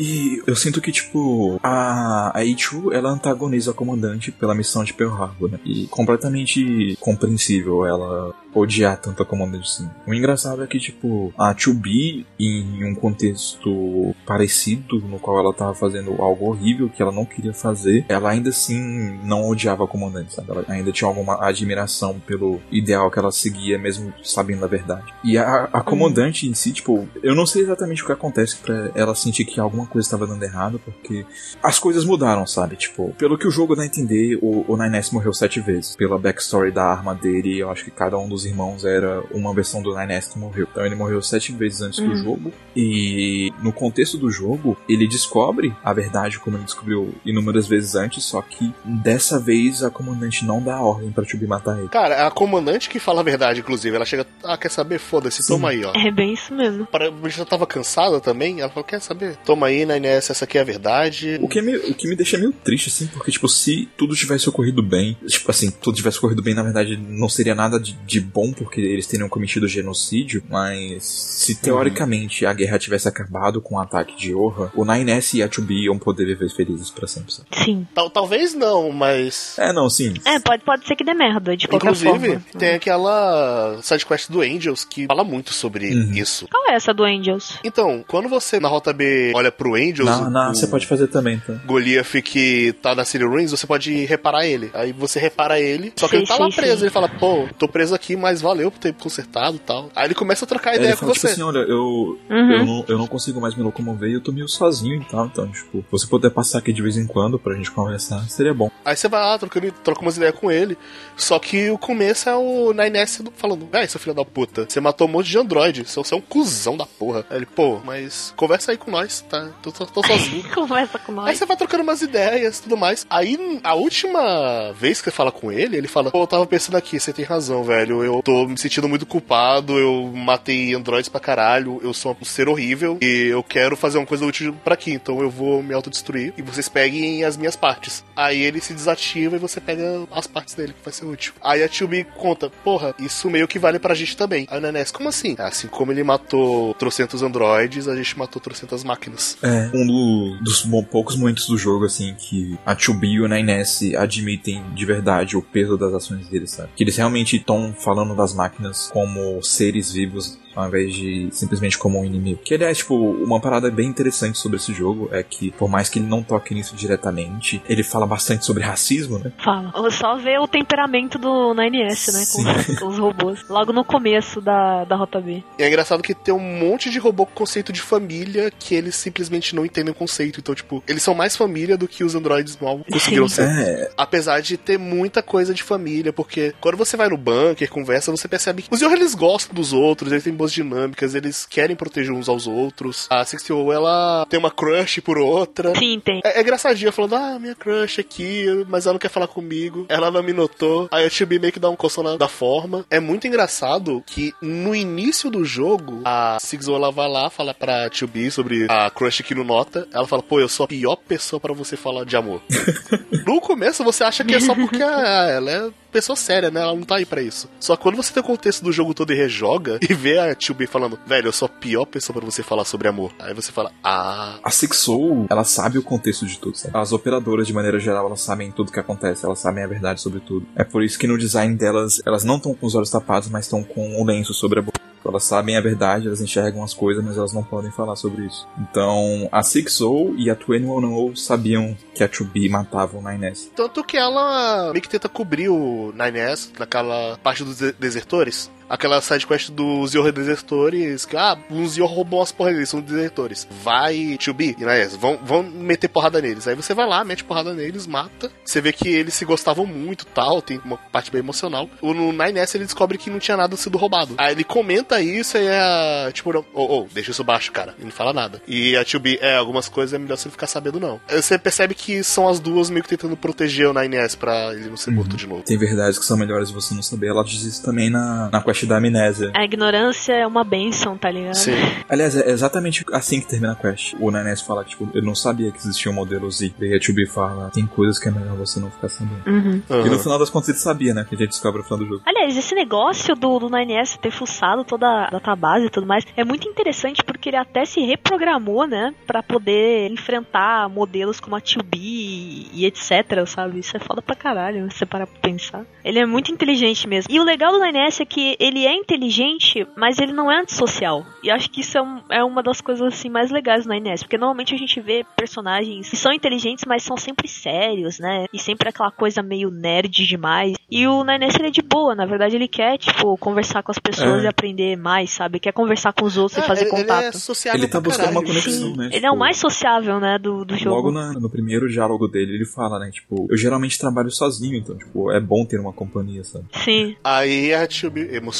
E 0.00 0.42
eu 0.46 0.56
sinto 0.56 0.80
que, 0.80 0.90
tipo, 0.90 1.60
a, 1.62 2.32
a 2.34 2.42
Ichu, 2.42 2.90
ela 2.90 3.10
antagoniza 3.10 3.70
a 3.70 3.74
comandante 3.74 4.32
pela 4.32 4.54
missão 4.54 4.82
de 4.82 4.94
Pearl 4.94 5.12
Harbor, 5.12 5.50
né? 5.50 5.60
E 5.62 5.86
completamente 5.88 6.96
compreensível 6.98 7.84
ela 7.84 8.32
odiar 8.54 8.96
tanto 8.96 9.22
a 9.22 9.26
comandante 9.26 9.68
assim. 9.68 9.88
O 10.06 10.14
engraçado 10.14 10.62
é 10.62 10.66
que, 10.66 10.78
tipo, 10.78 11.32
a 11.38 11.54
2B, 11.54 12.24
em 12.38 12.84
um 12.84 12.94
contexto 12.94 14.14
parecido, 14.26 15.00
no 15.00 15.18
qual 15.18 15.38
ela 15.38 15.52
tava 15.52 15.74
fazendo 15.74 16.20
algo 16.20 16.46
horrível 16.46 16.88
que 16.88 17.02
ela 17.02 17.12
não 17.12 17.24
queria 17.24 17.52
fazer, 17.52 18.04
ela 18.08 18.30
ainda 18.30 18.50
assim 18.50 19.18
não 19.24 19.48
odiava 19.48 19.84
a 19.84 19.88
comandante, 19.88 20.34
sabe? 20.34 20.50
Ela 20.50 20.64
ainda 20.68 20.92
tinha 20.92 21.08
alguma 21.08 21.44
admiração 21.44 22.20
pelo 22.20 22.60
ideal 22.70 23.10
que 23.10 23.18
ela 23.18 23.32
seguia, 23.32 23.78
mesmo 23.78 24.12
sabendo 24.22 24.64
a 24.64 24.68
verdade. 24.68 25.12
E 25.22 25.38
a, 25.38 25.64
a 25.72 25.82
comandante 25.82 26.48
em 26.48 26.54
si, 26.54 26.72
tipo, 26.72 27.08
eu 27.22 27.34
não 27.34 27.46
sei 27.46 27.62
exatamente 27.62 28.02
o 28.02 28.06
que 28.06 28.12
acontece 28.12 28.56
pra 28.56 28.90
ela 28.94 29.14
sentir 29.14 29.44
que 29.44 29.60
alguma 29.60 29.86
coisa 29.86 30.06
estava 30.06 30.26
dando 30.26 30.42
errado, 30.42 30.80
porque 30.84 31.24
as 31.62 31.78
coisas 31.78 32.04
mudaram, 32.04 32.46
sabe? 32.46 32.76
Tipo, 32.76 33.14
pelo 33.18 33.38
que 33.38 33.46
o 33.46 33.50
jogo 33.50 33.76
dá 33.76 33.82
a 33.82 33.86
entender, 33.86 34.38
o, 34.42 34.64
o 34.66 34.76
9S 34.76 35.12
morreu 35.12 35.32
sete 35.32 35.60
vezes. 35.60 35.96
Pela 35.96 36.18
backstory 36.18 36.70
da 36.70 36.84
arma 36.84 37.14
dele, 37.14 37.58
eu 37.58 37.70
acho 37.70 37.84
que 37.84 37.90
cada 37.90 38.18
um 38.18 38.28
dos 38.28 38.39
irmãos 38.44 38.84
era 38.84 39.22
uma 39.30 39.52
versão 39.54 39.82
do 39.82 39.90
9S 39.90 40.32
que 40.32 40.38
morreu. 40.38 40.66
Então 40.70 40.84
ele 40.84 40.94
morreu 40.94 41.20
sete 41.22 41.52
vezes 41.52 41.80
antes 41.80 42.00
do 42.00 42.14
jogo. 42.16 42.52
E 42.94 43.52
no 43.62 43.72
contexto 43.72 44.16
do 44.16 44.30
jogo, 44.30 44.76
ele 44.88 45.06
descobre 45.06 45.74
a 45.84 45.92
verdade 45.92 46.38
como 46.38 46.56
ele 46.56 46.64
descobriu 46.64 47.14
inúmeras 47.24 47.66
vezes 47.66 47.94
antes, 47.94 48.24
só 48.24 48.40
que 48.42 48.72
dessa 48.84 49.38
vez 49.38 49.82
a 49.82 49.90
comandante 49.90 50.44
não 50.44 50.62
dá 50.62 50.76
a 50.76 50.82
ordem 50.82 51.10
pra 51.10 51.24
Chubi 51.24 51.46
matar 51.46 51.78
ele. 51.78 51.88
Cara, 51.88 52.14
é 52.14 52.26
a 52.26 52.30
comandante 52.30 52.88
que 52.88 52.98
fala 52.98 53.20
a 53.20 53.24
verdade, 53.24 53.60
inclusive. 53.60 53.94
Ela 53.94 54.04
chega, 54.04 54.26
ah, 54.44 54.56
quer 54.56 54.70
saber? 54.70 54.98
Foda-se, 54.98 55.46
toma 55.46 55.70
aí, 55.70 55.84
ó. 55.84 55.92
É 55.94 56.10
bem 56.10 56.34
isso 56.34 56.54
mesmo. 56.54 56.86
Para, 56.86 57.12
já 57.28 57.44
tava 57.44 57.66
cansada 57.66 58.20
também. 58.20 58.60
Ela 58.60 58.68
falou, 58.70 58.84
quer 58.84 59.00
saber? 59.00 59.36
Toma 59.44 59.66
aí, 59.66 59.84
na 59.84 59.96
Inés, 59.96 60.30
essa 60.30 60.44
aqui 60.44 60.58
é 60.58 60.60
a 60.60 60.64
verdade. 60.64 61.38
O 61.42 61.48
que, 61.48 61.58
é 61.58 61.62
meio- 61.62 61.90
o 61.90 61.94
que 61.94 62.08
me 62.08 62.16
deixa 62.16 62.38
meio 62.38 62.52
triste, 62.52 62.88
assim, 62.88 63.06
porque, 63.08 63.30
tipo, 63.30 63.48
se 63.48 63.88
tudo 63.96 64.14
tivesse 64.14 64.48
ocorrido 64.48 64.82
bem, 64.82 65.16
tipo 65.26 65.50
assim, 65.50 65.70
tudo 65.70 65.96
tivesse 65.96 66.18
ocorrido 66.18 66.42
bem, 66.42 66.54
na 66.54 66.62
verdade, 66.62 66.96
não 66.96 67.28
seria 67.28 67.54
nada 67.54 67.78
de, 67.78 67.92
de 68.06 68.20
bom, 68.32 68.52
porque 68.52 68.80
eles 68.80 69.06
teriam 69.06 69.28
cometido 69.28 69.66
genocídio, 69.68 70.42
mas 70.48 71.04
se 71.04 71.54
teoricamente 71.54 72.46
a 72.46 72.52
guerra 72.52 72.78
tivesse 72.78 73.08
acabado 73.08 73.60
com 73.60 73.76
o 73.76 73.78
ataque 73.78 74.16
de 74.16 74.34
Orra, 74.34 74.70
o 74.74 74.84
9S 74.84 75.34
e 75.34 75.42
a 75.42 75.48
2B 75.48 75.84
iam 75.84 75.98
poder 75.98 76.24
viver 76.26 76.50
felizes 76.50 76.90
pra 76.90 77.06
sempre, 77.06 77.32
sabe? 77.32 77.48
Sim. 77.52 77.86
Tal, 77.94 78.10
talvez 78.10 78.54
não, 78.54 78.90
mas. 78.90 79.56
É, 79.58 79.72
não, 79.72 79.88
sim. 79.90 80.14
É, 80.24 80.38
pode, 80.38 80.64
pode 80.64 80.86
ser 80.86 80.96
que 80.96 81.04
dê 81.04 81.14
merda, 81.14 81.56
de 81.56 81.66
qualquer 81.68 81.86
Inclusive, 81.86 82.26
forma. 82.28 82.42
tem 82.58 82.74
aquela 82.74 83.78
sidequest 83.82 84.30
do 84.30 84.40
Angels 84.42 84.84
que 84.84 85.06
fala 85.06 85.24
muito 85.24 85.52
sobre 85.52 85.90
Uhum. 85.94 86.12
isso. 86.12 86.46
Qual 86.50 86.70
é 86.70 86.74
essa 86.74 86.92
do 86.92 87.04
Angels? 87.04 87.58
Então, 87.64 88.04
quando 88.06 88.28
você 88.28 88.60
na 88.60 88.68
rota 88.68 88.92
B 88.92 89.32
olha 89.34 89.50
pro 89.50 89.74
Angels, 89.74 90.04
Na, 90.08 90.30
na, 90.30 90.50
o 90.50 90.54
você 90.54 90.66
pode 90.66 90.86
fazer 90.86 91.06
também, 91.08 91.38
tá? 91.38 91.54
Goliath 91.66 92.20
que 92.22 92.72
tá 92.82 92.94
na 92.94 93.04
City 93.04 93.24
Ruins, 93.24 93.50
você 93.50 93.66
pode 93.66 94.04
reparar 94.04 94.46
ele. 94.46 94.70
Aí 94.74 94.92
você 94.92 95.18
repara 95.18 95.58
ele, 95.60 95.92
só 95.96 96.06
que 96.06 96.10
Sei, 96.12 96.18
ele 96.20 96.26
tá 96.26 96.34
sei, 96.36 96.44
lá 96.44 96.50
preso. 96.50 96.76
sei. 96.78 96.82
Ele 96.84 96.90
fala, 96.90 97.08
pô, 97.08 97.48
tô 97.58 97.66
preso 97.68 97.94
aqui, 97.94 98.16
mas 98.20 98.40
valeu 98.40 98.70
por 98.70 98.78
ter 98.78 98.94
consertado 98.94 99.56
e 99.56 99.60
tal. 99.60 99.90
Aí 99.96 100.06
ele 100.06 100.14
começa 100.14 100.44
a 100.44 100.48
trocar 100.48 100.70
Aí 100.70 100.76
ideia 100.76 100.90
ele 100.90 100.96
com 100.96 101.00
fala, 101.00 101.12
tipo 101.14 101.26
você. 101.26 101.32
assim, 101.32 101.42
olha, 101.42 101.58
eu, 101.60 102.18
Uhum. 102.30 102.52
eu, 102.52 102.64
não, 102.66 102.84
eu 102.88 102.98
não 102.98 103.06
consigo 103.06 103.40
mais 103.40 103.54
me 103.54 103.62
locomover 103.62 104.10
e 104.10 104.14
eu 104.14 104.20
tô 104.20 104.30
meio 104.32 104.48
sozinho 104.48 105.00
e 105.00 105.04
tal, 105.04 105.26
então, 105.26 105.50
tipo, 105.50 105.84
você 105.90 106.06
puder 106.06 106.30
passar 106.30 106.58
aqui 106.58 106.72
de 106.72 106.82
vez 106.82 106.96
em 106.96 107.06
quando 107.06 107.38
pra 107.38 107.54
gente 107.54 107.70
conversar, 107.70 108.22
seria 108.28 108.54
bom. 108.54 108.70
Aí 108.84 108.96
você 108.96 109.08
vai 109.08 109.20
lá, 109.20 109.38
trocando, 109.38 109.72
troca 109.82 110.00
umas 110.02 110.16
ideias 110.16 110.34
com 110.34 110.50
ele. 110.50 110.76
Só 111.16 111.38
que 111.38 111.70
o 111.70 111.78
começo 111.78 112.28
é 112.28 112.36
o 112.36 112.72
9S 112.74 113.22
do- 113.22 113.32
falando, 113.36 113.66
véi, 113.70 113.86
seu 113.88 113.98
filho 114.00 114.14
da 114.14 114.24
puta, 114.24 114.66
você 114.68 114.80
matou 114.80 115.06
um 115.08 115.10
monte 115.10 115.28
de 115.30 115.38
android, 115.38 115.84
você 115.86 116.14
é 116.14 116.16
um 116.16 116.20
cuzão 116.20 116.76
da 116.76 116.86
porra. 116.86 117.24
Aí 117.30 117.36
ele, 117.38 117.46
pô, 117.46 117.80
mas 117.84 118.32
conversa 118.36 118.72
aí 118.72 118.76
com 118.76 118.90
nós, 118.90 119.20
tá? 119.28 119.48
Tô, 119.62 119.70
tô, 119.72 119.86
tô 119.86 120.02
sozinho. 120.06 120.42
Conversa 120.54 120.98
com 120.98 121.12
Aí 121.12 121.16
nós. 121.16 121.38
você 121.38 121.46
vai 121.46 121.56
trocando 121.56 121.82
umas 121.82 122.02
ideias 122.02 122.58
e 122.58 122.62
tudo 122.62 122.76
mais. 122.76 123.06
Aí, 123.08 123.60
a 123.62 123.74
última 123.74 124.72
vez 124.72 124.98
que 124.98 125.04
você 125.04 125.10
fala 125.10 125.30
com 125.32 125.50
ele, 125.52 125.76
ele 125.76 125.88
fala: 125.88 126.10
Pô, 126.10 126.22
eu 126.22 126.26
tava 126.26 126.46
pensando 126.46 126.76
aqui, 126.76 126.98
você 126.98 127.12
tem 127.12 127.24
razão, 127.24 127.62
velho. 127.64 128.02
eu 128.02 128.09
tô 128.22 128.46
me 128.46 128.58
sentindo 128.58 128.88
muito 128.88 129.06
culpado, 129.06 129.78
eu 129.78 130.10
matei 130.14 130.74
androides 130.74 131.08
pra 131.08 131.20
caralho, 131.20 131.80
eu 131.82 131.94
sou 131.94 132.16
um 132.20 132.24
ser 132.24 132.48
horrível 132.48 132.98
e 133.00 133.28
eu 133.30 133.42
quero 133.42 133.76
fazer 133.76 133.98
uma 133.98 134.06
coisa 134.06 134.24
útil 134.24 134.54
pra 134.64 134.74
aqui, 134.74 134.92
então 134.92 135.20
eu 135.20 135.30
vou 135.30 135.62
me 135.62 135.74
autodestruir 135.74 136.32
e 136.36 136.42
vocês 136.42 136.68
peguem 136.68 137.24
as 137.24 137.36
minhas 137.36 137.56
partes. 137.56 138.04
Aí 138.16 138.40
ele 138.40 138.60
se 138.60 138.74
desativa 138.74 139.36
e 139.36 139.38
você 139.38 139.60
pega 139.60 140.06
as 140.10 140.26
partes 140.26 140.54
dele, 140.54 140.72
que 140.72 140.84
vai 140.84 140.92
ser 140.92 141.04
útil. 141.04 141.32
Aí 141.42 141.62
a 141.62 141.68
Tio 141.68 141.88
B 141.88 142.04
conta, 142.16 142.50
porra, 142.64 142.94
isso 142.98 143.30
meio 143.30 143.46
que 143.46 143.58
vale 143.58 143.78
pra 143.78 143.94
gente 143.94 144.16
também. 144.16 144.46
Aí 144.50 144.58
o 144.58 144.60
Nenés, 144.60 144.90
como 144.90 145.08
assim? 145.08 145.34
Assim 145.38 145.68
como 145.68 145.92
ele 145.92 146.02
matou 146.02 146.74
trocentos 146.74 147.22
androides, 147.22 147.88
a 147.88 147.96
gente 147.96 148.18
matou 148.18 148.40
trocentas 148.40 148.84
máquinas. 148.84 149.36
É, 149.42 149.70
um 149.74 149.86
do, 149.86 150.38
dos 150.42 150.62
poucos 150.90 151.16
momentos 151.16 151.46
do 151.46 151.56
jogo, 151.56 151.84
assim, 151.84 152.14
que 152.14 152.58
a 152.64 152.74
2B 152.74 153.04
e 153.04 153.20
o 153.20 153.28
Nines 153.28 153.80
admitem 153.96 154.62
de 154.74 154.84
verdade 154.84 155.36
o 155.36 155.42
peso 155.42 155.76
das 155.76 155.92
ações 155.92 156.28
deles, 156.28 156.50
sabe? 156.52 156.70
Que 156.74 156.84
eles 156.84 156.96
realmente 156.96 157.36
estão 157.36 157.74
falando 157.78 157.99
das 158.16 158.34
máquinas 158.34 158.90
como 158.92 159.42
seres 159.42 159.92
vivos 159.92 160.38
ao 160.54 160.68
invés 160.68 160.94
de 160.94 161.28
simplesmente 161.32 161.78
como 161.78 162.00
um 162.00 162.04
inimigo. 162.04 162.40
Que 162.44 162.54
aliás, 162.54 162.78
tipo, 162.78 162.94
uma 162.94 163.40
parada 163.40 163.70
bem 163.70 163.88
interessante 163.88 164.38
sobre 164.38 164.56
esse 164.56 164.72
jogo 164.72 165.08
é 165.12 165.22
que, 165.22 165.50
por 165.52 165.68
mais 165.68 165.88
que 165.88 165.98
ele 165.98 166.06
não 166.06 166.22
toque 166.22 166.54
nisso 166.54 166.74
diretamente, 166.76 167.62
ele 167.68 167.82
fala 167.82 168.06
bastante 168.06 168.44
sobre 168.44 168.62
racismo, 168.62 169.18
né? 169.18 169.32
Fala. 169.42 169.72
Só 169.90 170.16
ver 170.16 170.38
o 170.38 170.46
temperamento 170.46 171.18
do 171.18 171.28
9S, 171.54 172.12
né? 172.12 172.24
Com, 172.30 172.76
com, 172.76 172.86
os 172.86 172.98
robôs. 172.98 173.44
Logo 173.48 173.72
no 173.72 173.84
começo 173.84 174.40
da, 174.40 174.84
da 174.84 174.94
Rota 174.94 175.20
B. 175.20 175.42
E 175.58 175.62
é 175.62 175.68
engraçado 175.68 176.02
que 176.02 176.14
tem 176.14 176.32
um 176.32 176.38
monte 176.38 176.90
de 176.90 176.98
robô 176.98 177.26
com 177.26 177.32
conceito 177.32 177.72
de 177.72 177.80
família 177.80 178.50
que 178.56 178.74
eles 178.74 178.94
simplesmente 178.94 179.54
não 179.54 179.64
entendem 179.64 179.92
o 179.92 179.94
conceito. 179.94 180.40
Então, 180.40 180.54
tipo, 180.54 180.82
eles 180.86 181.02
são 181.02 181.14
mais 181.14 181.36
família 181.36 181.76
do 181.76 181.88
que 181.88 182.04
os 182.04 182.14
androides 182.14 182.56
mal 182.60 182.80
conseguiram 182.90 183.28
Sim. 183.28 183.36
ser. 183.36 183.48
É. 183.48 183.90
Apesar 183.96 184.40
de 184.40 184.56
ter 184.56 184.78
muita 184.78 185.22
coisa 185.22 185.52
de 185.52 185.62
família, 185.62 186.12
porque 186.12 186.54
quando 186.60 186.76
você 186.76 186.96
vai 186.96 187.08
no 187.08 187.16
bunker, 187.16 187.68
conversa, 187.68 188.10
você 188.10 188.28
percebe 188.28 188.62
que 188.62 188.72
os 188.72 188.80
Yorra 188.80 188.94
eles 188.94 189.14
gostam 189.14 189.54
dos 189.54 189.72
outros, 189.72 190.12
eles 190.12 190.24
têm 190.24 190.34
boas 190.40 190.52
dinâmicas, 190.54 191.14
eles 191.14 191.44
querem 191.44 191.76
proteger 191.76 192.12
uns 192.12 192.26
aos 192.26 192.46
outros. 192.46 193.06
A 193.10 193.22
60 193.22 193.52
ela 193.74 194.24
tem 194.30 194.38
uma 194.38 194.50
crush 194.50 195.02
por 195.02 195.18
outra. 195.18 195.74
Sim, 195.76 196.00
tem. 196.02 196.22
É, 196.24 196.38
é 196.38 196.40
engraçadinha 196.40 196.90
falando, 196.90 197.16
ah, 197.16 197.38
minha 197.38 197.54
crush 197.54 198.00
aqui, 198.00 198.46
mas 198.66 198.86
ela 198.86 198.94
não 198.94 198.98
quer 198.98 199.10
falar 199.10 199.26
comigo. 199.26 199.84
Ela 199.90 200.10
não 200.10 200.22
me 200.22 200.32
notou. 200.32 200.88
Aí 200.90 201.04
a 201.04 201.10
Chibi 201.10 201.38
meio 201.38 201.52
que 201.52 201.60
dá 201.60 201.68
um 201.68 201.76
coço 201.76 202.00
da 202.16 202.28
forma. 202.28 202.86
É 202.90 202.98
muito 202.98 203.26
engraçado 203.26 204.02
que 204.06 204.32
no 204.40 204.74
início 204.74 205.30
do 205.30 205.44
jogo, 205.44 206.00
a 206.06 206.38
Sigzo 206.40 206.74
ela 206.74 206.90
vai 206.90 207.08
lá, 207.08 207.28
fala 207.28 207.52
pra 207.52 207.90
Chibi 207.92 208.30
sobre 208.30 208.66
a 208.70 208.88
crush 208.88 209.22
que 209.22 209.34
não 209.34 209.44
nota. 209.44 209.86
Ela 209.92 210.06
fala, 210.06 210.22
pô, 210.22 210.40
eu 210.40 210.48
sou 210.48 210.64
a 210.64 210.68
pior 210.68 210.96
pessoa 210.96 211.38
para 211.38 211.52
você 211.52 211.76
falar 211.76 212.04
de 212.04 212.16
amor. 212.16 212.40
no 213.26 213.42
começo 213.42 213.84
você 213.84 214.02
acha 214.04 214.24
que 214.24 214.34
é 214.34 214.40
só 214.40 214.54
porque 214.54 214.82
ah, 214.82 215.26
ela 215.28 215.50
é 215.50 215.70
pessoa 215.90 216.16
séria, 216.16 216.50
né? 216.50 216.60
Ela 216.60 216.74
não 216.74 216.82
tá 216.82 216.96
aí 216.96 217.06
pra 217.06 217.22
isso. 217.22 217.48
Só 217.58 217.76
que 217.76 217.82
quando 217.82 217.96
você 217.96 218.12
tem 218.12 218.22
o 218.22 218.26
contexto 218.26 218.62
do 218.62 218.72
jogo 218.72 218.94
todo 218.94 219.12
e 219.12 219.16
rejoga 219.16 219.78
e 219.88 219.92
vê 219.94 220.18
a 220.18 220.34
Tio 220.34 220.54
B 220.54 220.66
falando, 220.66 220.98
velho, 221.06 221.28
eu 221.28 221.32
sou 221.32 221.46
a 221.46 221.48
pior 221.48 221.84
pessoa 221.84 222.16
para 222.16 222.24
você 222.24 222.42
falar 222.42 222.64
sobre 222.64 222.88
amor. 222.88 223.12
Aí 223.18 223.34
você 223.34 223.52
fala, 223.52 223.72
ah. 223.82 224.38
A 224.42 224.50
Six 224.50 224.76
Soul, 224.78 225.26
ela 225.28 225.44
sabe 225.44 225.78
o 225.78 225.82
contexto 225.82 226.26
de 226.26 226.38
tudo. 226.38 226.56
Sabe? 226.56 226.76
As 226.76 226.92
operadoras, 226.92 227.46
de 227.46 227.52
maneira 227.52 227.78
geral, 227.78 228.06
elas 228.06 228.20
sabem 228.20 228.50
tudo 228.50 228.72
que 228.72 228.80
acontece, 228.80 229.24
elas 229.24 229.38
sabem 229.38 229.64
a 229.64 229.66
verdade 229.66 230.00
sobre 230.00 230.20
tudo. 230.20 230.46
É 230.56 230.64
por 230.64 230.82
isso 230.82 230.98
que 230.98 231.06
no 231.06 231.18
design 231.18 231.54
delas, 231.56 232.00
elas 232.06 232.24
não 232.24 232.36
estão 232.36 232.54
com 232.54 232.66
os 232.66 232.74
olhos 232.74 232.90
tapados, 232.90 233.28
mas 233.28 233.46
estão 233.46 233.62
com 233.62 234.00
o 234.00 234.04
lenço 234.04 234.32
sobre 234.32 234.60
a 234.60 234.62
boca. 234.62 234.80
Elas 235.04 235.24
sabem 235.24 235.56
a 235.56 235.60
verdade, 235.60 236.06
elas 236.06 236.20
enxergam 236.20 236.62
as 236.62 236.74
coisas, 236.74 237.04
mas 237.04 237.16
elas 237.16 237.32
não 237.32 237.42
podem 237.42 237.70
falar 237.70 237.96
sobre 237.96 238.26
isso. 238.26 238.46
Então, 238.58 239.28
a 239.32 239.42
Six 239.42 239.74
Soul 239.74 240.14
e 240.16 240.30
a 240.30 240.36
Twain 240.36 240.66
One 240.66 241.16
sabiam 241.16 241.76
que 241.94 242.04
a 242.04 242.08
2B 242.08 242.50
matava 242.50 242.96
o 242.96 243.02
9S. 243.02 243.50
Tanto 243.54 243.82
que 243.82 243.96
ela 243.96 244.70
meio 244.72 244.82
que 244.82 244.88
tenta 244.88 245.08
cobrir 245.08 245.48
o 245.48 245.92
9S 245.96 246.50
naquela 246.58 247.18
parte 247.22 247.44
dos 247.44 247.58
desertores 247.78 248.50
aquela 248.70 249.00
sidequest 249.00 249.50
dos 249.50 249.92
Yorra 249.92 250.12
desertores, 250.12 251.04
que, 251.04 251.16
ah, 251.16 251.36
uns 251.50 251.76
Yorra 251.76 251.92
roubam 251.92 252.22
as 252.22 252.30
porras 252.30 252.54
deles, 252.54 252.68
são 252.68 252.80
desertores. 252.80 253.46
Vai, 253.62 254.16
to 254.24 254.32
be, 254.32 254.56
e 254.58 254.64
é 254.64 254.86
vão, 254.88 255.18
vão 255.22 255.42
meter 255.42 255.88
porrada 255.88 256.22
neles. 256.22 256.46
Aí 256.46 256.54
você 256.54 256.72
vai 256.72 256.86
lá, 256.86 257.04
mete 257.04 257.24
porrada 257.24 257.52
neles, 257.52 257.86
mata. 257.86 258.30
Você 258.44 258.60
vê 258.60 258.72
que 258.72 258.88
eles 258.88 259.14
se 259.14 259.24
gostavam 259.24 259.66
muito 259.66 260.06
tal, 260.06 260.40
tem 260.40 260.60
uma 260.64 260.76
parte 260.76 261.10
bem 261.10 261.18
emocional. 261.18 261.68
O, 261.82 261.92
no 261.92 262.12
9S 262.12 262.54
ele 262.54 262.64
descobre 262.64 262.96
que 262.96 263.10
não 263.10 263.18
tinha 263.18 263.36
nada 263.36 263.56
sido 263.56 263.76
roubado. 263.76 264.14
Aí 264.16 264.32
ele 264.32 264.44
comenta 264.44 265.00
isso 265.00 265.36
e 265.36 265.46
é 265.46 266.12
tipo, 266.12 266.30
oh, 266.54 266.80
oh, 266.82 266.86
deixa 266.92 267.10
isso 267.10 267.24
baixo, 267.24 267.50
cara. 267.50 267.74
E 267.78 267.84
não 267.84 267.90
fala 267.90 268.12
nada. 268.12 268.40
E 268.46 268.76
a 268.76 268.84
2B, 268.84 269.18
é, 269.20 269.36
algumas 269.36 269.68
coisas 269.68 269.92
é 269.94 269.98
melhor 269.98 270.16
você 270.16 270.28
não 270.28 270.32
ficar 270.32 270.46
sabendo, 270.46 270.78
não. 270.78 271.00
Aí 271.08 271.20
você 271.20 271.36
percebe 271.36 271.74
que 271.74 272.04
são 272.04 272.28
as 272.28 272.38
duas 272.38 272.70
meio 272.70 272.84
que 272.84 272.88
tentando 272.88 273.16
proteger 273.16 273.68
o 273.68 273.74
9S 273.74 274.16
pra 274.16 274.54
ele 274.54 274.68
não 274.68 274.76
ser 274.76 274.92
morto 274.92 275.12
uhum. 275.12 275.16
de 275.16 275.26
novo. 275.26 275.42
Tem 275.42 275.58
verdades 275.58 275.98
que 275.98 276.04
são 276.04 276.16
melhores 276.16 276.50
você 276.50 276.74
não 276.74 276.82
saber. 276.82 277.08
Ela 277.08 277.24
diz 277.24 277.42
isso 277.42 277.62
também 277.62 277.90
na, 277.90 278.30
na 278.30 278.42
quest 278.42 278.59
da 278.66 278.76
amnésia. 278.76 279.30
A 279.34 279.44
ignorância 279.44 280.12
é 280.12 280.26
uma 280.26 280.44
benção, 280.44 280.96
tá 280.96 281.10
ligado? 281.10 281.34
Sim. 281.34 281.52
Aliás, 281.88 282.16
é 282.16 282.30
exatamente 282.30 282.84
assim 282.92 283.20
que 283.20 283.26
termina 283.26 283.52
a 283.52 283.56
quest. 283.56 283.94
O 283.98 284.10
Nanés 284.10 284.40
fala, 284.40 284.64
tipo, 284.64 284.88
eu 284.94 285.02
não 285.02 285.14
sabia 285.14 285.50
que 285.50 285.58
existia 285.58 285.90
um 285.90 285.94
modelo 285.94 286.30
Z. 286.30 286.52
E 286.60 286.74
a 286.74 286.78
2B 286.78 287.06
fala, 287.08 287.50
tem 287.50 287.66
coisas 287.66 287.98
que 287.98 288.08
é 288.08 288.10
melhor 288.10 288.36
você 288.36 288.60
não 288.60 288.70
ficar 288.70 288.88
sabendo. 288.88 289.22
Uhum. 289.26 289.62
Uhum. 289.68 289.86
E 289.86 289.90
no 289.90 289.98
final 289.98 290.18
das 290.18 290.30
contas 290.30 290.48
ele 290.50 290.58
sabia, 290.58 290.94
né? 290.94 291.04
Que 291.08 291.14
a 291.14 291.18
gente 291.18 291.30
descobre 291.30 291.60
o 291.60 291.64
final 291.64 291.78
do 291.78 291.86
jogo. 291.86 292.02
Aliás, 292.04 292.36
esse 292.36 292.54
negócio 292.54 293.14
do, 293.14 293.38
do 293.38 293.48
9S 293.48 293.98
ter 293.98 294.10
fuçado 294.10 294.64
toda 294.64 295.06
a 295.06 295.10
database 295.10 295.66
e 295.66 295.70
tudo 295.70 295.86
mais 295.86 296.04
é 296.16 296.24
muito 296.24 296.48
interessante 296.48 297.02
porque 297.04 297.28
ele 297.28 297.36
até 297.36 297.64
se 297.64 297.80
reprogramou, 297.80 298.66
né? 298.66 298.94
Pra 299.06 299.22
poder 299.22 299.90
enfrentar 299.90 300.68
modelos 300.68 301.20
como 301.20 301.36
a 301.36 301.40
2B 301.40 301.76
e, 301.76 302.50
e 302.52 302.66
etc, 302.66 303.26
sabe? 303.26 303.60
Isso 303.60 303.76
é 303.76 303.80
foda 303.80 304.02
pra 304.02 304.16
caralho, 304.16 304.70
você 304.70 304.84
parar 304.84 305.06
pra 305.06 305.20
pensar. 305.20 305.64
Ele 305.84 305.98
é 305.98 306.06
muito 306.06 306.32
inteligente 306.32 306.86
mesmo. 306.88 307.12
E 307.12 307.20
o 307.20 307.24
legal 307.24 307.52
do 307.52 307.58
9S 307.58 308.00
é 308.00 308.04
que 308.04 308.36
ele 308.38 308.49
é 308.66 308.74
inteligente, 308.74 309.66
mas 309.76 309.98
ele 309.98 310.12
não 310.12 310.30
é 310.30 310.40
antissocial. 310.40 311.04
E 311.22 311.30
acho 311.30 311.50
que 311.50 311.60
isso 311.60 311.78
é, 311.78 311.82
um, 311.82 312.00
é 312.10 312.24
uma 312.24 312.42
das 312.42 312.60
coisas 312.60 312.86
assim 312.86 313.08
mais 313.08 313.30
legais 313.30 313.66
na 313.66 313.76
Inés, 313.76 314.02
porque 314.02 314.18
normalmente 314.18 314.54
a 314.54 314.58
gente 314.58 314.80
vê 314.80 315.04
personagens 315.16 315.88
que 315.88 315.96
são 315.96 316.12
inteligentes, 316.12 316.64
mas 316.66 316.82
são 316.82 316.96
sempre 316.96 317.28
sérios, 317.28 317.98
né? 317.98 318.26
E 318.32 318.38
sempre 318.38 318.68
aquela 318.68 318.90
coisa 318.90 319.22
meio 319.22 319.50
nerd 319.50 320.06
demais. 320.06 320.54
E 320.70 320.86
o 320.86 321.04
Nainés 321.04 321.34
ele 321.36 321.48
é 321.48 321.50
de 321.50 321.62
boa, 321.62 321.94
na 321.94 322.06
verdade 322.06 322.36
ele 322.36 322.48
quer, 322.48 322.78
tipo, 322.78 323.16
conversar 323.18 323.62
com 323.62 323.70
as 323.70 323.78
pessoas 323.78 324.22
é. 324.22 324.24
e 324.24 324.26
aprender 324.26 324.76
mais, 324.76 325.10
sabe? 325.10 325.40
Quer 325.40 325.52
conversar 325.52 325.92
com 325.92 326.04
os 326.04 326.16
outros 326.16 326.38
é, 326.38 326.44
e 326.44 326.46
fazer 326.46 326.62
ele, 326.62 326.70
contato. 326.70 327.00
Ele, 327.00 327.08
é 327.08 327.12
sociável 327.12 327.60
ele 327.60 327.68
tá 327.70 327.80
buscando 327.80 328.06
caralho. 328.06 328.18
uma 328.18 328.26
conexão, 328.26 328.52
Sim. 328.52 328.76
né? 328.76 328.84
Ele 328.86 328.94
tipo, 328.94 329.06
é 329.06 329.08
o 329.08 329.12
tipo, 329.12 329.18
mais 329.18 329.36
sociável, 329.36 330.00
né, 330.00 330.18
do, 330.18 330.44
do 330.44 330.56
jogo. 330.56 330.76
Logo 330.76 330.92
na, 330.92 331.12
no 331.12 331.30
primeiro 331.30 331.68
diálogo 331.68 332.08
dele, 332.08 332.34
ele 332.34 332.46
fala, 332.46 332.78
né, 332.78 332.90
tipo, 332.90 333.26
eu 333.30 333.36
geralmente 333.36 333.78
trabalho 333.78 334.10
sozinho, 334.10 334.56
então, 334.56 334.76
tipo, 334.76 335.10
é 335.12 335.20
bom 335.20 335.44
ter 335.44 335.58
uma 335.58 335.72
companhia, 335.72 336.24
sabe? 336.24 336.46
Sim. 336.52 336.96
Aí 337.04 337.52
a 337.52 337.66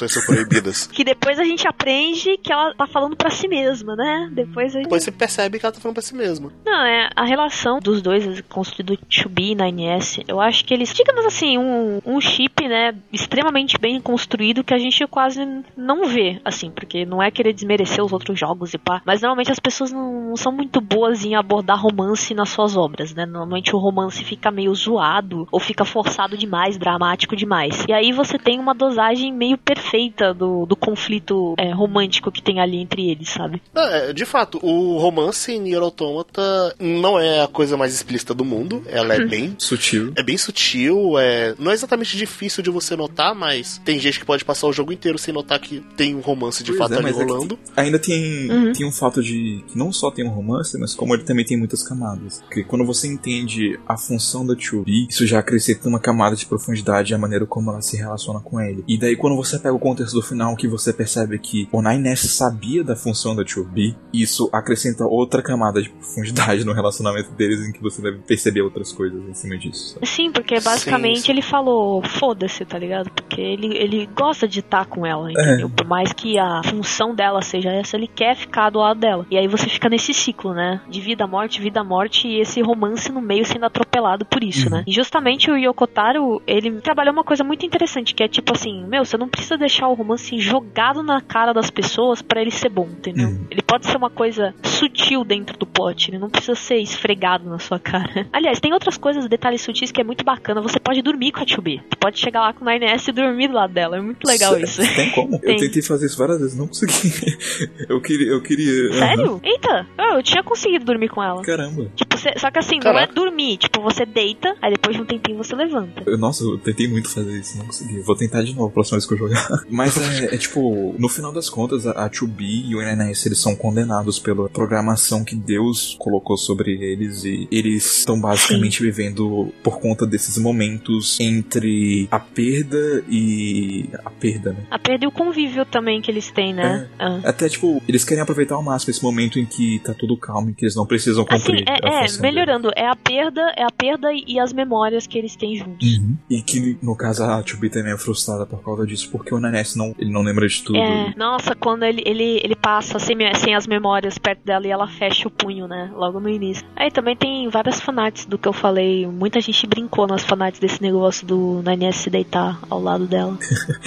são 0.09 0.23
proibidas. 0.23 0.87
que 0.93 1.05
depois 1.05 1.39
a 1.39 1.45
gente 1.45 1.67
aprende 1.67 2.37
que 2.39 2.53
ela 2.53 2.75
tá 2.75 2.87
falando 2.87 3.17
para 3.17 3.31
si 3.31 3.49
mesma, 3.49 3.95
né? 3.97 4.31
Depois 4.33 4.73
gente... 4.73 4.85
Depois 4.85 5.03
você 5.03 5.13
percebe 5.13 5.59
que 5.59 5.67
ela 5.67 5.73
tá 5.73 5.81
falando 5.81 5.95
pra 5.95 6.03
si 6.03 6.15
mesma. 6.15 6.53
Não, 6.65 6.85
é 6.85 7.11
a 7.15 7.25
relação 7.25 7.79
dos 7.81 8.03
dois, 8.03 8.41
construído 8.43 8.99
2B 9.09 9.53
e 9.53 9.57
9S, 9.57 10.25
eu 10.27 10.41
acho 10.41 10.65
que 10.65 10.75
eles, 10.75 10.93
digamos 10.95 11.25
assim, 11.25 11.59
um, 11.59 12.01
um 12.05 12.21
chip, 12.21 12.67
né, 12.67 12.95
extremamente 13.13 13.79
bem 13.79 14.01
construído 14.01 14.65
que 14.65 14.75
a 14.75 14.79
gente 14.79 15.07
quase 15.07 15.41
não 15.77 16.07
vê, 16.07 16.41
assim, 16.45 16.71
porque 16.71 17.05
não 17.05 17.23
é 17.23 17.31
querer 17.31 17.53
desmerecer 17.53 18.05
os 18.05 18.13
outros 18.13 18.39
jogos 18.39 18.75
e 18.75 18.79
pá, 18.79 19.03
mas 19.05 19.21
normalmente 19.21 19.53
as 19.53 19.59
pessoas 19.59 19.93
não, 19.93 20.29
não 20.31 20.37
são 20.37 20.53
muito 20.53 20.81
boas 20.81 21.25
em 21.25 21.35
abordar 21.35 21.81
romance 21.81 22.35
nas 22.35 22.51
suas 22.51 22.77
obras, 22.77 23.15
né? 23.15 23.27
Normalmente 23.27 23.75
o 23.75 23.79
romance 23.79 24.25
fica 24.25 24.51
meio 24.51 24.75
zoado 24.75 25.47
ou 25.51 25.61
fica 25.61 25.85
forçado 25.85 26.37
demais, 26.37 26.79
dramático 26.79 27.37
demais. 27.37 27.85
E 27.89 27.93
aí 27.93 28.13
você 28.13 28.39
tem 28.39 28.59
uma 28.59 28.75
dosagem 28.75 29.33
meio 29.33 29.59
perfeita 29.59 29.90
do, 30.37 30.67
do 30.67 30.77
conflito 30.77 31.55
é, 31.59 31.73
romântico 31.73 32.31
que 32.31 32.43
tem 32.43 32.61
ali 32.61 32.79
entre 32.79 33.11
eles, 33.11 33.29
sabe? 33.31 33.63
É, 33.75 34.13
de 34.13 34.25
fato, 34.25 34.59
o 34.63 34.99
romance 34.99 35.53
em 35.53 35.61
Nier 35.61 35.83
Automata 35.83 36.75
não 36.79 37.19
é 37.19 37.43
a 37.43 37.49
coisa 37.49 37.77
mais 37.77 37.95
explícita 37.95 38.35
do 38.35 38.45
mundo. 38.45 38.83
Ela 38.87 39.15
é 39.15 39.25
bem 39.25 39.55
sutil. 39.59 40.13
É 40.17 40.23
bem 40.23 40.39
sutil, 40.39 41.19
é 41.19 41.55
não 41.59 41.71
é 41.71 41.75
exatamente 41.75 42.17
difícil 42.17 42.63
de 42.63 42.71
você 42.71 42.97
notar, 42.97 43.35
mas 43.35 43.81
tem 43.85 43.99
gente 43.99 44.19
que 44.19 44.25
pode 44.25 44.45
passar 44.45 44.67
o 44.67 44.73
jogo 44.73 44.93
inteiro 44.93 45.19
sem 45.19 45.33
notar 45.33 45.59
que 45.59 45.81
tem 45.97 46.15
um 46.15 46.21
romance 46.21 46.63
de 46.63 46.73
pois 46.73 46.79
fato 46.79 46.95
é, 46.95 46.99
ali 46.99 47.09
é 47.09 47.13
rolando. 47.13 47.59
É 47.77 47.81
ainda 47.83 47.99
tem, 47.99 48.51
uhum. 48.51 48.73
tem 48.73 48.87
um 48.87 48.93
fato 48.93 49.23
de 49.23 49.65
que 49.69 49.77
não 49.77 49.93
só 49.93 50.11
tem 50.11 50.25
um 50.25 50.31
romance, 50.31 50.79
mas 50.79 50.95
como 50.95 51.15
ele 51.15 51.25
também 51.25 51.45
tem 51.45 51.57
muitas 51.57 51.83
camadas. 51.83 52.41
Porque 52.43 52.65
quando 52.65 52.85
você 52.85 53.09
entende 53.09 53.79
a 53.87 53.97
função 53.97 54.47
da 54.47 54.55
2B, 54.55 55.09
isso 55.09 55.27
já 55.27 55.39
acrescenta 55.39 55.89
uma 55.89 56.01
camada 56.01 56.37
de 56.37 56.47
profundidade 56.47 57.13
e 57.13 57.15
a 57.15 57.19
maneira 57.19 57.47
como 57.47 57.71
ela 57.71 57.83
se 57.83 57.97
relaciona 57.97 58.41
com 58.41 58.61
ele. 58.61 58.85
E 58.87 58.99
daí 58.99 59.17
quando 59.17 59.37
você 59.37 59.59
pega 59.59 59.70
o 59.71 59.79
contexto 59.79 60.15
do 60.15 60.23
final, 60.23 60.57
que 60.57 60.69
você 60.69 60.93
percebe 60.93 61.39
que 61.39 61.69
o 61.73 61.81
9S 61.83 62.27
sabia 62.29 62.83
da 62.85 62.97
função 62.97 63.35
da 63.35 63.43
2B, 63.45 63.95
isso 64.13 64.49
acrescenta 64.53 65.05
outra 65.05 65.43
camada 65.43 65.83
de 65.83 65.89
profundidade 65.91 66.65
no 66.65 66.73
relacionamento 66.73 67.31
deles, 67.33 67.61
em 67.67 67.73
que 67.73 67.81
você 67.83 68.01
deve 68.03 68.19
perceber 68.19 68.63
outras 68.63 68.93
coisas 68.93 69.21
em 69.29 69.35
cima 69.35 69.57
disso. 69.59 69.95
Sabe? 69.95 70.07
Sim, 70.07 70.31
porque 70.33 70.61
basicamente 70.61 71.21
Sim. 71.23 71.33
ele 71.33 71.43
falou, 71.43 72.03
foda-se, 72.03 72.65
tá 72.65 72.79
ligado? 72.79 73.11
Porque 73.11 73.41
ele, 73.41 73.77
ele 73.77 74.07
gosta 74.15 74.47
de 74.49 74.61
estar 74.61 74.87
com 74.87 75.07
ela, 75.07 75.31
entendeu? 75.31 75.67
É. 75.67 75.71
Por 75.71 75.87
mais 75.87 76.13
que 76.13 76.39
a 76.39 76.63
função 76.65 77.15
dela 77.15 77.43
seja 77.43 77.71
essa, 77.71 77.97
ele 77.97 78.07
quer 78.09 78.37
ficar 78.37 78.71
do 78.71 78.79
lado 78.79 79.01
dela. 79.01 79.27
E 79.31 79.37
aí 79.39 79.47
você 79.49 79.69
fica 79.69 79.89
nesse 79.89 80.13
ciclo, 80.13 80.53
né? 80.55 80.81
De 80.89 81.01
vida, 81.01 81.27
morte, 81.27 81.61
vida, 81.61 81.83
morte, 81.85 82.27
e 82.29 82.41
esse 82.41 82.61
romance 82.61 83.11
no 83.11 83.21
meio 83.21 83.45
sendo 83.45 83.67
atropelado 83.67 84.25
por 84.25 84.43
isso, 84.43 84.67
Uhum. 84.67 84.77
né? 84.79 84.85
E 84.87 84.93
justamente 84.93 85.51
o 85.51 85.57
Yokotaro, 85.57 86.43
ele 86.47 86.81
trabalhou 86.81 87.13
uma 87.13 87.25
coisa 87.25 87.43
muito 87.45 87.65
interessante, 87.65 88.15
que 88.15 88.23
é 88.23 88.29
tipo 88.29 88.53
assim, 88.53 88.85
meu, 88.87 89.05
você 89.05 89.17
não 89.17 89.29
precisa 89.29 89.57
deixar 89.61 89.89
o 89.89 89.95
romance 89.95 90.39
jogado 90.41 91.03
na 91.03 91.21
cara 91.21 91.53
das 91.53 91.71
pessoas 91.71 92.21
pra 92.23 92.41
ele 92.41 92.51
ser 92.51 92.69
bom, 92.69 92.89
entendeu? 92.91 93.29
Uhum. 93.29 93.47
Ele 93.51 93.63
pode 93.63 93.87
ser 93.87 93.97
uma 93.97 94.11
coisa 94.11 94.55
sutil 94.65 95.23
dentro 95.25 95.57
do 95.59 95.67
plot, 95.67 96.11
ele 96.11 96.19
não 96.19 96.29
precisa 96.29 96.55
ser 96.55 96.79
esfregado 96.79 97.49
na 97.49 97.59
sua 97.59 97.79
cara. 97.79 98.27
Aliás, 98.33 98.59
tem 98.61 98.73
outras 98.73 98.97
coisas, 98.97 99.29
detalhes 99.29 99.61
sutis 99.63 99.93
que 99.93 100.01
é 100.01 100.05
muito 100.05 100.25
bacana. 100.25 100.61
Você 100.61 100.81
pode 100.81 101.01
dormir 101.03 101.33
com 101.33 101.41
a 101.41 101.47
2B. 101.47 101.81
Você 101.81 101.97
pode 102.01 102.19
chegar 102.19 102.41
lá 102.41 102.53
com 102.53 102.65
o 102.65 102.69
9S 102.69 103.09
e 103.09 103.13
dormir 103.13 103.49
do 103.49 103.55
lado 103.55 103.73
dela. 103.73 103.97
É 103.97 104.01
muito 104.01 104.25
legal 104.27 104.55
Sé- 104.55 104.63
isso. 104.63 104.95
Tem 104.97 105.11
como? 105.13 105.39
Tem. 105.41 105.55
Eu 105.55 105.61
tentei 105.61 105.83
fazer 105.83 106.07
isso 106.07 106.19
várias 106.19 106.41
vezes, 106.41 106.57
não 106.57 106.67
consegui. 106.67 107.13
eu 107.89 108.01
queria. 108.01 108.27
Eu 108.33 108.43
queria. 108.43 108.93
Sério? 108.95 109.41
Eita, 109.45 109.87
eu, 109.99 110.05
eu 110.17 110.23
tinha 110.23 110.43
conseguido 110.43 110.85
dormir 110.85 111.09
com 111.09 111.23
ela. 111.23 111.43
Caramba. 111.43 111.91
Tipo, 111.95 112.17
cê- 112.19 112.35
só 112.37 112.51
que 112.51 112.59
assim, 112.59 112.77
não 112.77 112.83
Caraca. 112.83 113.13
é 113.13 113.15
dormir. 113.15 113.57
Tipo, 113.59 113.81
você 113.83 114.05
deita, 114.07 114.57
aí 114.63 114.73
depois 114.73 114.97
de 114.97 115.03
um 115.03 115.07
tempinho 115.07 115.37
você 115.37 115.55
levanta. 115.55 116.03
Eu- 116.07 116.19
Nossa, 116.19 116.43
eu 116.45 116.59
tentei 116.59 116.89
muito 116.89 117.09
fazer 117.13 117.39
isso, 117.39 117.59
não 117.59 117.67
consegui. 117.67 118.01
Vou 118.01 118.17
tentar 118.17 118.43
de 118.43 118.55
novo 118.55 118.69
a 118.69 118.71
próxima 118.71 118.97
vez 118.99 119.07
que 119.07 119.15
eu 119.15 119.19
jogar. 119.19 119.49
Mas 119.69 119.97
é, 119.97 120.35
é 120.35 120.39
tipo, 120.39 120.95
no 120.99 121.09
final 121.09 121.33
das 121.33 121.49
contas, 121.49 121.87
a, 121.87 121.93
a 121.93 122.11
2B 122.11 122.65
e 122.67 122.75
o 122.75 122.81
NNS 122.81 123.27
eles 123.27 123.39
são 123.39 123.55
condenados 123.55 124.19
pela 124.19 124.49
programação 124.49 125.25
que 125.25 125.35
Deus 125.35 125.97
colocou 125.99 126.37
sobre 126.37 126.73
eles 126.73 127.25
e 127.25 127.49
eles 127.51 127.99
estão 127.99 128.21
basicamente 128.21 128.83
vivendo 128.83 129.53
por 129.63 129.81
conta 129.81 130.07
desses 130.07 130.37
momentos 130.39 131.19
entre 131.21 132.09
a 132.11 132.19
perda 132.19 133.05
e. 133.09 133.89
a 134.05 134.11
perda, 134.11 134.53
né? 134.53 134.67
A 134.71 134.79
perda 134.79 135.05
e 135.05 135.09
o 135.09 135.13
convívio 135.13 135.65
também 135.65 136.01
que 136.01 136.11
eles 136.11 136.31
têm, 136.31 136.53
né? 136.53 136.89
Ah. 136.99 137.21
Até 137.25 137.49
tipo, 137.49 137.83
eles 137.89 138.05
querem 138.05 138.23
aproveitar 138.23 138.55
ao 138.55 138.63
máximo 138.63 138.91
esse 138.91 139.03
momento 139.03 139.39
em 139.39 139.47
que 139.47 139.79
tá 139.81 139.95
tudo 139.95 140.17
calmo 140.17 140.51
e 140.51 140.55
que 140.55 140.65
eles 140.65 140.77
não 140.77 140.87
precisam 140.87 141.25
Assim, 141.29 141.47
cumprir. 141.47 141.65
a 141.69 142.03
é, 142.03 142.07
é, 142.07 142.21
melhorando. 142.21 142.71
É 142.77 142.87
a 142.87 142.97
perda, 142.97 143.41
é 143.57 143.63
a 143.63 143.71
perda 143.71 144.09
e 144.13 144.39
as 144.39 144.53
memórias 144.53 145.07
que 145.07 145.19
eles 145.19 145.37
têm 145.37 145.57
juntos. 145.57 145.99
Uhum. 145.99 146.10
E 146.31 146.41
que, 146.43 146.79
no 146.81 146.95
caso, 146.95 147.25
a 147.25 147.43
2B 147.43 147.71
também 147.71 147.93
é 147.93 147.99
frustrada 147.99 148.47
por 148.47 148.63
causa 148.63 148.87
disso, 148.87 149.11
porque 149.11 149.35
o 149.35 149.39
NNS 149.39 149.75
não, 149.75 149.93
ele 149.99 150.13
não 150.13 150.23
lembra 150.23 150.47
de 150.47 150.63
tudo. 150.63 150.79
É, 150.79 151.13
nossa, 151.17 151.57
quando 151.57 151.83
ele, 151.83 152.03
ele, 152.07 152.41
ele 152.45 152.55
passa 152.55 153.01
sem, 153.01 153.17
sem 153.35 153.57
as 153.57 153.67
memórias 153.67 154.17
perto 154.17 154.45
dela 154.45 154.65
e 154.65 154.71
ela 154.71 154.87
fecha 154.87 155.27
o 155.27 155.31
punho, 155.31 155.67
né? 155.67 155.91
Logo 155.93 156.21
no 156.21 156.29
início. 156.29 156.65
Aí 156.77 156.89
também 156.91 157.17
tem 157.17 157.49
várias 157.49 157.81
fanarts 157.81 158.27
do 158.27 158.39
que 158.39 158.47
eu 158.47 158.53
falei. 158.53 159.09
Muita 159.09 159.41
gente 159.41 159.67
brincou 159.67 160.07
nas 160.07 160.23
fanarts 160.23 160.61
desse 160.61 160.81
negócio 160.81 161.27
do 161.27 161.63
Nines 161.67 161.97
se 161.97 162.09
deitar 162.09 162.61
ao 162.71 162.81
lado 162.81 163.09
dela. 163.09 163.37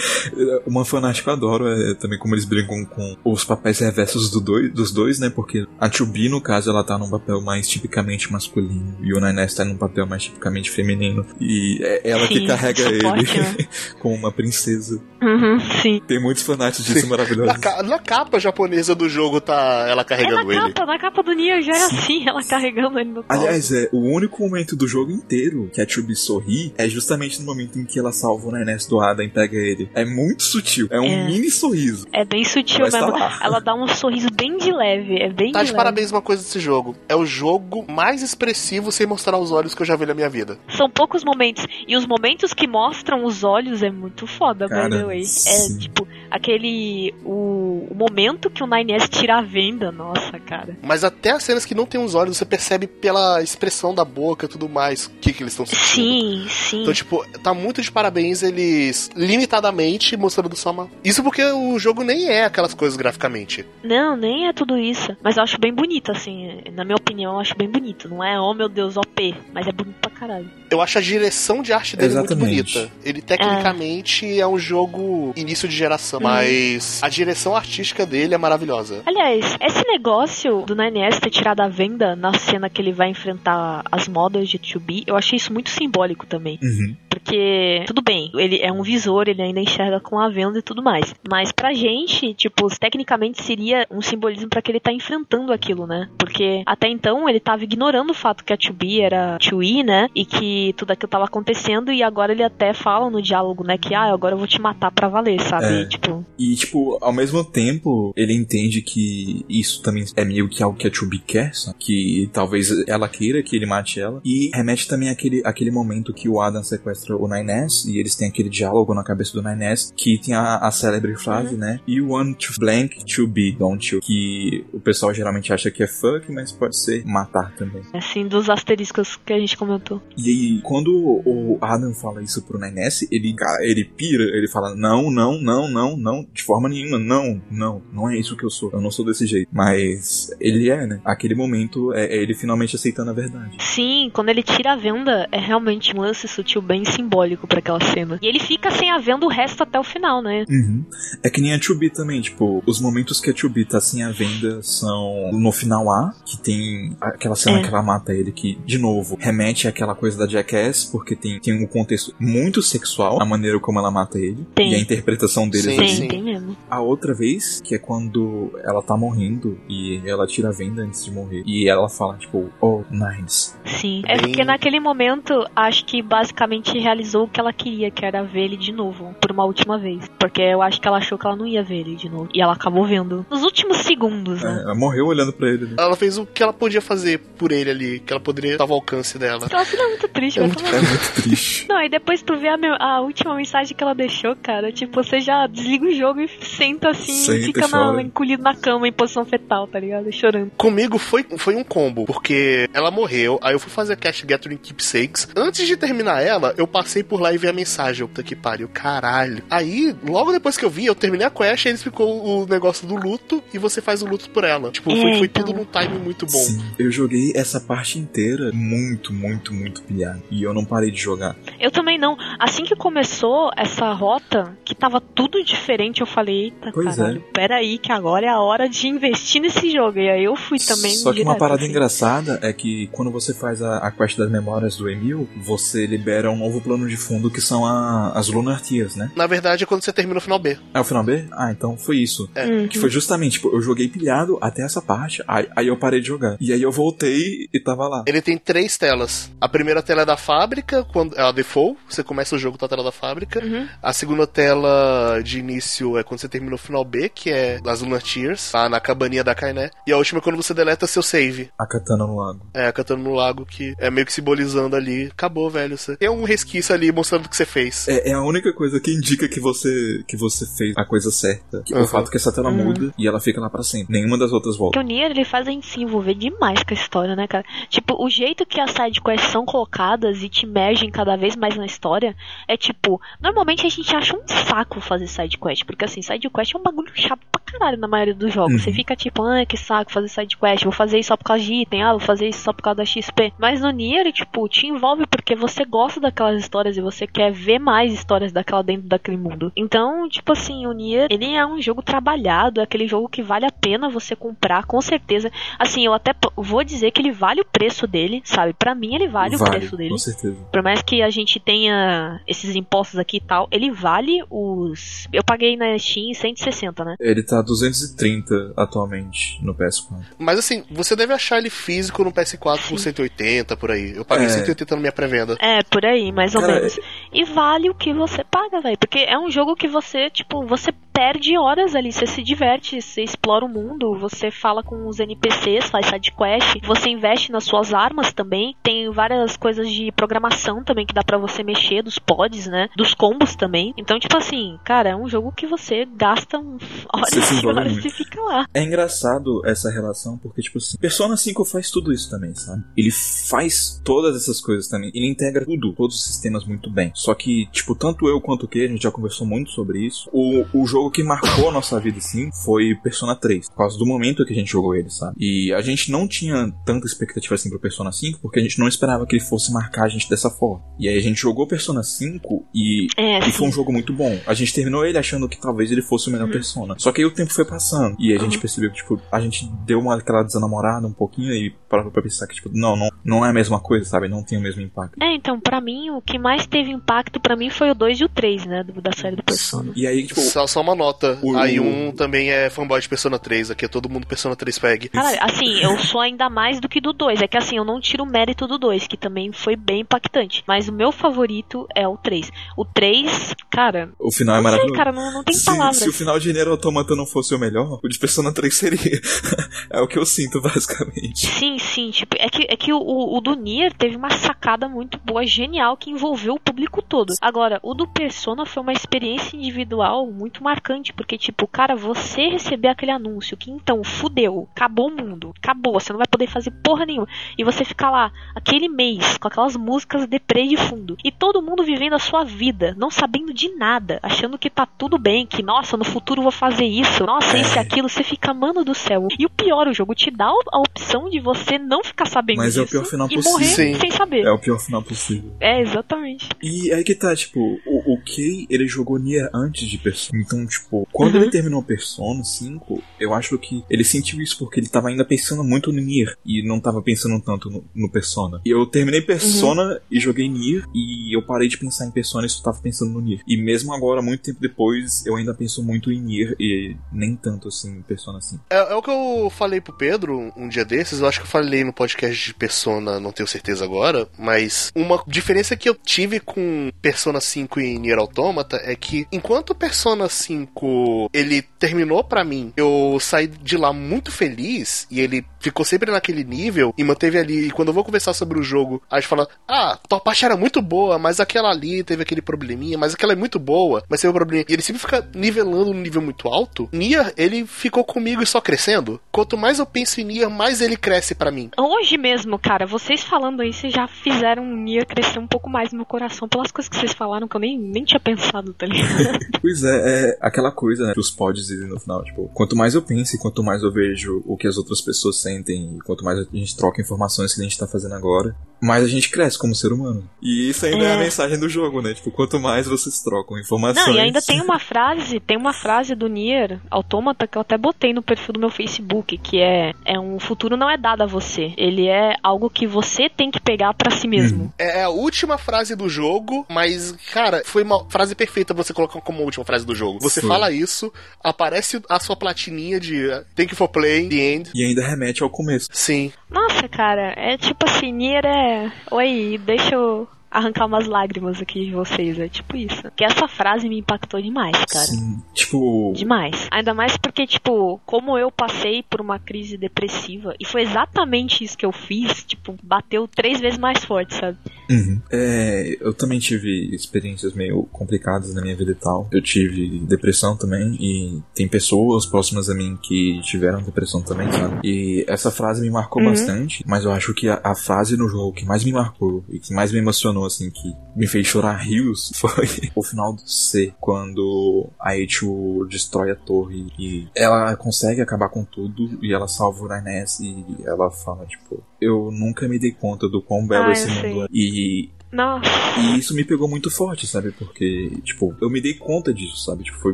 Uma 0.67 0.83
fanática 0.83 1.23
que 1.23 1.29
eu 1.29 1.33
adoro 1.33 1.67
é 1.67 1.93
também 1.93 2.19
como 2.19 2.35
eles 2.35 2.43
brincam 2.43 2.85
com 2.85 3.15
os 3.23 3.45
papéis 3.45 3.79
reversos 3.79 4.29
do 4.29 4.41
dois, 4.41 4.73
dos 4.73 4.91
dois, 4.91 5.17
né? 5.17 5.29
Porque 5.29 5.65
a 5.79 5.89
2B, 5.89 6.29
no 6.29 6.41
caso, 6.41 6.69
ela 6.69 6.83
tá 6.83 6.97
num 6.97 7.09
papel 7.09 7.39
mais 7.39 7.69
tipicamente 7.69 8.31
masculino 8.31 8.97
e 9.01 9.13
o 9.13 9.21
Nines 9.21 9.55
tá 9.55 9.63
num 9.63 9.77
papel 9.77 10.05
mais 10.05 10.23
tipicamente 10.23 10.69
feminino. 10.69 11.25
E 11.39 11.79
é 11.81 12.09
ela 12.09 12.27
que 12.39 12.47
carrega 12.47 12.81
é 12.83 12.87
ele 12.87 13.03
né? 13.03 13.67
como 13.99 14.15
uma 14.15 14.31
princesa. 14.31 15.01
Uhum, 15.21 15.59
sim. 15.81 16.01
Tem 16.05 16.21
muitos 16.21 16.43
fanáticos 16.43 16.85
disso 16.85 17.03
Na, 17.07 17.11
maravilhosos. 17.17 17.57
ca- 17.57 17.81
na 17.83 17.97
capa 17.99 18.39
japonesa 18.39 18.93
do 18.93 19.07
jogo 19.07 19.39
tá 19.39 19.85
ela 19.87 20.01
É 20.01 20.05
carregando 20.05 20.43
na 20.43 20.53
ele. 20.53 20.73
capa, 20.73 20.85
na 20.85 20.99
capa 20.99 21.23
do 21.23 21.31
Nier 21.33 21.61
já 21.61 21.71
é 21.71 21.83
assim, 21.85 22.27
ela 22.27 22.43
carregando 22.43 22.99
ele 22.99 23.09
no 23.09 23.23
colo. 23.23 23.39
Aliás, 23.39 23.71
é, 23.71 23.89
o 23.93 23.99
único 23.99 24.41
momento 24.43 24.75
do 24.75 24.85
jogo 24.87 25.11
inteiro 25.11 25.69
que 25.73 25.79
a 25.79 25.85
2B 25.85 26.13
sorri 26.15 26.73
é 26.77 26.89
justamente 26.89 27.39
no 27.39 27.45
momento 27.45 27.79
em 27.79 27.85
que 27.85 27.97
ela 27.97 28.11
salva 28.11 28.47
o 28.49 28.51
Nines 28.51 28.85
do 28.85 28.99
Adam 28.99 29.25
e 29.25 29.29
pega 29.29 29.55
ele. 29.57 29.89
É 29.95 30.03
muito 30.03 30.43
sutil. 30.43 30.87
É 30.91 30.99
um 30.99 31.05
É. 31.05 31.25
mini 31.25 31.49
sorriso. 31.49 32.05
É 32.13 32.25
bem 32.25 32.43
sutil 32.43 32.89
tá 32.89 32.99
mesmo. 32.99 33.17
lá. 33.17 33.39
Ela 33.41 33.59
dá 33.59 33.73
um 33.73 33.87
sorriso 33.87 34.27
bem 34.33 34.57
de 34.57 34.71
leve. 34.73 35.21
É 35.21 35.29
bem 35.31 35.51
Tá 35.53 35.59
de 35.59 35.67
de 35.67 35.71
leve. 35.71 35.77
parabéns 35.77 36.11
uma 36.11 36.21
coisa 36.21 36.41
desse 36.43 36.59
jogo. 36.59 36.95
É 37.07 37.15
o 37.15 37.25
jogo 37.25 37.85
mais 37.89 38.21
expressivo 38.21 38.91
sem 38.91 39.07
mostrar 39.07 39.37
os 39.37 39.51
olhos 39.51 39.73
que 39.73 39.81
eu 39.81 39.85
já 39.85 39.95
vi 39.95 40.05
na 40.05 40.13
minha 40.13 40.29
vida. 40.29 40.57
São 40.75 40.89
poucos 40.89 41.23
momentos. 41.23 41.65
E 41.87 41.95
os 41.95 42.05
momentos 42.05 42.22
que 42.55 42.67
mostram 42.67 43.25
os 43.25 43.43
olhos 43.43 43.83
é 43.83 43.89
muito 43.89 44.25
foda, 44.25 44.65
by 44.67 44.73
Cara, 44.73 44.89
the 44.89 45.03
way. 45.03 45.21
É 45.21 45.23
sim. 45.23 45.77
tipo, 45.77 46.07
aquele. 46.31 47.13
O, 47.23 47.87
o 47.91 47.95
momento 47.95 48.49
que 48.49 48.63
o 48.63 48.67
9S 48.67 49.09
tira 49.09 49.37
a 49.37 49.41
venda, 49.41 49.91
nossa, 49.91 50.39
cara. 50.39 50.77
Mas 50.81 51.03
até 51.03 51.31
as 51.31 51.43
cenas 51.43 51.65
que 51.65 51.75
não 51.75 51.85
tem 51.85 52.03
os 52.03 52.15
olhos, 52.15 52.37
você 52.37 52.45
percebe 52.45 52.87
pela 52.87 53.41
expressão 53.41 53.93
da 53.93 54.05
boca 54.05 54.45
e 54.45 54.49
tudo 54.49 54.69
mais 54.69 55.05
o 55.05 55.11
que, 55.21 55.33
que 55.33 55.43
eles 55.43 55.53
estão 55.53 55.65
sentindo. 55.65 55.83
Sim, 55.85 56.45
sim. 56.49 56.81
Então, 56.81 56.93
tipo, 56.93 57.25
tá 57.39 57.53
muito 57.53 57.81
de 57.81 57.91
parabéns 57.91 58.41
eles 58.41 59.09
limitadamente 59.15 60.15
mostrando 60.15 60.55
só 60.55 60.71
uma. 60.71 60.89
Isso 61.03 61.21
porque 61.23 61.43
o 61.43 61.77
jogo 61.77 62.03
nem 62.03 62.29
é 62.29 62.45
aquelas 62.45 62.73
coisas 62.73 62.95
graficamente. 62.95 63.65
Não, 63.83 64.15
nem 64.15 64.47
é 64.47 64.53
tudo 64.53 64.77
isso. 64.77 65.15
Mas 65.21 65.37
eu 65.37 65.43
acho 65.43 65.59
bem 65.59 65.73
bonito, 65.73 66.11
assim. 66.11 66.61
Na 66.73 66.85
minha 66.85 66.95
opinião, 66.95 67.33
eu 67.33 67.39
acho 67.39 67.55
bem 67.57 67.69
bonito. 67.69 68.07
Não 68.07 68.23
é, 68.23 68.39
oh 68.39 68.53
meu 68.53 68.69
Deus, 68.69 68.95
OP. 68.95 69.35
Mas 69.53 69.67
é 69.67 69.71
bonito 69.71 69.97
pra 69.99 70.11
caralho. 70.11 70.49
Eu 70.69 70.81
acho 70.81 70.97
a 70.97 71.01
direção 71.01 71.61
de 71.61 71.73
arte 71.73 71.95
dele 71.97 72.12
Exatamente. 72.19 72.53
muito 72.53 72.73
bonita. 72.73 72.91
Ele 73.03 73.21
tecnicamente 73.21 74.39
é. 74.39 74.47
um 74.47 74.57
jogo 74.57 75.33
início 75.35 75.67
de 75.67 75.75
geração, 75.75 76.19
Hum. 76.19 76.23
mas 76.23 77.01
a 77.03 77.09
direção 77.09 77.55
artística 77.55 78.05
dele 78.05 78.33
é 78.33 78.37
maravilhosa. 78.37 79.01
Aliás, 79.05 79.57
esse 79.61 79.83
negócio 79.87 80.61
do 80.65 80.75
9S 80.75 81.19
ter 81.19 81.29
tirado 81.29 81.61
a 81.61 81.67
venda 81.67 82.15
na 82.15 82.33
cena 82.37 82.69
que 82.69 82.81
ele 82.81 82.91
vai 82.93 83.09
enfrentar 83.09 83.83
as 83.91 84.07
modas 84.07 84.49
de 84.49 84.57
2B, 84.59 85.03
eu 85.07 85.15
achei 85.15 85.37
isso 85.37 85.51
muito 85.53 85.69
simbólico 85.69 86.25
também. 86.25 86.59
Uhum. 86.61 86.95
Porque, 87.13 87.83
tudo 87.85 88.01
bem, 88.01 88.31
ele 88.35 88.59
é 88.59 88.71
um 88.71 88.81
visor, 88.81 89.27
ele 89.27 89.41
ainda 89.41 89.59
enxerga 89.59 89.99
com 89.99 90.19
a 90.19 90.29
venda 90.29 90.59
e 90.59 90.61
tudo 90.61 90.81
mais. 90.81 91.13
Mas 91.29 91.51
pra 91.51 91.73
gente, 91.73 92.33
tipo, 92.33 92.67
tecnicamente 92.77 93.41
seria 93.43 93.87
um 93.89 94.01
simbolismo 94.01 94.49
pra 94.49 94.61
que 94.61 94.71
ele 94.71 94.79
tá 94.79 94.91
enfrentando 94.91 95.51
aquilo, 95.51 95.85
né? 95.85 96.09
Porque 96.17 96.63
até 96.65 96.87
então 96.87 97.27
ele 97.29 97.39
tava 97.39 97.63
ignorando 97.63 98.11
o 98.11 98.15
fato 98.15 98.43
que 98.43 98.53
a 98.53 98.57
2B 98.57 99.01
era 99.01 99.37
2E, 99.37 99.83
né? 99.83 100.09
E 100.15 100.25
que 100.25 100.73
tudo 100.77 100.91
aquilo 100.91 101.09
tava 101.09 101.25
acontecendo 101.25 101.91
e 101.91 102.01
agora 102.03 102.31
ele 102.31 102.43
até 102.43 102.73
fala 102.73 103.09
no 103.09 103.21
diálogo, 103.21 103.63
né? 103.63 103.77
Que, 103.77 103.93
ah, 103.93 104.13
agora 104.13 104.33
eu 104.33 104.39
vou 104.39 104.47
te 104.47 104.61
matar 104.61 104.91
pra 104.91 105.07
valer, 105.07 105.41
sabe? 105.41 105.81
É. 105.81 105.85
Tipo, 105.85 106.25
E, 106.37 106.55
tipo, 106.55 106.97
ao 107.01 107.13
mesmo 107.13 107.43
tempo, 107.43 108.13
ele 108.15 108.33
entende 108.33 108.81
que 108.81 109.45
isso 109.49 109.81
também 109.81 110.05
é 110.15 110.25
meio 110.25 110.49
que 110.49 110.63
algo 110.63 110.77
que 110.77 110.87
a 110.87 110.93
Chubby 110.93 111.19
quer, 111.19 111.53
sabe? 111.53 111.77
Que 111.79 112.29
talvez 112.31 112.69
ela 112.87 113.07
queira 113.07 113.43
que 113.43 113.55
ele 113.55 113.65
mate 113.65 113.99
ela. 113.99 114.21
E 114.23 114.49
remete 114.53 114.87
também 114.87 115.09
àquele, 115.09 115.41
àquele 115.45 115.71
momento 115.71 116.13
que 116.13 116.29
o 116.29 116.41
Adam 116.41 116.63
sequestra 116.63 117.02
o 117.09 117.27
Nines, 117.27 117.85
e 117.85 117.99
eles 117.99 118.15
têm 118.15 118.27
aquele 118.27 118.49
diálogo 118.49 118.93
na 118.93 119.03
cabeça 119.03 119.33
do 119.33 119.47
Nines, 119.47 119.93
que 119.95 120.19
tem 120.19 120.33
a, 120.33 120.57
a 120.57 120.71
célebre 120.71 121.15
frase, 121.15 121.55
né? 121.55 121.79
You 121.87 122.09
want 122.09 122.37
to 122.37 122.59
blank 122.59 123.03
to 123.05 123.27
be, 123.27 123.51
don't 123.51 123.93
you? 123.93 124.01
Que 124.01 124.65
o 124.71 124.79
pessoal 124.79 125.13
geralmente 125.13 125.51
acha 125.51 125.71
que 125.71 125.83
é 125.83 125.87
fuck, 125.87 126.31
mas 126.31 126.51
pode 126.51 126.77
ser 126.77 127.05
matar 127.05 127.53
também. 127.55 127.81
assim, 127.93 128.27
dos 128.27 128.49
asteriscos 128.49 129.15
que 129.15 129.33
a 129.33 129.39
gente 129.39 129.57
comentou. 129.57 130.01
E 130.17 130.29
aí, 130.29 130.61
quando 130.61 130.91
o 130.93 131.57
Adam 131.61 131.93
fala 131.93 132.21
isso 132.21 132.41
pro 132.43 132.59
Nines, 132.59 133.07
ele, 133.11 133.35
ele 133.61 133.85
pira, 133.85 134.23
ele 134.23 134.47
fala: 134.47 134.75
Não, 134.75 135.11
não, 135.11 135.39
não, 135.39 135.69
não, 135.69 135.97
não, 135.97 136.27
de 136.33 136.43
forma 136.43 136.69
nenhuma, 136.69 136.99
não, 136.99 137.41
não, 137.49 137.81
não 137.91 138.09
é 138.09 138.17
isso 138.17 138.37
que 138.37 138.45
eu 138.45 138.49
sou, 138.49 138.71
eu 138.71 138.81
não 138.81 138.91
sou 138.91 139.05
desse 139.05 139.25
jeito. 139.25 139.49
Mas 139.51 140.29
ele 140.39 140.69
é, 140.69 140.85
né? 140.85 141.01
Aquele 141.03 141.35
momento 141.35 141.93
é, 141.93 142.05
é 142.05 142.17
ele 142.21 142.33
finalmente 142.33 142.75
aceitando 142.75 143.11
a 143.11 143.13
verdade. 143.13 143.57
Sim, 143.59 144.09
quando 144.13 144.29
ele 144.29 144.43
tira 144.43 144.73
a 144.73 144.75
venda, 144.75 145.27
é 145.31 145.39
realmente 145.39 145.95
um 145.95 146.01
lance 146.01 146.27
sutil 146.27 146.61
bem 146.61 146.85
simbólico 146.95 147.47
pra 147.47 147.59
aquela 147.59 147.79
cena. 147.81 148.17
E 148.21 148.27
ele 148.27 148.39
fica 148.39 148.71
sem 148.71 148.91
a 148.91 148.97
venda 148.97 149.25
o 149.25 149.29
resto 149.29 149.63
até 149.63 149.79
o 149.79 149.83
final, 149.83 150.21
né? 150.21 150.45
Uhum. 150.49 150.83
É 151.23 151.29
que 151.29 151.41
nem 151.41 151.53
a 151.53 151.59
2B 151.59 151.91
também, 151.91 152.21
tipo, 152.21 152.63
os 152.65 152.79
momentos 152.79 153.19
que 153.19 153.29
a 153.29 153.33
2B 153.33 153.67
tá 153.67 153.79
sem 153.79 154.03
a 154.03 154.11
venda 154.11 154.61
são 154.61 155.31
no 155.33 155.51
final 155.51 155.89
A, 155.91 156.13
que 156.25 156.37
tem 156.41 156.95
aquela 157.01 157.35
cena 157.35 157.59
É. 157.59 157.61
que 157.61 157.67
ela 157.67 157.81
mata 157.81 158.13
ele, 158.13 158.31
que, 158.31 158.57
de 158.65 158.77
novo, 158.77 159.17
remete 159.19 159.67
àquela 159.67 159.95
coisa 159.95 160.17
da 160.17 160.27
Jackass, 160.27 160.85
porque 160.85 161.15
tem, 161.15 161.39
tem 161.39 161.53
um 161.63 161.67
contexto 161.67 162.13
muito 162.19 162.61
sexual, 162.61 163.21
a 163.21 163.25
maneira 163.25 163.59
como 163.59 163.79
ela 163.79 163.91
mata 163.91 164.17
ele, 164.19 164.45
Tem. 164.55 164.71
e 164.71 164.75
a 164.75 164.79
interpretação 164.79 165.47
deles 165.49 165.65
Sim, 165.65 165.77
Tem, 165.77 165.87
ali. 165.87 165.95
sim. 165.95 166.07
tem 166.07 166.23
mesmo. 166.23 166.55
A 166.69 166.79
outra 166.81 167.13
vez, 167.13 167.61
que 167.61 167.75
é 167.75 167.77
quando 167.79 168.51
ela 168.63 168.81
tá 168.81 168.95
morrendo 168.97 169.57
e 169.69 170.01
ela 170.05 170.25
tira 170.27 170.49
a 170.49 170.51
venda 170.51 170.81
antes 170.83 171.03
de 171.05 171.11
morrer. 171.11 171.43
E 171.45 171.67
ela 171.69 171.89
fala, 171.89 172.15
tipo, 172.17 172.49
oh, 172.61 172.83
Nines. 172.91 173.57
Sim. 173.65 174.01
É 174.07 174.17
porque 174.17 174.43
naquele 174.43 174.79
momento, 174.79 175.45
acho 175.55 175.85
que 175.85 176.01
basicamente 176.01 176.77
realizou 176.83 177.23
o 177.23 177.27
que 177.27 177.39
ela 177.39 177.51
queria, 177.53 177.89
que 177.89 178.05
era 178.05 178.23
ver 178.23 178.41
ele 178.45 178.57
de 178.57 178.71
novo, 178.71 179.15
por 179.19 179.31
uma 179.31 179.45
última 179.45 179.77
vez. 179.77 180.09
Porque 180.19 180.41
eu 180.41 180.61
acho 180.61 180.79
que 180.79 180.87
ela 180.87 180.97
achou 180.97 181.17
que 181.17 181.25
ela 181.25 181.35
não 181.35 181.47
ia 181.47 181.63
ver 181.63 181.79
ele 181.79 181.95
de 181.95 182.09
novo. 182.09 182.29
E 182.33 182.41
ela 182.41 182.53
acabou 182.53 182.85
vendo. 182.85 183.25
Nos 183.29 183.43
últimos 183.43 183.77
segundos, 183.77 184.43
É, 184.43 184.47
né? 184.47 184.61
ela 184.63 184.75
morreu 184.75 185.05
olhando 185.07 185.33
pra 185.33 185.47
ele. 185.49 185.65
Né? 185.65 185.75
Ela 185.79 185.95
fez 185.95 186.17
o 186.17 186.25
que 186.25 186.43
ela 186.43 186.53
podia 186.53 186.81
fazer 186.81 187.19
por 187.37 187.51
ele 187.51 187.69
ali, 187.69 187.99
que 187.99 188.11
ela 188.13 188.19
poderia 188.19 188.51
estar 188.53 188.63
ao 188.63 188.73
alcance 188.73 189.17
dela. 189.17 189.47
Cena 189.65 189.83
é 189.83 189.87
muito 189.87 190.07
triste, 190.09 190.39
vai 190.39 190.49
tomar 190.49 190.69
É 190.73 190.81
muito 190.81 191.13
triste. 191.23 191.67
Não, 191.69 191.81
e 191.81 191.89
depois 191.89 192.21
tu 192.21 192.37
vê 192.37 192.49
a, 192.49 192.57
me- 192.57 192.75
a 192.79 193.01
última 193.01 193.35
mensagem 193.35 193.75
que 193.75 193.83
ela 193.83 193.93
deixou, 193.95 194.35
cara. 194.35 194.71
Tipo, 194.71 195.03
você 195.03 195.19
já 195.19 195.47
desliga 195.47 195.85
o 195.85 195.91
jogo 195.93 196.21
e 196.21 196.27
senta 196.27 196.89
assim, 196.89 197.13
Senta 197.13 197.37
e 197.37 197.41
e 197.41 197.45
fica 197.45 197.67
na, 197.67 198.01
encolhido 198.01 198.43
na 198.43 198.55
cama 198.55 198.87
em 198.87 198.91
posição 198.91 199.23
fetal, 199.25 199.67
tá 199.67 199.79
ligado? 199.79 200.11
Chorando. 200.11 200.51
Comigo 200.57 200.97
foi, 200.97 201.23
foi 201.37 201.55
um 201.55 201.63
combo, 201.63 202.05
porque 202.05 202.69
ela 202.73 202.91
morreu, 202.91 203.39
aí 203.41 203.53
eu 203.53 203.59
fui 203.59 203.71
fazer 203.71 203.95
Cash 203.95 204.23
Gathering 204.23 204.57
Keepsakes. 204.57 205.27
Antes 205.35 205.65
de 205.67 205.77
terminar 205.77 206.21
ela, 206.21 206.53
eu 206.57 206.67
passei 206.73 207.03
por 207.03 207.21
lá 207.21 207.31
e 207.31 207.37
vi 207.37 207.47
a 207.47 207.53
mensagem. 207.53 208.05
Puta 208.07 208.23
que 208.23 208.35
pariu, 208.35 208.67
caralho. 208.67 209.43
Aí, 209.49 209.95
logo 210.05 210.31
depois 210.31 210.57
que 210.57 210.65
eu 210.65 210.69
vi, 210.69 210.85
eu 210.87 210.95
terminei 210.95 211.25
a 211.27 211.29
quest, 211.29 211.65
ele 211.67 211.75
explicou 211.75 212.25
o 212.41 212.47
negócio 212.47 212.87
do 212.87 212.95
luto 212.95 213.43
e 213.53 213.57
você 213.59 213.79
faz 213.81 214.01
o 214.01 214.07
luto 214.07 214.29
por 214.31 214.43
ela. 214.43 214.71
Tipo, 214.71 214.91
É, 214.91 214.95
foi, 215.01 215.13
foi 215.17 215.25
então. 215.27 215.43
tudo 215.43 215.55
num 215.57 215.65
time 215.65 215.99
muito 215.99 216.25
bom. 216.25 216.39
Sim, 216.39 216.61
eu 216.79 216.91
joguei 216.91 217.31
essa 217.35 217.59
parte 217.61 217.99
inteira 217.99 218.51
muito, 218.53 219.13
muito, 219.13 219.53
muito 219.53 219.83
pilhado. 219.83 220.23
E 220.31 220.41
eu 220.41 220.53
não 220.53 220.65
parei 220.65 220.89
de 220.89 220.99
jogar. 220.99 221.35
Eu 221.59 221.69
também 221.71 221.97
não. 221.99 222.17
Assim 222.39 222.63
que 222.63 222.75
começou 222.75 223.51
essa 223.55 223.91
rota, 223.93 224.57
que 224.65 224.73
tava 224.73 224.99
tudo 224.99 225.43
diferente, 225.43 226.01
eu 226.01 226.07
falei, 226.07 226.45
eita, 226.45 226.71
Pois 226.73 226.95
caralho, 226.95 227.19
é. 227.19 227.31
peraí, 227.31 227.77
que 227.77 227.91
agora 227.91 228.25
é 228.25 228.29
a 228.29 228.39
hora 228.39 228.67
de 228.67 228.87
investir 228.87 229.41
nesse 229.41 229.71
jogo. 229.71 229.99
E 229.99 230.09
aí 230.09 230.23
eu 230.23 230.35
fui 230.35 230.57
também. 230.57 230.95
Só 230.95 231.13
que 231.13 231.21
uma 231.21 231.35
parada 231.37 231.61
assim. 231.61 231.69
engraçada 231.69 232.39
é 232.41 232.51
que 232.51 232.87
quando 232.91 233.11
você 233.11 233.33
faz 233.33 233.61
a, 233.61 233.77
a 233.77 233.91
quest 233.91 234.17
das 234.17 234.31
memórias 234.31 234.75
do 234.77 234.89
Emil, 234.89 235.29
você 235.37 235.85
libera 235.85 236.31
um 236.31 236.37
novo 236.37 236.62
plano 236.63 236.87
de 236.87 236.97
fundo 236.97 237.29
que 237.29 237.41
são 237.41 237.65
a- 237.65 238.11
as 238.15 238.27
Lunar 238.29 238.61
Tears, 238.61 238.95
né? 238.95 239.11
Na 239.15 239.27
verdade, 239.27 239.63
é 239.63 239.67
quando 239.67 239.83
você 239.83 239.91
termina 239.93 240.17
o 240.17 240.21
final 240.21 240.39
B. 240.39 240.57
É 240.73 240.79
o 240.79 240.83
final 240.83 241.03
B? 241.03 241.25
Ah, 241.33 241.51
então 241.51 241.77
foi 241.77 241.97
isso. 241.97 242.29
Uhum. 242.35 242.67
Que 242.67 242.79
foi 242.79 242.89
justamente, 242.89 243.33
tipo, 243.33 243.49
eu 243.55 243.61
joguei 243.61 243.87
pilhado 243.87 244.37
até 244.41 244.63
essa 244.63 244.81
parte, 244.81 245.23
aí, 245.27 245.47
aí 245.55 245.67
eu 245.67 245.77
parei 245.77 245.99
de 246.01 246.07
jogar. 246.07 246.37
E 246.39 246.51
aí 246.53 246.61
eu 246.61 246.71
voltei 246.71 247.47
e 247.53 247.59
tava 247.59 247.87
lá. 247.87 248.03
Ele 248.07 248.21
tem 248.21 248.37
três 248.37 248.77
telas. 248.77 249.31
A 249.39 249.47
primeira 249.49 249.81
tela 249.81 250.01
é 250.03 250.05
da 250.05 250.17
fábrica, 250.17 250.83
quando 250.85 251.15
é 251.17 251.21
a 251.21 251.31
default, 251.31 251.77
você 251.89 252.03
começa 252.03 252.35
o 252.35 252.39
jogo 252.39 252.57
com 252.57 252.65
a 252.65 252.69
tela 252.69 252.83
da 252.83 252.91
fábrica. 252.91 253.43
Uhum. 253.43 253.67
A 253.81 253.91
segunda 253.93 254.25
tela 254.25 255.21
de 255.23 255.39
início 255.39 255.97
é 255.97 256.03
quando 256.03 256.19
você 256.19 256.29
termina 256.29 256.55
o 256.55 256.57
final 256.57 256.83
B, 256.85 257.09
que 257.09 257.29
é 257.29 257.59
das 257.61 257.81
Lunar 257.81 258.01
Tears, 258.01 258.51
lá 258.53 258.69
na 258.69 258.79
cabaninha 258.79 259.23
da 259.23 259.35
Kainé. 259.35 259.69
E 259.87 259.91
a 259.91 259.97
última 259.97 260.19
é 260.19 260.21
quando 260.21 260.35
você 260.37 260.53
deleta 260.53 260.87
seu 260.87 261.01
save. 261.03 261.49
A 261.59 261.65
katana 261.65 262.05
no 262.05 262.15
lago. 262.15 262.45
É, 262.53 262.71
cantando 262.71 263.03
no 263.03 263.13
lago, 263.13 263.45
que 263.45 263.73
é 263.79 263.89
meio 263.89 264.05
que 264.05 264.13
simbolizando 264.13 264.75
ali. 264.75 265.07
Acabou, 265.11 265.49
velho. 265.49 265.77
Você 265.77 265.97
tem 265.97 266.09
um 266.09 266.23
resquício 266.43 266.75
ali 266.75 266.91
mostrando 266.91 267.25
o 267.25 267.29
que 267.29 267.35
você 267.35 267.45
fez. 267.45 267.87
É, 267.87 268.09
é 268.09 268.13
a 268.13 268.21
única 268.21 268.51
coisa 268.53 268.79
que 268.79 268.91
indica 268.91 269.27
que 269.27 269.39
você 269.39 270.03
que 270.07 270.17
você 270.17 270.45
fez 270.57 270.73
a 270.77 270.85
coisa 270.85 271.09
certa. 271.11 271.61
Que 271.65 271.73
Uhum. 271.73 271.83
O 271.83 271.87
fato 271.87 272.11
que 272.11 272.17
essa 272.17 272.31
tela 272.31 272.49
Uhum. 272.49 272.65
muda 272.65 272.93
e 272.97 273.07
ela 273.07 273.19
fica 273.19 273.39
lá 273.41 273.49
pra 273.49 273.63
sempre. 273.63 273.91
Nenhuma 273.93 274.17
das 274.17 274.31
outras 274.31 274.57
volta. 274.57 274.77
Porque 274.79 274.85
o 274.85 274.87
Nier, 274.87 275.11
ele 275.11 275.25
faz 275.25 275.47
a 275.47 275.51
gente 275.51 275.65
se 275.65 275.81
envolver 275.81 276.13
demais 276.13 276.61
com 276.63 276.73
a 276.73 276.77
história, 276.77 277.15
né, 277.15 277.27
cara? 277.27 277.43
Tipo, 277.69 277.95
o 278.03 278.09
jeito 278.09 278.45
que 278.45 278.59
as 278.59 278.71
sidequests 278.71 279.31
são 279.31 279.45
colocadas 279.45 280.21
e 280.21 280.29
te 280.29 280.45
emergem 280.45 280.89
cada 280.91 281.15
vez 281.15 281.35
mais 281.35 281.55
na 281.55 281.65
história 281.65 282.15
é 282.47 282.57
tipo, 282.57 283.01
normalmente 283.21 283.65
a 283.65 283.69
gente 283.69 283.95
acha 283.95 284.15
um 284.15 284.21
saco 284.27 284.79
fazer 284.81 285.07
sidequest, 285.07 285.65
porque 285.65 285.85
assim, 285.85 286.01
sidequest 286.01 286.53
é 286.53 286.57
um 286.57 286.63
bagulho 286.63 286.91
chato 286.95 287.19
pra 287.31 287.41
caralho 287.53 287.77
na 287.77 287.87
maioria 287.87 288.13
dos 288.13 288.33
jogos. 288.33 288.53
Uhum. 288.53 288.59
Você 288.59 288.71
fica 288.71 288.95
tipo, 288.95 289.23
ah, 289.23 289.45
que 289.45 289.57
saco 289.57 289.91
fazer 289.91 290.07
sidequest, 290.07 290.63
vou 290.63 290.71
fazer 290.71 290.99
isso 290.99 291.09
só 291.09 291.17
por 291.17 291.25
causa 291.25 291.43
de 291.43 291.53
item, 291.53 291.83
ah, 291.83 291.91
vou 291.91 291.99
fazer 291.99 292.27
isso 292.27 292.41
só 292.41 292.51
por 292.51 292.61
causa 292.61 292.77
da 292.77 292.85
XP. 292.85 293.33
Mas 293.37 293.61
no 293.61 293.69
Nier, 293.71 294.11
tipo, 294.11 294.47
te 294.47 294.67
envolve 294.67 295.05
porque 295.07 295.35
você 295.35 295.63
gosta 295.65 295.99
daquelas 295.99 296.41
histórias 296.41 296.77
e 296.77 296.81
você 296.81 297.05
quer 297.05 297.31
ver 297.31 297.59
mais 297.59 297.93
histórias 297.93 298.31
daquela 298.31 298.63
dentro 298.63 298.87
daquele 298.87 299.17
mundo. 299.17 299.51
Então, 299.55 300.07
tipo 300.09 300.31
assim, 300.31 300.65
o 300.65 300.71
Nier, 300.71 301.07
ele 301.09 301.33
é 301.33 301.45
um 301.45 301.61
jogo 301.61 301.81
trabalhado, 301.81 302.59
é 302.59 302.63
aquele 302.63 302.87
jogo 302.87 303.07
que 303.07 303.21
vale 303.21 303.45
a 303.45 303.51
pena 303.51 303.89
você 303.89 304.15
comprar, 304.15 304.65
com 304.65 304.81
certeza. 304.81 305.31
Assim, 305.59 305.85
eu 305.85 305.93
até 305.93 306.13
vou 306.35 306.63
dizer 306.63 306.91
que 306.91 307.01
ele 307.01 307.11
vale 307.11 307.41
o 307.41 307.45
preço 307.45 307.85
dele, 307.85 308.21
sabe? 308.25 308.53
Pra 308.53 308.73
mim, 308.73 308.95
ele 308.95 309.07
vale, 309.07 309.35
o 309.35 309.39
preço 309.39 309.77
dele. 309.77 309.89
com 309.89 309.97
certeza. 309.97 310.37
Por 310.51 310.63
mais 310.63 310.81
que 310.81 311.01
a 311.01 311.09
gente 311.09 311.39
tenha 311.39 312.21
esses 312.27 312.55
impostos 312.55 312.99
aqui 312.99 313.17
e 313.17 313.21
tal, 313.21 313.47
ele 313.51 313.71
vale 313.71 314.23
os. 314.29 315.07
Eu 315.11 315.23
paguei 315.23 315.55
na 315.55 315.77
Steam 315.77 316.13
160, 316.13 316.85
né? 316.85 316.95
Ele 316.99 317.23
tá 317.23 317.42
230 317.43 318.53
atualmente 318.57 319.39
no 319.43 319.53
PS4. 319.53 319.99
Mas 320.17 320.39
assim, 320.39 320.63
você 320.71 320.95
deve 320.95 321.13
achar 321.13 321.37
ele 321.37 321.49
físico 321.49 322.03
no 322.03 322.11
PS4 322.11 322.69
por 322.69 322.79
180, 322.79 323.55
por 323.57 323.71
aí. 323.71 323.95
Eu 323.95 324.05
paguei 324.05 324.25
É. 324.27 324.29
180 324.29 324.75
na 324.75 324.81
minha 324.81 324.91
pré-venda. 324.91 325.37
É, 325.39 325.63
por 325.63 325.85
aí, 325.85 326.11
mais 326.11 326.35
ou 326.35 326.41
Cara, 326.41 326.55
menos. 326.55 326.79
E 327.11 327.23
vale 327.25 327.69
o 327.69 327.75
que 327.75 327.93
você 327.93 328.23
paga, 328.23 328.61
velho. 328.61 328.77
Porque 328.77 328.99
é 328.99 329.17
um 329.17 329.29
jogo 329.29 329.55
que 329.55 329.67
você, 329.67 330.09
tipo, 330.09 330.45
você 330.45 330.71
perde 330.93 331.35
horas 331.37 331.75
ali, 331.75 331.91
você 331.91 332.05
se 332.05 332.21
diverte, 332.21 332.79
você 332.79 333.01
explora 333.01 333.43
o 333.43 333.49
mundo, 333.49 333.97
você 333.97 334.29
fala 334.29 334.61
com 334.61 334.87
os 334.87 334.99
NPCs, 334.99 335.69
faz 335.71 335.87
sidequest, 335.87 336.59
você 336.63 336.89
investe 336.89 337.31
nas 337.31 337.45
suas 337.45 337.73
armas 337.73 338.13
também. 338.13 338.55
Tem 338.61 338.89
várias 338.91 339.35
coisas 339.35 339.69
de 339.69 339.91
programação 339.91 340.63
também 340.63 340.85
que 340.85 340.93
dá 340.93 341.03
pra 341.03 341.17
você 341.17 341.43
mexer, 341.43 341.81
dos 341.81 341.97
pods, 341.97 342.45
né? 342.45 342.69
Dos 342.77 342.93
combos 342.93 343.35
também. 343.35 343.73
Então, 343.75 343.99
tipo 343.99 344.15
assim, 344.15 344.59
cara, 344.63 344.89
é 344.89 344.95
um 344.95 345.09
jogo 345.09 345.31
que 345.35 345.47
você 345.47 345.85
gasta 345.85 346.37
horas 346.37 347.09
Você 347.09 347.21
se 347.21 347.32
e 347.33 347.39
envolve 347.39 347.69
muito. 347.69 347.89
fica 347.91 348.21
lá. 348.21 348.45
É 348.53 348.63
engraçado 348.63 349.41
essa 349.45 349.69
relação, 349.69 350.17
porque, 350.17 350.41
tipo 350.41 350.57
assim, 350.57 350.77
Persona 350.77 351.15
5 351.17 351.45
faz 351.45 351.69
tudo 351.69 351.91
isso 351.93 352.09
também, 352.09 352.33
sabe? 352.35 352.63
Ele 352.77 352.91
faz 352.91 353.81
todas 353.83 354.15
essas 354.15 354.39
coisas 354.41 354.67
também. 354.67 354.91
Ele 354.93 355.07
integra 355.07 355.45
tudo, 355.45 355.73
todos 355.73 355.95
os 355.95 356.03
sistemas 356.05 356.45
muito 356.45 356.69
bem. 356.71 356.91
Só 356.95 357.13
que, 357.13 357.47
tipo, 357.51 357.75
tanto 357.75 358.07
eu 358.07 358.19
quanto 358.21 358.43
o 358.43 358.47
que, 358.47 358.63
a 358.63 358.67
gente 358.67 358.83
já 358.83 358.91
conversou 358.91 359.25
muito 359.25 359.51
sobre 359.51 359.85
isso. 359.85 360.09
O, 360.11 360.45
o 360.53 360.65
jogo 360.67 360.91
que 360.91 361.03
marcou 361.03 361.49
a 361.49 361.51
nossa 361.51 361.79
vida, 361.79 361.97
assim, 361.97 362.29
foi 362.43 362.75
Persona 362.83 363.15
3. 363.15 363.49
Por 363.49 363.57
causa 363.57 363.77
do 363.77 363.85
momento 363.85 364.25
que 364.25 364.33
a 364.33 364.35
gente 364.35 364.51
jogou 364.51 364.75
ele, 364.75 364.89
sabe? 364.89 365.15
E 365.19 365.53
a 365.53 365.61
gente 365.61 365.91
não 365.91 366.07
tinha 366.07 366.51
tanta 366.65 366.85
expectativa 366.85 367.35
assim 367.35 367.49
pro 367.49 367.59
Persona 367.59 367.91
5, 367.91 368.19
porque 368.21 368.39
a 368.39 368.43
gente 368.43 368.59
não 368.59 368.67
esperava 368.67 369.05
que 369.05 369.15
ele 369.15 369.23
fosse 369.23 369.51
marcar 369.51 369.85
a 369.85 369.89
gente 369.89 370.09
dessa 370.09 370.29
forma. 370.29 370.63
E 370.79 370.87
aí 370.87 370.97
a 370.97 371.01
gente 371.01 371.19
jogou 371.19 371.47
Persona 371.47 371.83
5 371.83 372.45
e 372.53 372.87
É, 372.97 373.19
e 373.27 373.31
foi 373.31 373.47
um 373.47 373.51
sim. 373.51 373.55
jogo 373.55 373.71
muito 373.71 373.93
bom. 373.93 374.19
A 374.25 374.33
gente 374.33 374.53
terminou 374.53 374.85
ele 374.85 374.97
achando 374.97 375.27
que 375.29 375.39
talvez 375.39 375.71
ele 375.71 375.81
fosse 375.81 376.09
o 376.09 376.11
melhor 376.11 376.29
Persona. 376.29 376.75
Só 376.77 376.91
que 376.91 377.01
aí 377.01 377.05
o 377.05 377.11
tempo 377.13 377.22
foi 377.31 377.45
passando. 377.45 377.95
E 377.99 378.13
a 378.13 378.17
gente 378.19 378.35
Uhum. 378.35 378.41
percebeu 378.41 378.69
que, 378.71 378.77
tipo, 378.77 378.99
a 379.11 379.19
gente 379.19 379.47
deu 379.65 379.79
uma 379.79 379.95
aquela 379.95 380.23
desanamorada 380.23 380.87
um 380.87 380.91
pouquinho 380.93 381.31
e 381.33 381.55
parou 381.69 381.91
pra 381.91 382.01
pensar 382.01 382.27
que, 382.27 382.35
tipo, 382.35 382.49
não, 382.51 382.75
não, 382.75 382.89
não 383.05 383.25
é 383.25 383.29
a 383.29 383.33
mesma 383.33 383.59
coisa, 383.59 383.85
sabe? 383.85 384.07
Não 384.07 384.23
tem 384.23 384.37
o 384.37 384.41
mesmo 384.41 384.61
impacto. 384.61 385.01
É, 385.01 385.13
então, 385.15 385.39
pra 385.39 385.61
mim, 385.61 385.89
o 385.91 386.01
que 386.01 386.17
mais 386.19 386.45
teve 386.45 386.71
impacto 386.71 387.19
pra 387.19 387.35
mim 387.35 387.49
foi 387.49 387.69
o 387.71 387.75
2 387.75 387.99
e 387.99 388.03
o 388.05 388.09
3, 388.09 388.45
né? 388.45 388.63
do- 388.63 388.81
Da 388.81 388.91
série 388.91 389.15
do 389.15 389.23
Persona. 389.23 389.71
E 389.75 389.87
aí, 389.87 390.05
tipo, 390.05 390.19
Só, 390.19 390.45
só 390.47 390.61
uma 390.61 390.75
nota. 390.75 391.17
O- 391.21 391.37
Aí 391.37 391.59
um 391.59 391.91
também 391.91 392.31
é 392.31 392.49
fanboy 392.49 392.79
de 392.81 392.89
Persona 392.89 393.17
3. 393.19 393.51
Aqui 393.51 393.65
é 393.65 393.67
todo 393.67 393.87
mundo 393.89 394.05
Persona 394.07 394.35
3 394.35 394.57
peg. 394.59 394.89
Caralho, 394.89 395.17
assim, 395.21 395.59
eu 395.61 395.77
sou 395.77 396.01
ainda 396.01 396.29
mais 396.29 396.59
do 396.59 396.67
que 396.67 396.81
do 396.81 396.91
2. 396.93 397.21
É 397.21 397.27
que 397.27 397.37
assim, 397.37 397.57
eu 397.57 397.63
não 397.65 397.79
tiro 397.79 398.03
o 398.03 398.05
mérito 398.05 398.47
do 398.47 398.57
2, 398.57 398.87
que 398.87 398.97
também 398.97 399.31
foi 399.31 399.55
bem 399.55 399.81
impactante. 399.81 400.43
Mas 400.47 400.67
o 400.67 400.73
meu 400.73 400.91
favorito 400.91 401.67
é 401.75 401.87
o 401.87 401.95
3. 401.97 402.31
O 402.57 402.65
3, 402.65 403.33
cara. 403.51 403.89
o 403.99 404.11
final 404.11 404.35
é 404.35 404.41
Não 404.41 404.43
sei, 404.43 404.51
maravilhoso. 404.51 404.77
cara, 404.77 404.91
não, 404.91 405.11
não 405.13 405.23
tem 405.23 405.35
se, 405.35 405.45
palavras. 405.45 405.77
se 405.77 405.89
o 405.89 405.93
final 405.93 406.19
de 406.19 406.33
Nier 406.33 406.47
Automata 406.47 406.95
não 407.03 407.05
fosse 407.05 407.35
o 407.35 407.39
melhor, 407.39 407.79
o 407.83 407.87
de 407.87 407.99
Persona 407.99 408.33
3 408.33 408.53
seria. 408.55 409.01
é 409.69 409.81
o 409.81 409.87
que 409.87 409.99
eu 409.99 410.05
sinto, 410.05 410.41
basicamente. 410.41 411.27
Sim, 411.27 411.59
sim, 411.59 411.91
tipo, 411.91 412.15
é 412.17 412.29
que, 412.29 412.47
é 412.49 412.55
que 412.55 412.73
o, 412.73 412.79
o 412.79 413.21
do 413.21 413.35
Nier 413.35 413.73
teve 413.73 413.95
uma 413.95 414.09
sacada 414.09 414.67
muito 414.67 414.97
boa, 415.03 415.25
genial, 415.25 415.77
que 415.77 415.91
envolveu 415.91 416.35
o 416.35 416.39
público 416.39 416.81
todo. 416.81 417.13
Agora, 417.21 417.59
o 417.61 417.73
do 417.73 417.87
Persona 417.87 418.45
foi 418.45 418.63
uma 418.63 418.73
experiência 418.73 419.35
individual 419.35 420.09
muito 420.09 420.43
marcante, 420.43 420.93
porque, 420.93 421.17
tipo, 421.17 421.45
cara, 421.47 421.75
você 421.75 422.29
receber 422.29 422.69
aquele 422.69 422.91
anúncio 422.91 423.37
que 423.37 423.51
então 423.51 423.83
fudeu, 423.83 424.47
acabou 424.55 424.87
o 424.87 424.95
mundo, 424.95 425.33
acabou, 425.37 425.73
você 425.73 425.91
não 425.91 425.97
vai 425.97 426.07
poder 426.07 426.27
fazer 426.27 426.51
porra 426.63 426.85
nenhuma, 426.85 427.07
e 427.37 427.43
você 427.43 427.65
ficar 427.65 427.91
lá 427.91 428.11
aquele 428.35 428.69
mês 428.69 429.17
com 429.17 429.27
aquelas 429.27 429.55
músicas 429.55 430.07
deprê 430.07 430.47
de 430.47 430.57
fundo, 430.57 430.97
e 431.03 431.11
todo 431.11 431.41
mundo 431.41 431.63
vivendo 431.63 431.93
a 431.93 431.99
sua 431.99 432.23
vida, 432.23 432.73
não 432.77 432.89
sabendo 432.89 433.33
de 433.33 433.49
nada, 433.55 433.99
achando 434.01 434.37
que 434.37 434.49
tá 434.49 434.65
tudo 434.65 434.97
bem, 434.97 435.25
que 435.25 435.43
nossa, 435.43 435.75
no 435.75 435.83
futuro 435.83 436.21
vou 436.21 436.31
fazer 436.31 436.65
isso, 436.65 436.92
nossa, 437.01 437.37
isso 437.37 437.55
e 437.55 437.59
aquilo, 437.59 437.89
você 437.89 438.03
fica, 438.03 438.33
mano 438.33 438.63
do 438.63 438.73
céu. 438.75 439.07
E 439.19 439.25
o 439.25 439.29
pior, 439.29 439.67
o 439.67 439.73
jogo 439.73 439.93
te 439.95 440.09
dá 440.11 440.27
a 440.27 440.59
opção 440.59 441.09
de 441.09 441.19
você 441.19 441.57
não 441.57 441.83
ficar 441.83 442.05
sabendo 442.05 442.37
Mas 442.37 442.57
é 442.57 442.61
o 442.61 442.63
disso 442.65 442.77
pior 442.77 442.85
final 442.85 443.07
e 443.09 443.15
possível. 443.15 443.31
morrer 443.33 443.45
Sim. 443.73 443.79
sem 443.79 443.91
saber. 443.91 444.25
É 444.25 444.31
o 444.31 444.39
pior 444.39 444.59
final 444.59 444.81
possível. 444.83 445.31
É, 445.39 445.61
exatamente. 445.61 446.29
E 446.41 446.71
aí 446.71 446.83
que 446.83 446.95
tá, 446.95 447.15
tipo, 447.15 447.39
o, 447.65 447.93
o 447.93 448.01
Kei, 448.01 448.45
ele 448.49 448.67
jogou 448.67 448.97
Nier 448.99 449.29
antes 449.33 449.67
de 449.67 449.77
Persona. 449.77 450.19
Então, 450.21 450.45
tipo, 450.45 450.87
quando 450.91 451.15
Uhum. 451.15 451.21
ele 451.23 451.31
terminou 451.31 451.61
Persona 451.63 452.23
5, 452.23 452.81
eu 452.99 453.13
acho 453.13 453.37
que 453.37 453.63
ele 453.69 453.83
sentiu 453.83 454.21
isso 454.21 454.37
porque 454.37 454.59
ele 454.59 454.67
tava 454.67 454.87
ainda 454.89 455.05
pensando 455.05 455.43
muito 455.43 455.71
no 455.71 455.81
Nier 455.81 456.15
e 456.25 456.45
não 456.47 456.59
tava 456.59 456.81
pensando 456.81 457.19
tanto 457.23 457.49
no, 457.49 457.63
no 457.75 457.89
Persona. 457.89 458.41
E 458.45 458.49
eu 458.49 458.65
terminei 458.65 459.01
Persona 459.01 459.79
e 459.91 459.99
joguei 459.99 460.27
Nier 460.27 460.65
e 460.73 461.15
eu 461.15 461.21
parei 461.21 461.47
de 461.47 461.57
pensar 461.57 461.85
em 461.85 461.91
Persona 461.91 462.25
e 462.25 462.29
só 462.29 462.41
tava 462.43 462.59
pensando 462.61 462.91
no 462.91 463.01
Nier. 463.01 463.21
E 463.27 463.37
mesmo 463.37 463.73
agora, 463.73 464.01
muito 464.01 464.21
tempo 464.23 464.39
depois, 464.39 465.05
eu 465.05 465.15
ainda 465.15 465.33
penso 465.33 465.63
muito 465.63 465.91
em 465.91 465.99
Nier 466.01 466.35
e 466.39 466.75
nem 466.91 467.15
tanto 467.15 467.47
assim 467.47 467.81
Persona 467.81 468.21
5. 468.21 468.43
É, 468.49 468.57
é 468.71 468.75
o 468.75 468.81
que 468.81 468.89
eu 468.89 469.29
falei 469.29 469.59
pro 469.59 469.73
Pedro 469.73 470.31
um 470.35 470.47
dia 470.47 470.65
desses, 470.65 470.99
eu 470.99 471.07
acho 471.07 471.19
que 471.19 471.25
eu 471.25 471.31
falei 471.31 471.63
no 471.63 471.73
podcast 471.73 472.27
de 472.27 472.33
Persona, 472.33 472.99
não 472.99 473.11
tenho 473.11 473.27
certeza 473.27 473.63
agora, 473.63 474.07
mas 474.17 474.71
uma 474.75 475.01
diferença 475.07 475.55
que 475.55 475.67
eu 475.67 475.75
tive 475.75 476.19
com 476.19 476.71
Persona 476.81 477.19
5 477.19 477.59
e 477.59 477.79
Nier 477.79 477.97
Automata 477.97 478.59
é 478.63 478.75
que 478.75 479.07
enquanto 479.11 479.55
Persona 479.55 480.07
5 480.07 481.09
ele 481.13 481.41
terminou 481.41 482.03
pra 482.03 482.23
mim, 482.23 482.53
eu 482.55 482.97
saí 482.99 483.27
de 483.27 483.57
lá 483.57 483.73
muito 483.73 484.11
feliz 484.11 484.87
e 484.89 484.99
ele 484.99 485.25
ficou 485.43 485.65
sempre 485.65 485.91
naquele 485.91 486.23
nível 486.23 486.73
e 486.77 486.83
manteve 486.83 487.19
ali. 487.19 487.47
E 487.47 487.51
quando 487.51 487.67
eu 487.67 487.73
vou 487.73 487.83
conversar 487.83 488.13
sobre 488.13 488.39
o 488.39 488.43
jogo, 488.43 488.81
a 488.89 488.99
gente 488.99 489.09
fala: 489.09 489.27
Ah, 489.47 489.77
tua 489.87 489.99
parte 489.99 490.23
era 490.23 490.37
muito 490.37 490.61
boa, 490.61 490.97
mas 490.97 491.19
aquela 491.19 491.49
ali 491.49 491.83
teve 491.83 492.01
aquele 492.01 492.21
probleminha, 492.21 492.77
mas 492.77 492.93
aquela 492.93 493.13
é 493.13 493.15
muito 493.15 493.37
boa, 493.37 493.83
mas 493.89 493.99
teve 493.99 494.11
um 494.11 494.15
probleminha. 494.15 494.45
E 494.47 494.53
ele 494.53 494.61
sempre 494.61 494.81
fica 494.81 495.07
nivelando 495.13 495.71
um 495.71 495.81
nível 495.81 496.01
muito 496.01 496.27
alto. 496.27 496.69
Nier, 496.71 497.13
ele 497.17 497.45
ficou 497.45 497.83
comigo 497.83 498.23
e 498.23 498.25
só 498.25 498.39
crescendo. 498.39 498.99
Quanto 499.11 499.37
mais 499.37 499.59
eu 499.59 499.65
penso 499.65 499.99
em 499.99 500.05
Nier, 500.05 500.29
mais 500.29 500.61
ele 500.61 500.77
cresce 500.77 501.13
para 501.13 501.31
mim. 501.31 501.49
Hoje 501.57 501.97
mesmo, 501.97 502.39
cara, 502.39 502.65
vocês 502.65 503.03
falando 503.03 503.41
aí, 503.41 503.53
vocês 503.53 503.73
já 503.73 503.87
fizeram 503.87 504.43
o 504.43 504.55
Nier 504.55 504.85
crescer 504.85 505.19
um 505.19 505.27
pouco 505.27 505.49
mais 505.49 505.71
no 505.71 505.77
meu 505.77 505.85
coração 505.85 506.27
pelas 506.27 506.51
coisas 506.51 506.69
que 506.69 506.77
vocês 506.77 506.93
falaram 506.93 507.27
que 507.27 507.35
eu 507.35 507.41
nem, 507.41 507.59
nem 507.59 507.83
tinha 507.83 507.99
pensado, 507.99 508.53
tá 508.53 508.65
ligado? 508.65 509.19
pois 509.41 509.63
é, 509.63 510.11
é 510.11 510.17
aquela 510.21 510.51
coisa, 510.51 510.87
né? 510.87 510.93
Que 510.93 510.99
os 510.99 511.11
pods 511.11 511.47
dizem 511.47 511.67
no 511.67 511.79
final, 511.79 512.03
tipo, 512.03 512.29
quanto 512.33 512.55
mais 512.55 512.75
eu 512.75 512.81
penso 512.81 513.15
e 513.15 513.19
quanto 513.19 513.43
mais 513.43 513.61
eu 513.61 513.71
vejo 513.71 514.23
o 514.25 514.37
que 514.37 514.47
as 514.47 514.57
outras 514.57 514.81
pessoas 514.81 515.21
sentem 515.33 515.77
e 515.77 515.79
quanto 515.81 516.03
mais 516.03 516.19
a 516.19 516.23
gente 516.31 516.55
troca 516.55 516.81
informações 516.81 517.33
que 517.33 517.41
a 517.41 517.43
gente 517.43 517.57
tá 517.57 517.67
fazendo 517.67 517.95
agora, 517.95 518.35
mais 518.61 518.83
a 518.83 518.87
gente 518.87 519.09
cresce 519.09 519.37
como 519.37 519.53
ser 519.53 519.73
humano. 519.73 520.09
E 520.21 520.49
isso 520.49 520.65
ainda 520.65 520.85
é, 520.85 520.89
é 520.89 520.93
a 520.93 520.97
mensagem 520.97 521.37
do 521.37 521.49
jogo, 521.49 521.81
né? 521.81 521.93
Tipo, 521.93 522.11
quanto 522.11 522.39
mais 522.39 522.65
vocês 522.65 523.01
trocam 523.01 523.37
informações. 523.37 523.85
Não, 523.85 523.93
e 523.93 523.99
ainda 523.99 524.21
tem 524.21 524.41
uma 524.41 524.59
frase, 524.59 525.19
tem 525.19 525.37
uma 525.37 525.53
frase 525.53 525.95
do 525.95 526.07
Nier 526.07 526.61
Automata 526.69 527.27
que 527.27 527.37
eu 527.37 527.41
até 527.41 527.57
botei 527.57 527.93
no 527.93 528.01
perfil 528.01 528.33
do 528.33 528.39
meu 528.39 528.49
Facebook, 528.49 529.17
que 529.17 529.39
é 529.39 529.73
é 529.85 529.99
um 529.99 530.19
futuro 530.19 530.55
não 530.55 530.69
é 530.69 530.77
dado 530.77 531.03
a 531.03 531.05
você, 531.05 531.53
ele 531.57 531.87
é 531.87 532.15
algo 532.23 532.49
que 532.49 532.65
você 532.65 533.09
tem 533.09 533.29
que 533.29 533.39
pegar 533.39 533.73
para 533.73 533.91
si 533.91 534.07
mesmo. 534.07 534.45
Hum. 534.45 534.51
É 534.57 534.83
a 534.83 534.89
última 534.89 535.37
frase 535.37 535.75
do 535.75 535.89
jogo, 535.89 536.45
mas 536.49 536.93
cara, 537.11 537.41
foi 537.45 537.63
uma 537.63 537.89
frase 537.89 538.15
perfeita 538.15 538.53
você 538.53 538.73
colocar 538.73 539.01
como 539.01 539.23
última 539.23 539.43
frase 539.43 539.65
do 539.65 539.75
jogo. 539.75 539.99
Você 539.99 540.21
Foi. 540.21 540.29
fala 540.29 540.51
isso, 540.51 540.91
aparece 541.21 541.81
a 541.89 541.99
sua 541.99 542.15
platininha 542.15 542.79
de 542.79 543.09
Thank 543.35 543.51
you 543.51 543.57
for 543.57 543.67
playing, 543.67 544.09
the 544.09 544.15
end. 544.15 544.51
E 544.53 544.63
ainda 544.63 544.85
remete 544.85 545.22
ao 545.23 545.29
começo. 545.29 545.69
Sim. 545.71 546.11
Nossa, 546.29 546.67
cara, 546.67 547.13
é 547.15 547.37
tipo 547.37 547.65
assim, 547.67 547.91
Nier 547.91 548.25
é. 548.25 548.71
Oi, 548.91 549.39
deixa 549.43 549.75
eu 549.75 550.07
arrancar 550.33 550.65
umas 550.65 550.87
lágrimas 550.87 551.39
aqui 551.39 551.65
de 551.65 551.71
vocês. 551.71 552.19
É 552.19 552.27
tipo 552.27 552.57
isso. 552.57 552.81
Que 552.95 553.05
essa 553.05 553.27
frase 553.27 553.69
me 553.69 553.79
impactou 553.79 554.21
demais, 554.21 554.57
cara. 554.65 554.85
Sim, 554.85 555.21
tipo. 555.33 555.93
Demais. 555.95 556.47
Ainda 556.51 556.73
mais 556.73 556.97
porque, 556.97 557.27
tipo, 557.27 557.79
como 557.85 558.17
eu 558.17 558.31
passei 558.31 558.83
por 558.83 558.99
uma 558.99 559.19
crise 559.19 559.57
depressiva, 559.57 560.33
e 560.39 560.45
foi 560.45 560.63
exatamente 560.63 561.43
isso 561.43 561.57
que 561.57 561.65
eu 561.65 561.71
fiz, 561.71 562.23
tipo, 562.23 562.55
bateu 562.63 563.07
três 563.07 563.39
vezes 563.39 563.59
mais 563.59 563.83
forte, 563.85 564.15
sabe? 564.15 564.37
Uhum. 564.69 564.99
É, 565.11 565.77
eu 565.79 565.93
também 565.93 566.17
tive 566.19 566.73
experiências 566.73 567.33
meio 567.33 567.63
complicadas 567.71 568.33
na 568.33 568.41
minha 568.41 568.55
vida 568.55 568.71
e 568.71 568.75
tal. 568.75 569.07
Eu 569.11 569.21
tive 569.21 569.79
depressão 569.81 570.35
também, 570.35 570.75
e 570.79 571.21
tem 571.35 571.47
pessoas 571.47 572.05
próximas 572.05 572.49
a 572.49 572.55
mim 572.55 572.77
que 572.81 573.21
tiveram 573.21 573.61
depressão 573.61 574.01
também, 574.01 574.31
sabe? 574.31 574.59
E 574.63 575.05
essa 575.07 575.29
frase 575.29 575.61
me 575.61 575.69
marcou 575.69 576.01
uhum. 576.01 576.09
bastante, 576.09 576.63
mas 576.65 576.85
eu 576.85 576.91
acho 576.91 577.13
que 577.13 577.29
a, 577.29 577.39
a 577.43 577.55
frase 577.55 577.95
no 577.95 578.07
jogo 578.07 578.33
que 578.33 578.45
mais 578.45 578.63
me 578.63 578.71
marcou 578.71 579.23
e 579.29 579.39
que 579.39 579.53
mais 579.53 579.71
me 579.71 579.79
emocionou 579.79 580.22
assim, 580.25 580.49
que 580.49 580.75
me 580.95 581.07
fez 581.07 581.27
chorar 581.27 581.57
rios 581.57 582.11
foi 582.15 582.47
o 582.75 582.83
final 582.83 583.13
do 583.13 583.21
C, 583.21 583.73
quando 583.79 584.69
a 584.79 584.91
H 584.91 585.25
destrói 585.69 586.11
a 586.11 586.15
torre 586.15 586.67
e 586.77 587.07
ela 587.15 587.55
consegue 587.55 588.01
acabar 588.01 588.29
com 588.29 588.43
tudo 588.43 588.99
e 589.03 589.13
ela 589.13 589.27
salva 589.27 589.63
o 589.63 589.67
Rainés 589.67 590.19
e 590.19 590.45
ela 590.65 590.89
fala, 590.91 591.25
tipo, 591.25 591.63
eu 591.79 592.09
nunca 592.11 592.47
me 592.47 592.59
dei 592.59 592.71
conta 592.71 593.07
do 593.07 593.21
quão 593.21 593.45
belo 593.45 593.65
ah, 593.65 593.71
esse 593.71 593.87
mundo 593.87 594.23
é. 594.23 594.27
E 594.31 594.89
nossa. 595.13 595.45
E 595.79 595.99
isso 595.99 596.13
me 596.15 596.25
pegou 596.25 596.47
muito 596.47 596.71
forte, 596.71 597.05
sabe? 597.05 597.31
Porque, 597.31 597.91
tipo, 598.03 598.35
eu 598.41 598.49
me 598.49 598.59
dei 598.59 598.73
conta 598.73 599.13
disso, 599.13 599.37
sabe? 599.37 599.63
Tipo, 599.63 599.77
foi 599.79 599.93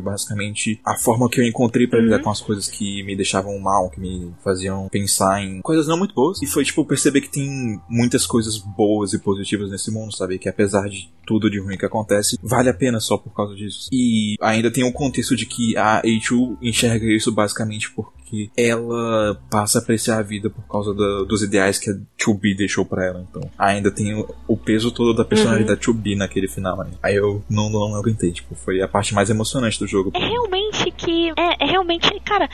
basicamente 0.00 0.80
a 0.84 0.96
forma 0.96 1.28
que 1.28 1.40
eu 1.40 1.44
encontrei 1.44 1.86
para 1.86 1.98
uhum. 1.98 2.06
lidar 2.06 2.20
com 2.20 2.30
as 2.30 2.40
coisas 2.40 2.68
que 2.68 3.02
me 3.02 3.14
deixavam 3.14 3.58
mal, 3.58 3.90
que 3.90 4.00
me 4.00 4.32
faziam 4.42 4.88
pensar 4.88 5.42
em 5.42 5.60
coisas 5.60 5.86
não 5.86 5.98
muito 5.98 6.14
boas. 6.14 6.40
E 6.42 6.46
foi, 6.46 6.64
tipo, 6.64 6.84
perceber 6.84 7.20
que 7.20 7.30
tem 7.30 7.80
muitas 7.88 8.26
coisas 8.26 8.56
boas 8.56 9.12
e 9.12 9.18
positivas 9.18 9.70
nesse 9.70 9.90
mundo, 9.90 10.16
sabe? 10.16 10.38
Que 10.38 10.48
apesar 10.48 10.88
de 10.88 11.10
tudo 11.30 11.48
de 11.48 11.60
ruim 11.60 11.76
que 11.76 11.86
acontece, 11.86 12.36
vale 12.42 12.68
a 12.68 12.74
pena 12.74 12.98
só 12.98 13.16
por 13.16 13.32
causa 13.32 13.54
disso. 13.54 13.88
E 13.92 14.34
ainda 14.40 14.68
tem 14.68 14.82
o 14.82 14.92
contexto 14.92 15.36
de 15.36 15.46
que 15.46 15.76
a 15.76 16.02
H2 16.02 16.58
enxerga 16.60 17.06
isso 17.06 17.30
basicamente 17.30 17.88
por 17.92 18.12
que 18.30 18.48
ela 18.56 19.40
passa 19.50 19.78
a 19.78 19.82
apreciar 19.82 20.18
a 20.18 20.22
vida 20.22 20.48
por 20.48 20.62
causa 20.68 20.94
do, 20.94 21.24
dos 21.24 21.42
ideais 21.42 21.78
que 21.78 21.90
a 21.90 21.94
2B 21.94 22.56
deixou 22.56 22.84
para 22.84 23.04
ela. 23.04 23.26
Então, 23.28 23.42
ainda 23.58 23.90
tem 23.90 24.14
o, 24.14 24.32
o, 24.46 24.56
peso 24.56 24.92
todo 24.92 25.12
da 25.12 25.24
personalidade 25.24 25.88
uhum. 25.88 25.96
da 25.96 26.00
2B 26.00 26.16
naquele 26.16 26.46
final. 26.46 26.76
Né? 26.78 26.92
Aí 27.02 27.16
eu 27.16 27.42
não, 27.50 27.68
não 27.68 27.96
aguentei, 27.96 28.30
tipo, 28.30 28.54
foi 28.54 28.80
a 28.80 28.86
parte 28.86 29.12
mais 29.12 29.28
emocionante 29.28 29.80
do 29.80 29.86
jogo. 29.86 30.12
É 30.14 30.18
realmente 30.20 30.90
que. 30.92 31.30
É, 31.30 31.64
é 31.64 31.66
realmente. 31.66 32.08
Cara, 32.20 32.48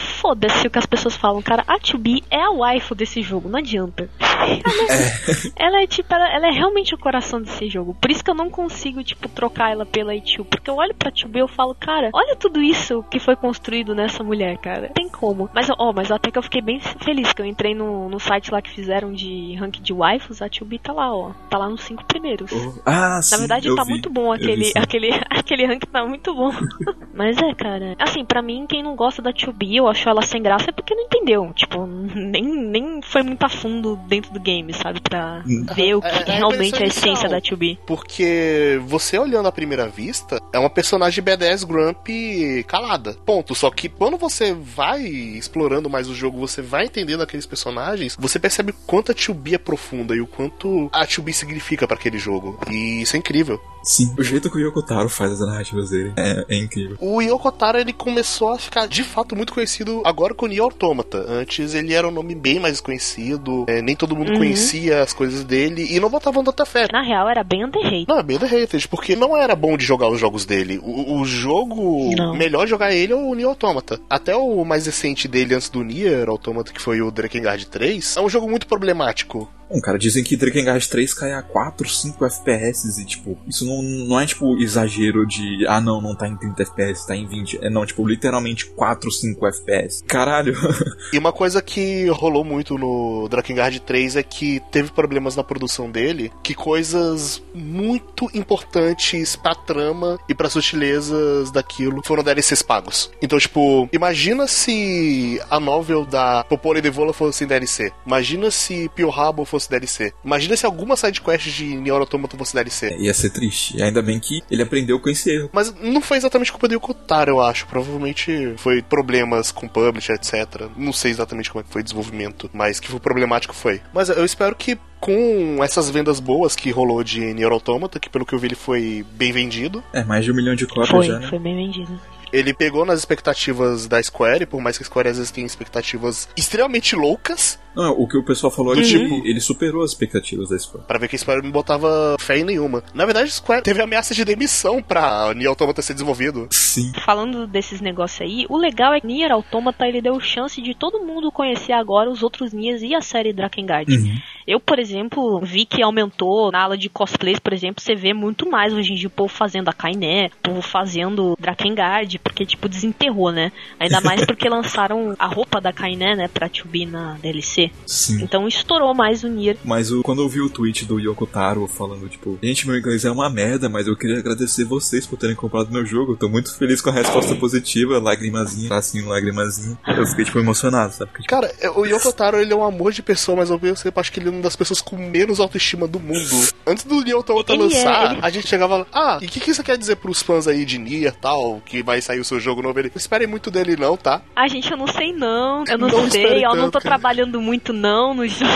foda-se 0.00 0.66
o 0.66 0.70
que 0.70 0.78
as 0.78 0.86
pessoas 0.86 1.14
falam, 1.14 1.42
cara. 1.42 1.62
A 1.68 1.78
2B 1.78 2.24
é 2.30 2.40
a 2.40 2.50
waifu 2.50 2.94
desse 2.94 3.20
jogo, 3.20 3.48
não 3.48 3.58
adianta. 3.58 4.08
Ela 4.40 4.82
é, 4.88 4.94
é. 4.94 5.52
ela 5.56 5.82
é 5.82 5.86
tipo, 5.86 6.12
ela, 6.14 6.34
ela, 6.34 6.46
é 6.48 6.50
realmente 6.50 6.94
o 6.94 6.98
coração 6.98 7.42
desse 7.42 7.68
jogo. 7.70 7.94
Por 8.00 8.10
isso 8.10 8.24
que 8.24 8.30
eu 8.30 8.34
não 8.34 8.50
consigo, 8.50 9.02
tipo, 9.02 9.28
trocar 9.28 9.70
ela 9.70 9.86
pela 9.86 10.14
Ichu. 10.14 10.44
Porque 10.44 10.70
eu 10.70 10.76
olho 10.76 10.94
pra 10.94 11.12
2B 11.12 11.36
e 11.36 11.38
eu 11.38 11.48
falo, 11.48 11.74
cara, 11.74 12.10
olha 12.12 12.36
tudo 12.36 12.60
isso 12.60 13.04
que 13.10 13.18
foi 13.18 13.36
construído 13.36 13.94
nessa 13.94 14.22
mulher, 14.22 14.58
cara 14.58 14.70
cara. 14.70 14.90
Tem 14.94 15.08
como. 15.08 15.50
Mas, 15.52 15.68
ó, 15.70 15.74
oh, 15.78 15.92
mas 15.92 16.10
até 16.10 16.30
que 16.30 16.38
eu 16.38 16.42
fiquei 16.42 16.62
bem 16.62 16.80
feliz 16.80 17.32
que 17.32 17.42
eu 17.42 17.46
entrei 17.46 17.74
no, 17.74 18.08
no 18.08 18.20
site 18.20 18.50
lá 18.50 18.62
que 18.62 18.70
fizeram 18.70 19.12
de 19.12 19.54
rank 19.56 19.80
de 19.80 19.92
waifus, 19.92 20.40
a 20.40 20.48
2 20.48 20.80
tá 20.82 20.92
lá, 20.92 21.14
ó. 21.14 21.32
Tá 21.48 21.58
lá 21.58 21.68
nos 21.68 21.82
cinco 21.82 22.04
primeiros. 22.04 22.50
Oh. 22.52 22.80
Ah, 22.86 23.16
Na 23.16 23.22
sim, 23.22 23.38
verdade, 23.38 23.74
tá 23.74 23.84
vi. 23.84 23.90
muito 23.90 24.08
bom 24.08 24.32
aquele, 24.32 24.72
aquele, 24.76 25.10
aquele 25.28 25.66
rank 25.66 25.84
tá 25.84 26.04
muito 26.06 26.34
bom. 26.34 26.50
mas 27.14 27.36
é, 27.38 27.54
cara. 27.54 27.96
Assim, 27.98 28.24
pra 28.24 28.42
mim, 28.42 28.66
quem 28.68 28.82
não 28.82 28.94
gosta 28.94 29.20
da 29.20 29.30
2 29.30 29.46
eu 29.72 29.88
acho 29.88 30.08
ela 30.08 30.22
sem 30.22 30.42
graça 30.42 30.70
é 30.70 30.72
porque 30.72 30.94
não 30.94 31.04
entendeu. 31.04 31.52
Tipo, 31.54 31.86
nem, 32.14 32.44
nem 32.44 33.02
foi 33.02 33.22
muito 33.22 33.42
a 33.42 33.48
fundo 33.48 33.96
dentro 34.08 34.32
do 34.32 34.40
game, 34.40 34.72
sabe? 34.72 35.00
Pra 35.00 35.42
hum. 35.46 35.66
ver 35.74 35.94
o 35.94 36.00
que 36.00 36.08
é, 36.08 36.28
é 36.28 36.36
realmente 36.36 36.80
é 36.80 36.84
a 36.84 36.88
essência 36.88 37.28
da 37.28 37.40
2 37.60 37.78
Porque 37.86 38.80
você 38.86 39.18
olhando 39.18 39.46
à 39.46 39.52
primeira 39.52 39.88
vista, 39.88 40.40
é 40.52 40.58
uma 40.58 40.70
personagem 40.70 41.22
BDS 41.22 41.64
Grumpy 41.64 42.64
calada. 42.66 43.14
Ponto. 43.26 43.54
Só 43.54 43.70
que 43.70 43.88
quando 43.88 44.16
você 44.16 44.54
vai 44.54 45.02
explorando 45.02 45.90
mais 45.90 46.08
o 46.08 46.14
jogo, 46.14 46.38
você 46.38 46.62
vai 46.62 46.86
entendendo 46.86 47.22
aqueles 47.22 47.46
personagens, 47.46 48.16
você 48.18 48.38
percebe 48.38 48.72
o 48.72 48.74
quanto 48.86 49.12
a 49.12 49.14
2 49.14 49.52
é 49.52 49.58
profunda 49.58 50.14
e 50.14 50.20
o 50.20 50.26
quanto 50.26 50.88
a 50.92 51.04
2 51.04 51.36
significa 51.36 51.86
para 51.86 51.96
aquele 51.96 52.18
jogo. 52.18 52.58
E 52.70 53.02
isso 53.02 53.16
é 53.16 53.18
incrível. 53.18 53.60
Sim, 53.82 54.14
o 54.18 54.22
jeito 54.22 54.50
que 54.50 54.56
o 54.56 54.60
Yokotaro 54.60 55.08
faz 55.08 55.32
as 55.32 55.40
narrativas 55.40 55.90
dele 55.90 56.12
é, 56.16 56.44
é, 56.48 56.58
incrível. 56.58 56.96
O 57.00 57.20
Yokotaro 57.22 57.78
ele 57.78 57.92
começou 57.92 58.52
a 58.52 58.58
ficar 58.58 58.86
de 58.86 59.02
fato 59.02 59.34
muito 59.34 59.54
conhecido 59.54 60.02
agora 60.04 60.34
com 60.34 60.44
o 60.44 60.48
Nier 60.48 60.62
Automata. 60.62 61.24
Antes 61.26 61.74
ele 61.74 61.94
era 61.94 62.06
um 62.06 62.10
nome 62.10 62.34
bem 62.34 62.60
mais 62.60 62.74
desconhecido, 62.74 63.64
é, 63.66 63.80
nem 63.80 63.96
todo 63.96 64.14
mundo 64.14 64.32
uhum. 64.32 64.38
conhecia 64.38 65.02
as 65.02 65.12
coisas 65.12 65.44
dele 65.44 65.86
e 65.90 65.98
não 65.98 66.10
botavam 66.10 66.44
tanta 66.44 66.66
fé. 66.66 66.88
Na 66.92 67.02
real 67.02 67.28
era 67.28 67.39
bem 67.44 67.64
underrated. 67.64 68.06
Não, 68.08 68.18
é 68.18 68.22
bem 68.22 68.36
underrated, 68.36 68.88
porque 68.88 69.16
não 69.16 69.36
era 69.36 69.54
bom 69.54 69.76
de 69.76 69.84
jogar 69.84 70.08
os 70.08 70.20
jogos 70.20 70.44
dele. 70.44 70.80
O, 70.82 71.20
o 71.20 71.24
jogo 71.24 72.14
não. 72.16 72.34
melhor 72.34 72.66
jogar 72.66 72.92
ele 72.92 73.12
é 73.12 73.16
o 73.16 73.34
Nier 73.34 73.48
Automata. 73.48 74.00
Até 74.08 74.34
o 74.34 74.64
mais 74.64 74.86
recente 74.86 75.28
dele 75.28 75.54
antes 75.54 75.68
do 75.68 75.82
Nier 75.82 76.28
Automata, 76.28 76.72
que 76.72 76.80
foi 76.80 77.00
o 77.00 77.10
Drakengard 77.10 77.66
3, 77.66 78.16
é 78.16 78.20
um 78.20 78.28
jogo 78.28 78.48
muito 78.48 78.66
problemático. 78.66 79.50
Bom, 79.70 79.80
cara, 79.80 79.96
dizem 79.96 80.24
que 80.24 80.36
Drakengard 80.36 80.88
3 80.88 81.14
cai 81.14 81.32
a 81.32 81.42
4, 81.42 81.88
5 81.88 82.24
FPS 82.26 83.00
e, 83.00 83.06
tipo, 83.06 83.38
isso 83.46 83.64
não, 83.64 83.80
não 83.80 84.20
é, 84.20 84.26
tipo, 84.26 84.60
exagero 84.60 85.24
de, 85.24 85.64
ah, 85.68 85.80
não, 85.80 86.00
não 86.00 86.14
tá 86.16 86.26
em 86.26 86.36
30 86.36 86.62
FPS, 86.62 87.06
tá 87.06 87.14
em 87.14 87.24
20. 87.24 87.64
É, 87.64 87.70
não, 87.70 87.86
tipo, 87.86 88.06
literalmente 88.06 88.66
4, 88.66 89.10
5 89.10 89.46
FPS. 89.46 90.02
Caralho. 90.04 90.56
e 91.12 91.18
uma 91.18 91.32
coisa 91.32 91.62
que 91.62 92.08
rolou 92.08 92.42
muito 92.42 92.76
no 92.76 93.28
Drakengard 93.28 93.78
3 93.80 94.16
é 94.16 94.22
que 94.24 94.60
teve 94.72 94.90
problemas 94.90 95.36
na 95.36 95.44
produção 95.44 95.88
dele, 95.88 96.32
que 96.42 96.52
coisas 96.52 97.40
muito 97.54 98.28
importantes 98.34 99.36
pra 99.36 99.54
trama 99.54 100.18
e 100.28 100.34
pra 100.34 100.50
sutilezas 100.50 101.52
daquilo 101.52 102.02
foram 102.04 102.24
DLCs 102.24 102.62
pagos. 102.62 103.10
Então, 103.22 103.38
tipo, 103.38 103.88
imagina 103.92 104.48
se 104.48 105.40
a 105.48 105.60
novel 105.60 106.04
da 106.04 106.42
Popole 106.44 106.80
Devola 106.80 107.12
fosse 107.12 107.44
em 107.44 107.46
DLC. 107.46 107.92
Imagina 108.04 108.50
se 108.50 108.90
Pio 108.96 109.10
Rabo 109.10 109.44
fosse 109.44 109.59
fosse 109.60 109.70
DLC. 109.70 110.12
Imagina 110.24 110.56
se 110.56 110.66
alguma 110.66 110.96
sidequest 110.96 111.48
de 111.48 111.64
Nier 111.76 111.94
Automata 111.94 112.36
fosse 112.36 112.54
DLC. 112.54 112.86
É, 112.88 112.98
ia 112.98 113.14
ser 113.14 113.30
triste. 113.30 113.76
E 113.76 113.82
ainda 113.82 114.02
bem 114.02 114.18
que 114.18 114.42
ele 114.50 114.62
aprendeu 114.62 114.98
com 114.98 115.08
esse 115.08 115.30
erro. 115.30 115.50
Mas 115.52 115.72
não 115.80 116.00
foi 116.00 116.16
exatamente 116.16 116.50
culpa 116.50 116.66
do 116.66 116.74
Yokotaro, 116.74 117.30
eu 117.30 117.40
acho. 117.40 117.66
Provavelmente 117.66 118.54
foi 118.56 118.82
problemas 118.82 119.52
com 119.52 119.68
publisher, 119.68 120.14
etc. 120.14 120.68
Não 120.76 120.92
sei 120.92 121.10
exatamente 121.10 121.50
como 121.50 121.60
é 121.60 121.64
que 121.64 121.72
foi 121.72 121.82
o 121.82 121.84
desenvolvimento, 121.84 122.50
mas 122.52 122.80
que 122.80 122.88
foi 122.88 123.00
problemático 123.00 123.54
foi. 123.54 123.80
Mas 123.92 124.08
eu 124.08 124.24
espero 124.24 124.54
que 124.56 124.78
com 124.98 125.62
essas 125.64 125.88
vendas 125.88 126.20
boas 126.20 126.54
que 126.54 126.70
rolou 126.70 127.02
de 127.02 127.20
Nier 127.20 127.50
Automata, 127.50 127.98
que 127.98 128.10
pelo 128.10 128.26
que 128.26 128.34
eu 128.34 128.38
vi 128.38 128.48
ele 128.48 128.54
foi 128.54 129.04
bem 129.12 129.32
vendido. 129.32 129.82
É, 129.92 130.04
mais 130.04 130.24
de 130.24 130.30
um 130.30 130.34
milhão 130.34 130.54
de 130.54 130.66
cópias 130.66 130.88
foi, 130.88 131.06
já, 131.06 131.18
né? 131.18 131.28
Foi 131.28 131.38
bem 131.38 131.56
vendido. 131.56 131.98
Ele 132.32 132.52
pegou 132.54 132.84
nas 132.84 132.98
expectativas 133.00 133.86
da 133.86 134.02
Square, 134.02 134.46
por 134.46 134.60
mais 134.60 134.76
que 134.76 134.82
a 134.82 134.86
Square 134.86 135.08
às 135.08 135.16
vezes 135.16 135.30
tenha 135.32 135.46
expectativas 135.46 136.28
extremamente 136.36 136.94
loucas. 136.96 137.58
Não, 137.74 137.92
o 137.92 138.08
que 138.08 138.18
o 138.18 138.24
pessoal 138.24 138.50
falou 138.50 138.72
é 138.74 138.82
que 138.82 138.96
Uhum. 138.96 139.04
tipo, 139.04 139.26
ele 139.26 139.40
superou 139.40 139.82
as 139.84 139.92
expectativas 139.92 140.48
da 140.48 140.58
Square. 140.58 140.86
Pra 140.88 140.98
ver 140.98 141.06
que 141.08 141.14
a 141.14 141.18
Square 141.18 141.42
não 141.42 141.52
botava 141.52 142.16
fé 142.18 142.38
em 142.38 142.44
nenhuma. 142.44 142.82
Na 142.92 143.04
verdade, 143.04 143.28
a 143.28 143.32
Square 143.32 143.62
teve 143.62 143.80
ameaça 143.80 144.12
de 144.12 144.24
demissão 144.24 144.82
pra 144.82 145.32
Nier 145.34 145.48
Automata 145.48 145.80
ser 145.80 145.92
desenvolvido. 145.94 146.48
Sim. 146.50 146.90
Falando 147.04 147.46
desses 147.46 147.80
negócios 147.80 148.20
aí, 148.20 148.44
o 148.48 148.56
legal 148.56 148.92
é 148.92 149.00
que 149.00 149.06
Nier 149.06 149.30
Automata 149.30 149.86
ele 149.86 150.02
deu 150.02 150.18
chance 150.20 150.60
de 150.60 150.74
todo 150.74 151.04
mundo 151.04 151.30
conhecer 151.30 151.72
agora 151.72 152.10
os 152.10 152.22
outros 152.24 152.52
Niers 152.52 152.82
e 152.82 152.92
a 152.94 153.00
série 153.00 153.32
Drakengard. 153.32 153.92
Uhum. 153.92 154.16
Eu, 154.50 154.58
por 154.58 154.78
exemplo, 154.78 155.40
vi 155.42 155.64
que 155.64 155.82
aumentou 155.82 156.50
na 156.50 156.62
ala 156.62 156.76
de 156.76 156.88
cosplays, 156.88 157.38
por 157.38 157.52
exemplo, 157.52 157.82
você 157.82 157.94
vê 157.94 158.12
muito 158.12 158.50
mais 158.50 158.72
hoje 158.72 158.92
em 158.92 158.96
dia 158.96 159.06
o 159.06 159.10
povo 159.10 159.32
fazendo 159.32 159.68
a 159.68 159.72
Kainé, 159.72 160.26
o 160.26 160.48
povo 160.48 160.62
fazendo 160.62 161.36
Drakengard, 161.38 162.18
porque, 162.18 162.44
tipo, 162.44 162.68
desenterrou, 162.68 163.30
né? 163.30 163.52
Ainda 163.78 164.00
mais 164.00 164.24
porque 164.26 164.48
lançaram 164.50 165.14
a 165.18 165.26
roupa 165.26 165.60
da 165.60 165.72
Kainé, 165.72 166.16
né, 166.16 166.28
pra 166.28 166.48
Tubi 166.48 166.84
na 166.86 167.14
DLC. 167.22 167.70
Sim. 167.86 168.22
Então 168.22 168.48
estourou 168.48 168.92
mais 168.94 169.22
o 169.22 169.28
Nier. 169.28 169.56
Mas 169.64 169.92
o- 169.92 170.02
quando 170.02 170.22
eu 170.22 170.28
vi 170.28 170.40
o 170.40 170.50
tweet 170.50 170.84
do 170.84 170.98
Yoko 170.98 171.26
Taro 171.26 171.66
falando, 171.68 172.08
tipo, 172.08 172.38
gente, 172.42 172.66
meu 172.66 172.76
inglês 172.76 173.04
é 173.04 173.10
uma 173.10 173.30
merda, 173.30 173.68
mas 173.68 173.86
eu 173.86 173.96
queria 173.96 174.18
agradecer 174.18 174.64
vocês 174.64 175.06
por 175.06 175.16
terem 175.16 175.36
comprado 175.36 175.70
meu 175.70 175.86
jogo. 175.86 176.12
Eu 176.12 176.16
tô 176.16 176.28
muito 176.28 176.56
feliz 176.58 176.80
com 176.80 176.90
a 176.90 176.92
resposta 176.92 177.34
positiva, 177.36 177.98
lagrimazinha, 178.00 178.68
tracinho, 178.68 179.06
lagrimazinha. 179.08 179.78
Eu 179.86 180.06
fiquei, 180.06 180.24
tipo, 180.24 180.38
emocionado, 180.40 180.92
sabe? 180.92 181.10
Porque, 181.12 181.22
tipo, 181.22 181.30
Cara, 181.40 181.52
o 181.78 181.84
Yoko 181.86 182.12
Taro, 182.12 182.38
ele 182.40 182.52
é 182.52 182.56
um 182.56 182.64
amor 182.64 182.92
de 182.92 183.02
pessoa, 183.02 183.36
mas 183.36 183.50
eu 183.50 183.76
sempre 183.76 184.00
acho 184.00 184.10
que 184.12 184.18
ele 184.18 184.28
é 184.28 184.39
uma 184.40 184.44
das 184.44 184.56
pessoas 184.56 184.80
com 184.80 184.96
menos 184.96 185.38
autoestima 185.40 185.86
do 185.86 186.00
mundo. 186.00 186.48
Antes 186.66 186.84
do 186.84 187.00
Nier 187.02 187.16
Automata 187.16 187.52
Ele 187.52 187.62
é, 187.62 187.64
lançar, 187.66 188.12
ele- 188.12 188.20
a 188.22 188.30
gente 188.30 188.48
chegava 188.48 188.78
lá, 188.78 188.86
ah, 188.92 189.18
e 189.20 189.26
o 189.26 189.28
que, 189.28 189.38
que 189.40 189.54
você 189.54 189.62
quer 189.62 189.76
dizer 189.78 189.96
pros 189.96 190.22
fãs 190.22 190.48
aí 190.48 190.64
de 190.64 190.78
Nier 190.78 191.14
tal, 191.14 191.60
que 191.64 191.82
vai 191.82 192.00
sair 192.00 192.20
o 192.20 192.24
seu 192.24 192.40
jogo 192.40 192.62
novo? 192.62 192.78
Ele, 192.78 192.88
não 192.88 192.96
esperem 192.96 193.26
muito 193.26 193.50
dele 193.50 193.76
não, 193.76 193.96
tá? 193.96 194.22
Ah, 194.34 194.48
gente, 194.48 194.70
eu 194.70 194.76
não 194.76 194.86
sei 194.88 195.12
não, 195.12 195.64
eu 195.68 195.78
não, 195.78 195.88
Não 195.88 196.10
sei, 196.10 196.44
eu 196.44 196.54
não 196.54 196.70
tô 196.70 196.78
cara. 196.80 196.96
trabalhando 196.98 197.40
muito 197.40 197.72
não 197.72 198.14
no 198.14 198.26
jogo. 198.26 198.50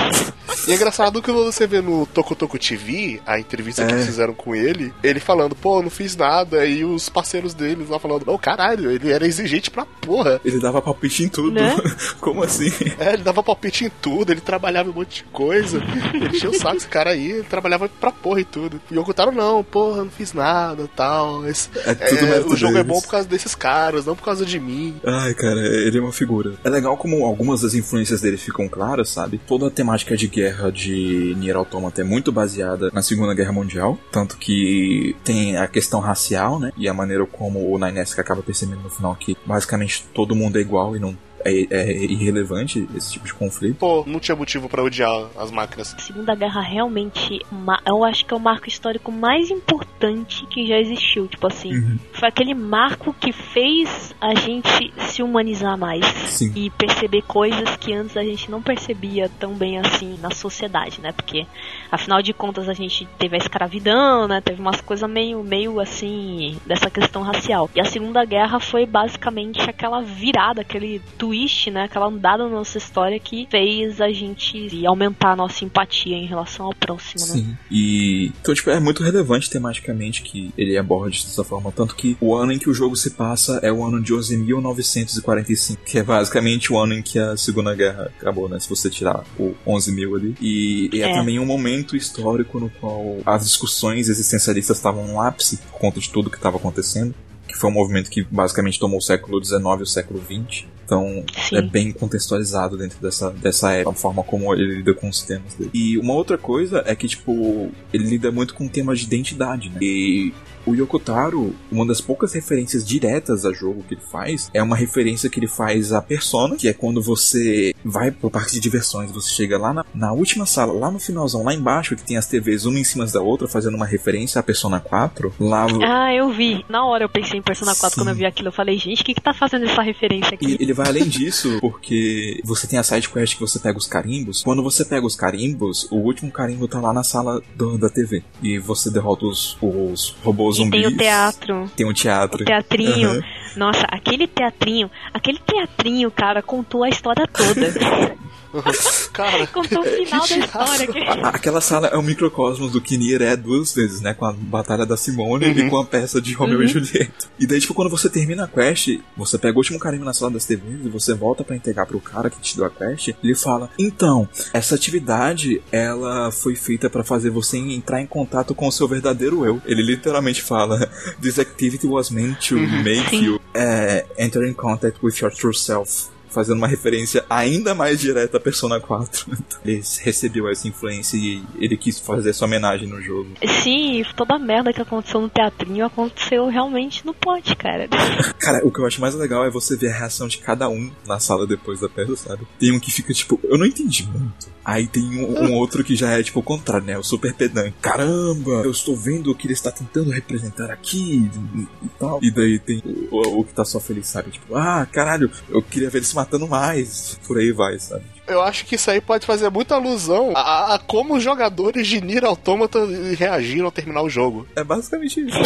E 0.66 0.72
é 0.72 0.74
engraçado 0.76 1.20
que 1.22 1.30
você 1.30 1.66
vê 1.66 1.80
no 1.80 2.06
Toku 2.06 2.34
Toku 2.34 2.58
TV, 2.58 3.20
a 3.26 3.38
entrevista 3.38 3.84
que 3.84 3.92
É. 3.92 3.94
eles 3.96 4.06
fizeram 4.06 4.34
com 4.34 4.54
ele, 4.54 4.92
ele 5.02 5.20
falando, 5.20 5.54
pô, 5.54 5.82
não 5.82 5.90
fiz 5.90 6.16
nada, 6.16 6.64
e 6.66 6.84
os 6.84 7.08
parceiros 7.08 7.52
deles 7.54 7.88
lá 7.88 7.98
falando, 7.98 8.24
não, 8.26 8.38
caralho, 8.38 8.90
ele 8.90 9.10
era 9.10 9.26
exigente 9.26 9.70
pra 9.70 9.84
porra. 9.84 10.40
ele 10.44 10.58
dava 10.60 10.80
palpite 10.80 11.24
em 11.24 11.28
tudo. 11.28 11.50
Né? 11.52 11.74
Como 12.20 12.42
assim? 12.42 12.70
É, 12.98 13.14
ele 13.14 13.22
dava 13.22 13.42
palpite 13.42 13.84
em 13.84 13.90
tudo, 14.00 14.32
ele 14.32 14.40
trabalhava 14.40 14.88
em 14.88 14.92
um 14.92 14.94
monte 14.94 15.16
de 15.16 15.24
coisa. 15.24 15.82
Ele 16.14 16.28
encheu 16.28 16.50
o 16.50 16.54
saco, 16.54 16.76
esse 16.76 16.88
cara 16.88 17.10
aí, 17.10 17.30
ele 17.32 17.42
trabalhava 17.44 17.88
pra 17.88 18.10
porra 18.12 18.40
e 18.40 18.44
tudo. 18.44 18.80
E 18.90 18.94
o 18.94 19.00
Yokotaro, 19.00 19.32
não, 19.32 19.62
porra, 19.64 20.04
não 20.04 20.10
fiz 20.10 20.32
nada 20.32 20.88
tal. 20.94 21.46
Esse- 21.46 21.68
É 21.84 21.94
tudo 21.94 22.24
é, 22.26 22.40
o 22.40 22.56
jogo 22.56 22.72
é 22.72 22.82
deles. 22.82 22.86
bom 22.88 23.00
por 23.00 23.10
causa 23.10 23.28
desses 23.28 23.54
caras, 23.54 24.06
não 24.06 24.14
por 24.16 24.24
causa 24.24 24.44
de 24.46 24.58
mim. 24.60 24.96
Ai, 25.04 25.34
cara, 25.34 25.60
ele 25.60 25.98
é 25.98 26.00
uma 26.00 26.12
figura. 26.12 26.54
É 26.64 26.68
legal 26.70 26.96
como 26.96 27.24
algumas 27.24 27.60
das 27.62 27.74
influências 27.74 28.20
dele 28.20 28.36
ficam 28.36 28.68
claras, 28.68 29.08
sabe? 29.10 29.38
Toda 29.46 29.66
a 29.68 29.70
temática 29.70 30.16
de 30.16 30.28
guerra 30.34 30.72
de 30.72 31.34
Nier 31.36 31.56
Automata 31.56 32.00
é 32.00 32.04
muito 32.04 32.32
baseada 32.32 32.90
na 32.92 33.02
Segunda 33.02 33.34
Guerra 33.34 33.52
Mundial, 33.52 33.96
tanto 34.10 34.36
que 34.36 35.14
tem 35.22 35.56
a 35.56 35.68
questão 35.68 36.00
racial, 36.00 36.58
né? 36.58 36.72
E 36.76 36.88
a 36.88 36.94
maneira 36.94 37.24
como 37.24 37.72
o 37.72 37.78
Ninesk 37.78 38.18
acaba 38.18 38.42
percebendo 38.42 38.82
no 38.82 38.90
final 38.90 39.14
que 39.14 39.36
basicamente 39.46 40.04
todo 40.12 40.34
mundo 40.34 40.58
é 40.58 40.60
igual 40.60 40.96
e 40.96 40.98
não 40.98 41.16
é, 41.44 41.66
é 41.70 42.04
irrelevante 42.04 42.88
esse 42.96 43.12
tipo 43.12 43.26
de 43.26 43.34
conflito. 43.34 43.76
Pô, 43.76 44.04
não 44.06 44.18
tinha 44.20 44.34
motivo 44.36 44.68
pra 44.68 44.82
odiar 44.82 45.28
as 45.36 45.50
máquinas. 45.50 45.94
A 45.94 46.00
Segunda 46.00 46.34
Guerra 46.34 46.60
realmente, 46.60 47.40
eu 47.86 48.04
acho 48.04 48.24
que 48.24 48.32
é 48.32 48.36
o 48.36 48.40
marco 48.40 48.68
histórico 48.68 49.10
mais 49.12 49.50
importante 49.50 50.46
que 50.46 50.66
já 50.66 50.78
existiu. 50.78 51.26
Tipo 51.28 51.46
assim, 51.46 51.72
Uhum. 51.74 51.98
foi 52.12 52.28
aquele 52.28 52.54
marco 52.54 53.14
que 53.18 53.32
fez 53.32 54.14
a 54.20 54.34
gente 54.34 54.92
se 55.08 55.22
humanizar 55.22 55.76
mais 55.78 56.04
Sim. 56.06 56.52
e 56.54 56.70
perceber 56.70 57.22
coisas 57.22 57.76
que 57.76 57.92
antes 57.92 58.16
a 58.16 58.22
gente 58.22 58.50
não 58.50 58.62
percebia 58.62 59.30
tão 59.38 59.54
bem 59.54 59.78
assim 59.78 60.18
na 60.20 60.30
sociedade, 60.30 61.00
né? 61.00 61.12
Porque 61.12 61.46
afinal 61.90 62.22
de 62.22 62.32
contas 62.32 62.68
a 62.68 62.72
gente 62.72 63.06
teve 63.18 63.34
a 63.36 63.38
escravidão, 63.38 64.26
né? 64.28 64.40
Teve 64.40 64.60
umas 64.60 64.80
coisas 64.80 65.08
meio, 65.08 65.42
meio 65.42 65.80
assim 65.80 66.58
dessa 66.66 66.90
questão 66.90 67.22
racial. 67.22 67.68
E 67.74 67.80
a 67.80 67.84
Segunda 67.84 68.24
Guerra 68.24 68.60
foi 68.60 68.86
basicamente 68.86 69.68
aquela 69.68 70.00
virada, 70.00 70.60
aquele 70.62 71.00
twist, 71.34 71.70
né? 71.70 71.84
Aquela 71.84 72.06
andada 72.06 72.44
na 72.44 72.50
nossa 72.50 72.78
história 72.78 73.18
que 73.18 73.46
fez 73.50 74.00
a 74.00 74.10
gente 74.12 74.86
aumentar 74.86 75.32
a 75.32 75.36
nossa 75.36 75.64
empatia 75.64 76.16
em 76.16 76.26
relação 76.26 76.66
ao 76.66 76.74
próximo, 76.74 77.26
né? 77.26 77.32
Sim. 77.32 77.56
E. 77.70 78.32
Então, 78.40 78.54
tipo, 78.54 78.70
é 78.70 78.78
muito 78.78 79.02
relevante 79.02 79.50
tematicamente 79.50 80.22
que 80.22 80.52
ele 80.56 80.76
aborde 80.78 81.24
dessa 81.24 81.42
forma. 81.42 81.72
Tanto 81.72 81.96
que 81.96 82.16
o 82.20 82.34
ano 82.34 82.52
em 82.52 82.58
que 82.58 82.70
o 82.70 82.74
jogo 82.74 82.96
se 82.96 83.10
passa 83.10 83.58
é 83.62 83.72
o 83.72 83.84
ano 83.84 84.00
de 84.00 84.12
11.945, 84.14 85.78
que 85.84 85.98
é 85.98 86.02
basicamente 86.02 86.72
o 86.72 86.78
ano 86.78 86.94
em 86.94 87.02
que 87.02 87.18
a 87.18 87.36
Segunda 87.36 87.74
Guerra 87.74 88.12
acabou, 88.18 88.48
né? 88.48 88.60
Se 88.60 88.68
você 88.68 88.88
tirar 88.88 89.24
o 89.38 89.54
11 89.66 89.92
mil 89.92 90.14
ali. 90.14 90.34
E, 90.40 90.90
e 90.92 91.02
é, 91.02 91.10
É. 91.10 91.14
também 91.14 91.38
um 91.38 91.46
momento 91.46 91.96
histórico 91.96 92.60
no 92.60 92.70
qual 92.70 93.18
as 93.26 93.44
discussões 93.44 94.08
existencialistas 94.08 94.76
estavam 94.76 95.06
no 95.06 95.20
ápice 95.20 95.56
por 95.56 95.78
conta 95.80 95.98
de 95.98 96.08
tudo 96.10 96.30
que 96.30 96.36
estava 96.36 96.56
acontecendo. 96.56 97.14
Que 97.46 97.56
foi 97.56 97.70
um 97.70 97.74
movimento 97.74 98.10
que 98.10 98.22
basicamente 98.22 98.78
tomou 98.78 98.98
o 98.98 99.02
século 99.02 99.42
XIX 99.44 99.62
e 99.80 99.82
o 99.82 99.86
século 99.86 100.20
XX. 100.20 100.64
Então, 100.84 101.24
Sim. 101.48 101.56
é 101.56 101.62
bem 101.62 101.92
contextualizado 101.92 102.76
dentro 102.76 103.00
dessa, 103.00 103.30
dessa 103.30 103.72
época, 103.72 103.96
a 103.96 103.98
forma 103.98 104.22
como 104.22 104.54
ele 104.54 104.76
lida 104.76 104.92
com 104.94 105.08
os 105.08 105.22
temas 105.22 105.54
dele. 105.54 105.70
E 105.72 105.98
uma 105.98 106.12
outra 106.12 106.36
coisa 106.36 106.82
é 106.86 106.94
que, 106.94 107.08
tipo, 107.08 107.70
ele 107.92 108.04
lida 108.04 108.30
muito 108.30 108.54
com 108.54 108.68
temas 108.68 109.00
de 109.00 109.06
identidade, 109.06 109.70
né? 109.70 109.78
E 109.80 110.32
o 110.66 110.74
Yokotaro, 110.74 111.54
uma 111.70 111.86
das 111.86 112.00
poucas 112.00 112.32
referências 112.32 112.84
diretas 112.86 113.44
a 113.44 113.52
jogo 113.52 113.82
que 113.86 113.94
ele 113.94 114.00
faz, 114.10 114.50
é 114.54 114.62
uma 114.62 114.76
referência 114.76 115.28
que 115.28 115.38
ele 115.38 115.46
faz 115.48 115.92
a 115.92 116.00
Persona, 116.00 116.56
que 116.56 116.68
é 116.68 116.72
quando 116.72 117.02
você 117.02 117.74
vai 117.84 118.10
pro 118.10 118.30
parque 118.30 118.52
de 118.52 118.60
diversões, 118.60 119.10
você 119.10 119.30
chega 119.30 119.58
lá 119.58 119.72
na, 119.72 119.84
na 119.94 120.12
última 120.12 120.46
sala, 120.46 120.72
lá 120.72 120.90
no 120.90 120.98
finalzão, 120.98 121.42
lá 121.44 121.52
embaixo, 121.54 121.96
que 121.96 122.02
tem 122.04 122.16
as 122.16 122.26
TVs 122.26 122.64
uma 122.64 122.78
em 122.78 122.84
cima 122.84 123.04
da 123.06 123.20
outra, 123.20 123.46
fazendo 123.48 123.74
uma 123.76 123.86
referência 123.86 124.38
à 124.38 124.42
Persona 124.42 124.80
4. 124.80 125.34
Lá 125.38 125.66
Ah, 125.84 126.14
eu 126.14 126.30
vi. 126.30 126.64
Na 126.68 126.84
hora 126.86 127.04
eu 127.04 127.08
pensei 127.08 127.38
em 127.38 127.42
Persona 127.42 127.74
4 127.74 127.90
Sim. 127.90 127.96
quando 128.00 128.08
eu 128.08 128.14
vi 128.14 128.24
aquilo. 128.24 128.48
Eu 128.48 128.52
falei, 128.52 128.78
gente, 128.78 129.02
o 129.02 129.04
que 129.04 129.14
que 129.14 129.20
tá 129.20 129.34
fazendo 129.34 129.64
essa 129.66 129.82
referência 129.82 130.30
E 130.32 130.34
aqui? 130.34 130.56
ele 130.60 130.72
vai 130.72 130.88
além 130.88 131.04
disso, 131.08 131.58
porque 131.60 132.40
você 132.44 132.66
tem 132.66 132.78
a 132.78 132.82
side 132.82 133.08
quest 133.08 133.34
que 133.34 133.40
você 133.40 133.58
pega 133.58 133.76
os 133.78 133.86
carimbos. 133.86 134.42
Quando 134.42 134.62
você 134.62 134.84
pega 134.84 135.06
os 135.06 135.14
carimbos, 135.16 135.86
o 135.90 135.96
último 135.96 136.30
carimbo 136.30 136.66
tá 136.68 136.80
lá 136.80 136.92
na 136.92 137.02
sala 137.04 137.42
do- 137.56 137.76
da 137.78 137.88
TV. 137.88 138.22
E 138.42 138.58
você 138.58 138.90
derrota 138.90 139.26
os, 139.26 139.56
os 139.60 140.16
robôs 140.24 140.53
Zumbis. 140.54 140.82
tem 140.82 140.92
o 140.92 140.96
teatro. 140.96 141.70
Tem 141.76 141.86
um 141.86 141.92
teatro. 141.92 142.44
Teatrinho. 142.44 143.10
Aham. 143.10 143.22
Nossa, 143.56 143.86
aquele 143.88 144.26
teatrinho, 144.26 144.90
aquele 145.12 145.38
teatrinho, 145.38 146.10
cara, 146.10 146.42
contou 146.42 146.82
a 146.82 146.88
história 146.88 147.26
toda. 147.26 147.72
Cara, 149.12 149.46
contou 149.46 149.80
o 149.80 149.84
final 149.84 150.26
da 150.26 150.36
história. 150.38 150.86
que- 150.86 150.98
A- 150.98 151.28
Aquela 151.30 151.60
sala 151.60 151.88
é 151.88 151.96
um 151.96 152.02
microcosmos 152.02 152.72
do 152.72 152.80
que 152.80 152.96
Nier 152.96 153.22
é 153.22 153.36
duas 153.36 153.72
vezes, 153.74 154.00
né? 154.00 154.14
Com 154.14 154.24
a 154.24 154.32
batalha 154.32 154.84
da 154.86 154.96
Simone 154.96 155.46
e 155.46 155.68
com 155.70 155.78
a 155.78 155.84
peça 155.84 156.20
de 156.20 156.32
Romeo 156.32 156.58
Uhum. 156.58 156.64
e 156.64 156.68
Julieta. 156.68 157.26
E 157.38 157.46
daí, 157.46 157.60
tipo, 157.60 157.74
quando 157.74 157.90
você 157.90 158.08
termina 158.08 158.44
a 158.44 158.48
quest, 158.48 158.98
você 159.16 159.38
pega 159.38 159.54
o 159.54 159.58
último 159.58 159.78
carimbo 159.78 160.04
na 160.04 160.12
sala 160.14 160.30
das 160.32 160.44
TVs 160.44 160.84
e 160.84 160.88
você 160.88 161.14
volta 161.14 161.44
pra 161.44 161.56
entregar 161.56 161.86
pro 161.86 162.00
cara 162.00 162.30
que 162.30 162.40
te 162.40 162.56
deu 162.56 162.64
a 162.66 162.70
quest, 162.70 163.08
ele 163.22 163.34
fala: 163.34 163.70
Então, 163.78 164.28
essa 164.52 164.74
atividade, 164.74 165.62
ela 165.70 166.30
foi 166.30 166.54
feita 166.56 166.88
pra 166.90 167.04
fazer 167.04 167.30
você 167.30 167.58
entrar 167.58 168.00
em 168.00 168.06
contato 168.06 168.54
com 168.54 168.68
o 168.68 168.72
seu 168.72 168.86
verdadeiro 168.88 169.44
eu. 169.44 169.60
Ele 169.66 169.82
literalmente 169.82 170.42
fala: 170.42 170.88
This 171.20 171.38
activity 171.38 171.86
was 171.86 172.10
meant 172.10 172.48
to 172.48 172.56
make 172.56 173.10
Sim. 173.10 173.24
you 173.24 173.40
eh, 173.54 174.04
enter 174.18 174.44
in 174.46 174.54
contact 174.54 174.98
with 175.02 175.14
your 175.20 175.32
true 175.32 175.54
self. 175.54 176.12
Fazendo 176.34 176.58
uma 176.58 176.66
referência 176.68 177.24
ainda 177.30 177.74
mais 177.74 178.00
direta 178.00 178.36
à 178.36 178.40
Persona 178.40 178.80
4. 178.80 179.26
ele 179.64 179.80
recebeu 180.02 180.48
essa 180.48 180.66
influência 180.66 181.16
e 181.16 181.42
ele 181.58 181.76
quis 181.76 181.98
fazer 182.00 182.30
essa 182.30 182.44
homenagem 182.44 182.88
no 182.88 183.00
jogo. 183.00 183.30
Sim, 183.62 184.04
toda 184.16 184.34
a 184.34 184.38
merda 184.38 184.72
que 184.72 184.82
aconteceu 184.82 185.20
no 185.20 185.28
teatrinho 185.28 185.86
aconteceu 185.86 186.48
realmente 186.48 187.06
no 187.06 187.14
plot, 187.14 187.54
cara. 187.56 187.88
Cara, 188.38 188.66
o 188.66 188.70
que 188.70 188.78
eu 188.80 188.86
acho 188.86 189.00
mais 189.00 189.14
legal 189.14 189.44
é 189.44 189.50
você 189.50 189.76
ver 189.76 189.90
a 189.90 189.96
reação 189.98 190.28
de 190.28 190.38
cada 190.38 190.68
um 190.68 190.90
na 191.06 191.18
sala 191.18 191.46
depois 191.46 191.80
da 191.80 191.88
peça, 191.88 192.16
sabe? 192.16 192.46
Tem 192.58 192.72
um 192.72 192.78
que 192.80 192.90
fica 192.90 193.12
tipo, 193.14 193.38
eu 193.44 193.56
não 193.56 193.64
entendi 193.64 194.06
muito. 194.06 194.52
Aí 194.64 194.86
tem 194.86 195.02
um, 195.24 195.44
um 195.44 195.54
outro 195.54 195.84
que 195.84 195.94
já 195.94 196.10
é 196.10 196.22
tipo 196.22 196.40
o 196.40 196.42
contrário, 196.42 196.86
né? 196.86 196.98
O 196.98 197.02
super 197.02 197.32
pedante. 197.34 197.74
Caramba, 197.80 198.62
eu 198.64 198.70
estou 198.70 198.96
vendo 198.96 199.30
o 199.30 199.34
que 199.34 199.46
ele 199.46 199.52
está 199.54 199.70
tentando 199.70 200.10
representar 200.10 200.70
aqui 200.70 201.30
e, 201.54 201.60
e 201.84 201.88
tal. 201.98 202.18
E 202.22 202.30
daí 202.30 202.58
tem 202.58 202.82
o, 203.10 203.16
o- 203.16 203.40
o 203.40 203.44
que 203.44 203.52
tá 203.54 203.64
só 203.64 203.78
feliz, 203.78 204.06
sabe? 204.06 204.30
Tipo, 204.30 204.56
ah, 204.56 204.86
caralho, 204.90 205.30
eu 205.50 205.62
queria 205.62 205.88
ver 205.90 205.98
ele 205.98 206.06
se 206.06 206.14
matando 206.24 206.48
mais. 206.48 207.18
Por 207.26 207.38
aí 207.38 207.52
vai, 207.52 207.78
sabe? 207.78 208.04
Eu 208.26 208.40
acho 208.42 208.64
que 208.64 208.74
isso 208.76 208.90
aí 208.90 209.00
pode 209.00 209.26
fazer 209.26 209.50
muita 209.50 209.74
alusão 209.74 210.32
a, 210.34 210.74
a 210.74 210.78
como 210.78 211.14
os 211.16 211.22
jogadores 211.22 211.86
de 211.86 212.00
Nier 212.00 212.24
Automata 212.24 212.78
reagiram 213.18 213.66
ao 213.66 213.72
terminar 213.72 214.02
o 214.02 214.08
jogo. 214.08 214.46
É 214.56 214.64
basicamente 214.64 215.20
isso. 215.20 215.38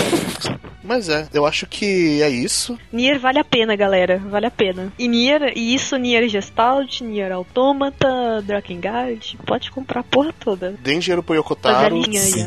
Mas 0.83 1.09
é, 1.09 1.29
eu 1.35 1.45
acho 1.45 1.67
que 1.67 2.23
é 2.23 2.29
isso. 2.31 2.79
Nier 2.93 3.19
vale 3.19 3.39
a 3.39 3.45
pena, 3.45 3.77
galera. 3.77 4.19
Vale 4.25 4.47
a 4.47 4.51
pena. 4.51 4.93
E 4.99 5.07
Nier, 5.09 5.53
e 5.57 5.75
isso, 5.75 5.97
Nier 5.97 6.27
Gestalt, 6.29 7.01
Nier 7.03 7.33
Automata, 7.33 8.43
Drakengard, 8.43 9.37
pode 9.45 9.71
comprar 9.71 10.01
a 10.01 10.05
porra 10.05 10.33
toda. 10.39 10.75
Deem 10.81 10.99
dinheiro 10.99 11.23
pro 11.23 11.35
Yokotaro. 11.35 11.97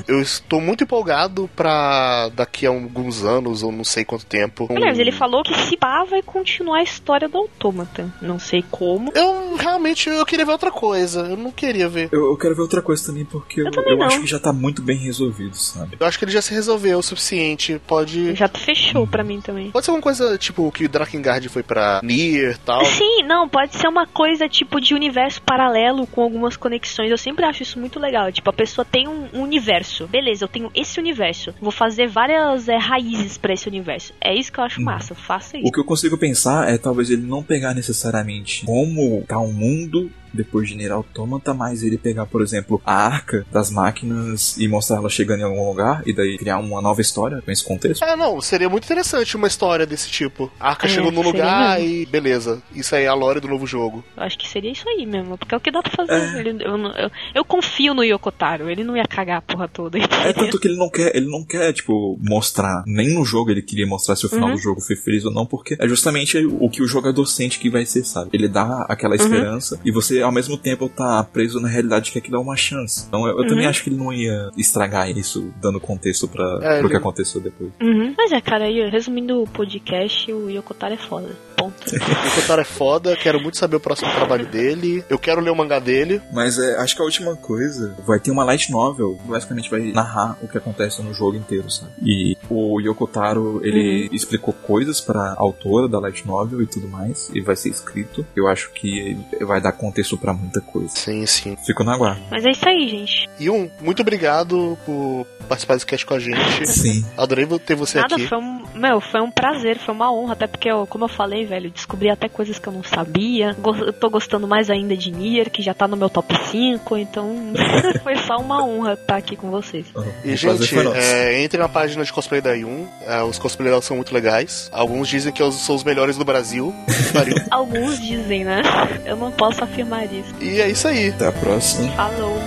Eu 0.08 0.22
estou 0.22 0.60
muito 0.62 0.84
empolgado 0.84 1.50
pra 1.56 2.30
daqui 2.30 2.66
a 2.66 2.70
alguns 2.70 3.24
anos, 3.24 3.64
ou 3.64 3.72
não 3.72 3.84
sei 3.84 4.04
quanto 4.06 4.26
tempo. 4.26 4.68
Aliás, 4.72 4.98
um- 4.98 5.02
ele 5.02 5.12
falou 5.12 5.44
que 5.44 5.54
se 5.68 5.78
pá 5.78 6.04
vai 6.04 6.22
continuar 6.22 6.78
a 6.80 6.84
história 6.84 7.28
do 7.30 7.38
Autômata. 7.38 8.12
Não 8.22 8.40
sei 8.40 8.64
como. 8.72 9.12
Eu 9.14 9.56
realmente 9.56 10.10
eu 10.22 10.26
queria 10.26 10.46
ver 10.46 10.52
outra 10.52 10.72
coisa. 10.72 11.22
Eu 11.22 11.38
não 11.38 11.52
queria 11.52 11.88
ver. 11.90 12.10
Eu, 12.12 12.26
eu 12.32 12.38
quero 12.38 12.56
ver 12.56 12.62
outra 12.62 12.82
coisa 12.82 13.06
também, 13.06 13.26
porque 13.26 13.62
eu, 13.62 13.72
também 13.72 13.92
eu 13.94 13.98
não. 13.98 14.06
acho 14.08 14.22
que 14.22 14.28
já 14.28 14.40
tá 14.40 14.54
muito 14.54 14.82
bem 14.82 14.98
resolvido, 14.98 15.56
sabe? 15.56 15.98
Eu 16.00 16.06
acho 16.08 16.18
que 16.18 16.26
ele 16.26 16.32
já 16.32 16.42
se 16.42 16.54
resolveu 16.54 17.00
o 17.00 17.04
suficiente. 17.04 17.80
Pode. 17.88 18.36
Já 18.36 18.48
fechou 18.48 19.06
pra 19.08 19.24
mim 19.24 19.42
também. 19.42 19.72
Pode 19.72 19.86
ser 19.86 19.92
alguma 19.92 20.04
coisa 20.04 20.38
tipo 20.38 20.72
que 20.72 20.86
o 20.86 20.90
Drakengard 20.90 21.48
foi 21.50 21.64
pra 21.64 22.00
Nier 22.04 22.54
e 22.56 22.58
tal. 22.60 22.86
Sim, 22.86 23.24
não, 23.24 23.48
pode 23.48 23.76
ser 23.76 23.88
uma 23.88 24.06
coisa 24.08 24.48
tipo 24.48 24.80
de 24.80 24.94
universo 24.94 25.42
paralelo 25.42 26.06
com 26.08 26.22
algumas 26.22 26.56
conexões. 26.58 27.10
Eu 27.10 27.18
sempre 27.18 27.46
acho 27.46 27.64
isso 27.64 27.80
muito 27.80 28.00
legal. 28.00 28.32
Tipo, 28.32 28.50
a 28.50 28.54
pessoa 28.54 28.86
tem 28.86 29.08
um, 29.08 29.28
um 29.34 29.42
universo. 29.42 30.08
Beleza, 30.08 30.46
eu 30.46 30.50
tenho 30.50 30.70
esse 30.76 31.00
universo. 31.00 31.54
Vou 31.62 31.72
fazer 31.72 32.08
várias 32.08 32.68
é, 32.68 32.78
raízes 32.78 33.38
pra 33.38 33.54
esse 33.54 33.68
universo. 33.68 34.14
É 34.22 34.34
isso 34.34 34.52
que 34.52 34.60
eu 34.60 34.64
acho 34.64 34.82
massa. 34.82 35.16
Faça 35.16 35.58
O 35.58 35.60
isso. 35.62 35.72
que 35.72 35.80
eu 35.80 35.86
consigo 35.86 36.18
pensar 36.18 36.70
é 36.70 36.78
talvez 36.78 37.10
ele 37.10 37.22
não 37.22 37.44
pegar 37.44 37.74
necessariamente 37.74 38.66
como 38.66 39.24
tá 39.28 39.40
o 39.40 39.52
mundo 39.52 40.11
depois 40.34 40.68
de 40.70 40.76
Nier 40.76 40.92
Automata, 40.92 41.54
mas 41.54 41.84
ele 41.84 41.98
pegar, 41.98 42.26
por 42.26 42.42
exemplo, 42.42 42.82
a 42.86 42.94
arca 43.06 43.46
das 43.52 43.70
máquinas 43.70 44.58
e 44.58 44.68
mostrar 44.68 44.98
ela 44.98 45.10
chegando 45.10 45.42
em 45.42 45.44
algum 45.44 45.68
lugar 45.68 46.02
e 46.06 46.14
daí 46.14 46.38
criar 46.38 46.58
uma 46.60 46.82
nova 46.82 47.02
história 47.02 47.42
com 47.42 47.52
esse 47.52 47.64
contexto. 47.64 48.04
É, 48.04 48.16
não, 48.16 48.40
seria 48.42 48.70
muito 48.70 48.86
interessante 48.86 49.36
uma 49.36 49.48
história 49.48 49.86
desse 49.86 50.10
tipo. 50.10 50.52
A 50.60 50.70
Arca 50.70 50.88
É, 50.88 50.90
chegou 50.90 51.12
num 51.12 51.22
lugar 51.22 51.80
mesmo. 51.80 51.94
e 51.94 52.06
beleza. 52.06 52.62
Isso 52.74 52.96
aí 52.96 53.04
é 53.04 53.08
a 53.08 53.14
lore 53.14 53.40
do 53.40 53.48
novo 53.48 53.66
jogo. 53.68 54.04
Eu 54.16 54.24
acho 54.24 54.38
que 54.38 54.48
seria 54.48 54.72
isso 54.72 54.88
aí 54.88 55.06
mesmo. 55.06 55.38
Porque 55.38 55.54
é 55.54 55.58
o 55.58 55.62
que 55.62 55.72
dá 55.72 55.82
pra 55.82 55.92
fazer. 55.92 56.14
É. 56.14 56.40
Ele- 56.40 56.64
eu, 56.64 56.78
eu- 56.78 57.12
eu 57.36 57.46
confio 57.46 57.94
no 57.94 58.04
Yokotaro. 58.04 58.70
Ele 58.70 58.84
não 58.84 58.96
ia 58.96 59.06
cagar 59.06 59.38
a 59.38 59.42
porra 59.42 59.68
toda. 59.68 59.98
É 59.98 60.34
tanto 60.34 60.60
que 60.60 60.68
ele 60.68 60.78
não 60.78 60.90
quer, 60.90 61.16
ele 61.16 61.28
não 61.30 61.44
quer, 61.44 61.74
tipo, 61.74 62.18
mostrar, 62.22 62.84
nem 62.86 63.14
no 63.14 63.24
jogo 63.26 63.52
ele 63.52 63.62
queria 63.62 63.86
mostrar 63.88 64.16
se 64.16 64.26
o 64.26 64.30
final 64.30 64.50
Uhum. 64.50 64.56
do 64.56 64.62
jogo 64.62 64.82
foi 64.82 64.96
feliz 64.96 65.26
ou 65.26 65.32
não, 65.32 65.46
porque 65.46 65.76
é 65.80 65.88
justamente 65.88 66.38
o 66.46 66.70
que 66.70 66.82
o 66.82 66.88
jogador 66.88 67.26
sente 67.26 67.60
que 67.60 67.70
vai 67.70 67.86
ser, 67.86 68.04
sabe? 68.06 68.30
Ele 68.34 68.48
dá 68.48 68.86
aquela 68.90 69.16
esperança 69.16 69.80
e 69.84 69.92
você, 69.92 70.21
ao 70.22 70.32
mesmo 70.32 70.58
tempo, 70.58 70.90
tá 70.90 71.24
preso 71.24 71.60
na 71.60 71.68
realidade 71.68 72.12
que 72.12 72.18
aquilo 72.18 72.38
é 72.38 72.40
uma 72.40 72.56
chance. 72.56 73.06
Então 73.08 73.28
eu, 73.28 73.40
eu 73.40 73.48
também 73.48 73.66
acho 73.66 73.84
que 73.84 73.90
ele 73.90 73.98
não 73.98 74.12
ia 74.14 74.50
estragar 74.58 75.10
isso, 75.10 75.52
dando 75.62 75.80
contexto 75.80 76.28
pra, 76.28 76.60
É, 76.62 76.80
pro 76.80 76.90
que 76.90 76.96
aconteceu 76.96 77.42
depois. 77.42 77.72
Uhum. 77.82 78.14
Mas 78.18 78.32
é, 78.32 78.42
cara, 78.42 78.66
aí, 78.66 78.90
resumindo 78.90 79.42
o 79.42 79.48
podcast, 79.48 80.32
o 80.32 80.50
Yokotaro 80.50 80.94
é 80.94 80.98
foda. 80.98 81.30
Ponto. 81.58 81.76
O 81.92 82.28
Yokotaro 82.28 82.62
é 82.62 82.66
foda, 82.66 83.16
quero 83.16 83.40
muito 83.42 83.58
saber 83.58 83.76
o 83.76 83.80
próximo 83.80 84.12
trabalho 84.12 84.46
dele. 84.46 85.04
Eu 85.10 85.18
quero 85.20 85.42
ler 85.42 85.50
o 85.50 85.56
mangá 85.56 85.80
dele. 85.80 86.22
Mas 86.32 86.58
é, 86.58 86.78
acho 86.78 86.96
que 86.96 87.02
a 87.02 87.06
última 87.06 87.36
coisa 87.36 87.96
vai 88.06 88.20
ter 88.20 88.32
uma 88.32 88.44
light 88.44 88.72
novel, 88.72 89.20
basicamente 89.26 89.70
vai 89.70 89.92
narrar 89.92 90.38
o 90.42 90.48
que 90.48 90.58
acontece 90.58 91.02
no 91.02 91.14
jogo 91.14 91.38
inteiro, 91.38 91.70
sabe? 91.70 91.92
E 92.04 92.38
o 92.50 92.80
Yokotaro, 92.80 93.62
ele 93.64 94.10
explicou 94.12 94.54
coisas 94.54 95.02
pra 95.02 95.36
autora 95.38 95.88
da 95.88 96.00
light 96.00 96.26
novel 96.26 96.62
e 96.62 96.68
tudo 96.68 96.88
mais, 96.88 97.30
e 97.34 97.42
vai 97.42 97.56
ser 97.56 97.70
escrito. 97.70 98.26
Eu 98.36 98.48
acho 98.48 98.72
que 98.72 99.18
vai 99.42 99.62
dar 99.62 99.72
contexto 99.72 100.11
pra 100.18 100.34
muita 100.34 100.62
coisa. 100.62 100.90
Sim, 100.90 101.26
sim. 101.26 101.58
Fico 101.66 101.84
na 101.84 101.98
guarda. 101.98 102.22
Mas 102.30 102.46
é 102.46 102.52
isso 102.52 102.68
aí, 102.68 102.88
gente. 102.90 103.30
E 103.40 103.50
um, 103.50 103.70
muito 103.82 104.02
obrigado 104.02 104.78
por 104.86 105.26
participar 105.48 105.76
desse 105.76 105.86
cast 105.86 106.06
com 106.06 106.14
a 106.14 106.20
gente. 106.20 106.68
Sim. 106.68 107.06
Adorei 107.18 107.48
ter 107.60 107.76
você 107.76 108.00
Nada, 108.00 108.16
aqui. 108.16 108.28
foi 108.28 108.38
um, 108.38 108.61
meu, 108.74 109.02
foi 109.02 109.22
um 109.22 109.32
prazer, 109.32 109.78
foi 109.78 109.94
uma 109.94 110.12
honra, 110.14 110.34
até 110.34 110.48
porque, 110.48 110.70
eu, 110.70 110.86
como 110.88 111.06
eu 111.06 111.10
falei, 111.10 111.46
velho, 111.46 111.70
descobri 111.70 112.10
até 112.10 112.28
coisas 112.30 112.58
que 112.60 112.68
eu 112.68 112.74
não 112.74 112.84
sabia. 112.84 113.56
Eu 113.86 113.94
tô 113.94 114.10
gostando 114.10 114.48
mais 114.48 114.70
ainda 114.70 114.96
de 114.96 115.12
Nier, 115.12 115.50
que 115.50 115.62
já 115.62 115.74
tá 115.74 115.88
no 115.88 115.98
meu 115.98 116.10
top 116.10 116.34
5, 116.50 116.98
então 116.98 117.36
foi 118.04 118.16
só 118.18 118.38
uma 118.38 118.64
honra 118.64 118.94
estar 118.94 119.18
aqui 119.18 119.36
com 119.36 119.50
vocês. 119.50 119.86
E, 120.24 120.34
O 120.34 120.40
prazer 120.40 120.68
gente, 120.68 120.88
é, 120.96 121.42
entre 121.42 121.60
na 121.60 121.70
página 121.70 122.04
de 122.04 122.12
cosplay 122.12 122.42
da 122.42 122.54
Yun. 122.54 122.88
É, 123.06 123.22
os 123.24 123.38
cosplayers 123.38 123.86
são 123.86 123.96
muito 123.96 124.14
legais. 124.14 124.70
Alguns 124.74 125.08
dizem 125.08 125.32
que 125.34 125.42
eu 125.42 125.52
sou 125.52 125.76
os 125.76 125.84
melhores 125.84 126.18
do 126.18 126.26
Brasil. 126.26 126.74
Alguns 127.50 128.00
dizem, 128.00 128.44
né? 128.44 128.62
Eu 129.06 129.16
não 129.16 129.32
posso 129.32 129.64
afirmar 129.64 130.06
isso. 130.06 130.34
e 130.40 130.62
é 130.62 130.70
isso 130.70 130.88
aí. 130.88 131.10
Até 131.10 131.28
a 131.28 131.32
próxima. 131.32 131.92
Falou. 131.94 132.40